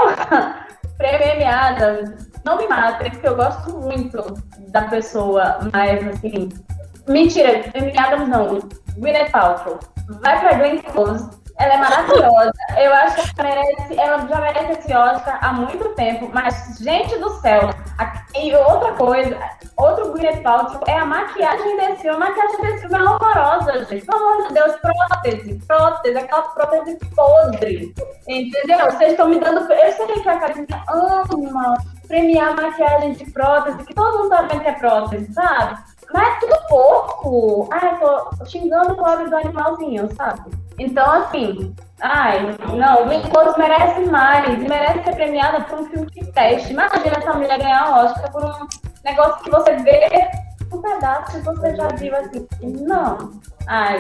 prêmio 1.00 1.48
Adams, 1.48 2.29
não 2.46 2.58
me 2.58 2.68
mata, 2.68 3.10
porque 3.10 3.28
eu 3.28 3.36
gosto 3.36 3.78
muito 3.78 4.22
da 4.70 4.84
pessoa, 4.84 5.60
mas 5.74 6.08
assim. 6.08 6.50
Mentira, 7.08 7.72
Amy 7.76 7.98
Adams 7.98 8.30
não, 8.30 8.60
Gwyneth 8.98 9.32
Paltrow. 9.32 9.80
Vai 10.22 10.40
pra 10.40 10.54
Glenn 10.54 10.82
Close 10.82 11.40
ela 11.60 11.74
é 11.74 11.78
maravilhosa. 11.78 12.54
Eu 12.78 12.94
acho 12.94 13.36
que 13.36 13.42
ela, 13.42 13.50
merece, 13.50 14.00
ela 14.00 14.28
já 14.28 14.42
merece 14.42 14.72
esse 14.80 14.94
Oscar 14.94 15.40
há 15.42 15.54
muito 15.54 15.90
tempo. 15.96 16.30
Mas, 16.34 16.78
gente 16.80 17.18
do 17.18 17.30
céu, 17.42 17.70
e 18.34 18.56
outra 18.56 18.94
coisa, 18.94 19.38
outro 19.76 20.12
Gwyneth 20.14 20.42
Paltrow 20.42 20.82
é 20.88 20.98
a 20.98 21.06
maquiagem 21.06 21.78
desse 21.78 22.04
filme. 22.04 22.16
A 22.16 22.30
maquiagem 22.30 22.62
desse 22.62 22.80
filme 22.80 22.96
é 22.96 23.04
horrorosa, 23.04 23.86
gente. 23.86 24.06
Pelo 24.06 24.26
amor 24.26 24.48
de 24.48 24.54
Deus, 24.54 24.76
prótese, 24.78 25.62
prótese, 25.68 26.18
aquela 26.18 26.42
prótese 26.44 26.98
podre. 27.14 27.94
Entendeu? 28.28 28.86
Vocês 28.86 29.12
estão 29.12 29.28
me 29.28 29.40
dando. 29.40 29.72
Eu 29.72 29.92
sei 29.92 30.08
que 30.08 30.30
a 30.30 30.40
Karine 30.40 30.68
ama 30.88 31.26
premiar 32.10 32.56
maquiagem 32.56 33.14
de 33.14 33.32
prótese, 33.32 33.86
que 33.86 33.94
todo 33.94 34.24
mundo 34.24 34.36
vendo 34.50 34.62
que 34.62 34.68
é 34.68 34.74
prótese, 34.74 35.32
sabe? 35.32 35.78
Mas 36.12 36.28
é 36.28 36.40
tudo 36.40 36.68
pouco. 36.68 37.70
Ai, 37.72 37.98
tô 38.00 38.46
xingando 38.46 38.94
o 38.94 38.98
pobre 38.98 39.30
do 39.30 39.36
animalzinho, 39.38 40.10
sabe? 40.16 40.50
Então, 40.80 41.10
assim, 41.12 41.74
ai, 42.02 42.58
não, 42.74 43.04
o 43.04 43.10
Windows 43.10 43.56
merece 43.58 44.02
mais, 44.10 44.58
merece 44.58 45.04
ser 45.04 45.16
premiada 45.16 45.62
por 45.62 45.80
um 45.80 45.86
filme 45.86 46.08
de 46.08 46.26
teste. 46.32 46.74
Imagina 46.74 47.18
essa 47.18 47.34
mulher 47.34 47.60
ganhar 47.60 47.92
um 47.92 48.06
Oscar 48.06 48.32
por 48.32 48.44
um 48.44 48.68
negócio 49.06 49.44
que 49.44 49.52
você 49.52 49.76
vê 49.76 50.10
um 50.72 50.82
pedaço 50.82 51.32
que 51.32 51.40
você 51.46 51.76
já 51.76 51.88
viu 51.90 52.16
assim. 52.16 52.48
Não. 52.62 53.32
Ai, 53.68 54.00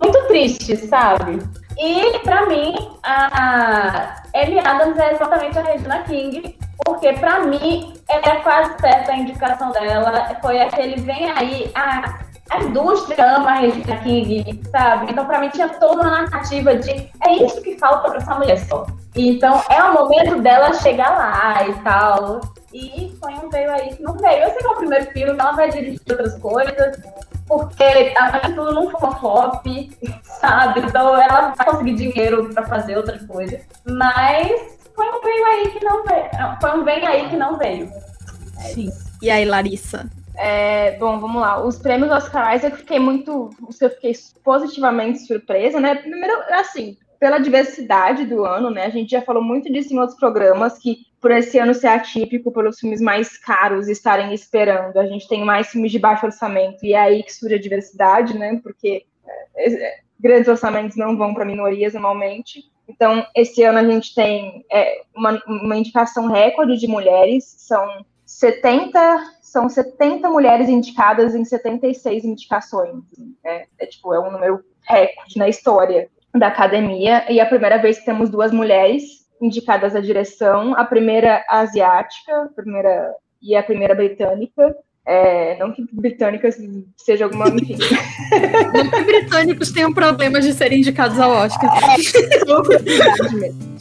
muito 0.00 0.26
triste, 0.28 0.76
sabe? 0.76 1.38
E, 1.78 2.18
pra 2.20 2.46
mim, 2.46 2.74
a 3.02 4.16
Amy 4.34 4.58
Adams 4.58 4.98
é 4.98 5.12
exatamente 5.12 5.58
a 5.58 5.62
Regina 5.62 6.02
King, 6.04 6.58
porque, 6.84 7.12
pra 7.14 7.40
mim, 7.40 7.94
é 8.08 8.36
quase 8.36 8.78
certa 8.80 9.12
a 9.12 9.16
indicação 9.16 9.70
dela. 9.72 10.36
Foi 10.40 10.60
aquele 10.60 11.00
vem 11.02 11.30
aí, 11.30 11.70
a 11.74 12.26
a 12.50 12.62
indústria 12.62 13.36
ama 13.36 13.50
a 13.50 13.54
Regina 13.54 13.96
King, 13.98 14.62
sabe? 14.70 15.10
Então, 15.10 15.26
para 15.26 15.40
mim, 15.40 15.48
tinha 15.48 15.68
toda 15.68 16.02
uma 16.02 16.10
narrativa 16.10 16.76
de 16.76 16.90
é 17.24 17.44
isso 17.44 17.60
que 17.60 17.76
falta 17.78 18.08
para 18.08 18.18
essa 18.18 18.34
mulher 18.34 18.58
só. 18.58 18.86
Então, 19.16 19.60
é 19.68 19.82
o 19.82 19.94
momento 19.94 20.40
dela 20.40 20.72
chegar 20.74 21.10
lá 21.10 21.68
e 21.68 21.74
tal. 21.82 22.40
E 22.76 23.10
foi 23.18 23.32
um 23.32 23.48
veio 23.48 23.70
aí 23.70 23.96
que 23.96 24.02
não 24.02 24.12
veio. 24.18 24.42
Eu 24.42 24.50
sei 24.50 24.58
que 24.58 24.66
é 24.66 24.70
o 24.70 24.76
primeiro 24.76 25.10
filme, 25.10 25.40
ela 25.40 25.52
vai 25.52 25.70
dirigir 25.70 25.98
outras 26.10 26.38
coisas, 26.38 27.00
porque 27.48 28.10
tá 28.10 28.40
tudo 28.40 28.74
não 28.74 28.90
foi 28.90 29.08
um 29.08 29.12
flop, 29.14 29.66
sabe? 30.22 30.80
Então, 30.80 31.18
ela 31.18 31.54
vai 31.54 31.66
conseguir 31.66 31.94
dinheiro 31.94 32.52
para 32.52 32.66
fazer 32.66 32.98
outra 32.98 33.18
coisa. 33.26 33.58
Mas 33.86 34.78
foi 34.94 35.08
um 35.08 35.22
veio 35.22 35.46
aí 35.46 35.70
que 35.70 35.82
não 35.82 36.04
veio. 36.04 36.30
Foi 36.60 36.78
um 36.78 36.84
veio 36.84 37.06
aí 37.06 37.30
que 37.30 37.36
não 37.36 37.56
veio. 37.56 37.90
Sim. 38.74 38.90
E 39.22 39.30
aí, 39.30 39.46
Larissa? 39.46 40.10
É, 40.36 40.98
bom, 40.98 41.18
vamos 41.18 41.40
lá. 41.40 41.64
Os 41.64 41.78
prêmios 41.78 42.12
Oscar 42.12 42.62
eu 42.62 42.72
fiquei 42.72 42.98
muito. 42.98 43.48
Eu 43.80 43.90
fiquei 43.90 44.12
positivamente 44.44 45.26
surpresa, 45.26 45.80
né? 45.80 45.94
Primeiro, 45.94 46.42
assim, 46.50 46.98
pela 47.18 47.38
diversidade 47.38 48.26
do 48.26 48.44
ano, 48.44 48.68
né? 48.68 48.84
A 48.84 48.90
gente 48.90 49.12
já 49.12 49.22
falou 49.22 49.42
muito 49.42 49.72
disso 49.72 49.94
em 49.94 49.98
outros 49.98 50.18
programas, 50.18 50.76
que 50.76 51.06
por 51.26 51.32
esse 51.32 51.58
ano 51.58 51.74
ser 51.74 51.88
atípico, 51.88 52.52
pelos 52.52 52.78
filmes 52.78 53.00
mais 53.00 53.36
caros 53.36 53.88
estarem 53.88 54.32
esperando, 54.32 54.96
a 54.96 55.06
gente 55.08 55.26
tem 55.26 55.44
mais 55.44 55.66
filmes 55.66 55.90
de 55.90 55.98
baixo 55.98 56.24
orçamento, 56.24 56.86
e 56.86 56.92
é 56.92 57.00
aí 57.00 57.24
que 57.24 57.34
surge 57.34 57.56
a 57.56 57.60
diversidade, 57.60 58.38
né? 58.38 58.60
Porque 58.62 59.04
é, 59.56 59.72
é, 59.72 59.98
grandes 60.20 60.46
orçamentos 60.46 60.96
não 60.96 61.16
vão 61.16 61.34
para 61.34 61.44
minorias 61.44 61.94
normalmente. 61.94 62.62
Então, 62.88 63.26
esse 63.34 63.64
ano 63.64 63.80
a 63.80 63.84
gente 63.84 64.14
tem 64.14 64.64
é, 64.70 65.00
uma, 65.16 65.42
uma 65.48 65.76
indicação 65.76 66.28
recorde 66.28 66.76
de 66.76 66.86
mulheres, 66.86 67.56
são 67.58 68.06
70 68.24 69.32
são 69.42 69.68
70 69.68 70.30
mulheres 70.30 70.68
indicadas 70.68 71.34
em 71.34 71.44
76 71.44 72.24
indicações. 72.24 73.02
É, 73.44 73.66
é 73.80 73.86
tipo, 73.86 74.14
é 74.14 74.20
um 74.20 74.30
número 74.30 74.64
recorde 74.82 75.36
na 75.38 75.48
história 75.48 76.08
da 76.32 76.46
academia, 76.46 77.24
e 77.28 77.40
é 77.40 77.42
a 77.42 77.46
primeira 77.46 77.78
vez 77.78 77.98
que 77.98 78.04
temos 78.04 78.30
duas 78.30 78.52
mulheres 78.52 79.25
indicadas 79.40 79.94
à 79.94 80.00
direção, 80.00 80.74
a 80.74 80.84
primeira 80.84 81.44
asiática, 81.48 82.42
a 82.42 82.48
primeira 82.48 83.14
e 83.42 83.54
a 83.54 83.62
primeira 83.62 83.94
britânica. 83.94 84.74
É, 85.08 85.56
não 85.58 85.72
que 85.72 85.86
britânicas 85.92 86.56
seja 86.96 87.24
alguma. 87.26 87.48
Enfim. 87.54 87.78
não 88.74 88.90
que 88.90 89.04
britânicos 89.04 89.70
tenham 89.70 89.94
problemas 89.94 90.44
de 90.44 90.52
serem 90.52 90.80
indicados 90.80 91.20
ao 91.20 91.30
Oscar. 91.30 91.70
É, 91.78 91.96
mesmo. 93.32 93.76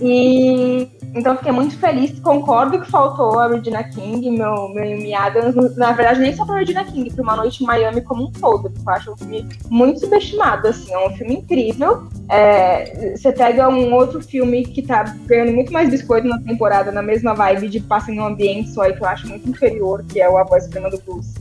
E 0.00 0.88
então 1.16 1.36
fiquei 1.36 1.52
muito 1.52 1.78
feliz, 1.78 2.18
concordo 2.20 2.80
que 2.80 2.90
faltou 2.90 3.38
a 3.38 3.48
Regina 3.48 3.82
King, 3.84 4.30
meu, 4.30 4.68
meu 4.68 5.16
Adams, 5.18 5.76
na 5.76 5.92
verdade 5.92 6.20
nem 6.20 6.34
só 6.34 6.44
pra 6.44 6.58
Regina 6.58 6.84
King, 6.84 7.10
pra 7.10 7.22
Uma 7.22 7.36
Noite 7.36 7.62
em 7.62 7.66
Miami 7.66 8.02
como 8.02 8.24
um 8.24 8.30
todo, 8.30 8.70
porque 8.70 8.88
eu 8.88 8.92
acho 8.92 9.12
um 9.12 9.16
filme 9.16 9.48
muito 9.70 10.00
subestimado, 10.00 10.68
assim, 10.68 10.92
é 10.92 11.06
um 11.06 11.10
filme 11.16 11.36
incrível. 11.36 12.06
É, 12.28 13.14
você 13.16 13.32
pega 13.32 13.68
um 13.68 13.94
outro 13.94 14.20
filme 14.20 14.64
que 14.64 14.82
tá 14.82 15.04
ganhando 15.26 15.52
muito 15.52 15.72
mais 15.72 15.88
biscoito 15.88 16.26
na 16.26 16.38
temporada, 16.40 16.90
na 16.90 17.02
mesma 17.02 17.34
vibe 17.34 17.68
de 17.68 17.80
passa 17.80 18.10
em 18.10 18.20
um 18.20 18.26
ambiente 18.26 18.70
só, 18.70 18.86
e 18.86 18.92
que 18.92 19.02
eu 19.02 19.06
acho 19.06 19.28
muito 19.28 19.48
inferior, 19.48 20.04
que 20.08 20.20
é 20.20 20.28
o 20.28 20.36
A 20.36 20.44
Voz 20.44 20.64
Suprema 20.64 20.90
do 20.90 21.00
Blues. 21.02 21.34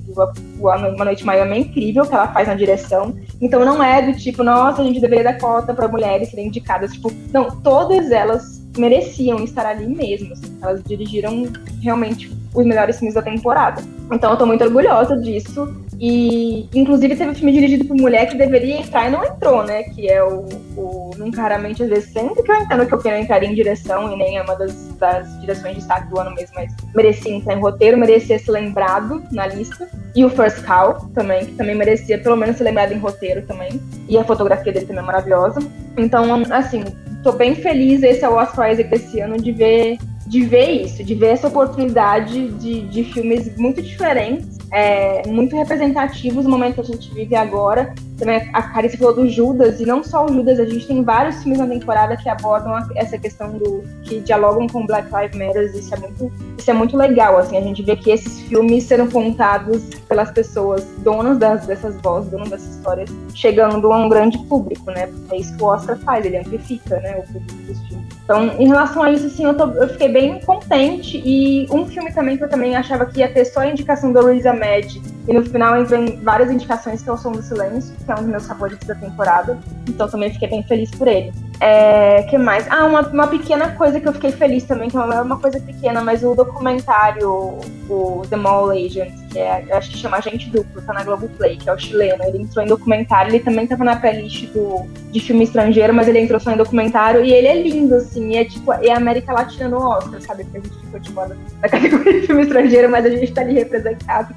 Uma 0.59 1.05
Noite 1.05 1.23
em 1.23 1.25
Miami 1.25 1.55
é 1.55 1.59
incrível, 1.59 2.05
que 2.05 2.13
ela 2.13 2.27
faz 2.27 2.47
na 2.47 2.53
direção. 2.53 3.15
Então 3.41 3.65
não 3.65 3.83
é 3.83 4.01
do 4.01 4.17
tipo, 4.17 4.43
nossa, 4.43 4.81
a 4.81 4.85
gente 4.85 4.99
deveria 4.99 5.23
dar 5.23 5.39
cota 5.39 5.73
para 5.73 5.87
mulheres 5.87 6.29
serem 6.29 6.47
indicadas. 6.47 6.93
Tipo, 6.93 7.11
não, 7.33 7.49
todas 7.61 8.11
elas 8.11 8.64
mereciam 8.77 9.43
estar 9.43 9.65
ali 9.65 9.87
mesmo. 9.87 10.33
Assim, 10.33 10.57
elas 10.61 10.83
dirigiram 10.83 11.47
realmente 11.81 12.31
os 12.53 12.65
melhores 12.65 12.97
filmes 12.97 13.15
da 13.15 13.21
temporada. 13.21 13.81
Então 14.11 14.31
eu 14.31 14.37
tô 14.37 14.45
muito 14.45 14.63
orgulhosa 14.63 15.17
disso. 15.17 15.73
E, 15.99 16.67
inclusive, 16.73 17.15
teve 17.15 17.31
um 17.31 17.35
filme 17.35 17.53
dirigido 17.53 17.85
por 17.85 17.95
mulher 17.95 18.27
que 18.27 18.37
deveria 18.37 18.79
entrar 18.79 19.07
e 19.07 19.11
não 19.11 19.23
entrou, 19.23 19.63
né? 19.63 19.83
Que 19.83 20.09
é 20.09 20.21
o, 20.23 20.45
o 20.75 21.11
Nunca 21.17 21.41
Raramente 21.41 21.83
às 21.83 21.89
vezes 21.89 22.11
sempre, 22.11 22.43
que 22.43 22.51
eu 22.51 22.55
entendo 22.55 22.85
que 22.85 22.93
eu 22.93 22.97
quero 22.97 23.15
entrar 23.15 23.41
em 23.43 23.53
direção 23.53 24.11
e 24.11 24.17
nem 24.17 24.37
é 24.37 24.41
uma 24.41 24.55
das, 24.55 24.73
das 24.99 25.39
direções 25.39 25.75
de 25.75 25.79
destaque 25.79 26.09
do 26.09 26.19
ano 26.19 26.33
mesmo, 26.35 26.55
mas 26.55 26.73
merecia 26.93 27.33
entrar 27.33 27.55
em 27.55 27.61
roteiro, 27.61 27.97
merecia 27.97 28.37
ser 28.37 28.51
lembrado 28.51 29.23
na 29.31 29.47
lista. 29.47 29.87
E 30.13 30.25
o 30.25 30.29
First 30.29 30.63
Call 30.65 30.95
também, 31.13 31.45
que 31.45 31.53
também 31.53 31.75
merecia 31.75 32.17
pelo 32.17 32.35
menos 32.35 32.57
ser 32.57 32.63
lembrado 32.63 32.91
em 32.91 32.97
roteiro 32.97 33.41
também. 33.43 33.79
E 34.09 34.17
a 34.17 34.23
fotografia 34.23 34.73
dele 34.73 34.85
também 34.85 35.03
é 35.03 35.05
maravilhosa. 35.05 35.59
Então, 35.97 36.43
assim, 36.51 36.83
tô 37.25 37.31
bem 37.31 37.55
feliz, 37.55 38.03
esse 38.03 38.23
é 38.23 38.29
o 38.29 38.35
Oscar 38.35 38.71
Isaac 38.71 38.87
desse 38.87 39.19
ano, 39.19 39.35
de 39.35 39.51
ver, 39.51 39.97
de 40.25 40.43
ver 40.45 40.69
isso, 40.83 41.03
de 41.03 41.13
ver 41.13 41.27
essa 41.27 41.47
oportunidade 41.47 42.49
de, 42.53 42.81
de 42.81 43.03
filmes 43.03 43.55
muito 43.57 43.81
diferentes 43.81 44.55
é, 44.71 45.25
muito 45.27 45.55
representativos 45.55 46.43
no 46.43 46.51
momento 46.51 46.75
que 46.75 46.81
a 46.81 46.83
gente 46.83 47.13
vive 47.13 47.33
agora. 47.35 47.93
Também 48.17 48.49
a 48.53 48.61
Carissa 48.61 48.97
falou 48.97 49.13
do 49.13 49.29
Judas, 49.29 49.79
e 49.79 49.85
não 49.85 50.03
só 50.03 50.25
o 50.25 50.33
Judas, 50.33 50.59
a 50.59 50.65
gente 50.65 50.87
tem 50.87 51.03
vários 51.03 51.41
filmes 51.41 51.59
na 51.59 51.67
temporada 51.67 52.15
que 52.15 52.29
abordam 52.29 52.73
essa 52.95 53.17
questão 53.17 53.57
do. 53.57 53.83
que 54.03 54.19
dialogam 54.19 54.67
com 54.67 54.85
Black 54.85 55.09
Lives 55.13 55.37
Matter, 55.37 55.71
isso 55.75 55.93
é 55.93 55.97
muito, 55.97 56.31
isso 56.57 56.71
é 56.71 56.73
muito 56.73 56.97
legal, 56.97 57.37
assim, 57.37 57.57
a 57.57 57.61
gente 57.61 57.83
vê 57.83 57.95
que 57.95 58.11
esses 58.11 58.41
filmes 58.41 58.83
serão 58.83 59.09
contados 59.09 59.81
pelas 60.07 60.31
pessoas 60.31 60.85
donas 60.99 61.37
das, 61.37 61.65
dessas 61.65 61.95
vozes, 62.01 62.31
donas 62.31 62.49
dessas 62.49 62.75
histórias, 62.75 63.09
chegando 63.33 63.91
a 63.91 63.97
um 63.97 64.07
grande 64.07 64.37
público, 64.45 64.91
né? 64.91 65.09
É 65.31 65.37
isso 65.37 65.55
que 65.55 65.63
o 65.63 65.67
Oscar 65.67 65.97
faz, 65.99 66.25
ele 66.25 66.37
amplifica, 66.37 66.99
né, 67.01 67.17
o 67.17 67.33
público 67.33 67.61
dos. 67.63 67.84
Então, 68.25 68.59
em 68.59 68.67
relação 68.67 69.03
a 69.03 69.11
isso, 69.11 69.27
assim, 69.27 69.45
eu, 69.45 69.55
tô, 69.55 69.67
eu, 69.73 69.87
fiquei 69.87 70.09
bem 70.09 70.41
contente. 70.41 71.21
E 71.23 71.67
um 71.71 71.85
filme 71.85 72.11
também 72.11 72.35
que 72.35 72.43
eu 72.43 72.49
também 72.49 72.75
achava 72.75 73.05
que 73.05 73.19
ia 73.19 73.31
ter 73.31 73.45
só 73.45 73.59
a 73.59 73.67
indicação 73.67 74.11
da 74.11 74.19
Luisa 74.19 74.51
Med. 74.51 74.99
E 75.27 75.33
no 75.33 75.43
final 75.43 75.75
entrou 75.77 75.99
em 75.99 76.21
várias 76.21 76.51
indicações, 76.51 77.01
que 77.01 77.09
é 77.09 77.13
o 77.13 77.17
Som 77.17 77.31
do 77.31 77.41
Silêncio, 77.41 77.95
que 78.05 78.11
é 78.11 78.13
um 78.13 78.19
dos 78.19 78.27
meus 78.27 78.45
favoritos 78.45 78.87
da 78.87 78.95
temporada. 78.95 79.57
Então 79.87 80.07
também 80.07 80.31
fiquei 80.31 80.47
bem 80.47 80.63
feliz 80.63 80.91
por 80.91 81.07
ele. 81.07 81.33
É, 81.59 82.23
que 82.23 82.37
mais? 82.37 82.67
Ah, 82.69 82.85
uma, 82.85 83.01
uma 83.01 83.27
pequena 83.27 83.71
coisa 83.71 83.99
que 83.99 84.07
eu 84.07 84.13
fiquei 84.13 84.31
feliz 84.31 84.65
também, 84.65 84.89
que 84.89 84.97
é 84.97 84.99
uma 84.99 85.39
coisa 85.39 85.59
pequena, 85.59 86.01
mas 86.01 86.23
o 86.23 86.35
documentário, 86.35 87.57
o 87.89 88.21
The 88.29 88.35
Mall 88.35 88.71
Agent, 88.71 89.13
que 89.31 89.39
é, 89.39 89.65
acho 89.71 89.91
que 89.91 89.97
chama 89.97 90.17
Agente 90.17 90.49
Duplo, 90.49 90.81
tá 90.81 90.93
na 90.93 91.03
Globoplay, 91.03 91.57
que 91.57 91.69
é 91.69 91.73
o 91.73 91.79
chileno. 91.79 92.23
Ele 92.23 92.43
entrou 92.43 92.63
em 92.63 92.67
documentário, 92.67 93.31
ele 93.31 93.39
também 93.39 93.65
tava 93.65 93.83
na 93.83 93.95
playlist 93.95 94.47
do, 94.51 94.85
de 95.11 95.19
filme 95.19 95.45
estrangeiro, 95.45 95.93
mas 95.93 96.07
ele 96.07 96.19
entrou 96.19 96.39
só 96.39 96.51
em 96.51 96.57
documentário, 96.57 97.23
e 97.23 97.33
ele 97.33 97.47
é 97.47 97.61
lindo, 97.61 97.95
assim, 97.95 98.35
é 98.35 98.43
tipo, 98.43 98.71
é 98.73 98.91
América 98.91 99.33
Latina 99.33 99.69
no 99.69 99.77
Oscar, 99.77 100.21
sabe? 100.21 100.43
Porque 100.43 100.57
a 100.57 100.61
gente 100.61 100.77
ficou 100.77 100.99
tipo 100.99 101.21
na 101.61 101.69
categoria 101.69 102.21
de 102.21 102.27
filme 102.27 102.43
estrangeiro, 102.43 102.91
mas 102.91 103.05
a 103.05 103.09
gente 103.09 103.31
tá 103.31 103.41
ali 103.41 103.53
representado 103.53 104.35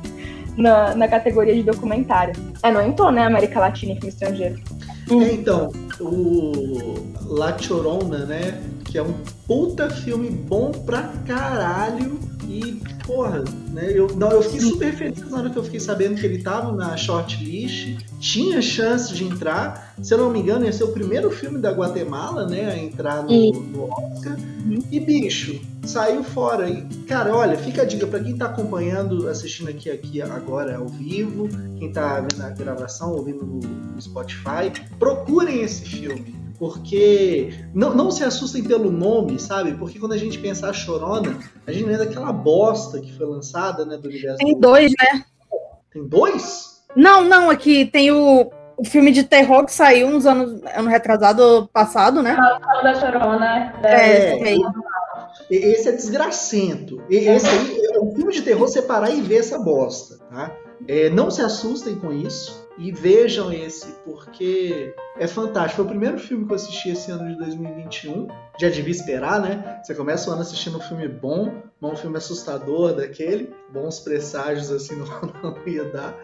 na, 0.59 0.95
na 0.95 1.09
categoria 1.09 1.55
de 1.55 1.63
documentário. 1.63 2.35
É, 2.63 2.71
não 2.71 2.83
entrou, 2.83 3.11
né, 3.11 3.25
América 3.25 3.61
Latina 3.61 3.93
e 3.93 3.95
filme 3.95 4.09
estrangeiro. 4.09 4.61
É, 5.11 5.33
então, 5.33 5.73
o 6.01 6.95
La 7.25 7.57
Chorona, 7.57 8.27
né? 8.27 8.61
Que 8.85 8.99
é 8.99 9.03
um 9.03 9.15
puta 9.47 9.89
filme 9.89 10.29
bom 10.29 10.71
pra 10.71 11.03
caralho. 11.27 12.19
E, 12.49 12.81
porra, 13.07 13.45
né? 13.73 13.93
Eu, 13.95 14.09
não, 14.17 14.31
eu 14.31 14.43
fiquei 14.43 14.61
super 14.61 14.93
feliz 14.95 15.31
na 15.31 15.39
hora 15.39 15.51
que 15.51 15.57
eu 15.59 15.63
fiquei 15.63 15.79
sabendo 15.79 16.19
que 16.19 16.25
ele 16.25 16.43
tava 16.43 16.73
na 16.73 16.97
shortlist, 16.97 17.99
tinha 18.19 18.63
chance 18.63 19.13
de 19.13 19.25
entrar. 19.25 19.95
Se 20.03 20.15
eu 20.15 20.19
não 20.19 20.31
me 20.31 20.41
engano, 20.41 20.65
ia 20.65 20.73
ser 20.73 20.85
o 20.85 20.93
primeiro 20.93 21.31
filme 21.31 21.59
da 21.59 21.71
Guatemala, 21.71 22.47
né? 22.47 22.71
A 22.71 22.79
entrar 22.79 23.23
no, 23.23 23.53
no 23.53 23.85
Oscar. 23.85 24.37
Uhum. 24.65 24.83
E, 24.91 24.99
bicho, 24.99 25.61
saiu 25.85 26.25
fora. 26.25 26.71
E, 26.71 26.83
cara, 27.07 27.37
olha, 27.37 27.59
fica 27.59 27.83
a 27.83 27.85
dica 27.85 28.07
para 28.07 28.21
quem 28.21 28.35
tá 28.35 28.47
acompanhando, 28.47 29.29
assistindo 29.29 29.69
aqui, 29.69 29.91
aqui 29.91 30.23
agora 30.23 30.79
ao 30.79 30.89
vivo, 30.89 31.49
quem 31.79 31.93
tá 31.93 32.21
vendo 32.21 32.43
a 32.43 32.49
gravação, 32.49 33.13
ouvindo 33.13 33.45
no, 33.45 33.61
no 33.61 34.01
Spotify, 34.01 34.73
procurem 34.99 35.63
esse 35.63 35.83
filme 35.83 36.48
porque 36.59 37.51
não, 37.73 37.95
não 37.95 38.11
se 38.11 38.25
assustem 38.25 38.65
pelo 38.65 38.91
nome, 38.91 39.39
sabe? 39.39 39.75
Porque 39.75 39.99
quando 39.99 40.13
a 40.13 40.19
gente 40.19 40.39
pensa 40.39 40.69
a 40.69 40.73
Chorona, 40.73 41.39
a 41.67 41.73
gente 41.73 41.85
lembra 41.85 42.05
daquela 42.05 42.33
bosta 42.33 43.01
que 43.01 43.17
foi 43.17 43.27
lançada, 43.27 43.85
né, 43.85 43.97
do 43.97 44.09
universo. 44.09 44.39
Tem 44.39 44.59
dois, 44.59 44.93
né? 45.01 45.25
Tem 45.93 46.07
dois? 46.07 46.83
Não, 46.97 47.25
não, 47.25 47.49
aqui 47.49 47.87
tem 47.87 48.11
o, 48.11 48.51
o 48.77 48.85
filme 48.85 49.13
de 49.13 49.23
terror 49.23 49.65
que 49.65 49.73
saiu 49.73 50.09
uns 50.09 50.27
anos, 50.27 50.61
ano 50.75 50.89
retrasado 50.89 51.69
passado, 51.73 52.23
né? 52.23 52.37
O 52.79 52.83
da 52.83 52.95
Chorona. 52.95 53.75
É, 53.85 54.55
é, 54.55 54.57
esse 55.51 55.89
é 55.89 55.93
desgracento. 55.93 57.03
Esse 57.09 57.49
aí 57.49 57.81
é 57.95 58.01
um 58.01 58.15
filme 58.15 58.33
de 58.33 58.43
terror 58.43 58.67
separar 58.67 59.11
e 59.11 59.21
ver 59.21 59.39
essa 59.39 59.59
bosta, 59.59 60.19
tá? 60.29 60.53
É, 60.89 61.09
não 61.11 61.31
se 61.31 61.41
assustem 61.41 61.95
com 61.95 62.13
isso 62.13 62.68
e 62.79 62.93
vejam 62.93 63.53
esse, 63.53 63.93
porque 64.05 64.95
é 65.19 65.27
fantástico. 65.27 65.77
Foi 65.77 65.85
o 65.85 65.89
primeiro 65.89 66.19
filme 66.19 66.47
que 66.47 66.53
eu 66.53 66.57
assisti 66.57 66.91
esse 66.91 67.11
ano 67.11 67.29
de 67.29 67.37
2021. 67.39 68.29
Já 68.59 68.69
devia 68.69 68.93
esperar, 68.93 69.41
né? 69.41 69.81
Você 69.83 69.95
começa 69.95 70.31
o 70.31 70.33
ano 70.33 70.43
assistindo 70.43 70.79
um 70.79 70.81
filme 70.81 71.09
bom, 71.09 71.53
um 71.83 71.97
filme 71.97 72.17
assustador 72.17 72.95
daquele. 72.95 73.53
Bons 73.71 73.99
presságios, 73.99 74.71
assim, 74.71 74.95
não, 75.43 75.53
não 75.53 75.67
ia 75.67 75.85
dar. 75.87 76.15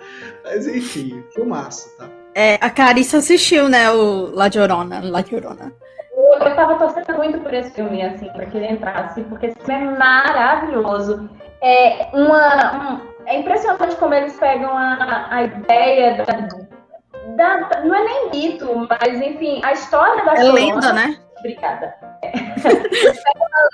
Mas 0.44 0.66
enfim, 0.68 1.24
filmaço, 1.35 1.89
tá? 1.98 2.09
É, 2.36 2.55
a 2.60 2.70
Carissa 2.70 3.18
assistiu, 3.18 3.68
né, 3.68 3.90
o 3.90 4.31
La 4.32 4.48
Llorona. 4.52 5.01
La 5.02 5.20
Llorona. 5.20 5.72
Eu 6.16 6.56
tava 6.56 6.76
torcendo 6.76 7.16
muito 7.16 7.39
por 7.40 7.52
esse 7.52 7.70
filme, 7.70 8.02
assim, 8.02 8.28
para 8.28 8.47
que 8.47 8.56
ele 8.56 8.72
entrasse, 8.72 9.22
porque 9.22 9.47
esse 9.47 9.59
filme 9.59 9.86
é 9.86 9.98
maravilhoso. 9.98 11.28
É 11.60 12.09
uma, 12.12 12.93
um 12.93 13.14
é 13.26 13.38
impressionante 13.38 13.96
como 13.96 14.14
eles 14.14 14.38
pegam 14.38 14.76
a, 14.76 15.26
a 15.30 15.42
ideia 15.44 16.24
da, 16.24 17.56
da, 17.59 17.80
Não 17.82 17.94
é 17.94 18.05
nem 18.05 18.30
mito, 18.30 18.88
mas 18.88 19.20
enfim, 19.20 19.60
a 19.64 19.72
história 19.72 20.24
da 20.24 20.32
é 20.32 20.36
Chorona. 20.36 20.55
lenda, 20.55 20.92
né? 20.92 21.18
Obrigada. 21.38 21.94
É. 22.22 22.32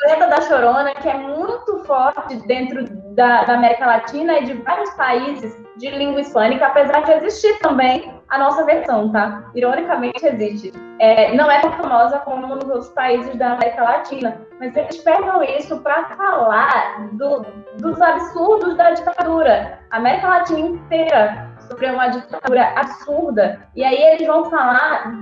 a 0.04 0.08
lenda 0.08 0.26
da 0.28 0.40
Chorona, 0.42 0.94
que 0.94 1.08
é 1.08 1.14
muito 1.14 1.84
forte 1.84 2.36
dentro 2.46 2.84
da, 3.14 3.44
da 3.44 3.54
América 3.54 3.86
Latina 3.86 4.38
e 4.38 4.44
de 4.44 4.54
vários 4.54 4.90
países 4.94 5.56
de 5.76 5.90
língua 5.90 6.20
hispânica, 6.20 6.66
apesar 6.66 7.00
de 7.04 7.12
existir 7.12 7.58
também 7.60 8.19
a 8.30 8.38
nossa 8.38 8.64
versão, 8.64 9.10
tá? 9.10 9.44
Ironicamente 9.54 10.24
existe. 10.24 10.72
É, 10.98 11.34
não 11.34 11.50
é 11.50 11.60
tão 11.60 11.72
famosa 11.72 12.18
como 12.20 12.46
nos 12.46 12.68
outros 12.68 12.88
países 12.90 13.34
da 13.36 13.52
América 13.52 13.82
Latina, 13.82 14.40
mas 14.58 14.76
eles 14.76 14.98
pegam 14.98 15.42
isso 15.42 15.80
para 15.80 16.04
falar 16.16 17.08
do, 17.12 17.44
dos 17.78 18.00
absurdos 18.00 18.76
da 18.76 18.92
ditadura. 18.92 19.78
A 19.90 19.96
América 19.96 20.28
Latina 20.28 20.60
inteira 20.60 21.50
sofreu 21.68 21.94
uma 21.94 22.08
ditadura 22.08 22.72
absurda, 22.76 23.60
e 23.74 23.84
aí 23.84 23.96
eles 23.96 24.26
vão 24.26 24.44
falar 24.46 25.12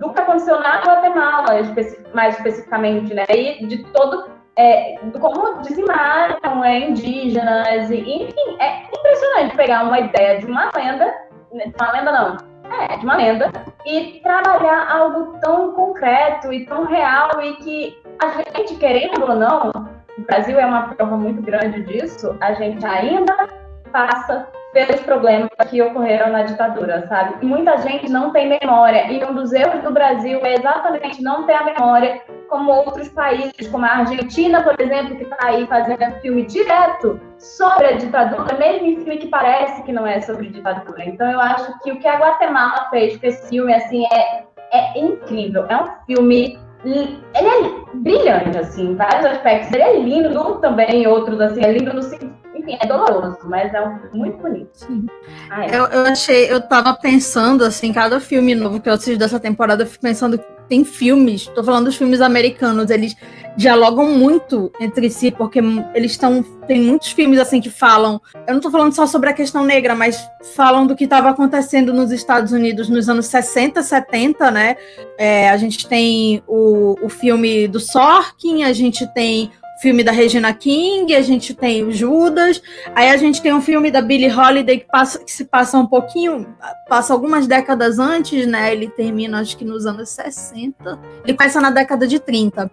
do 0.00 0.12
que 0.12 0.20
aconteceu 0.20 0.60
na 0.60 0.80
Guatemala, 0.80 1.46
mais 2.14 2.36
especificamente, 2.36 3.14
né? 3.14 3.24
E 3.28 3.66
de 3.66 3.84
todo 3.92 4.38
é, 4.56 4.98
como 5.20 5.62
dizimaram 5.62 6.64
é, 6.64 6.80
indígenas, 6.80 7.90
e, 7.90 8.00
enfim, 8.00 8.56
é 8.58 8.82
impressionante 8.92 9.56
pegar 9.56 9.84
uma 9.84 10.00
ideia 10.00 10.40
de 10.40 10.46
uma 10.46 10.68
lenda, 10.74 11.14
de 11.52 11.74
uma 11.80 11.92
lenda 11.92 12.12
não, 12.12 12.36
é, 12.80 12.96
de 12.96 13.04
uma 13.04 13.16
lenda, 13.16 13.52
e 13.86 14.20
trabalhar 14.22 14.90
algo 14.90 15.38
tão 15.40 15.72
concreto 15.72 16.52
e 16.52 16.66
tão 16.66 16.84
real 16.84 17.40
e 17.42 17.56
que 17.56 18.02
a 18.20 18.28
gente, 18.28 18.76
querendo 18.76 19.22
ou 19.22 19.34
não, 19.34 19.70
o 20.18 20.22
Brasil 20.22 20.58
é 20.58 20.66
uma 20.66 20.94
prova 20.94 21.16
muito 21.16 21.40
grande 21.42 21.82
disso, 21.84 22.36
a 22.40 22.52
gente 22.54 22.84
ainda 22.84 23.48
passa 23.92 24.48
pelos 24.86 25.00
problemas 25.00 25.50
que 25.68 25.82
ocorreram 25.82 26.30
na 26.30 26.44
ditadura, 26.44 27.04
sabe? 27.08 27.44
Muita 27.44 27.78
gente 27.78 28.08
não 28.08 28.30
tem 28.30 28.48
memória, 28.48 29.10
e 29.10 29.24
um 29.24 29.34
dos 29.34 29.52
erros 29.52 29.82
do 29.82 29.90
Brasil 29.90 30.38
é 30.44 30.54
exatamente 30.54 31.20
não 31.20 31.44
ter 31.44 31.54
a 31.54 31.64
memória 31.64 32.22
como 32.48 32.70
outros 32.70 33.08
países, 33.08 33.66
como 33.72 33.84
a 33.84 33.88
Argentina, 33.88 34.62
por 34.62 34.80
exemplo, 34.80 35.16
que 35.16 35.24
está 35.24 35.36
aí 35.40 35.66
fazendo 35.66 36.20
filme 36.20 36.44
direto 36.44 37.20
sobre 37.38 37.86
a 37.86 37.92
ditadura, 37.92 38.56
mesmo 38.56 38.86
em 38.86 38.96
filme 38.96 39.18
que 39.18 39.26
parece 39.26 39.82
que 39.82 39.92
não 39.92 40.06
é 40.06 40.20
sobre 40.20 40.48
ditadura. 40.48 41.04
Então 41.04 41.28
eu 41.28 41.40
acho 41.40 41.76
que 41.80 41.90
o 41.90 41.98
que 41.98 42.06
a 42.06 42.18
Guatemala 42.18 42.88
fez 42.90 43.16
com 43.16 43.26
esse 43.26 43.48
filme, 43.48 43.74
assim, 43.74 44.06
é, 44.12 44.44
é 44.72 44.98
incrível. 44.98 45.66
É 45.68 45.76
um 45.76 45.88
filme 46.06 46.58
ele 46.84 47.18
é 47.34 47.94
brilhante, 47.94 48.56
assim, 48.56 48.92
em 48.92 48.94
vários 48.94 49.26
aspectos. 49.26 49.72
Ele 49.72 49.82
é 49.82 49.98
lindo 49.98 50.60
também, 50.60 51.08
outros, 51.08 51.40
assim, 51.40 51.64
é 51.64 51.72
lindo 51.72 51.92
no 51.92 52.02
sentido 52.02 52.38
enfim, 52.68 52.78
é 52.80 52.86
doloroso, 52.86 53.38
mas 53.44 53.72
é 53.72 53.80
um, 53.80 53.98
muito 54.12 54.38
bonito. 54.38 55.08
Ah, 55.50 55.64
é. 55.64 55.76
eu, 55.76 55.86
eu 55.86 56.02
achei, 56.02 56.52
eu 56.52 56.60
tava 56.60 56.94
pensando, 56.94 57.64
assim, 57.64 57.92
cada 57.92 58.20
filme 58.20 58.54
novo 58.54 58.80
que 58.80 58.88
eu 58.88 58.92
assisto 58.92 59.18
dessa 59.18 59.40
temporada, 59.40 59.82
eu 59.82 59.86
fico 59.86 60.02
pensando 60.02 60.38
que 60.38 60.44
tem 60.68 60.84
filmes, 60.84 61.46
tô 61.46 61.64
falando 61.64 61.86
dos 61.86 61.96
filmes 61.96 62.20
americanos, 62.20 62.90
eles 62.90 63.16
dialogam 63.56 64.12
muito 64.12 64.70
entre 64.78 65.10
si, 65.10 65.30
porque 65.30 65.60
eles 65.94 66.12
estão. 66.12 66.44
Tem 66.68 66.80
muitos 66.80 67.10
filmes 67.10 67.40
assim 67.40 67.60
que 67.60 67.70
falam. 67.70 68.20
Eu 68.46 68.54
não 68.54 68.60
tô 68.60 68.70
falando 68.70 68.92
só 68.92 69.06
sobre 69.06 69.30
a 69.30 69.32
questão 69.32 69.64
negra, 69.64 69.94
mas 69.94 70.28
falam 70.54 70.86
do 70.86 70.94
que 70.94 71.04
estava 71.04 71.30
acontecendo 71.30 71.94
nos 71.94 72.12
Estados 72.12 72.52
Unidos 72.52 72.90
nos 72.90 73.08
anos 73.08 73.26
60, 73.26 73.82
70, 73.82 74.50
né? 74.50 74.76
É, 75.18 75.48
a 75.48 75.56
gente 75.56 75.88
tem 75.88 76.42
o, 76.46 76.94
o 77.02 77.08
filme 77.08 77.66
do 77.66 77.80
Sorkin, 77.80 78.62
a 78.62 78.72
gente 78.74 79.06
tem 79.14 79.50
filme 79.80 80.02
da 80.02 80.12
Regina 80.12 80.52
King, 80.52 81.14
a 81.14 81.22
gente 81.22 81.54
tem 81.54 81.84
o 81.84 81.92
Judas, 81.92 82.60
aí 82.94 83.10
a 83.10 83.16
gente 83.16 83.40
tem 83.40 83.52
um 83.52 83.60
filme 83.60 83.90
da 83.90 84.00
Billie 84.00 84.30
Holiday 84.30 84.78
que, 84.78 84.86
passa, 84.86 85.18
que 85.18 85.30
se 85.30 85.44
passa 85.44 85.78
um 85.78 85.86
pouquinho, 85.86 86.54
passa 86.88 87.12
algumas 87.12 87.46
décadas 87.46 87.98
antes, 87.98 88.46
né? 88.46 88.72
Ele 88.72 88.88
termina 88.88 89.40
acho 89.40 89.56
que 89.56 89.64
nos 89.64 89.86
anos 89.86 90.08
60, 90.10 90.98
ele 91.24 91.36
começa 91.36 91.60
na 91.60 91.70
década 91.70 92.06
de 92.06 92.18
30. 92.18 92.70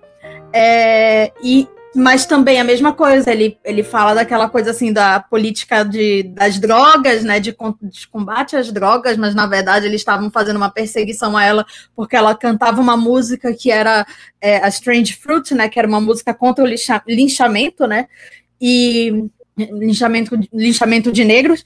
É, 0.52 1.32
e 1.44 1.68
mas 1.96 2.26
também 2.26 2.60
a 2.60 2.64
mesma 2.64 2.92
coisa, 2.92 3.32
ele, 3.32 3.58
ele 3.64 3.82
fala 3.82 4.14
daquela 4.14 4.50
coisa 4.50 4.72
assim 4.72 4.92
da 4.92 5.18
política 5.20 5.84
de, 5.84 6.24
das 6.24 6.60
drogas, 6.60 7.24
né, 7.24 7.40
de, 7.40 7.56
de 7.84 8.08
combate 8.10 8.58
às 8.58 8.70
drogas, 8.70 9.16
mas 9.16 9.34
na 9.34 9.48
verdade 9.48 9.86
eles 9.86 10.02
estavam 10.02 10.30
fazendo 10.30 10.58
uma 10.58 10.70
perseguição 10.70 11.38
a 11.38 11.44
ela 11.46 11.66
porque 11.96 12.18
ela 12.18 12.36
cantava 12.36 12.82
uma 12.82 12.98
música 12.98 13.54
que 13.54 13.72
era 13.72 14.06
é, 14.42 14.58
a 14.58 14.68
Strange 14.68 15.14
Fruit, 15.14 15.56
né, 15.56 15.70
que 15.70 15.80
era 15.80 15.88
uma 15.88 16.02
música 16.02 16.34
contra 16.34 16.66
o 16.66 16.68
linchamento, 17.08 17.88
né, 17.88 18.08
e 18.60 19.30
linchamento, 19.58 20.38
linchamento 20.52 21.14
de 21.14 21.24
negros, 21.24 21.64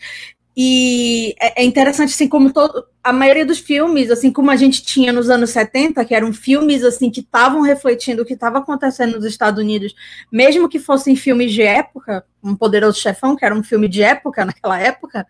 e 0.62 1.36
é, 1.40 1.62
é 1.62 1.66
interessante, 1.66 2.10
assim, 2.10 2.28
como 2.28 2.52
todo, 2.52 2.84
a 3.02 3.14
maioria 3.14 3.46
dos 3.46 3.60
filmes, 3.60 4.12
assim 4.12 4.30
como 4.30 4.52
a 4.52 4.58
gente 4.58 4.84
tinha 4.84 5.14
nos 5.14 5.30
anos 5.30 5.52
70, 5.52 6.04
que 6.04 6.14
eram 6.14 6.34
filmes 6.34 6.84
assim 6.84 7.10
que 7.10 7.22
estavam 7.22 7.62
refletindo 7.62 8.24
o 8.24 8.26
que 8.26 8.34
estava 8.34 8.58
acontecendo 8.58 9.16
nos 9.16 9.24
Estados 9.24 9.64
Unidos, 9.64 9.96
mesmo 10.30 10.68
que 10.68 10.78
fossem 10.78 11.16
filmes 11.16 11.54
de 11.54 11.62
época, 11.62 12.26
um 12.44 12.58
Poderoso 12.58 13.00
Chefão, 13.00 13.38
que 13.38 13.46
era 13.46 13.56
um 13.56 13.64
filme 13.64 13.88
de 13.88 14.04
época 14.04 14.44
naquela 14.44 14.78
época, 14.78 15.26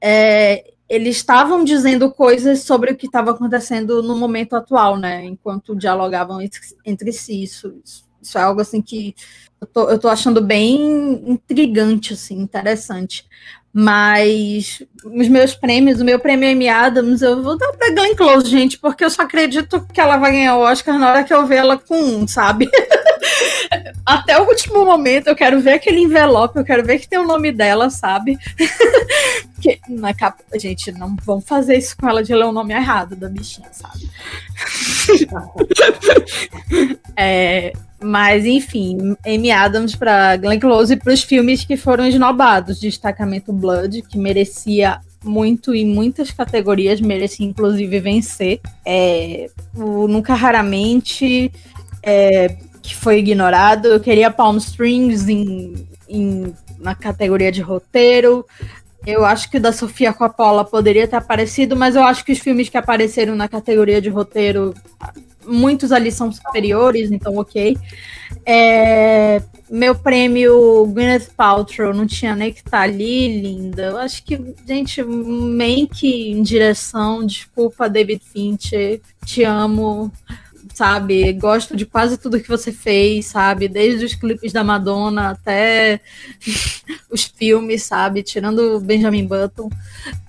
é, 0.00 0.64
eles 0.88 1.18
estavam 1.18 1.62
dizendo 1.62 2.10
coisas 2.10 2.64
sobre 2.64 2.90
o 2.90 2.96
que 2.96 3.06
estava 3.06 3.30
acontecendo 3.30 4.02
no 4.02 4.16
momento 4.16 4.56
atual, 4.56 4.96
né? 4.96 5.24
Enquanto 5.24 5.76
dialogavam 5.76 6.42
entre, 6.42 6.60
entre 6.84 7.12
si. 7.12 7.44
Isso, 7.44 7.80
isso, 7.84 8.04
isso, 8.20 8.36
é 8.36 8.42
algo 8.42 8.60
assim 8.60 8.82
que 8.82 9.14
eu 9.60 9.68
tô, 9.68 9.88
eu 9.88 10.00
tô 10.00 10.08
achando 10.08 10.40
bem 10.40 11.30
intrigante, 11.30 12.12
assim, 12.12 12.40
interessante. 12.40 13.24
Mas 13.76 14.84
os 15.04 15.26
meus 15.26 15.52
prêmios, 15.52 16.00
o 16.00 16.04
meu 16.04 16.20
prêmio 16.20 16.48
Amy 16.48 16.68
Adams, 16.68 17.22
eu 17.22 17.42
vou 17.42 17.58
dar 17.58 17.72
pra 17.72 17.90
Glenn 17.90 18.14
Close, 18.14 18.48
gente, 18.48 18.78
porque 18.78 19.04
eu 19.04 19.10
só 19.10 19.22
acredito 19.22 19.84
que 19.92 20.00
ela 20.00 20.16
vai 20.16 20.30
ganhar 20.30 20.56
o 20.56 20.60
Oscar 20.60 20.96
na 20.96 21.10
hora 21.10 21.24
que 21.24 21.34
eu 21.34 21.44
ver 21.44 21.56
ela 21.56 21.76
com 21.76 22.00
um, 22.00 22.28
sabe? 22.28 22.70
Até 24.06 24.40
o 24.40 24.44
último 24.44 24.84
momento, 24.84 25.26
eu 25.26 25.34
quero 25.34 25.60
ver 25.60 25.72
aquele 25.72 25.98
envelope, 25.98 26.56
eu 26.56 26.64
quero 26.64 26.84
ver 26.84 27.00
que 27.00 27.08
tem 27.08 27.18
o 27.18 27.26
nome 27.26 27.50
dela, 27.50 27.90
sabe? 27.90 28.38
que 29.64 29.80
na 29.88 30.12
capa, 30.12 30.44
gente, 30.58 30.92
não 30.92 31.16
vão 31.24 31.40
fazer 31.40 31.78
isso 31.78 31.96
com 31.96 32.06
ela 32.06 32.22
de 32.22 32.34
ler 32.34 32.44
o 32.44 32.52
nome 32.52 32.74
errado 32.74 33.16
da 33.16 33.30
bichinha, 33.30 33.68
sabe? 33.72 34.10
é, 37.16 37.72
mas, 38.02 38.44
enfim, 38.44 39.16
Amy 39.26 39.50
Adams 39.50 39.96
para 39.96 40.36
Glenn 40.36 40.60
Close 40.60 40.92
e 40.92 40.96
para 40.98 41.14
os 41.14 41.22
filmes 41.22 41.64
que 41.64 41.78
foram 41.78 42.06
esnobados. 42.06 42.78
Destacamento 42.78 43.54
Blood, 43.54 44.02
que 44.02 44.18
merecia 44.18 45.00
muito 45.24 45.74
em 45.74 45.86
muitas 45.86 46.30
categorias, 46.30 47.00
merecia 47.00 47.46
inclusive 47.46 48.00
vencer. 48.00 48.60
É, 48.84 49.48
o 49.74 50.06
Nunca 50.06 50.34
Raramente, 50.34 51.50
é, 52.02 52.54
que 52.82 52.94
foi 52.94 53.20
ignorado. 53.20 53.88
Eu 53.88 54.00
queria 54.00 54.30
Palm 54.30 54.58
Springs 54.58 55.26
em 55.26 55.88
em, 56.08 56.54
na 56.78 56.94
categoria 56.94 57.50
de 57.50 57.60
roteiro. 57.60 58.46
Eu 59.06 59.24
acho 59.24 59.50
que 59.50 59.58
o 59.58 59.60
da 59.60 59.72
Sofia 59.72 60.12
Coppola 60.12 60.64
poderia 60.64 61.06
ter 61.06 61.16
aparecido, 61.16 61.76
mas 61.76 61.94
eu 61.94 62.02
acho 62.02 62.24
que 62.24 62.32
os 62.32 62.38
filmes 62.38 62.68
que 62.68 62.76
apareceram 62.76 63.34
na 63.36 63.48
categoria 63.48 64.00
de 64.00 64.08
roteiro, 64.08 64.74
muitos 65.46 65.92
ali 65.92 66.10
são 66.10 66.32
superiores, 66.32 67.10
então 67.10 67.36
ok. 67.36 67.76
É, 68.46 69.42
meu 69.70 69.94
prêmio 69.94 70.86
Gwyneth 70.86 71.30
Paltrow 71.36 71.92
não 71.92 72.06
tinha 72.06 72.34
nem 72.34 72.52
que 72.52 72.60
estar 72.60 72.70
tá 72.70 72.80
ali, 72.80 73.42
linda. 73.42 73.82
Eu 73.84 73.98
acho 73.98 74.22
que, 74.24 74.54
gente, 74.66 75.02
Mank 75.02 76.06
em 76.06 76.42
direção, 76.42 77.26
desculpa, 77.26 77.88
David 77.88 78.22
Fincher, 78.24 79.00
te 79.24 79.44
amo 79.44 80.10
sabe? 80.74 81.32
Gosto 81.34 81.76
de 81.76 81.86
quase 81.86 82.18
tudo 82.18 82.40
que 82.40 82.48
você 82.48 82.72
fez, 82.72 83.26
sabe? 83.26 83.68
Desde 83.68 84.04
os 84.04 84.14
clipes 84.14 84.52
da 84.52 84.62
Madonna 84.62 85.30
até 85.30 86.00
os 87.10 87.24
filmes, 87.24 87.84
sabe? 87.84 88.22
Tirando 88.22 88.80
Benjamin 88.80 89.26
Button 89.26 89.70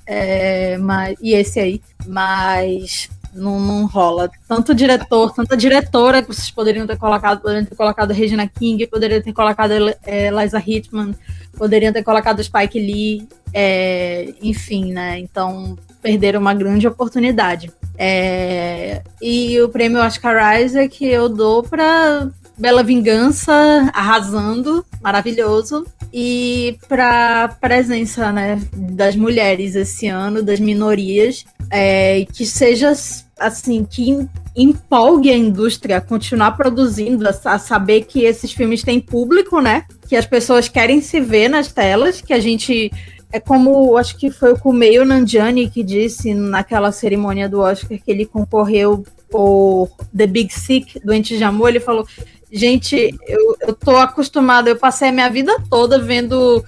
é, 0.06 0.78
mas, 0.78 1.18
e 1.22 1.34
esse 1.34 1.60
aí. 1.60 1.82
Mas 2.06 3.10
não, 3.34 3.60
não 3.60 3.86
rola. 3.86 4.30
Tanto 4.48 4.74
diretor, 4.74 5.34
tanta 5.34 5.58
diretora 5.58 6.22
que 6.22 6.28
vocês 6.28 6.52
poderiam 6.52 6.88
ter 6.88 6.98
colocado, 6.98 7.42
poderiam 7.42 7.66
ter 7.66 7.76
colocado 7.76 8.12
Regina 8.12 8.48
King, 8.48 8.86
poderiam 8.88 9.22
ter 9.22 9.34
colocado 9.34 9.74
é, 10.04 10.30
Liza 10.30 10.62
Hitman, 10.66 11.16
poderiam 11.58 11.92
ter 11.92 12.04
colocado 12.04 12.44
Spike 12.44 12.80
Lee, 12.80 13.28
é, 13.58 14.34
enfim, 14.42 14.92
né? 14.92 15.18
Então 15.18 15.78
perderam 16.02 16.42
uma 16.42 16.54
grande 16.54 16.86
oportunidade. 16.86 17.72
É, 17.98 19.02
e 19.22 19.60
o 19.62 19.70
prêmio 19.70 20.02
Oscar 20.02 20.60
Isaac 20.60 21.04
eu 21.06 21.30
dou 21.30 21.64
para 21.64 22.28
Bela 22.58 22.84
Vingança, 22.84 23.54
arrasando, 23.94 24.86
maravilhoso. 25.02 25.86
E 26.14 26.78
para 26.90 27.48
presença 27.62 28.30
né, 28.32 28.62
das 28.74 29.16
mulheres 29.16 29.74
esse 29.74 30.08
ano, 30.08 30.44
das 30.44 30.60
minorias, 30.60 31.46
é, 31.72 32.26
que 32.34 32.46
seja 32.46 32.94
assim, 33.40 33.86
que 33.86 34.28
empolgue 34.56 35.30
a 35.30 35.38
indústria 35.38 35.98
a 35.98 36.02
continuar 36.02 36.52
produzindo, 36.52 37.26
a 37.28 37.60
saber 37.60 38.02
que 38.02 38.24
esses 38.24 38.52
filmes 38.52 38.84
têm 38.84 39.00
público, 39.00 39.60
né? 39.62 39.84
Que 40.08 40.16
as 40.16 40.26
pessoas 40.26 40.70
querem 40.70 41.02
se 41.02 41.20
ver 41.20 41.50
nas 41.50 41.72
telas, 41.72 42.22
que 42.22 42.34
a 42.34 42.40
gente 42.40 42.92
é 43.36 43.40
como, 43.42 43.98
acho 43.98 44.16
que 44.16 44.32
foi 44.32 44.54
o 44.54 44.58
Kumeio 44.58 45.04
Nanjiani 45.04 45.70
que 45.70 45.84
disse 45.84 46.34
naquela 46.34 46.90
cerimônia 46.90 47.50
do 47.50 47.60
Oscar 47.60 48.00
que 48.00 48.10
ele 48.10 48.26
concorreu 48.26 49.06
por 49.30 49.90
The 50.16 50.26
Big 50.26 50.54
Sick, 50.54 51.02
Doente 51.04 51.38
de 51.38 51.44
Amor, 51.44 51.68
ele 51.68 51.82
falou, 51.82 52.08
gente, 52.50 53.14
eu, 53.28 53.58
eu 53.60 53.74
tô 53.74 53.98
acostumado, 53.98 54.70
eu 54.70 54.78
passei 54.78 55.10
a 55.10 55.12
minha 55.12 55.30
vida 55.30 55.54
toda 55.70 56.00
vendo 56.00 56.64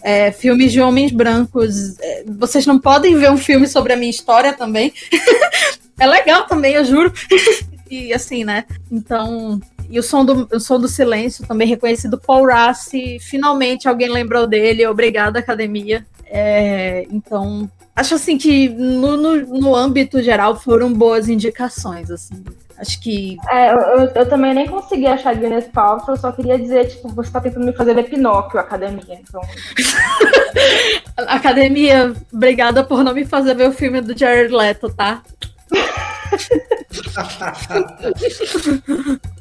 é, 0.00 0.30
filmes 0.30 0.70
de 0.70 0.80
homens 0.80 1.10
brancos, 1.10 1.98
é, 1.98 2.24
vocês 2.38 2.64
não 2.66 2.78
podem 2.78 3.16
ver 3.16 3.32
um 3.32 3.36
filme 3.36 3.66
sobre 3.66 3.92
a 3.92 3.96
minha 3.96 4.10
história 4.10 4.52
também? 4.52 4.92
é 5.98 6.06
legal 6.06 6.46
também, 6.46 6.74
eu 6.74 6.84
juro. 6.84 7.12
e 7.90 8.14
assim, 8.14 8.44
né? 8.44 8.64
Então, 8.92 9.60
e 9.92 9.98
o 9.98 10.02
som 10.02 10.24
do, 10.24 10.48
o 10.50 10.58
som 10.58 10.80
do 10.80 10.88
silêncio, 10.88 11.46
também 11.46 11.68
reconhecido 11.68 12.18
Paul 12.18 12.46
Rassi. 12.46 13.18
Finalmente 13.20 13.86
alguém 13.86 14.08
lembrou 14.08 14.46
dele. 14.46 14.86
Obrigada, 14.86 15.38
academia. 15.38 16.06
É, 16.34 17.06
então, 17.10 17.70
acho 17.94 18.14
assim 18.14 18.38
que 18.38 18.70
no, 18.70 19.18
no, 19.18 19.36
no, 19.60 19.76
âmbito 19.76 20.22
geral 20.22 20.58
foram 20.58 20.90
boas 20.90 21.28
indicações, 21.28 22.10
assim. 22.10 22.42
Acho 22.78 22.98
que. 23.02 23.36
É, 23.50 23.70
eu, 23.70 24.10
eu 24.14 24.26
também 24.26 24.54
nem 24.54 24.66
consegui 24.66 25.06
achar 25.06 25.36
Gwyneth 25.36 25.70
Paltrow, 25.70 26.16
eu 26.16 26.20
só 26.20 26.32
queria 26.32 26.58
dizer, 26.58 26.86
tipo, 26.86 27.10
você 27.10 27.30
tá 27.30 27.38
tentando 27.38 27.66
me 27.66 27.74
fazer 27.74 27.94
ver 27.94 28.08
Pinóquio, 28.08 28.58
academia. 28.58 29.20
Então. 29.20 29.42
academia, 31.28 32.14
obrigada 32.32 32.82
por 32.82 33.04
não 33.04 33.12
me 33.12 33.26
fazer 33.26 33.54
ver 33.54 33.68
o 33.68 33.72
filme 33.72 34.00
do 34.00 34.16
Jared 34.18 34.54
Leto, 34.54 34.88
tá? 34.88 35.22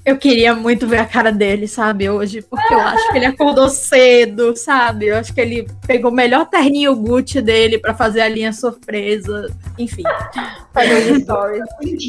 eu 0.06 0.18
queria 0.18 0.56
muito 0.56 0.88
ver 0.88 0.98
a 0.98 1.06
cara 1.06 1.32
dele, 1.32 1.68
sabe, 1.68 2.10
hoje, 2.10 2.42
porque 2.42 2.74
eu 2.74 2.80
acho 2.80 3.12
que 3.12 3.18
ele 3.18 3.26
acordou 3.26 3.70
cedo, 3.70 4.56
sabe? 4.56 5.08
Eu 5.08 5.18
acho 5.18 5.34
que 5.34 5.42
ele 5.42 5.68
pegou 5.86 6.12
o 6.12 6.14
melhor 6.14 6.48
terninho 6.48 6.96
Gucci 6.96 7.42
dele 7.42 7.78
para 7.78 7.94
fazer 7.94 8.22
a 8.22 8.30
linha 8.30 8.52
surpresa. 8.52 9.48
Enfim. 9.78 10.04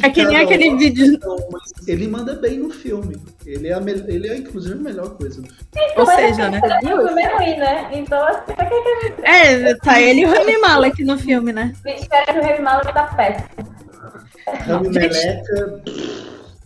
É 0.02 0.10
que 0.10 0.24
nem 0.24 0.36
aquele 0.36 0.76
vídeo. 0.76 1.18
Ele 1.86 2.08
manda 2.08 2.34
bem 2.34 2.58
no 2.58 2.70
filme. 2.70 3.16
Ele 3.44 3.68
é, 3.68 3.74
a 3.74 3.80
me... 3.80 3.92
ele 3.92 4.28
é 4.28 4.36
inclusive, 4.36 4.74
a 4.74 4.82
melhor 4.82 5.10
coisa. 5.16 5.42
Ou 5.96 6.06
seja, 6.06 6.48
né? 6.48 6.60
né? 7.56 7.88
Então, 7.92 8.24
assim, 8.26 8.52
É, 9.22 9.74
tá 9.74 10.00
ele 10.00 10.20
e 10.20 10.24
o 10.26 10.30
Rami 10.30 10.58
Malek 10.58 11.04
no 11.04 11.18
filme, 11.18 11.52
né? 11.52 11.72
Espero 11.84 12.32
que 12.32 12.38
o 12.38 12.42
Rami 12.42 12.60
Malek 12.60 12.94
tá 12.94 13.04
péssimo. 13.04 13.82
Meleca. 14.90 15.82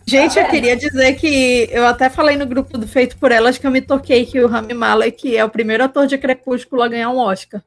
Gente, 0.09 0.39
eu 0.39 0.45
queria 0.45 0.75
dizer 0.75 1.15
que 1.15 1.67
eu 1.69 1.85
até 1.85 2.09
falei 2.09 2.37
no 2.37 2.45
grupo 2.45 2.77
do 2.77 2.87
Feito 2.87 3.17
por 3.17 3.29
Elas 3.29 3.57
que 3.57 3.67
eu 3.67 3.71
me 3.71 3.81
toquei 3.81 4.25
que 4.25 4.39
o 4.39 4.47
Rami 4.47 4.73
Malek 4.73 5.35
é 5.35 5.43
o 5.43 5.49
primeiro 5.49 5.83
ator 5.83 6.07
de 6.07 6.17
Crepúsculo 6.17 6.81
a 6.81 6.87
ganhar 6.87 7.09
um 7.09 7.17
Oscar. 7.17 7.61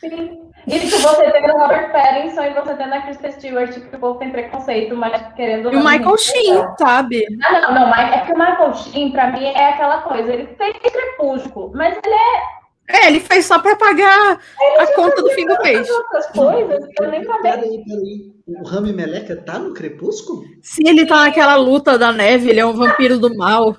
Sim. 0.00 0.40
E 0.66 0.80
que 0.80 0.88
você 0.88 1.30
tem 1.30 1.48
o 1.48 1.58
Robert 1.58 1.92
Pattinson 1.92 2.42
e 2.42 2.54
você 2.54 2.74
tem 2.74 2.86
a 2.86 3.02
Kristen 3.02 3.30
Stewart, 3.30 3.70
que 3.70 3.96
o 3.96 4.00
povo 4.00 4.18
tem 4.18 4.30
preconceito, 4.30 4.96
mas 4.96 5.32
querendo... 5.34 5.72
E 5.72 5.76
o 5.76 5.78
Michael 5.78 6.18
Sheen, 6.18 6.64
sabe? 6.76 7.24
Ah, 7.44 7.60
não, 7.60 7.74
não, 7.74 7.94
é 7.94 8.20
que 8.26 8.32
o 8.32 8.36
Michael 8.36 8.74
Sheen, 8.74 9.12
pra 9.12 9.30
mim, 9.30 9.44
é 9.44 9.70
aquela 9.70 10.02
coisa, 10.02 10.32
ele 10.32 10.48
fez 10.58 10.76
Crepúsculo, 10.78 11.70
mas 11.72 11.96
ele 12.04 12.14
é 12.14 12.55
é, 12.88 13.08
ele 13.08 13.20
fez 13.20 13.46
só 13.46 13.58
para 13.58 13.76
pagar 13.76 14.38
ele 14.60 14.82
a 14.82 14.94
conta 14.94 15.22
do 15.22 15.30
fim 15.30 15.46
do 15.46 15.60
mês. 15.62 15.88
Coisas 16.34 16.88
eu 17.00 17.10
nem 17.10 17.24
Peraí, 17.24 17.84
peraí. 17.84 18.32
O 18.46 18.64
Rami 18.64 18.92
Meleca 18.92 19.36
tá 19.36 19.58
no 19.58 19.74
Crepúsculo? 19.74 20.44
Sim, 20.62 20.88
ele 20.88 21.06
tá 21.06 21.24
naquela 21.24 21.56
luta 21.56 21.98
da 21.98 22.12
neve, 22.12 22.48
ele 22.48 22.60
é 22.60 22.66
um 22.66 22.74
vampiro 22.74 23.18
do 23.18 23.36
mal. 23.36 23.76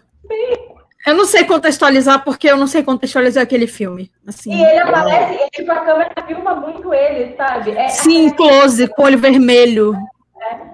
Eu 1.05 1.15
não 1.15 1.25
sei 1.25 1.45
contextualizar, 1.45 2.21
porque 2.25 2.49
eu 2.49 2.57
não 2.57 2.67
sei 2.67 2.83
contextualizar 2.83 3.41
aquele 3.41 3.65
filme. 3.65 4.11
Assim. 4.27 4.53
E 4.53 4.61
ele 4.61 4.79
aparece, 4.79 5.41
e 5.41 5.49
tipo, 5.51 5.71
a 5.71 5.79
câmera 5.85 6.13
filma 6.27 6.55
muito 6.55 6.93
ele, 6.93 7.33
sabe? 7.37 7.71
É, 7.71 7.87
Sim, 7.87 8.29
close, 8.31 8.87
com 8.89 9.03
olho 9.03 9.17
vermelho. 9.17 9.95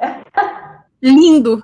É. 0.01 0.15
Lindo. 0.99 1.63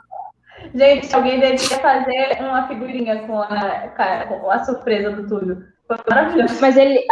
Gente, 0.76 1.16
alguém 1.16 1.40
deveria 1.40 1.80
fazer 1.80 2.38
uma 2.42 2.68
figurinha 2.68 3.26
com 3.26 3.42
a, 3.42 3.88
com 4.28 4.52
a 4.52 4.64
surpresa 4.64 5.10
do 5.10 5.28
Túlio. 5.28 5.64
Maravilhoso. 6.10 6.58
Mas 6.62 6.78
ele, 6.78 7.06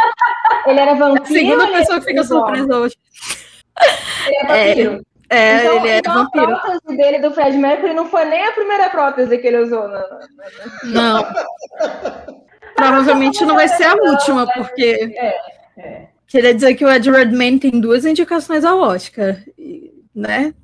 ele 0.66 0.80
era 0.80 0.94
vampiro. 0.94 1.22
É 1.22 1.22
a 1.22 1.26
segunda 1.26 1.66
pessoa 1.78 2.00
que 2.00 2.06
fica 2.06 2.24
surpresa 2.24 2.76
hoje. 2.76 2.96
Ele 4.26 4.36
é 4.36 4.46
vampiro. 4.46 5.06
É, 5.30 5.38
é 5.38 5.60
então, 5.60 5.76
ele 5.76 5.88
é 5.88 5.98
então 5.98 6.14
vampiro. 6.14 6.52
A 6.54 6.58
prótese 6.58 6.96
dele 6.96 7.18
do 7.18 7.30
Fred 7.32 7.56
Mercury 7.58 7.94
não 7.94 8.06
foi 8.06 8.24
nem 8.24 8.46
a 8.46 8.52
primeira 8.52 8.88
prótese 8.90 9.38
que 9.38 9.46
ele 9.46 9.62
usou. 9.62 9.88
Não. 9.88 10.02
não. 10.84 11.24
Provavelmente 12.74 13.44
não 13.44 13.54
vai 13.54 13.68
ser 13.68 13.84
a 13.84 13.94
última, 13.94 14.46
porque. 14.46 15.12
É, 15.16 15.34
é. 15.78 16.08
Queria 16.26 16.54
dizer 16.54 16.74
que 16.74 16.84
o 16.84 16.90
Ed 16.90 17.10
Redmayne 17.10 17.58
tem 17.58 17.80
duas 17.80 18.04
indicações 18.04 18.64
ao 18.64 18.78
Oscar, 18.78 19.42
né? 20.14 20.54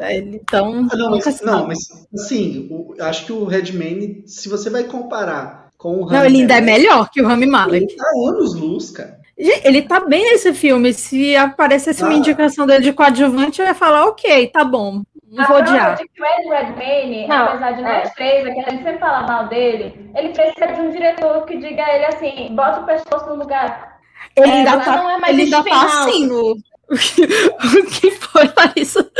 Então. 0.00 0.88
Ah, 0.90 0.96
não, 0.96 1.10
mas, 1.10 1.40
não, 1.40 1.66
mas 1.66 1.78
assim, 2.14 2.68
acho 3.00 3.26
que 3.26 3.32
o 3.32 3.44
Redmayne, 3.44 4.24
se 4.26 4.48
você 4.48 4.68
vai 4.68 4.84
comparar 4.84 5.67
com 5.78 6.00
o 6.00 6.04
Rami 6.04 6.18
Não, 6.18 6.26
ele 6.26 6.40
ainda 6.40 6.54
é 6.54 6.60
melhor 6.60 7.08
que 7.08 7.22
o 7.22 7.26
Rami 7.26 7.46
Malek. 7.46 7.86
Ele 7.86 7.96
tá 7.96 8.10
anos 8.28 8.54
luz, 8.54 8.90
cara. 8.90 9.18
Ele 9.38 9.82
tá 9.82 10.00
bem 10.00 10.24
nesse 10.24 10.52
filme. 10.52 10.92
Se 10.92 11.36
aparecesse 11.36 12.02
ah. 12.02 12.06
uma 12.06 12.14
indicação 12.14 12.66
dele 12.66 12.82
de 12.82 12.92
coadjuvante, 12.92 13.60
eu 13.60 13.66
ia 13.66 13.74
falar, 13.74 14.06
ok, 14.06 14.48
tá 14.48 14.64
bom. 14.64 15.02
Não 15.30 15.46
vou 15.46 15.58
odiar. 15.58 15.96
De 15.96 16.08
que 16.08 16.20
o 16.20 16.24
Ed 16.24 16.48
Redmayne, 16.48 17.28
não, 17.28 17.44
apesar 17.44 17.72
de 17.72 17.82
nós 17.82 18.08
é. 18.08 18.12
três, 18.14 18.42
que 18.42 18.60
a 18.60 18.70
gente 18.70 18.82
sempre 18.82 18.98
fala 18.98 19.26
mal 19.26 19.46
dele, 19.46 20.10
ele 20.16 20.30
precisa 20.30 20.66
de 20.66 20.80
um 20.80 20.90
diretor 20.90 21.44
que 21.44 21.56
diga 21.58 21.84
a 21.84 21.94
ele 21.94 22.06
assim, 22.06 22.54
bota 22.56 22.80
o 22.80 22.86
pescoço 22.86 23.26
no 23.26 23.36
lugar. 23.36 24.00
Ele 24.34 24.50
é, 24.50 24.54
ainda 24.54 24.80
tá, 24.80 25.18
é 25.26 25.30
ele 25.30 25.42
ainda 25.42 25.62
tá 25.62 25.84
assim 25.84 26.26
no... 26.26 26.56
o 26.90 27.86
que 27.90 28.10
foi, 28.10 28.50
Larissa? 28.56 29.10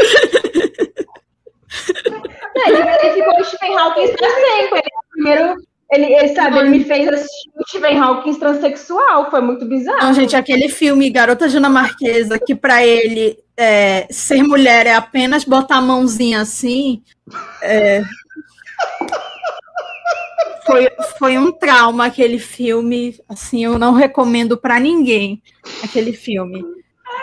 Não, 2.56 2.66
ele, 2.66 2.78
ele 2.78 3.14
ficou 3.14 3.40
o 3.40 3.44
Stephen 3.44 3.76
Hawking 3.76 4.16
para 4.16 4.30
sempre. 4.30 4.78
Ele 4.78 4.88
é 4.90 4.98
o 4.98 5.10
primeiro 5.10 5.68
ele, 5.90 6.12
ele 6.14 6.34
sabe, 6.34 6.58
ele 6.58 6.68
me 6.68 6.84
fez 6.84 7.08
assistir 7.08 7.50
o 7.56 7.68
Stephen 7.68 7.98
Hawking 7.98 8.34
transexual, 8.34 9.30
foi 9.30 9.40
muito 9.40 9.64
bizarro. 9.64 10.04
Não, 10.04 10.12
gente, 10.12 10.36
aquele 10.36 10.68
filme 10.68 11.08
Garota 11.08 11.48
Dinamarquesa, 11.48 12.38
que 12.38 12.54
para 12.54 12.84
ele 12.84 13.38
é, 13.56 14.06
ser 14.10 14.42
mulher 14.42 14.86
é 14.86 14.94
apenas 14.94 15.44
botar 15.44 15.76
a 15.76 15.82
mãozinha 15.82 16.42
assim, 16.42 17.02
é, 17.62 18.02
foi, 20.66 20.88
foi 21.18 21.38
um 21.38 21.50
trauma 21.50 22.06
aquele 22.06 22.38
filme, 22.38 23.18
assim, 23.26 23.64
eu 23.64 23.78
não 23.78 23.94
recomendo 23.94 24.58
para 24.58 24.78
ninguém 24.78 25.42
aquele 25.82 26.12
filme. 26.12 26.62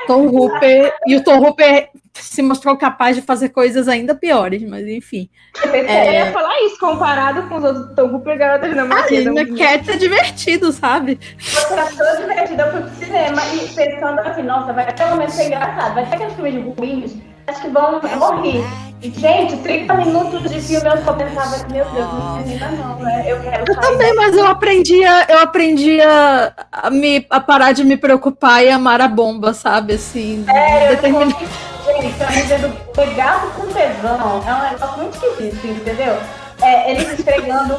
Tom 0.05 0.27
Hooper, 0.27 0.93
e 1.07 1.15
o 1.15 1.23
Tom 1.23 1.37
Hooper 1.37 1.89
se 2.13 2.41
mostrou 2.41 2.77
capaz 2.77 3.15
de 3.15 3.21
fazer 3.21 3.49
coisas 3.49 3.87
ainda 3.87 4.15
piores, 4.15 4.63
mas 4.63 4.87
enfim. 4.87 5.29
É... 5.71 6.07
Eu 6.07 6.13
ia 6.13 6.31
falar 6.31 6.61
isso, 6.61 6.79
comparado 6.79 7.43
com 7.49 7.55
os 7.55 7.63
outros 7.63 7.95
Tom 7.95 8.07
Hooper 8.13 8.37
Garota 8.37 8.69
Dinamarquesa. 8.69 9.31
Ah, 9.31 9.57
Cats 9.57 9.89
é 9.89 9.97
divertido, 9.97 10.71
sabe? 10.71 11.19
Você 11.37 11.73
achou 11.73 12.21
divertido, 12.21 12.61
eu 12.61 12.71
fui 12.71 12.81
pro 12.81 12.89
cinema 12.91 13.41
e 13.53 13.67
pensando 13.67 14.19
assim, 14.21 14.43
nossa, 14.43 14.73
vai 14.73 14.93
pelo 14.93 15.17
menos 15.17 15.33
ser 15.33 15.47
engraçado, 15.47 15.93
vai 15.93 16.05
ter 16.05 16.15
aqueles 16.15 16.33
filmes 16.33 16.77
ruins, 16.77 17.15
acho 17.47 17.61
que 17.61 17.69
vão 17.69 18.01
morrer. 18.17 18.63
Gente, 19.01 19.57
30 19.57 19.93
minutos 19.95 20.49
de 20.49 20.59
filme 20.59 20.87
eu 20.87 21.03
só 21.03 21.13
pensava, 21.13 21.67
meu 21.71 21.85
Deus, 21.85 22.13
não 22.13 22.37
termina 22.37 22.71
não, 22.71 22.99
né? 22.99 23.23
Eu 23.27 23.39
quero 23.41 23.71
Eu 23.71 23.79
também, 23.79 24.15
mas 24.15 24.35
eu 24.35 24.47
aprendi, 24.47 25.03
a, 25.05 25.25
eu 25.29 25.39
aprendi 25.41 26.01
a, 26.01 26.53
a, 26.71 26.89
me, 26.89 27.25
a 27.29 27.39
parar 27.39 27.71
de 27.71 27.83
me 27.83 27.97
preocupar 27.97 28.63
e 28.63 28.69
amar 28.69 29.01
a 29.01 29.07
bomba, 29.07 29.53
sabe? 29.53 29.93
Assim, 29.93 30.43
é, 30.47 30.89
determin... 30.89 31.29
Gente, 31.29 32.19
eu 32.19 32.27
dizendo, 32.41 32.75
pegado 32.93 33.47
com 33.51 33.67
tesão 33.67 34.43
é 34.47 34.53
um 34.53 34.71
negócio 34.71 34.97
muito 34.97 35.15
esquisito, 35.15 35.67
entendeu? 35.67 36.17
É, 36.65 36.91
eles 36.91 37.19
esfregando 37.19 37.77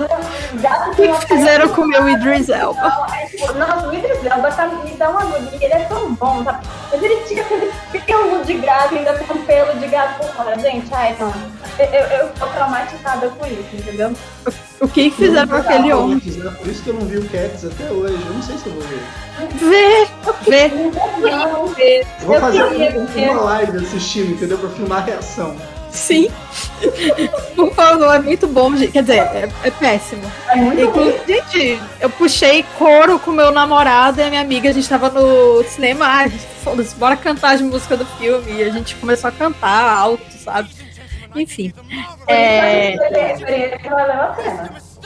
gato 0.55 0.95
que 0.95 1.27
fizeram 1.27 1.69
com 1.71 1.83
o 1.83 1.89
meu 1.89 2.09
Idris 2.09 2.49
Elba. 2.49 3.09
É, 3.13 3.27
tipo, 3.27 3.53
não, 3.55 3.89
o 3.89 3.95
Idris 3.95 4.25
Elba 4.25 4.49
tá, 4.53 4.67
me 4.69 4.93
dá 4.93 5.11
uma 5.11 5.23
agonia, 5.23 5.59
ele 5.61 5.75
é 5.75 5.79
tão 5.81 6.15
bom, 6.15 6.45
sabe? 6.45 6.67
Mas 6.93 7.03
ele 7.03 7.17
tinha 7.25 7.43
aquele 7.43 7.73
pelo 8.07 8.45
de 8.45 8.55
gato, 8.55 8.95
ainda 8.95 9.15
tem 9.15 9.37
um 9.37 9.45
pelo 9.45 9.79
de 9.81 9.89
gato 9.89 10.19
por 10.19 10.29
fora. 10.35 10.59
Gente, 10.61 10.87
ai, 10.95 11.17
não. 11.19 11.33
Eu, 11.79 11.87
eu, 11.87 12.07
eu 12.07 12.29
tô 12.39 12.47
traumatizada 12.47 13.29
com 13.29 13.47
isso, 13.47 13.69
entendeu? 13.75 14.15
O 14.81 14.89
que 14.89 15.11
fizeram 15.11 15.49
com 15.49 15.57
aquele 15.57 15.93
homem? 15.93 16.21
Por 16.21 16.69
isso 16.69 16.83
que 16.83 16.91
eu 16.91 16.95
não 16.95 17.07
vi 17.07 17.19
o 17.19 17.29
Cats 17.29 17.65
até 17.65 17.91
hoje. 17.91 18.15
Eu 18.27 18.35
não 18.35 18.43
sei 18.43 18.57
se 18.57 18.67
eu 18.67 18.73
vou 18.73 18.83
ver. 18.83 19.03
Vê, 19.57 20.07
vê. 20.49 20.69
Não, 21.29 21.67
vê. 21.69 22.07
Eu 22.21 22.27
vou 22.27 22.41
fazer 22.41 22.63
uma, 22.63 23.33
uma 23.33 23.43
live 23.43 23.79
assistindo, 23.79 24.33
entendeu? 24.33 24.59
Pra 24.59 24.69
filmar 24.71 24.99
a 24.99 25.05
reação. 25.05 25.57
Sim. 25.91 26.31
Por 27.55 27.75
favor, 27.75 28.15
é 28.15 28.19
muito 28.19 28.47
bom, 28.47 28.77
gente. 28.77 28.93
Quer 28.93 29.03
dizer, 29.03 29.19
é, 29.19 29.49
é 29.65 29.71
péssimo. 29.71 30.23
É 30.49 30.57
muito 30.57 30.91
bom. 30.91 31.13
Gente, 31.27 31.81
eu 32.01 32.11
puxei 32.11 32.65
coro 32.79 33.19
com 33.19 33.31
meu 33.33 33.51
namorado 33.51 34.21
e 34.21 34.25
a 34.25 34.29
minha 34.29 34.41
amiga, 34.41 34.69
a 34.69 34.73
gente 34.73 34.89
tava 34.89 35.09
no 35.11 35.63
cinema, 35.65 36.07
ah, 36.07 36.31
foda-se, 36.63 36.95
bora 36.97 37.17
cantar 37.17 37.55
as 37.55 37.61
músicas 37.61 37.99
do 37.99 38.07
filme. 38.07 38.53
E 38.53 38.63
a 38.63 38.71
gente 38.71 38.95
começou 38.97 39.29
a 39.29 39.33
cantar 39.33 39.99
alto, 39.99 40.25
sabe? 40.39 40.71
Enfim. 41.35 41.73
É... 42.27 42.95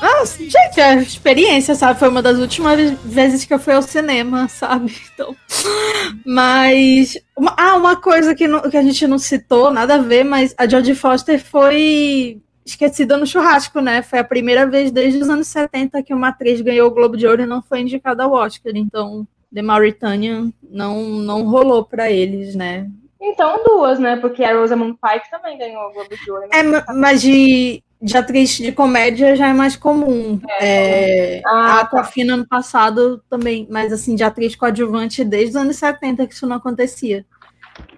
Ah, 0.01 0.25
gente, 0.25 0.81
a 0.81 0.95
experiência, 0.97 1.75
sabe? 1.75 1.99
Foi 1.99 2.09
uma 2.09 2.23
das 2.23 2.39
últimas 2.39 2.91
vezes 3.05 3.45
que 3.45 3.53
eu 3.53 3.59
fui 3.59 3.75
ao 3.75 3.83
cinema, 3.83 4.49
sabe? 4.49 4.95
Então. 5.13 5.37
Mas. 6.25 7.19
Uma, 7.37 7.55
ah, 7.57 7.77
uma 7.77 7.97
coisa 7.97 8.35
que, 8.35 8.49
não, 8.49 8.63
que 8.63 8.77
a 8.77 8.83
gente 8.83 9.07
não 9.07 9.19
citou, 9.19 9.71
nada 9.71 9.97
a 9.97 9.99
ver, 9.99 10.25
mas 10.25 10.55
a 10.57 10.67
Jodie 10.67 10.95
Foster 10.95 11.43
foi 11.43 12.41
esquecida 12.65 13.17
no 13.17 13.27
churrasco, 13.27 13.81
né? 13.81 14.03
Foi 14.03 14.19
a 14.19 14.25
primeira 14.25 14.67
vez 14.67 14.91
desde 14.91 15.19
os 15.19 15.29
anos 15.29 15.49
70 15.49 16.03
que 16.03 16.15
uma 16.15 16.29
atriz 16.29 16.61
ganhou 16.61 16.89
o 16.89 16.95
Globo 16.95 17.17
de 17.17 17.27
Ouro 17.27 17.43
e 17.43 17.47
não 17.47 17.63
foi 17.63 17.81
indicada 17.81 18.25
ao 18.25 18.33
Oscar. 18.33 18.73
Então, 18.75 19.27
The 19.53 19.63
Mauritanian 19.63 20.53
não, 20.63 21.03
não 21.03 21.45
rolou 21.45 21.85
para 21.85 22.11
eles, 22.11 22.55
né? 22.55 22.89
Então, 23.21 23.63
duas, 23.65 23.99
né? 23.99 24.17
Porque 24.17 24.43
a 24.43 24.57
Rosamund 24.57 24.99
Pike 25.03 25.31
também 25.31 25.59
ganhou 25.59 25.89
o 25.89 25.93
Globo 25.93 26.17
de 26.17 26.31
Ouro. 26.31 26.49
É, 26.53 26.93
mas 26.95 27.21
de 27.21 27.83
de 28.01 28.17
atriz 28.17 28.57
de 28.57 28.73
comédia 28.73 29.37
já 29.37 29.49
é 29.49 29.53
mais 29.53 29.77
comum. 29.77 30.41
É, 30.61 31.39
é, 31.39 31.43
ah, 31.47 31.51
a 31.51 31.81
Aquafina 31.81 32.33
tá. 32.33 32.35
ano 32.35 32.49
passado 32.49 33.23
também, 33.29 33.67
mas 33.71 33.93
assim, 33.93 34.15
de 34.15 34.25
atriz 34.25 34.57
coadjuvante 34.57 35.23
desde 35.23 35.51
os 35.51 35.57
anos 35.57 35.77
70 35.77 36.27
que 36.27 36.35
isso 36.35 36.47
não 36.47 36.57
acontecia. 36.57 37.27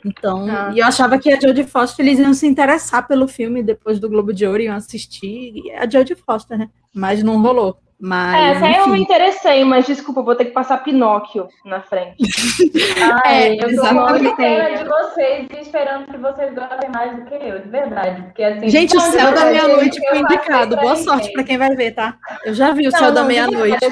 Então, 0.04 0.46
ah. 0.50 0.72
e 0.74 0.80
eu 0.80 0.86
achava 0.86 1.18
que 1.18 1.32
a 1.32 1.40
Jodie 1.40 1.64
Foster 1.64 2.04
eles 2.04 2.18
iam 2.18 2.34
se 2.34 2.46
interessar 2.46 3.06
pelo 3.06 3.28
filme 3.28 3.62
depois 3.62 4.00
do 4.00 4.08
Globo 4.08 4.32
de 4.32 4.46
Ouro, 4.46 4.62
iam 4.62 4.74
assistir, 4.74 5.52
e 5.54 5.70
a 5.72 5.88
Jodie 5.88 6.16
Foster, 6.16 6.58
né? 6.58 6.68
Mas 6.92 7.22
não 7.22 7.40
rolou. 7.40 7.78
Mas, 8.04 8.34
é, 8.34 8.50
essa 8.50 8.66
aí 8.66 8.76
eu 8.78 8.88
me 8.88 9.00
interessei, 9.00 9.64
mas 9.64 9.86
desculpa, 9.86 10.22
vou 10.22 10.34
ter 10.34 10.46
que 10.46 10.50
passar 10.50 10.82
Pinóquio 10.82 11.46
na 11.64 11.82
frente. 11.82 12.16
Ai, 13.24 13.58
é, 13.60 13.64
eu 13.64 13.76
tô 13.76 13.94
muito 13.94 14.34
pena 14.34 14.76
de 14.76 14.84
vocês 14.84 15.46
e 15.48 15.60
esperando 15.60 16.10
que 16.10 16.18
vocês 16.18 16.52
gostem 16.52 16.90
mais 16.90 17.14
do 17.16 17.24
que 17.26 17.34
eu, 17.34 17.60
de 17.60 17.68
verdade. 17.68 18.22
Porque, 18.22 18.42
assim, 18.42 18.68
gente, 18.68 18.96
o 18.96 19.00
Céu 19.00 19.32
da 19.32 19.44
Meia-Noite 19.44 20.00
foi 20.08 20.18
indicado. 20.18 20.76
Boa 20.78 20.96
sorte 20.96 21.30
para 21.32 21.44
quem 21.44 21.56
vai 21.56 21.76
ver, 21.76 21.92
tá? 21.92 22.18
Eu 22.44 22.52
já 22.54 22.72
vi 22.72 22.88
o 22.88 22.90
não, 22.90 22.98
Céu 22.98 23.08
não, 23.08 23.14
da 23.14 23.22
Meia-Noite. 23.22 23.86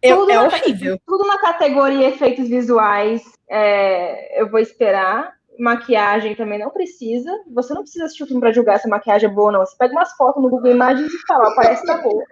É, 0.00 0.14
horrível. 0.14 1.00
Tudo 1.04 1.26
na 1.26 1.38
categoria 1.38 2.10
efeitos 2.10 2.48
visuais, 2.48 3.24
é, 3.50 4.40
eu 4.40 4.48
vou 4.48 4.60
esperar 4.60 5.32
maquiagem 5.58 6.34
também 6.34 6.58
não 6.58 6.70
precisa. 6.70 7.30
Você 7.52 7.74
não 7.74 7.82
precisa 7.82 8.04
assistir 8.04 8.24
o 8.24 8.26
filme 8.26 8.40
para 8.40 8.52
julgar 8.52 8.78
se 8.78 8.86
a 8.86 8.90
maquiagem 8.90 9.28
é 9.28 9.32
boa 9.32 9.46
ou 9.46 9.52
não. 9.52 9.60
Você 9.60 9.76
pega 9.76 9.92
umas 9.92 10.12
fotos 10.12 10.42
no 10.42 10.48
Google 10.48 10.72
Imagens 10.72 11.12
e 11.12 11.26
fala, 11.26 11.54
parece 11.54 11.82
que 11.82 11.86
tá 11.86 11.98
boa. 11.98 12.24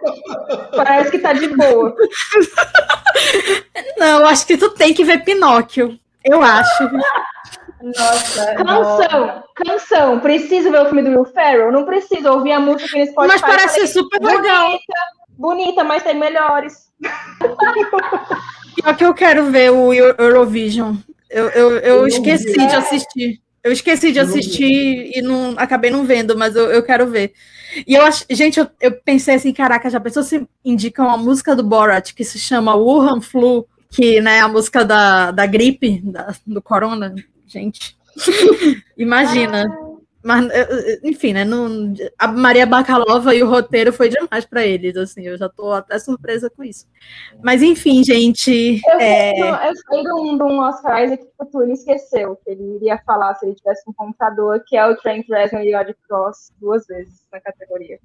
parece 0.75 1.11
que 1.11 1.19
tá 1.19 1.33
de 1.33 1.49
boa. 1.49 1.95
Não, 3.99 4.27
acho 4.27 4.47
que 4.47 4.57
tu 4.57 4.71
tem 4.71 4.95
que 4.95 5.05
ver 5.05 5.25
Pinóquio. 5.25 5.99
Eu 6.25 6.43
acho. 6.43 6.91
Nossa. 7.83 8.55
Canção, 8.55 9.21
nossa. 9.27 9.45
canção. 9.55 10.21
Preciso 10.21 10.71
ver 10.71 10.83
o 10.83 10.87
filme 10.87 11.03
do 11.03 11.11
Will 11.11 11.25
Ferrell? 11.25 11.73
Não 11.73 11.85
preciso 11.85 12.31
ouvir 12.31 12.53
a 12.53 12.61
música 12.61 12.91
que 12.91 12.99
eles 12.99 13.15
podem 13.15 13.31
Mas 13.31 13.41
parece 13.41 13.81
ser 13.81 13.87
super 13.87 14.21
legal. 14.21 14.69
Bonita, 14.69 14.95
bonita, 15.31 15.85
mas 15.85 16.03
tem 16.03 16.15
melhores. 16.15 16.91
Pior 18.77 18.97
que 18.97 19.05
eu 19.05 19.15
quero 19.15 19.51
ver 19.51 19.71
o 19.71 19.93
Eurovision. 19.93 20.97
Eu, 21.31 21.49
eu, 21.51 21.71
eu 21.79 22.07
esqueci 22.07 22.53
de 22.53 22.75
assistir. 22.75 23.41
Eu 23.63 23.73
esqueci 23.73 24.11
de 24.11 24.19
assistir 24.19 25.13
e 25.15 25.23
não 25.23 25.55
acabei 25.57 25.91
não 25.91 26.05
vendo, 26.05 26.37
mas 26.37 26.57
eu, 26.57 26.71
eu 26.71 26.83
quero 26.83 27.07
ver. 27.07 27.33
E 27.87 27.95
eu 27.95 28.03
acho, 28.03 28.25
gente, 28.31 28.59
eu, 28.59 28.67
eu 28.81 28.93
pensei 28.93 29.35
assim, 29.35 29.53
caraca, 29.53 29.91
já 29.91 30.01
pensou 30.01 30.23
se 30.23 30.47
indicam 30.65 31.07
uma 31.07 31.17
música 31.17 31.55
do 31.55 31.63
Borat 31.63 32.15
que 32.15 32.25
se 32.25 32.39
chama 32.39 32.75
Wuhan 32.75 33.21
Flu, 33.21 33.67
que 33.91 34.21
né, 34.21 34.39
é 34.39 34.41
a 34.41 34.49
música 34.49 34.85
da, 34.85 35.31
da 35.31 35.47
gripe, 35.47 36.01
da, 36.03 36.35
do 36.47 36.63
corona, 36.63 37.15
gente. 37.47 37.97
Imagina. 38.97 39.67
Mas, 40.23 40.51
eh, 40.51 40.69
eh, 40.71 41.01
enfim, 41.05 41.33
né? 41.33 41.45
Não, 41.45 41.95
a 42.19 42.29
Maria 42.29 42.67
Bakalova 42.67 43.35
e 43.35 43.43
o 43.43 43.49
roteiro 43.49 43.91
foi 43.91 44.11
demais 44.11 44.45
para 44.45 44.67
eles, 44.67 44.95
assim, 44.97 45.23
eu 45.23 45.39
já 45.39 45.49
tô 45.49 45.73
até 45.73 45.99
surpresa 45.99 46.51
com 46.51 46.63
isso. 46.63 46.87
Mas, 47.43 47.63
enfim, 47.63 48.05
gente. 48.05 48.83
Eu, 48.87 49.01
é... 49.01 49.69
eu 49.69 49.75
sei 49.77 50.03
de 50.03 50.13
um, 50.13 50.37
de 50.37 50.43
um 50.43 50.59
Oscar 50.61 51.05
Isaac 51.05 51.25
que 51.25 51.31
o 51.39 51.47
Tune 51.47 51.73
esqueceu, 51.73 52.37
que 52.45 52.51
ele 52.51 52.77
iria 52.77 53.01
falar 53.07 53.35
se 53.37 53.47
ele 53.47 53.55
tivesse 53.55 53.83
um 53.89 53.95
computador, 53.95 54.63
que 54.67 54.77
é 54.77 54.87
o 54.87 54.95
Trent 54.97 55.27
Reznor 55.27 55.63
e 55.63 55.75
Odd 55.75 55.95
Cross 56.07 56.53
duas 56.61 56.87
vezes 56.87 57.23
na 57.33 57.41
categoria. 57.41 57.99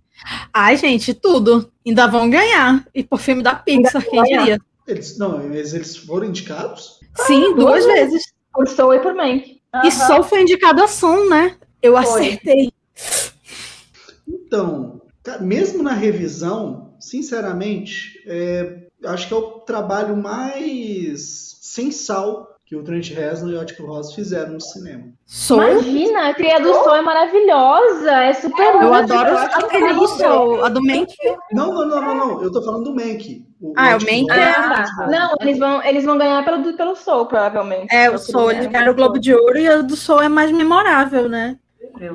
Ai, 0.54 0.78
gente, 0.78 1.14
tudo. 1.14 1.70
Ainda 1.86 2.08
vão 2.08 2.30
ganhar. 2.30 2.86
E 2.96 3.04
por 3.04 3.20
filme 3.20 3.44
da 3.44 3.56
Pixar, 3.56 4.04
quem 4.04 4.24
diria? 4.24 4.58
Eles, 4.88 5.18
não, 5.18 5.42
eles, 5.42 5.74
eles 5.74 5.98
foram 5.98 6.28
indicados? 6.28 7.00
Sim, 7.16 7.44
ah, 7.44 7.56
duas, 7.56 7.56
duas 7.56 7.86
vezes. 7.86 8.12
vezes. 8.12 8.34
Por 8.54 8.68
Soul 8.70 8.94
e 8.94 9.00
por 9.00 9.14
Mank. 9.14 9.62
E 9.84 9.92
Soul 9.92 10.24
foi 10.24 10.44
indicado 10.44 10.82
a 10.82 10.88
som, 10.88 11.26
né? 11.28 11.58
Eu 11.82 11.94
Foi. 11.94 12.02
acertei. 12.02 12.72
Então, 14.28 15.02
mesmo 15.42 15.84
na 15.84 15.94
revisão, 15.94 16.94
sinceramente, 17.00 18.24
é, 18.26 18.88
acho 19.06 19.28
que 19.28 19.34
é 19.34 19.38
o 19.38 19.60
trabalho 19.60 20.16
mais 20.16 21.58
sensal 21.62 22.56
que 22.66 22.76
o 22.76 22.84
Trent 22.84 23.12
Reznor 23.12 23.52
e 23.52 23.56
o 23.56 23.62
Atticus 23.62 23.86
Ross 23.86 24.16
fizeram 24.16 24.54
no 24.54 24.62
cinema. 24.62 25.04
Soul? 25.24 25.62
Imagina, 25.62 26.30
a 26.30 26.34
trilha 26.34 26.60
do 26.60 26.74
Soul 26.74 26.96
é 26.96 27.02
maravilhosa, 27.04 28.12
é 28.24 28.34
super 28.34 28.82
Eu 28.82 28.92
adoro 28.92 29.38
a 29.38 29.62
trilha 29.62 29.94
do 29.94 30.08
Soul, 30.08 30.66
a 30.66 30.70
do 30.70 30.82
Mank. 30.82 31.14
Não, 31.52 31.72
não, 31.72 31.86
não, 31.86 32.02
não, 32.02 32.16
não, 32.16 32.42
eu 32.42 32.52
tô 32.52 32.64
falando 32.64 32.86
do 32.86 32.96
Mank. 32.96 33.46
O, 33.62 33.72
ah, 33.78 33.90
o 33.90 34.04
Mank 34.04 34.32
é... 34.32 34.52
Ah, 34.58 35.08
não, 35.08 35.36
eles 35.42 35.60
vão, 35.60 35.84
eles 35.84 36.04
vão 36.04 36.18
ganhar 36.18 36.44
pelo, 36.44 36.76
pelo 36.76 36.96
Soul, 36.96 37.28
provavelmente. 37.28 37.94
É, 37.94 38.10
o 38.10 38.18
Soul, 38.18 38.50
eles 38.50 38.66
ganharam 38.66 38.94
o 38.94 38.96
Globo 38.96 39.20
de 39.20 39.32
Ouro 39.32 39.60
e 39.60 39.68
a 39.68 39.84
do 39.84 39.96
Soul 39.96 40.24
é 40.24 40.30
mais 40.30 40.52
memorável, 40.52 41.30
né? 41.30 41.60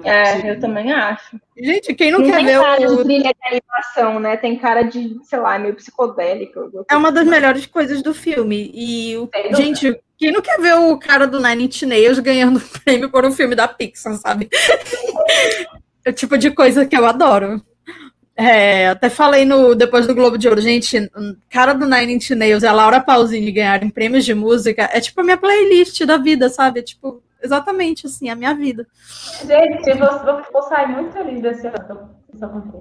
É, 0.04 0.50
eu 0.50 0.60
também 0.60 0.92
acho. 0.92 1.40
Gente, 1.56 1.94
quem 1.94 2.10
não, 2.10 2.20
não 2.20 2.30
quer 2.30 2.44
ver 2.44 2.60
cara 2.60 2.92
o... 2.92 2.96
de 2.96 3.04
trilha 3.04 3.34
de 3.34 3.48
animação, 3.48 4.20
né? 4.20 4.36
Tem 4.36 4.56
cara 4.58 4.82
de, 4.82 5.18
sei 5.24 5.38
lá, 5.38 5.58
meio 5.58 5.74
psicodélico. 5.74 6.84
É 6.90 6.96
uma 6.96 7.10
das 7.10 7.26
melhores 7.26 7.66
coisas 7.66 8.02
do 8.02 8.14
filme. 8.14 8.70
E, 8.74 9.16
o... 9.16 9.28
gente, 9.54 9.98
quem 10.18 10.32
não 10.32 10.42
quer 10.42 10.60
ver 10.60 10.74
o 10.74 10.98
cara 10.98 11.26
do 11.26 11.40
Nine 11.40 11.64
Inch 11.64 11.82
Nails 11.82 12.18
ganhando 12.18 12.60
prêmio 12.84 13.10
por 13.10 13.24
um 13.24 13.32
filme 13.32 13.54
da 13.54 13.66
Pixar, 13.66 14.14
sabe? 14.14 14.48
é 16.04 16.10
o 16.10 16.12
tipo 16.12 16.36
de 16.36 16.50
coisa 16.50 16.86
que 16.86 16.96
eu 16.96 17.06
adoro. 17.06 17.62
É, 18.36 18.88
até 18.88 19.10
falei 19.10 19.44
no 19.44 19.74
depois 19.74 20.06
do 20.06 20.14
Globo 20.14 20.38
de 20.38 20.48
Ouro, 20.48 20.62
gente, 20.62 21.10
cara 21.50 21.74
do 21.74 21.84
Nine 21.84 22.14
Inch 22.14 22.30
Nails 22.30 22.62
e 22.62 22.66
a 22.66 22.72
Laura 22.72 22.98
Pausini 22.98 23.52
ganharem 23.52 23.90
prêmios 23.90 24.24
de 24.24 24.32
música 24.32 24.88
é 24.94 24.98
tipo 24.98 25.20
a 25.20 25.24
minha 25.24 25.36
playlist 25.36 26.02
da 26.06 26.16
vida, 26.16 26.48
sabe? 26.48 26.80
É, 26.80 26.82
tipo, 26.82 27.22
exatamente 27.42 28.06
assim, 28.06 28.28
a 28.28 28.34
minha 28.34 28.54
vida. 28.54 28.86
Gente, 29.46 29.88
eu 29.88 29.98
vou, 29.98 30.42
vou 30.52 30.62
sair 30.62 30.88
muito 30.88 31.12
feliz 31.12 31.40
desse 31.40 31.66
ano. 31.66 32.10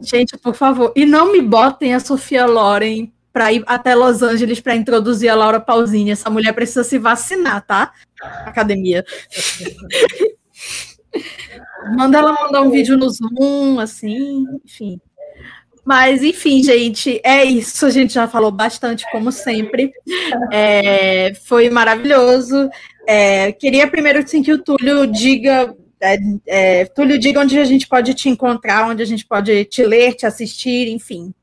Gente, 0.02 0.38
por 0.38 0.56
favor, 0.56 0.94
e 0.96 1.06
não 1.06 1.32
me 1.32 1.42
botem 1.42 1.94
a 1.94 2.00
Sofia 2.00 2.46
Loren 2.46 3.12
para 3.32 3.52
ir 3.54 3.64
até 3.68 3.96
Los 3.96 4.22
Angeles 4.22 4.60
para 4.60 4.76
introduzir 4.76 5.30
a 5.30 5.36
Laura 5.36 5.60
Pausini. 5.60 6.12
Essa 6.12 6.30
mulher 6.30 6.54
precisa 6.54 6.84
se 6.84 6.98
vacinar, 6.98 7.66
tá? 7.66 7.92
Academia. 8.46 9.06
Manda 11.96 12.18
ela 12.18 12.34
mandar 12.34 12.62
um 12.62 12.70
vídeo 12.70 12.98
no 12.98 13.10
Zoom, 13.10 13.80
assim, 13.80 14.46
enfim. 14.64 15.00
Mas, 15.90 16.22
enfim, 16.22 16.62
gente, 16.62 17.20
é 17.24 17.44
isso. 17.44 17.84
A 17.84 17.90
gente 17.90 18.14
já 18.14 18.28
falou 18.28 18.52
bastante, 18.52 19.12
como 19.12 19.32
sempre. 19.32 19.92
É, 20.54 21.34
foi 21.34 21.68
maravilhoso. 21.72 22.70
É, 23.08 23.52
queria 23.54 23.90
primeiro 23.90 24.20
assim, 24.20 24.44
que 24.44 24.54
o 24.54 24.62
Túlio 24.62 25.08
diga. 25.08 25.76
É, 26.00 26.18
é, 26.46 26.86
Túlio, 26.86 27.18
diga 27.18 27.40
onde 27.40 27.58
a 27.58 27.66
gente 27.66 27.88
pode 27.88 28.14
te 28.14 28.30
encontrar, 28.30 28.88
onde 28.88 29.02
a 29.02 29.06
gente 29.06 29.26
pode 29.26 29.66
te 29.66 29.84
ler, 29.84 30.14
te 30.14 30.28
assistir, 30.28 30.90
enfim. 30.90 31.34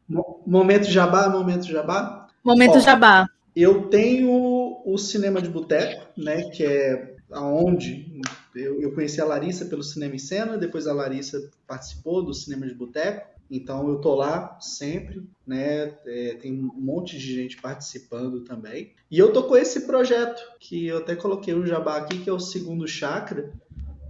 Momento 0.46 0.84
Jabá, 0.84 1.28
momento 1.28 1.66
Jabá. 1.66 2.28
Momento 2.44 2.76
Ó, 2.76 2.78
Jabá. 2.78 3.26
Eu 3.54 3.88
tenho 3.88 4.80
o 4.86 4.96
Cinema 4.96 5.42
de 5.42 5.48
Boteco, 5.48 6.06
né, 6.16 6.42
que 6.50 6.64
é 6.64 7.16
aonde 7.32 8.20
eu, 8.54 8.80
eu 8.80 8.92
conheci 8.92 9.20
a 9.20 9.24
Larissa 9.24 9.64
pelo 9.64 9.82
Cinema 9.82 10.14
em 10.14 10.20
Cena, 10.20 10.56
depois 10.56 10.86
a 10.86 10.92
Larissa 10.92 11.50
participou 11.66 12.24
do 12.24 12.32
Cinema 12.32 12.64
de 12.64 12.74
Boteco. 12.74 13.34
Então 13.50 13.88
eu 13.88 14.00
tô 14.00 14.14
lá 14.14 14.58
sempre, 14.60 15.22
né? 15.46 15.94
É, 16.04 16.34
tem 16.40 16.52
um 16.52 16.72
monte 16.74 17.18
de 17.18 17.34
gente 17.34 17.60
participando 17.60 18.42
também. 18.42 18.92
E 19.10 19.18
eu 19.18 19.32
tô 19.32 19.44
com 19.44 19.56
esse 19.56 19.86
projeto 19.86 20.42
que 20.58 20.86
eu 20.86 20.98
até 20.98 21.14
coloquei 21.14 21.54
um 21.54 21.66
jabá 21.66 21.96
aqui, 21.96 22.18
que 22.18 22.28
é 22.28 22.32
o 22.32 22.40
segundo 22.40 22.88
chakra, 22.88 23.52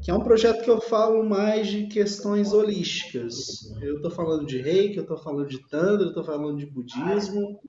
que 0.02 0.10
é 0.10 0.14
um 0.14 0.20
projeto 0.20 0.62
que 0.62 0.70
eu 0.70 0.80
falo 0.80 1.24
mais 1.24 1.66
de 1.66 1.86
questões 1.86 2.52
holísticas. 2.52 3.74
Eu 3.82 4.00
tô 4.00 4.10
falando 4.10 4.46
de 4.46 4.58
reiki, 4.58 4.96
eu 4.96 5.06
tô 5.06 5.16
falando 5.16 5.48
de 5.48 5.58
tantra, 5.68 6.06
eu 6.06 6.12
tô 6.12 6.22
falando 6.22 6.58
de 6.58 6.66
budismo 6.66 7.60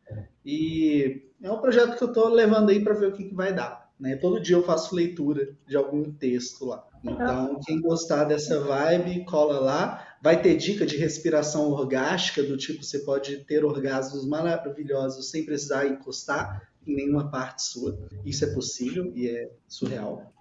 e 0.45 1.23
é 1.41 1.51
um 1.51 1.59
projeto 1.59 1.97
que 1.97 2.03
eu 2.03 2.13
tô 2.13 2.29
levando 2.29 2.69
aí 2.69 2.83
para 2.83 2.93
ver 2.93 3.07
o 3.07 3.11
que, 3.11 3.25
que 3.25 3.35
vai 3.35 3.53
dar. 3.53 3.91
Né? 3.99 4.15
Todo 4.15 4.39
dia 4.39 4.55
eu 4.55 4.63
faço 4.63 4.95
leitura 4.95 5.55
de 5.67 5.75
algum 5.75 6.11
texto 6.11 6.65
lá. 6.65 6.85
Então, 7.07 7.59
quem 7.65 7.81
gostar 7.81 8.25
dessa 8.25 8.59
vibe, 8.59 9.25
cola 9.25 9.59
lá. 9.59 10.05
Vai 10.21 10.41
ter 10.41 10.55
dica 10.55 10.85
de 10.85 10.97
respiração 10.97 11.69
orgástica, 11.71 12.43
do 12.43 12.57
tipo 12.57 12.83
você 12.83 12.99
pode 12.99 13.37
ter 13.45 13.63
orgasmos 13.63 14.25
maravilhosos 14.25 15.29
sem 15.29 15.45
precisar 15.45 15.87
encostar 15.87 16.67
em 16.85 16.95
nenhuma 16.95 17.29
parte 17.29 17.63
sua. 17.63 17.97
Isso 18.25 18.43
é 18.45 18.53
possível 18.53 19.11
e 19.15 19.29
é 19.29 19.51
surreal. 19.67 20.33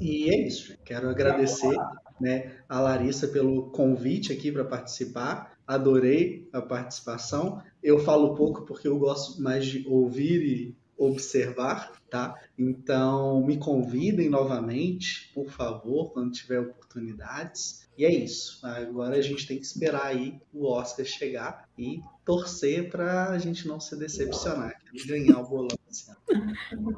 E 0.00 0.30
é 0.30 0.46
isso. 0.46 0.74
Quero 0.84 1.08
agradecer 1.08 1.76
né, 2.20 2.56
a 2.68 2.80
Larissa 2.80 3.28
pelo 3.28 3.70
convite 3.70 4.32
aqui 4.32 4.50
para 4.50 4.64
participar. 4.64 5.56
Adorei 5.66 6.48
a 6.52 6.60
participação. 6.60 7.62
Eu 7.82 7.98
falo 8.00 8.34
pouco 8.34 8.64
porque 8.64 8.88
eu 8.88 8.98
gosto 8.98 9.40
mais 9.40 9.64
de 9.64 9.86
ouvir 9.86 10.42
e 10.42 10.76
observar, 10.98 11.92
tá? 12.10 12.34
Então, 12.58 13.40
me 13.46 13.56
convidem 13.56 14.28
novamente, 14.28 15.30
por 15.32 15.48
favor, 15.48 16.12
quando 16.12 16.32
tiver 16.32 16.60
oportunidades. 16.60 17.88
E 17.96 18.04
é 18.04 18.12
isso. 18.12 18.58
Agora 18.66 19.16
a 19.16 19.22
gente 19.22 19.46
tem 19.46 19.58
que 19.58 19.64
esperar 19.64 20.06
aí 20.06 20.40
o 20.52 20.66
Oscar 20.66 21.06
chegar 21.06 21.68
e 21.78 22.00
torcer 22.24 22.90
para 22.90 23.30
a 23.30 23.38
gente 23.38 23.68
não 23.68 23.78
se 23.78 23.96
decepcionar, 23.96 24.74
ganhar 25.06 25.38
o 25.38 25.46
bolão. 25.46 25.68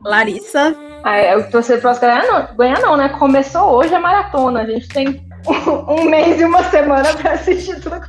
Larissa? 0.04 0.74
Ah, 1.02 1.20
eu 1.20 1.50
torcer 1.50 1.80
para 1.80 1.88
o 1.88 1.92
Oscar 1.92 2.22
ganhar 2.22 2.32
não, 2.32 2.56
ganhar 2.56 2.80
não, 2.80 2.96
né? 2.96 3.08
Começou 3.18 3.72
hoje 3.72 3.94
a 3.94 4.00
maratona. 4.00 4.62
A 4.62 4.66
gente 4.66 4.88
tem 4.88 5.26
um 5.88 6.04
mês 6.04 6.40
e 6.40 6.44
uma 6.44 6.62
semana 6.70 7.12
para 7.16 7.32
assistir 7.32 7.80
tudo. 7.80 8.00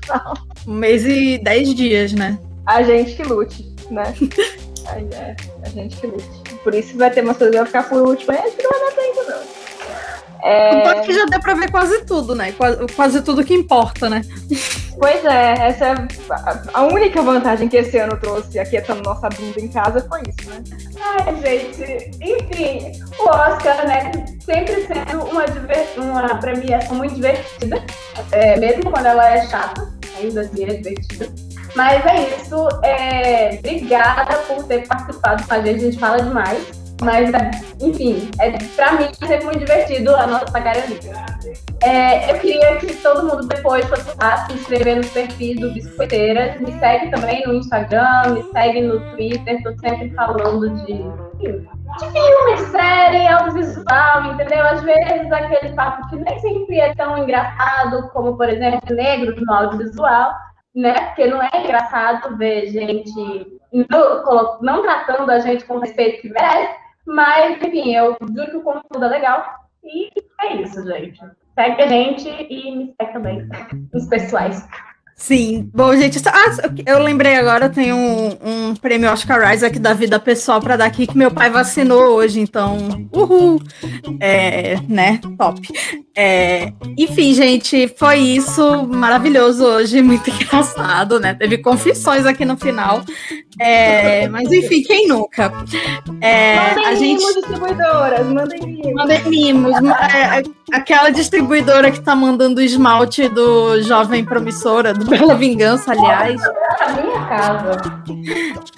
Um 0.67 0.73
mês 0.73 1.05
e 1.05 1.37
dez 1.39 1.73
dias, 1.73 2.13
né? 2.13 2.37
A 2.65 2.83
gente 2.83 3.15
que 3.15 3.23
lute, 3.23 3.75
né? 3.89 4.03
Aí 4.87 5.07
é, 5.13 5.35
a 5.63 5.69
gente 5.69 5.97
que 5.97 6.07
lute. 6.07 6.55
Por 6.63 6.73
isso 6.73 6.97
vai 6.97 7.11
ter 7.11 7.23
umas 7.23 7.37
coisas 7.37 7.53
que 7.53 7.57
vai 7.57 7.67
ficar 7.67 7.89
por 7.89 8.01
último, 8.01 8.33
mas 8.33 8.45
acho 8.45 8.57
que 8.57 8.63
não 8.63 8.71
vai 8.71 8.79
dar 8.79 8.91
tempo, 8.95 9.23
não. 9.29 9.63
É... 10.45 10.99
que 11.05 11.13
já 11.13 11.23
deu 11.25 11.39
pra 11.39 11.53
ver 11.53 11.71
quase 11.71 12.03
tudo, 12.05 12.35
né? 12.35 12.51
Quase, 12.51 12.85
quase 12.87 13.21
tudo 13.21 13.45
que 13.45 13.53
importa, 13.53 14.09
né? 14.09 14.21
Pois 14.99 15.23
é, 15.25 15.53
essa 15.67 15.85
é 15.85 15.95
a 16.73 16.83
única 16.83 17.21
vantagem 17.21 17.67
que 17.67 17.77
esse 17.77 17.97
ano 17.97 18.17
trouxe 18.17 18.59
aquietando 18.59 19.01
nossa 19.03 19.29
bunda 19.29 19.59
em 19.59 19.67
casa 19.69 20.05
foi 20.07 20.21
isso, 20.21 20.49
né? 20.49 20.63
Ai, 21.01 21.35
gente, 21.41 22.11
enfim, 22.21 23.01
o 23.19 23.29
Oscar, 23.29 23.87
né, 23.87 24.11
sempre 24.45 24.85
sendo 24.85 25.23
uma, 25.23 25.45
uma 25.97 26.35
premiação 26.35 26.95
muito 26.95 27.15
divertida, 27.15 27.83
é, 28.31 28.57
mesmo 28.57 28.91
quando 28.91 29.05
ela 29.05 29.33
é 29.33 29.47
chata, 29.47 29.93
ainda 30.19 30.41
assim 30.41 30.63
é 30.63 30.73
divertida. 30.73 31.52
Mas 31.75 32.05
é 32.05 32.29
isso. 32.29 32.67
É... 32.83 33.59
Obrigada 33.59 34.37
por 34.47 34.63
ter 34.63 34.87
participado 34.87 35.47
com 35.47 35.53
a 35.53 35.61
gente. 35.61 35.75
A 35.75 35.79
gente 35.79 35.99
fala 35.99 36.21
demais. 36.21 36.83
Mas, 37.01 37.29
enfim, 37.81 38.29
é, 38.39 38.51
pra 38.75 38.93
mim 38.93 39.09
sempre 39.25 39.45
muito 39.45 39.59
divertido 39.59 40.15
a 40.15 40.25
nossa 40.25 40.57
galerinha. 40.57 41.25
É, 41.83 42.31
eu 42.31 42.39
queria 42.39 42.77
que 42.77 42.95
todo 42.95 43.27
mundo 43.27 43.45
depois 43.45 43.85
fosse 43.87 44.15
lá 44.17 44.45
se 44.45 44.53
inscrever 44.53 44.97
nos 44.97 45.09
perfis 45.09 45.59
do 45.59 45.73
Biscoiteiras. 45.73 46.61
Me 46.61 46.71
segue 46.79 47.11
também 47.11 47.45
no 47.45 47.55
Instagram, 47.55 48.33
me 48.33 48.43
segue 48.53 48.81
no 48.81 48.99
Twitter. 49.11 49.61
Tô 49.63 49.71
sempre 49.79 50.11
falando 50.11 50.69
de, 50.85 50.93
de 51.39 51.49
filme, 51.99 52.71
série, 52.71 53.27
audiovisual, 53.27 54.25
entendeu? 54.31 54.65
Às 54.65 54.81
vezes 54.81 55.31
aquele 55.31 55.73
papo 55.73 56.09
que 56.09 56.15
nem 56.15 56.39
sempre 56.39 56.79
é 56.79 56.95
tão 56.95 57.17
engraçado 57.17 58.09
como, 58.13 58.37
por 58.37 58.47
exemplo, 58.47 58.95
negro 58.95 59.35
no 59.37 59.53
audiovisual 59.53 60.31
né? 60.75 60.93
Porque 61.07 61.27
não 61.27 61.41
é 61.41 61.49
engraçado 61.63 62.37
ver 62.37 62.67
gente 62.67 63.59
não, 63.71 64.59
não 64.61 64.81
tratando 64.81 65.29
a 65.29 65.39
gente 65.39 65.65
com 65.65 65.79
respeito 65.79 66.21
que 66.21 66.29
merece, 66.29 66.75
mas, 67.05 67.61
enfim, 67.61 67.93
eu 67.95 68.17
juro 68.21 68.51
que 68.51 68.57
o 68.57 68.61
conteúdo 68.61 69.05
é 69.05 69.09
legal. 69.09 69.45
E 69.83 70.09
é 70.41 70.61
isso, 70.61 70.85
gente. 70.85 71.19
Segue 71.55 71.81
a 71.81 71.87
gente 71.87 72.29
e 72.29 72.75
me 72.75 72.93
segue 72.97 73.13
também 73.13 73.47
nos 73.93 74.07
pessoais. 74.07 74.65
Sim, 75.15 75.69
bom, 75.73 75.95
gente, 75.95 76.19
ah, 76.27 76.73
eu 76.85 76.99
lembrei 76.99 77.35
agora, 77.35 77.65
eu 77.65 77.71
tenho 77.71 77.95
um, 77.95 78.29
um 78.41 78.75
prêmio 78.75 79.11
Oscar 79.11 79.53
Isaac 79.53 79.77
da 79.77 79.93
vida 79.93 80.19
pessoal 80.19 80.59
para 80.59 80.75
dar 80.75 80.85
aqui, 80.85 81.05
que 81.05 81.17
meu 81.17 81.29
pai 81.29 81.49
vacinou 81.51 82.15
hoje, 82.15 82.39
então, 82.39 83.07
uhul, 83.13 83.61
é, 84.19 84.77
né, 84.89 85.19
top. 85.37 85.61
É, 86.15 86.71
enfim, 86.95 87.33
gente, 87.33 87.87
foi 87.97 88.19
isso, 88.19 88.87
maravilhoso 88.87 89.65
hoje, 89.65 89.99
muito 89.99 90.29
engraçado, 90.31 91.19
né, 91.19 91.33
teve 91.33 91.57
confissões 91.57 92.23
aqui 92.27 92.45
no 92.45 92.55
final, 92.55 93.03
é, 93.59 94.27
mas 94.27 94.51
enfim, 94.51 94.83
quem 94.83 95.07
nunca? 95.07 95.51
É, 96.21 96.69
mandem 96.69 96.85
a 96.85 96.95
gente... 96.95 97.17
mimos 97.17 97.33
distribuidoras, 97.33 98.27
mandem 98.27 98.61
mimos. 98.61 98.93
Mandem 98.93 99.23
mimos, 99.25 99.73
é, 100.13 100.39
é, 100.39 100.43
aquela 100.71 101.09
distribuidora 101.09 101.89
que 101.89 101.99
tá 101.99 102.15
mandando 102.15 102.61
o 102.61 102.63
esmalte 102.63 103.27
do 103.27 103.81
Jovem 103.81 104.23
Promissora, 104.23 104.93
do 104.93 105.05
Bela 105.05 105.33
Vingança, 105.33 105.93
aliás. 105.93 106.39
A 106.79 106.91
minha 106.91 107.25
casa. 107.25 108.03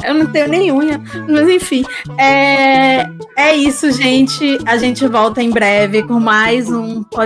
Eu 0.03 0.13
não 0.13 0.27
tenho 0.27 0.47
nem 0.47 0.71
unha, 0.71 1.01
mas 1.27 1.49
enfim. 1.49 1.83
É, 2.17 3.05
é 3.37 3.55
isso, 3.55 3.91
gente. 3.91 4.57
A 4.65 4.77
gente 4.77 5.05
volta 5.07 5.41
em 5.41 5.49
breve 5.49 6.03
com 6.03 6.19
mais 6.19 6.69
um 6.69 7.03
podcast 7.03 7.24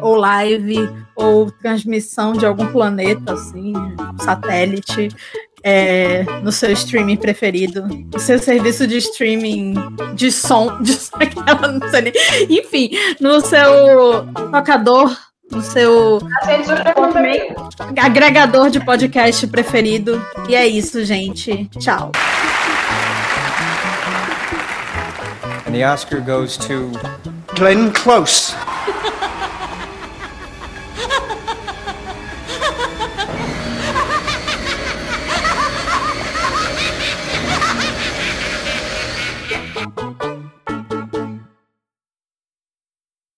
ou 0.00 0.16
live 0.16 0.88
ou 1.16 1.50
transmissão 1.50 2.32
de 2.32 2.44
algum 2.44 2.66
planeta, 2.66 3.32
assim, 3.32 3.72
satélite. 4.20 5.08
É, 5.66 6.24
no 6.42 6.52
seu 6.52 6.70
streaming 6.72 7.16
preferido, 7.16 7.88
no 8.12 8.18
seu 8.18 8.38
serviço 8.38 8.86
de 8.86 8.98
streaming 8.98 9.72
de 10.14 10.30
som, 10.30 10.76
de 10.82 10.92
aquela, 11.14 11.68
não 11.68 11.88
sei 11.88 12.02
nem, 12.02 12.12
enfim, 12.50 12.90
no 13.18 13.40
seu 13.40 14.26
tocador 14.52 15.16
no 15.50 15.62
seu 15.62 16.20
agregador 18.00 18.70
de 18.70 18.80
podcast 18.80 19.46
preferido. 19.46 20.20
E 20.48 20.54
é 20.54 20.66
isso, 20.66 21.04
gente. 21.04 21.68
Tchau. 21.78 22.12
And 25.66 25.72
the 25.72 25.84
Oscar 25.84 26.20
goes 26.20 26.56
to 26.58 26.90
Glenn 27.54 27.92
Close. 27.92 28.54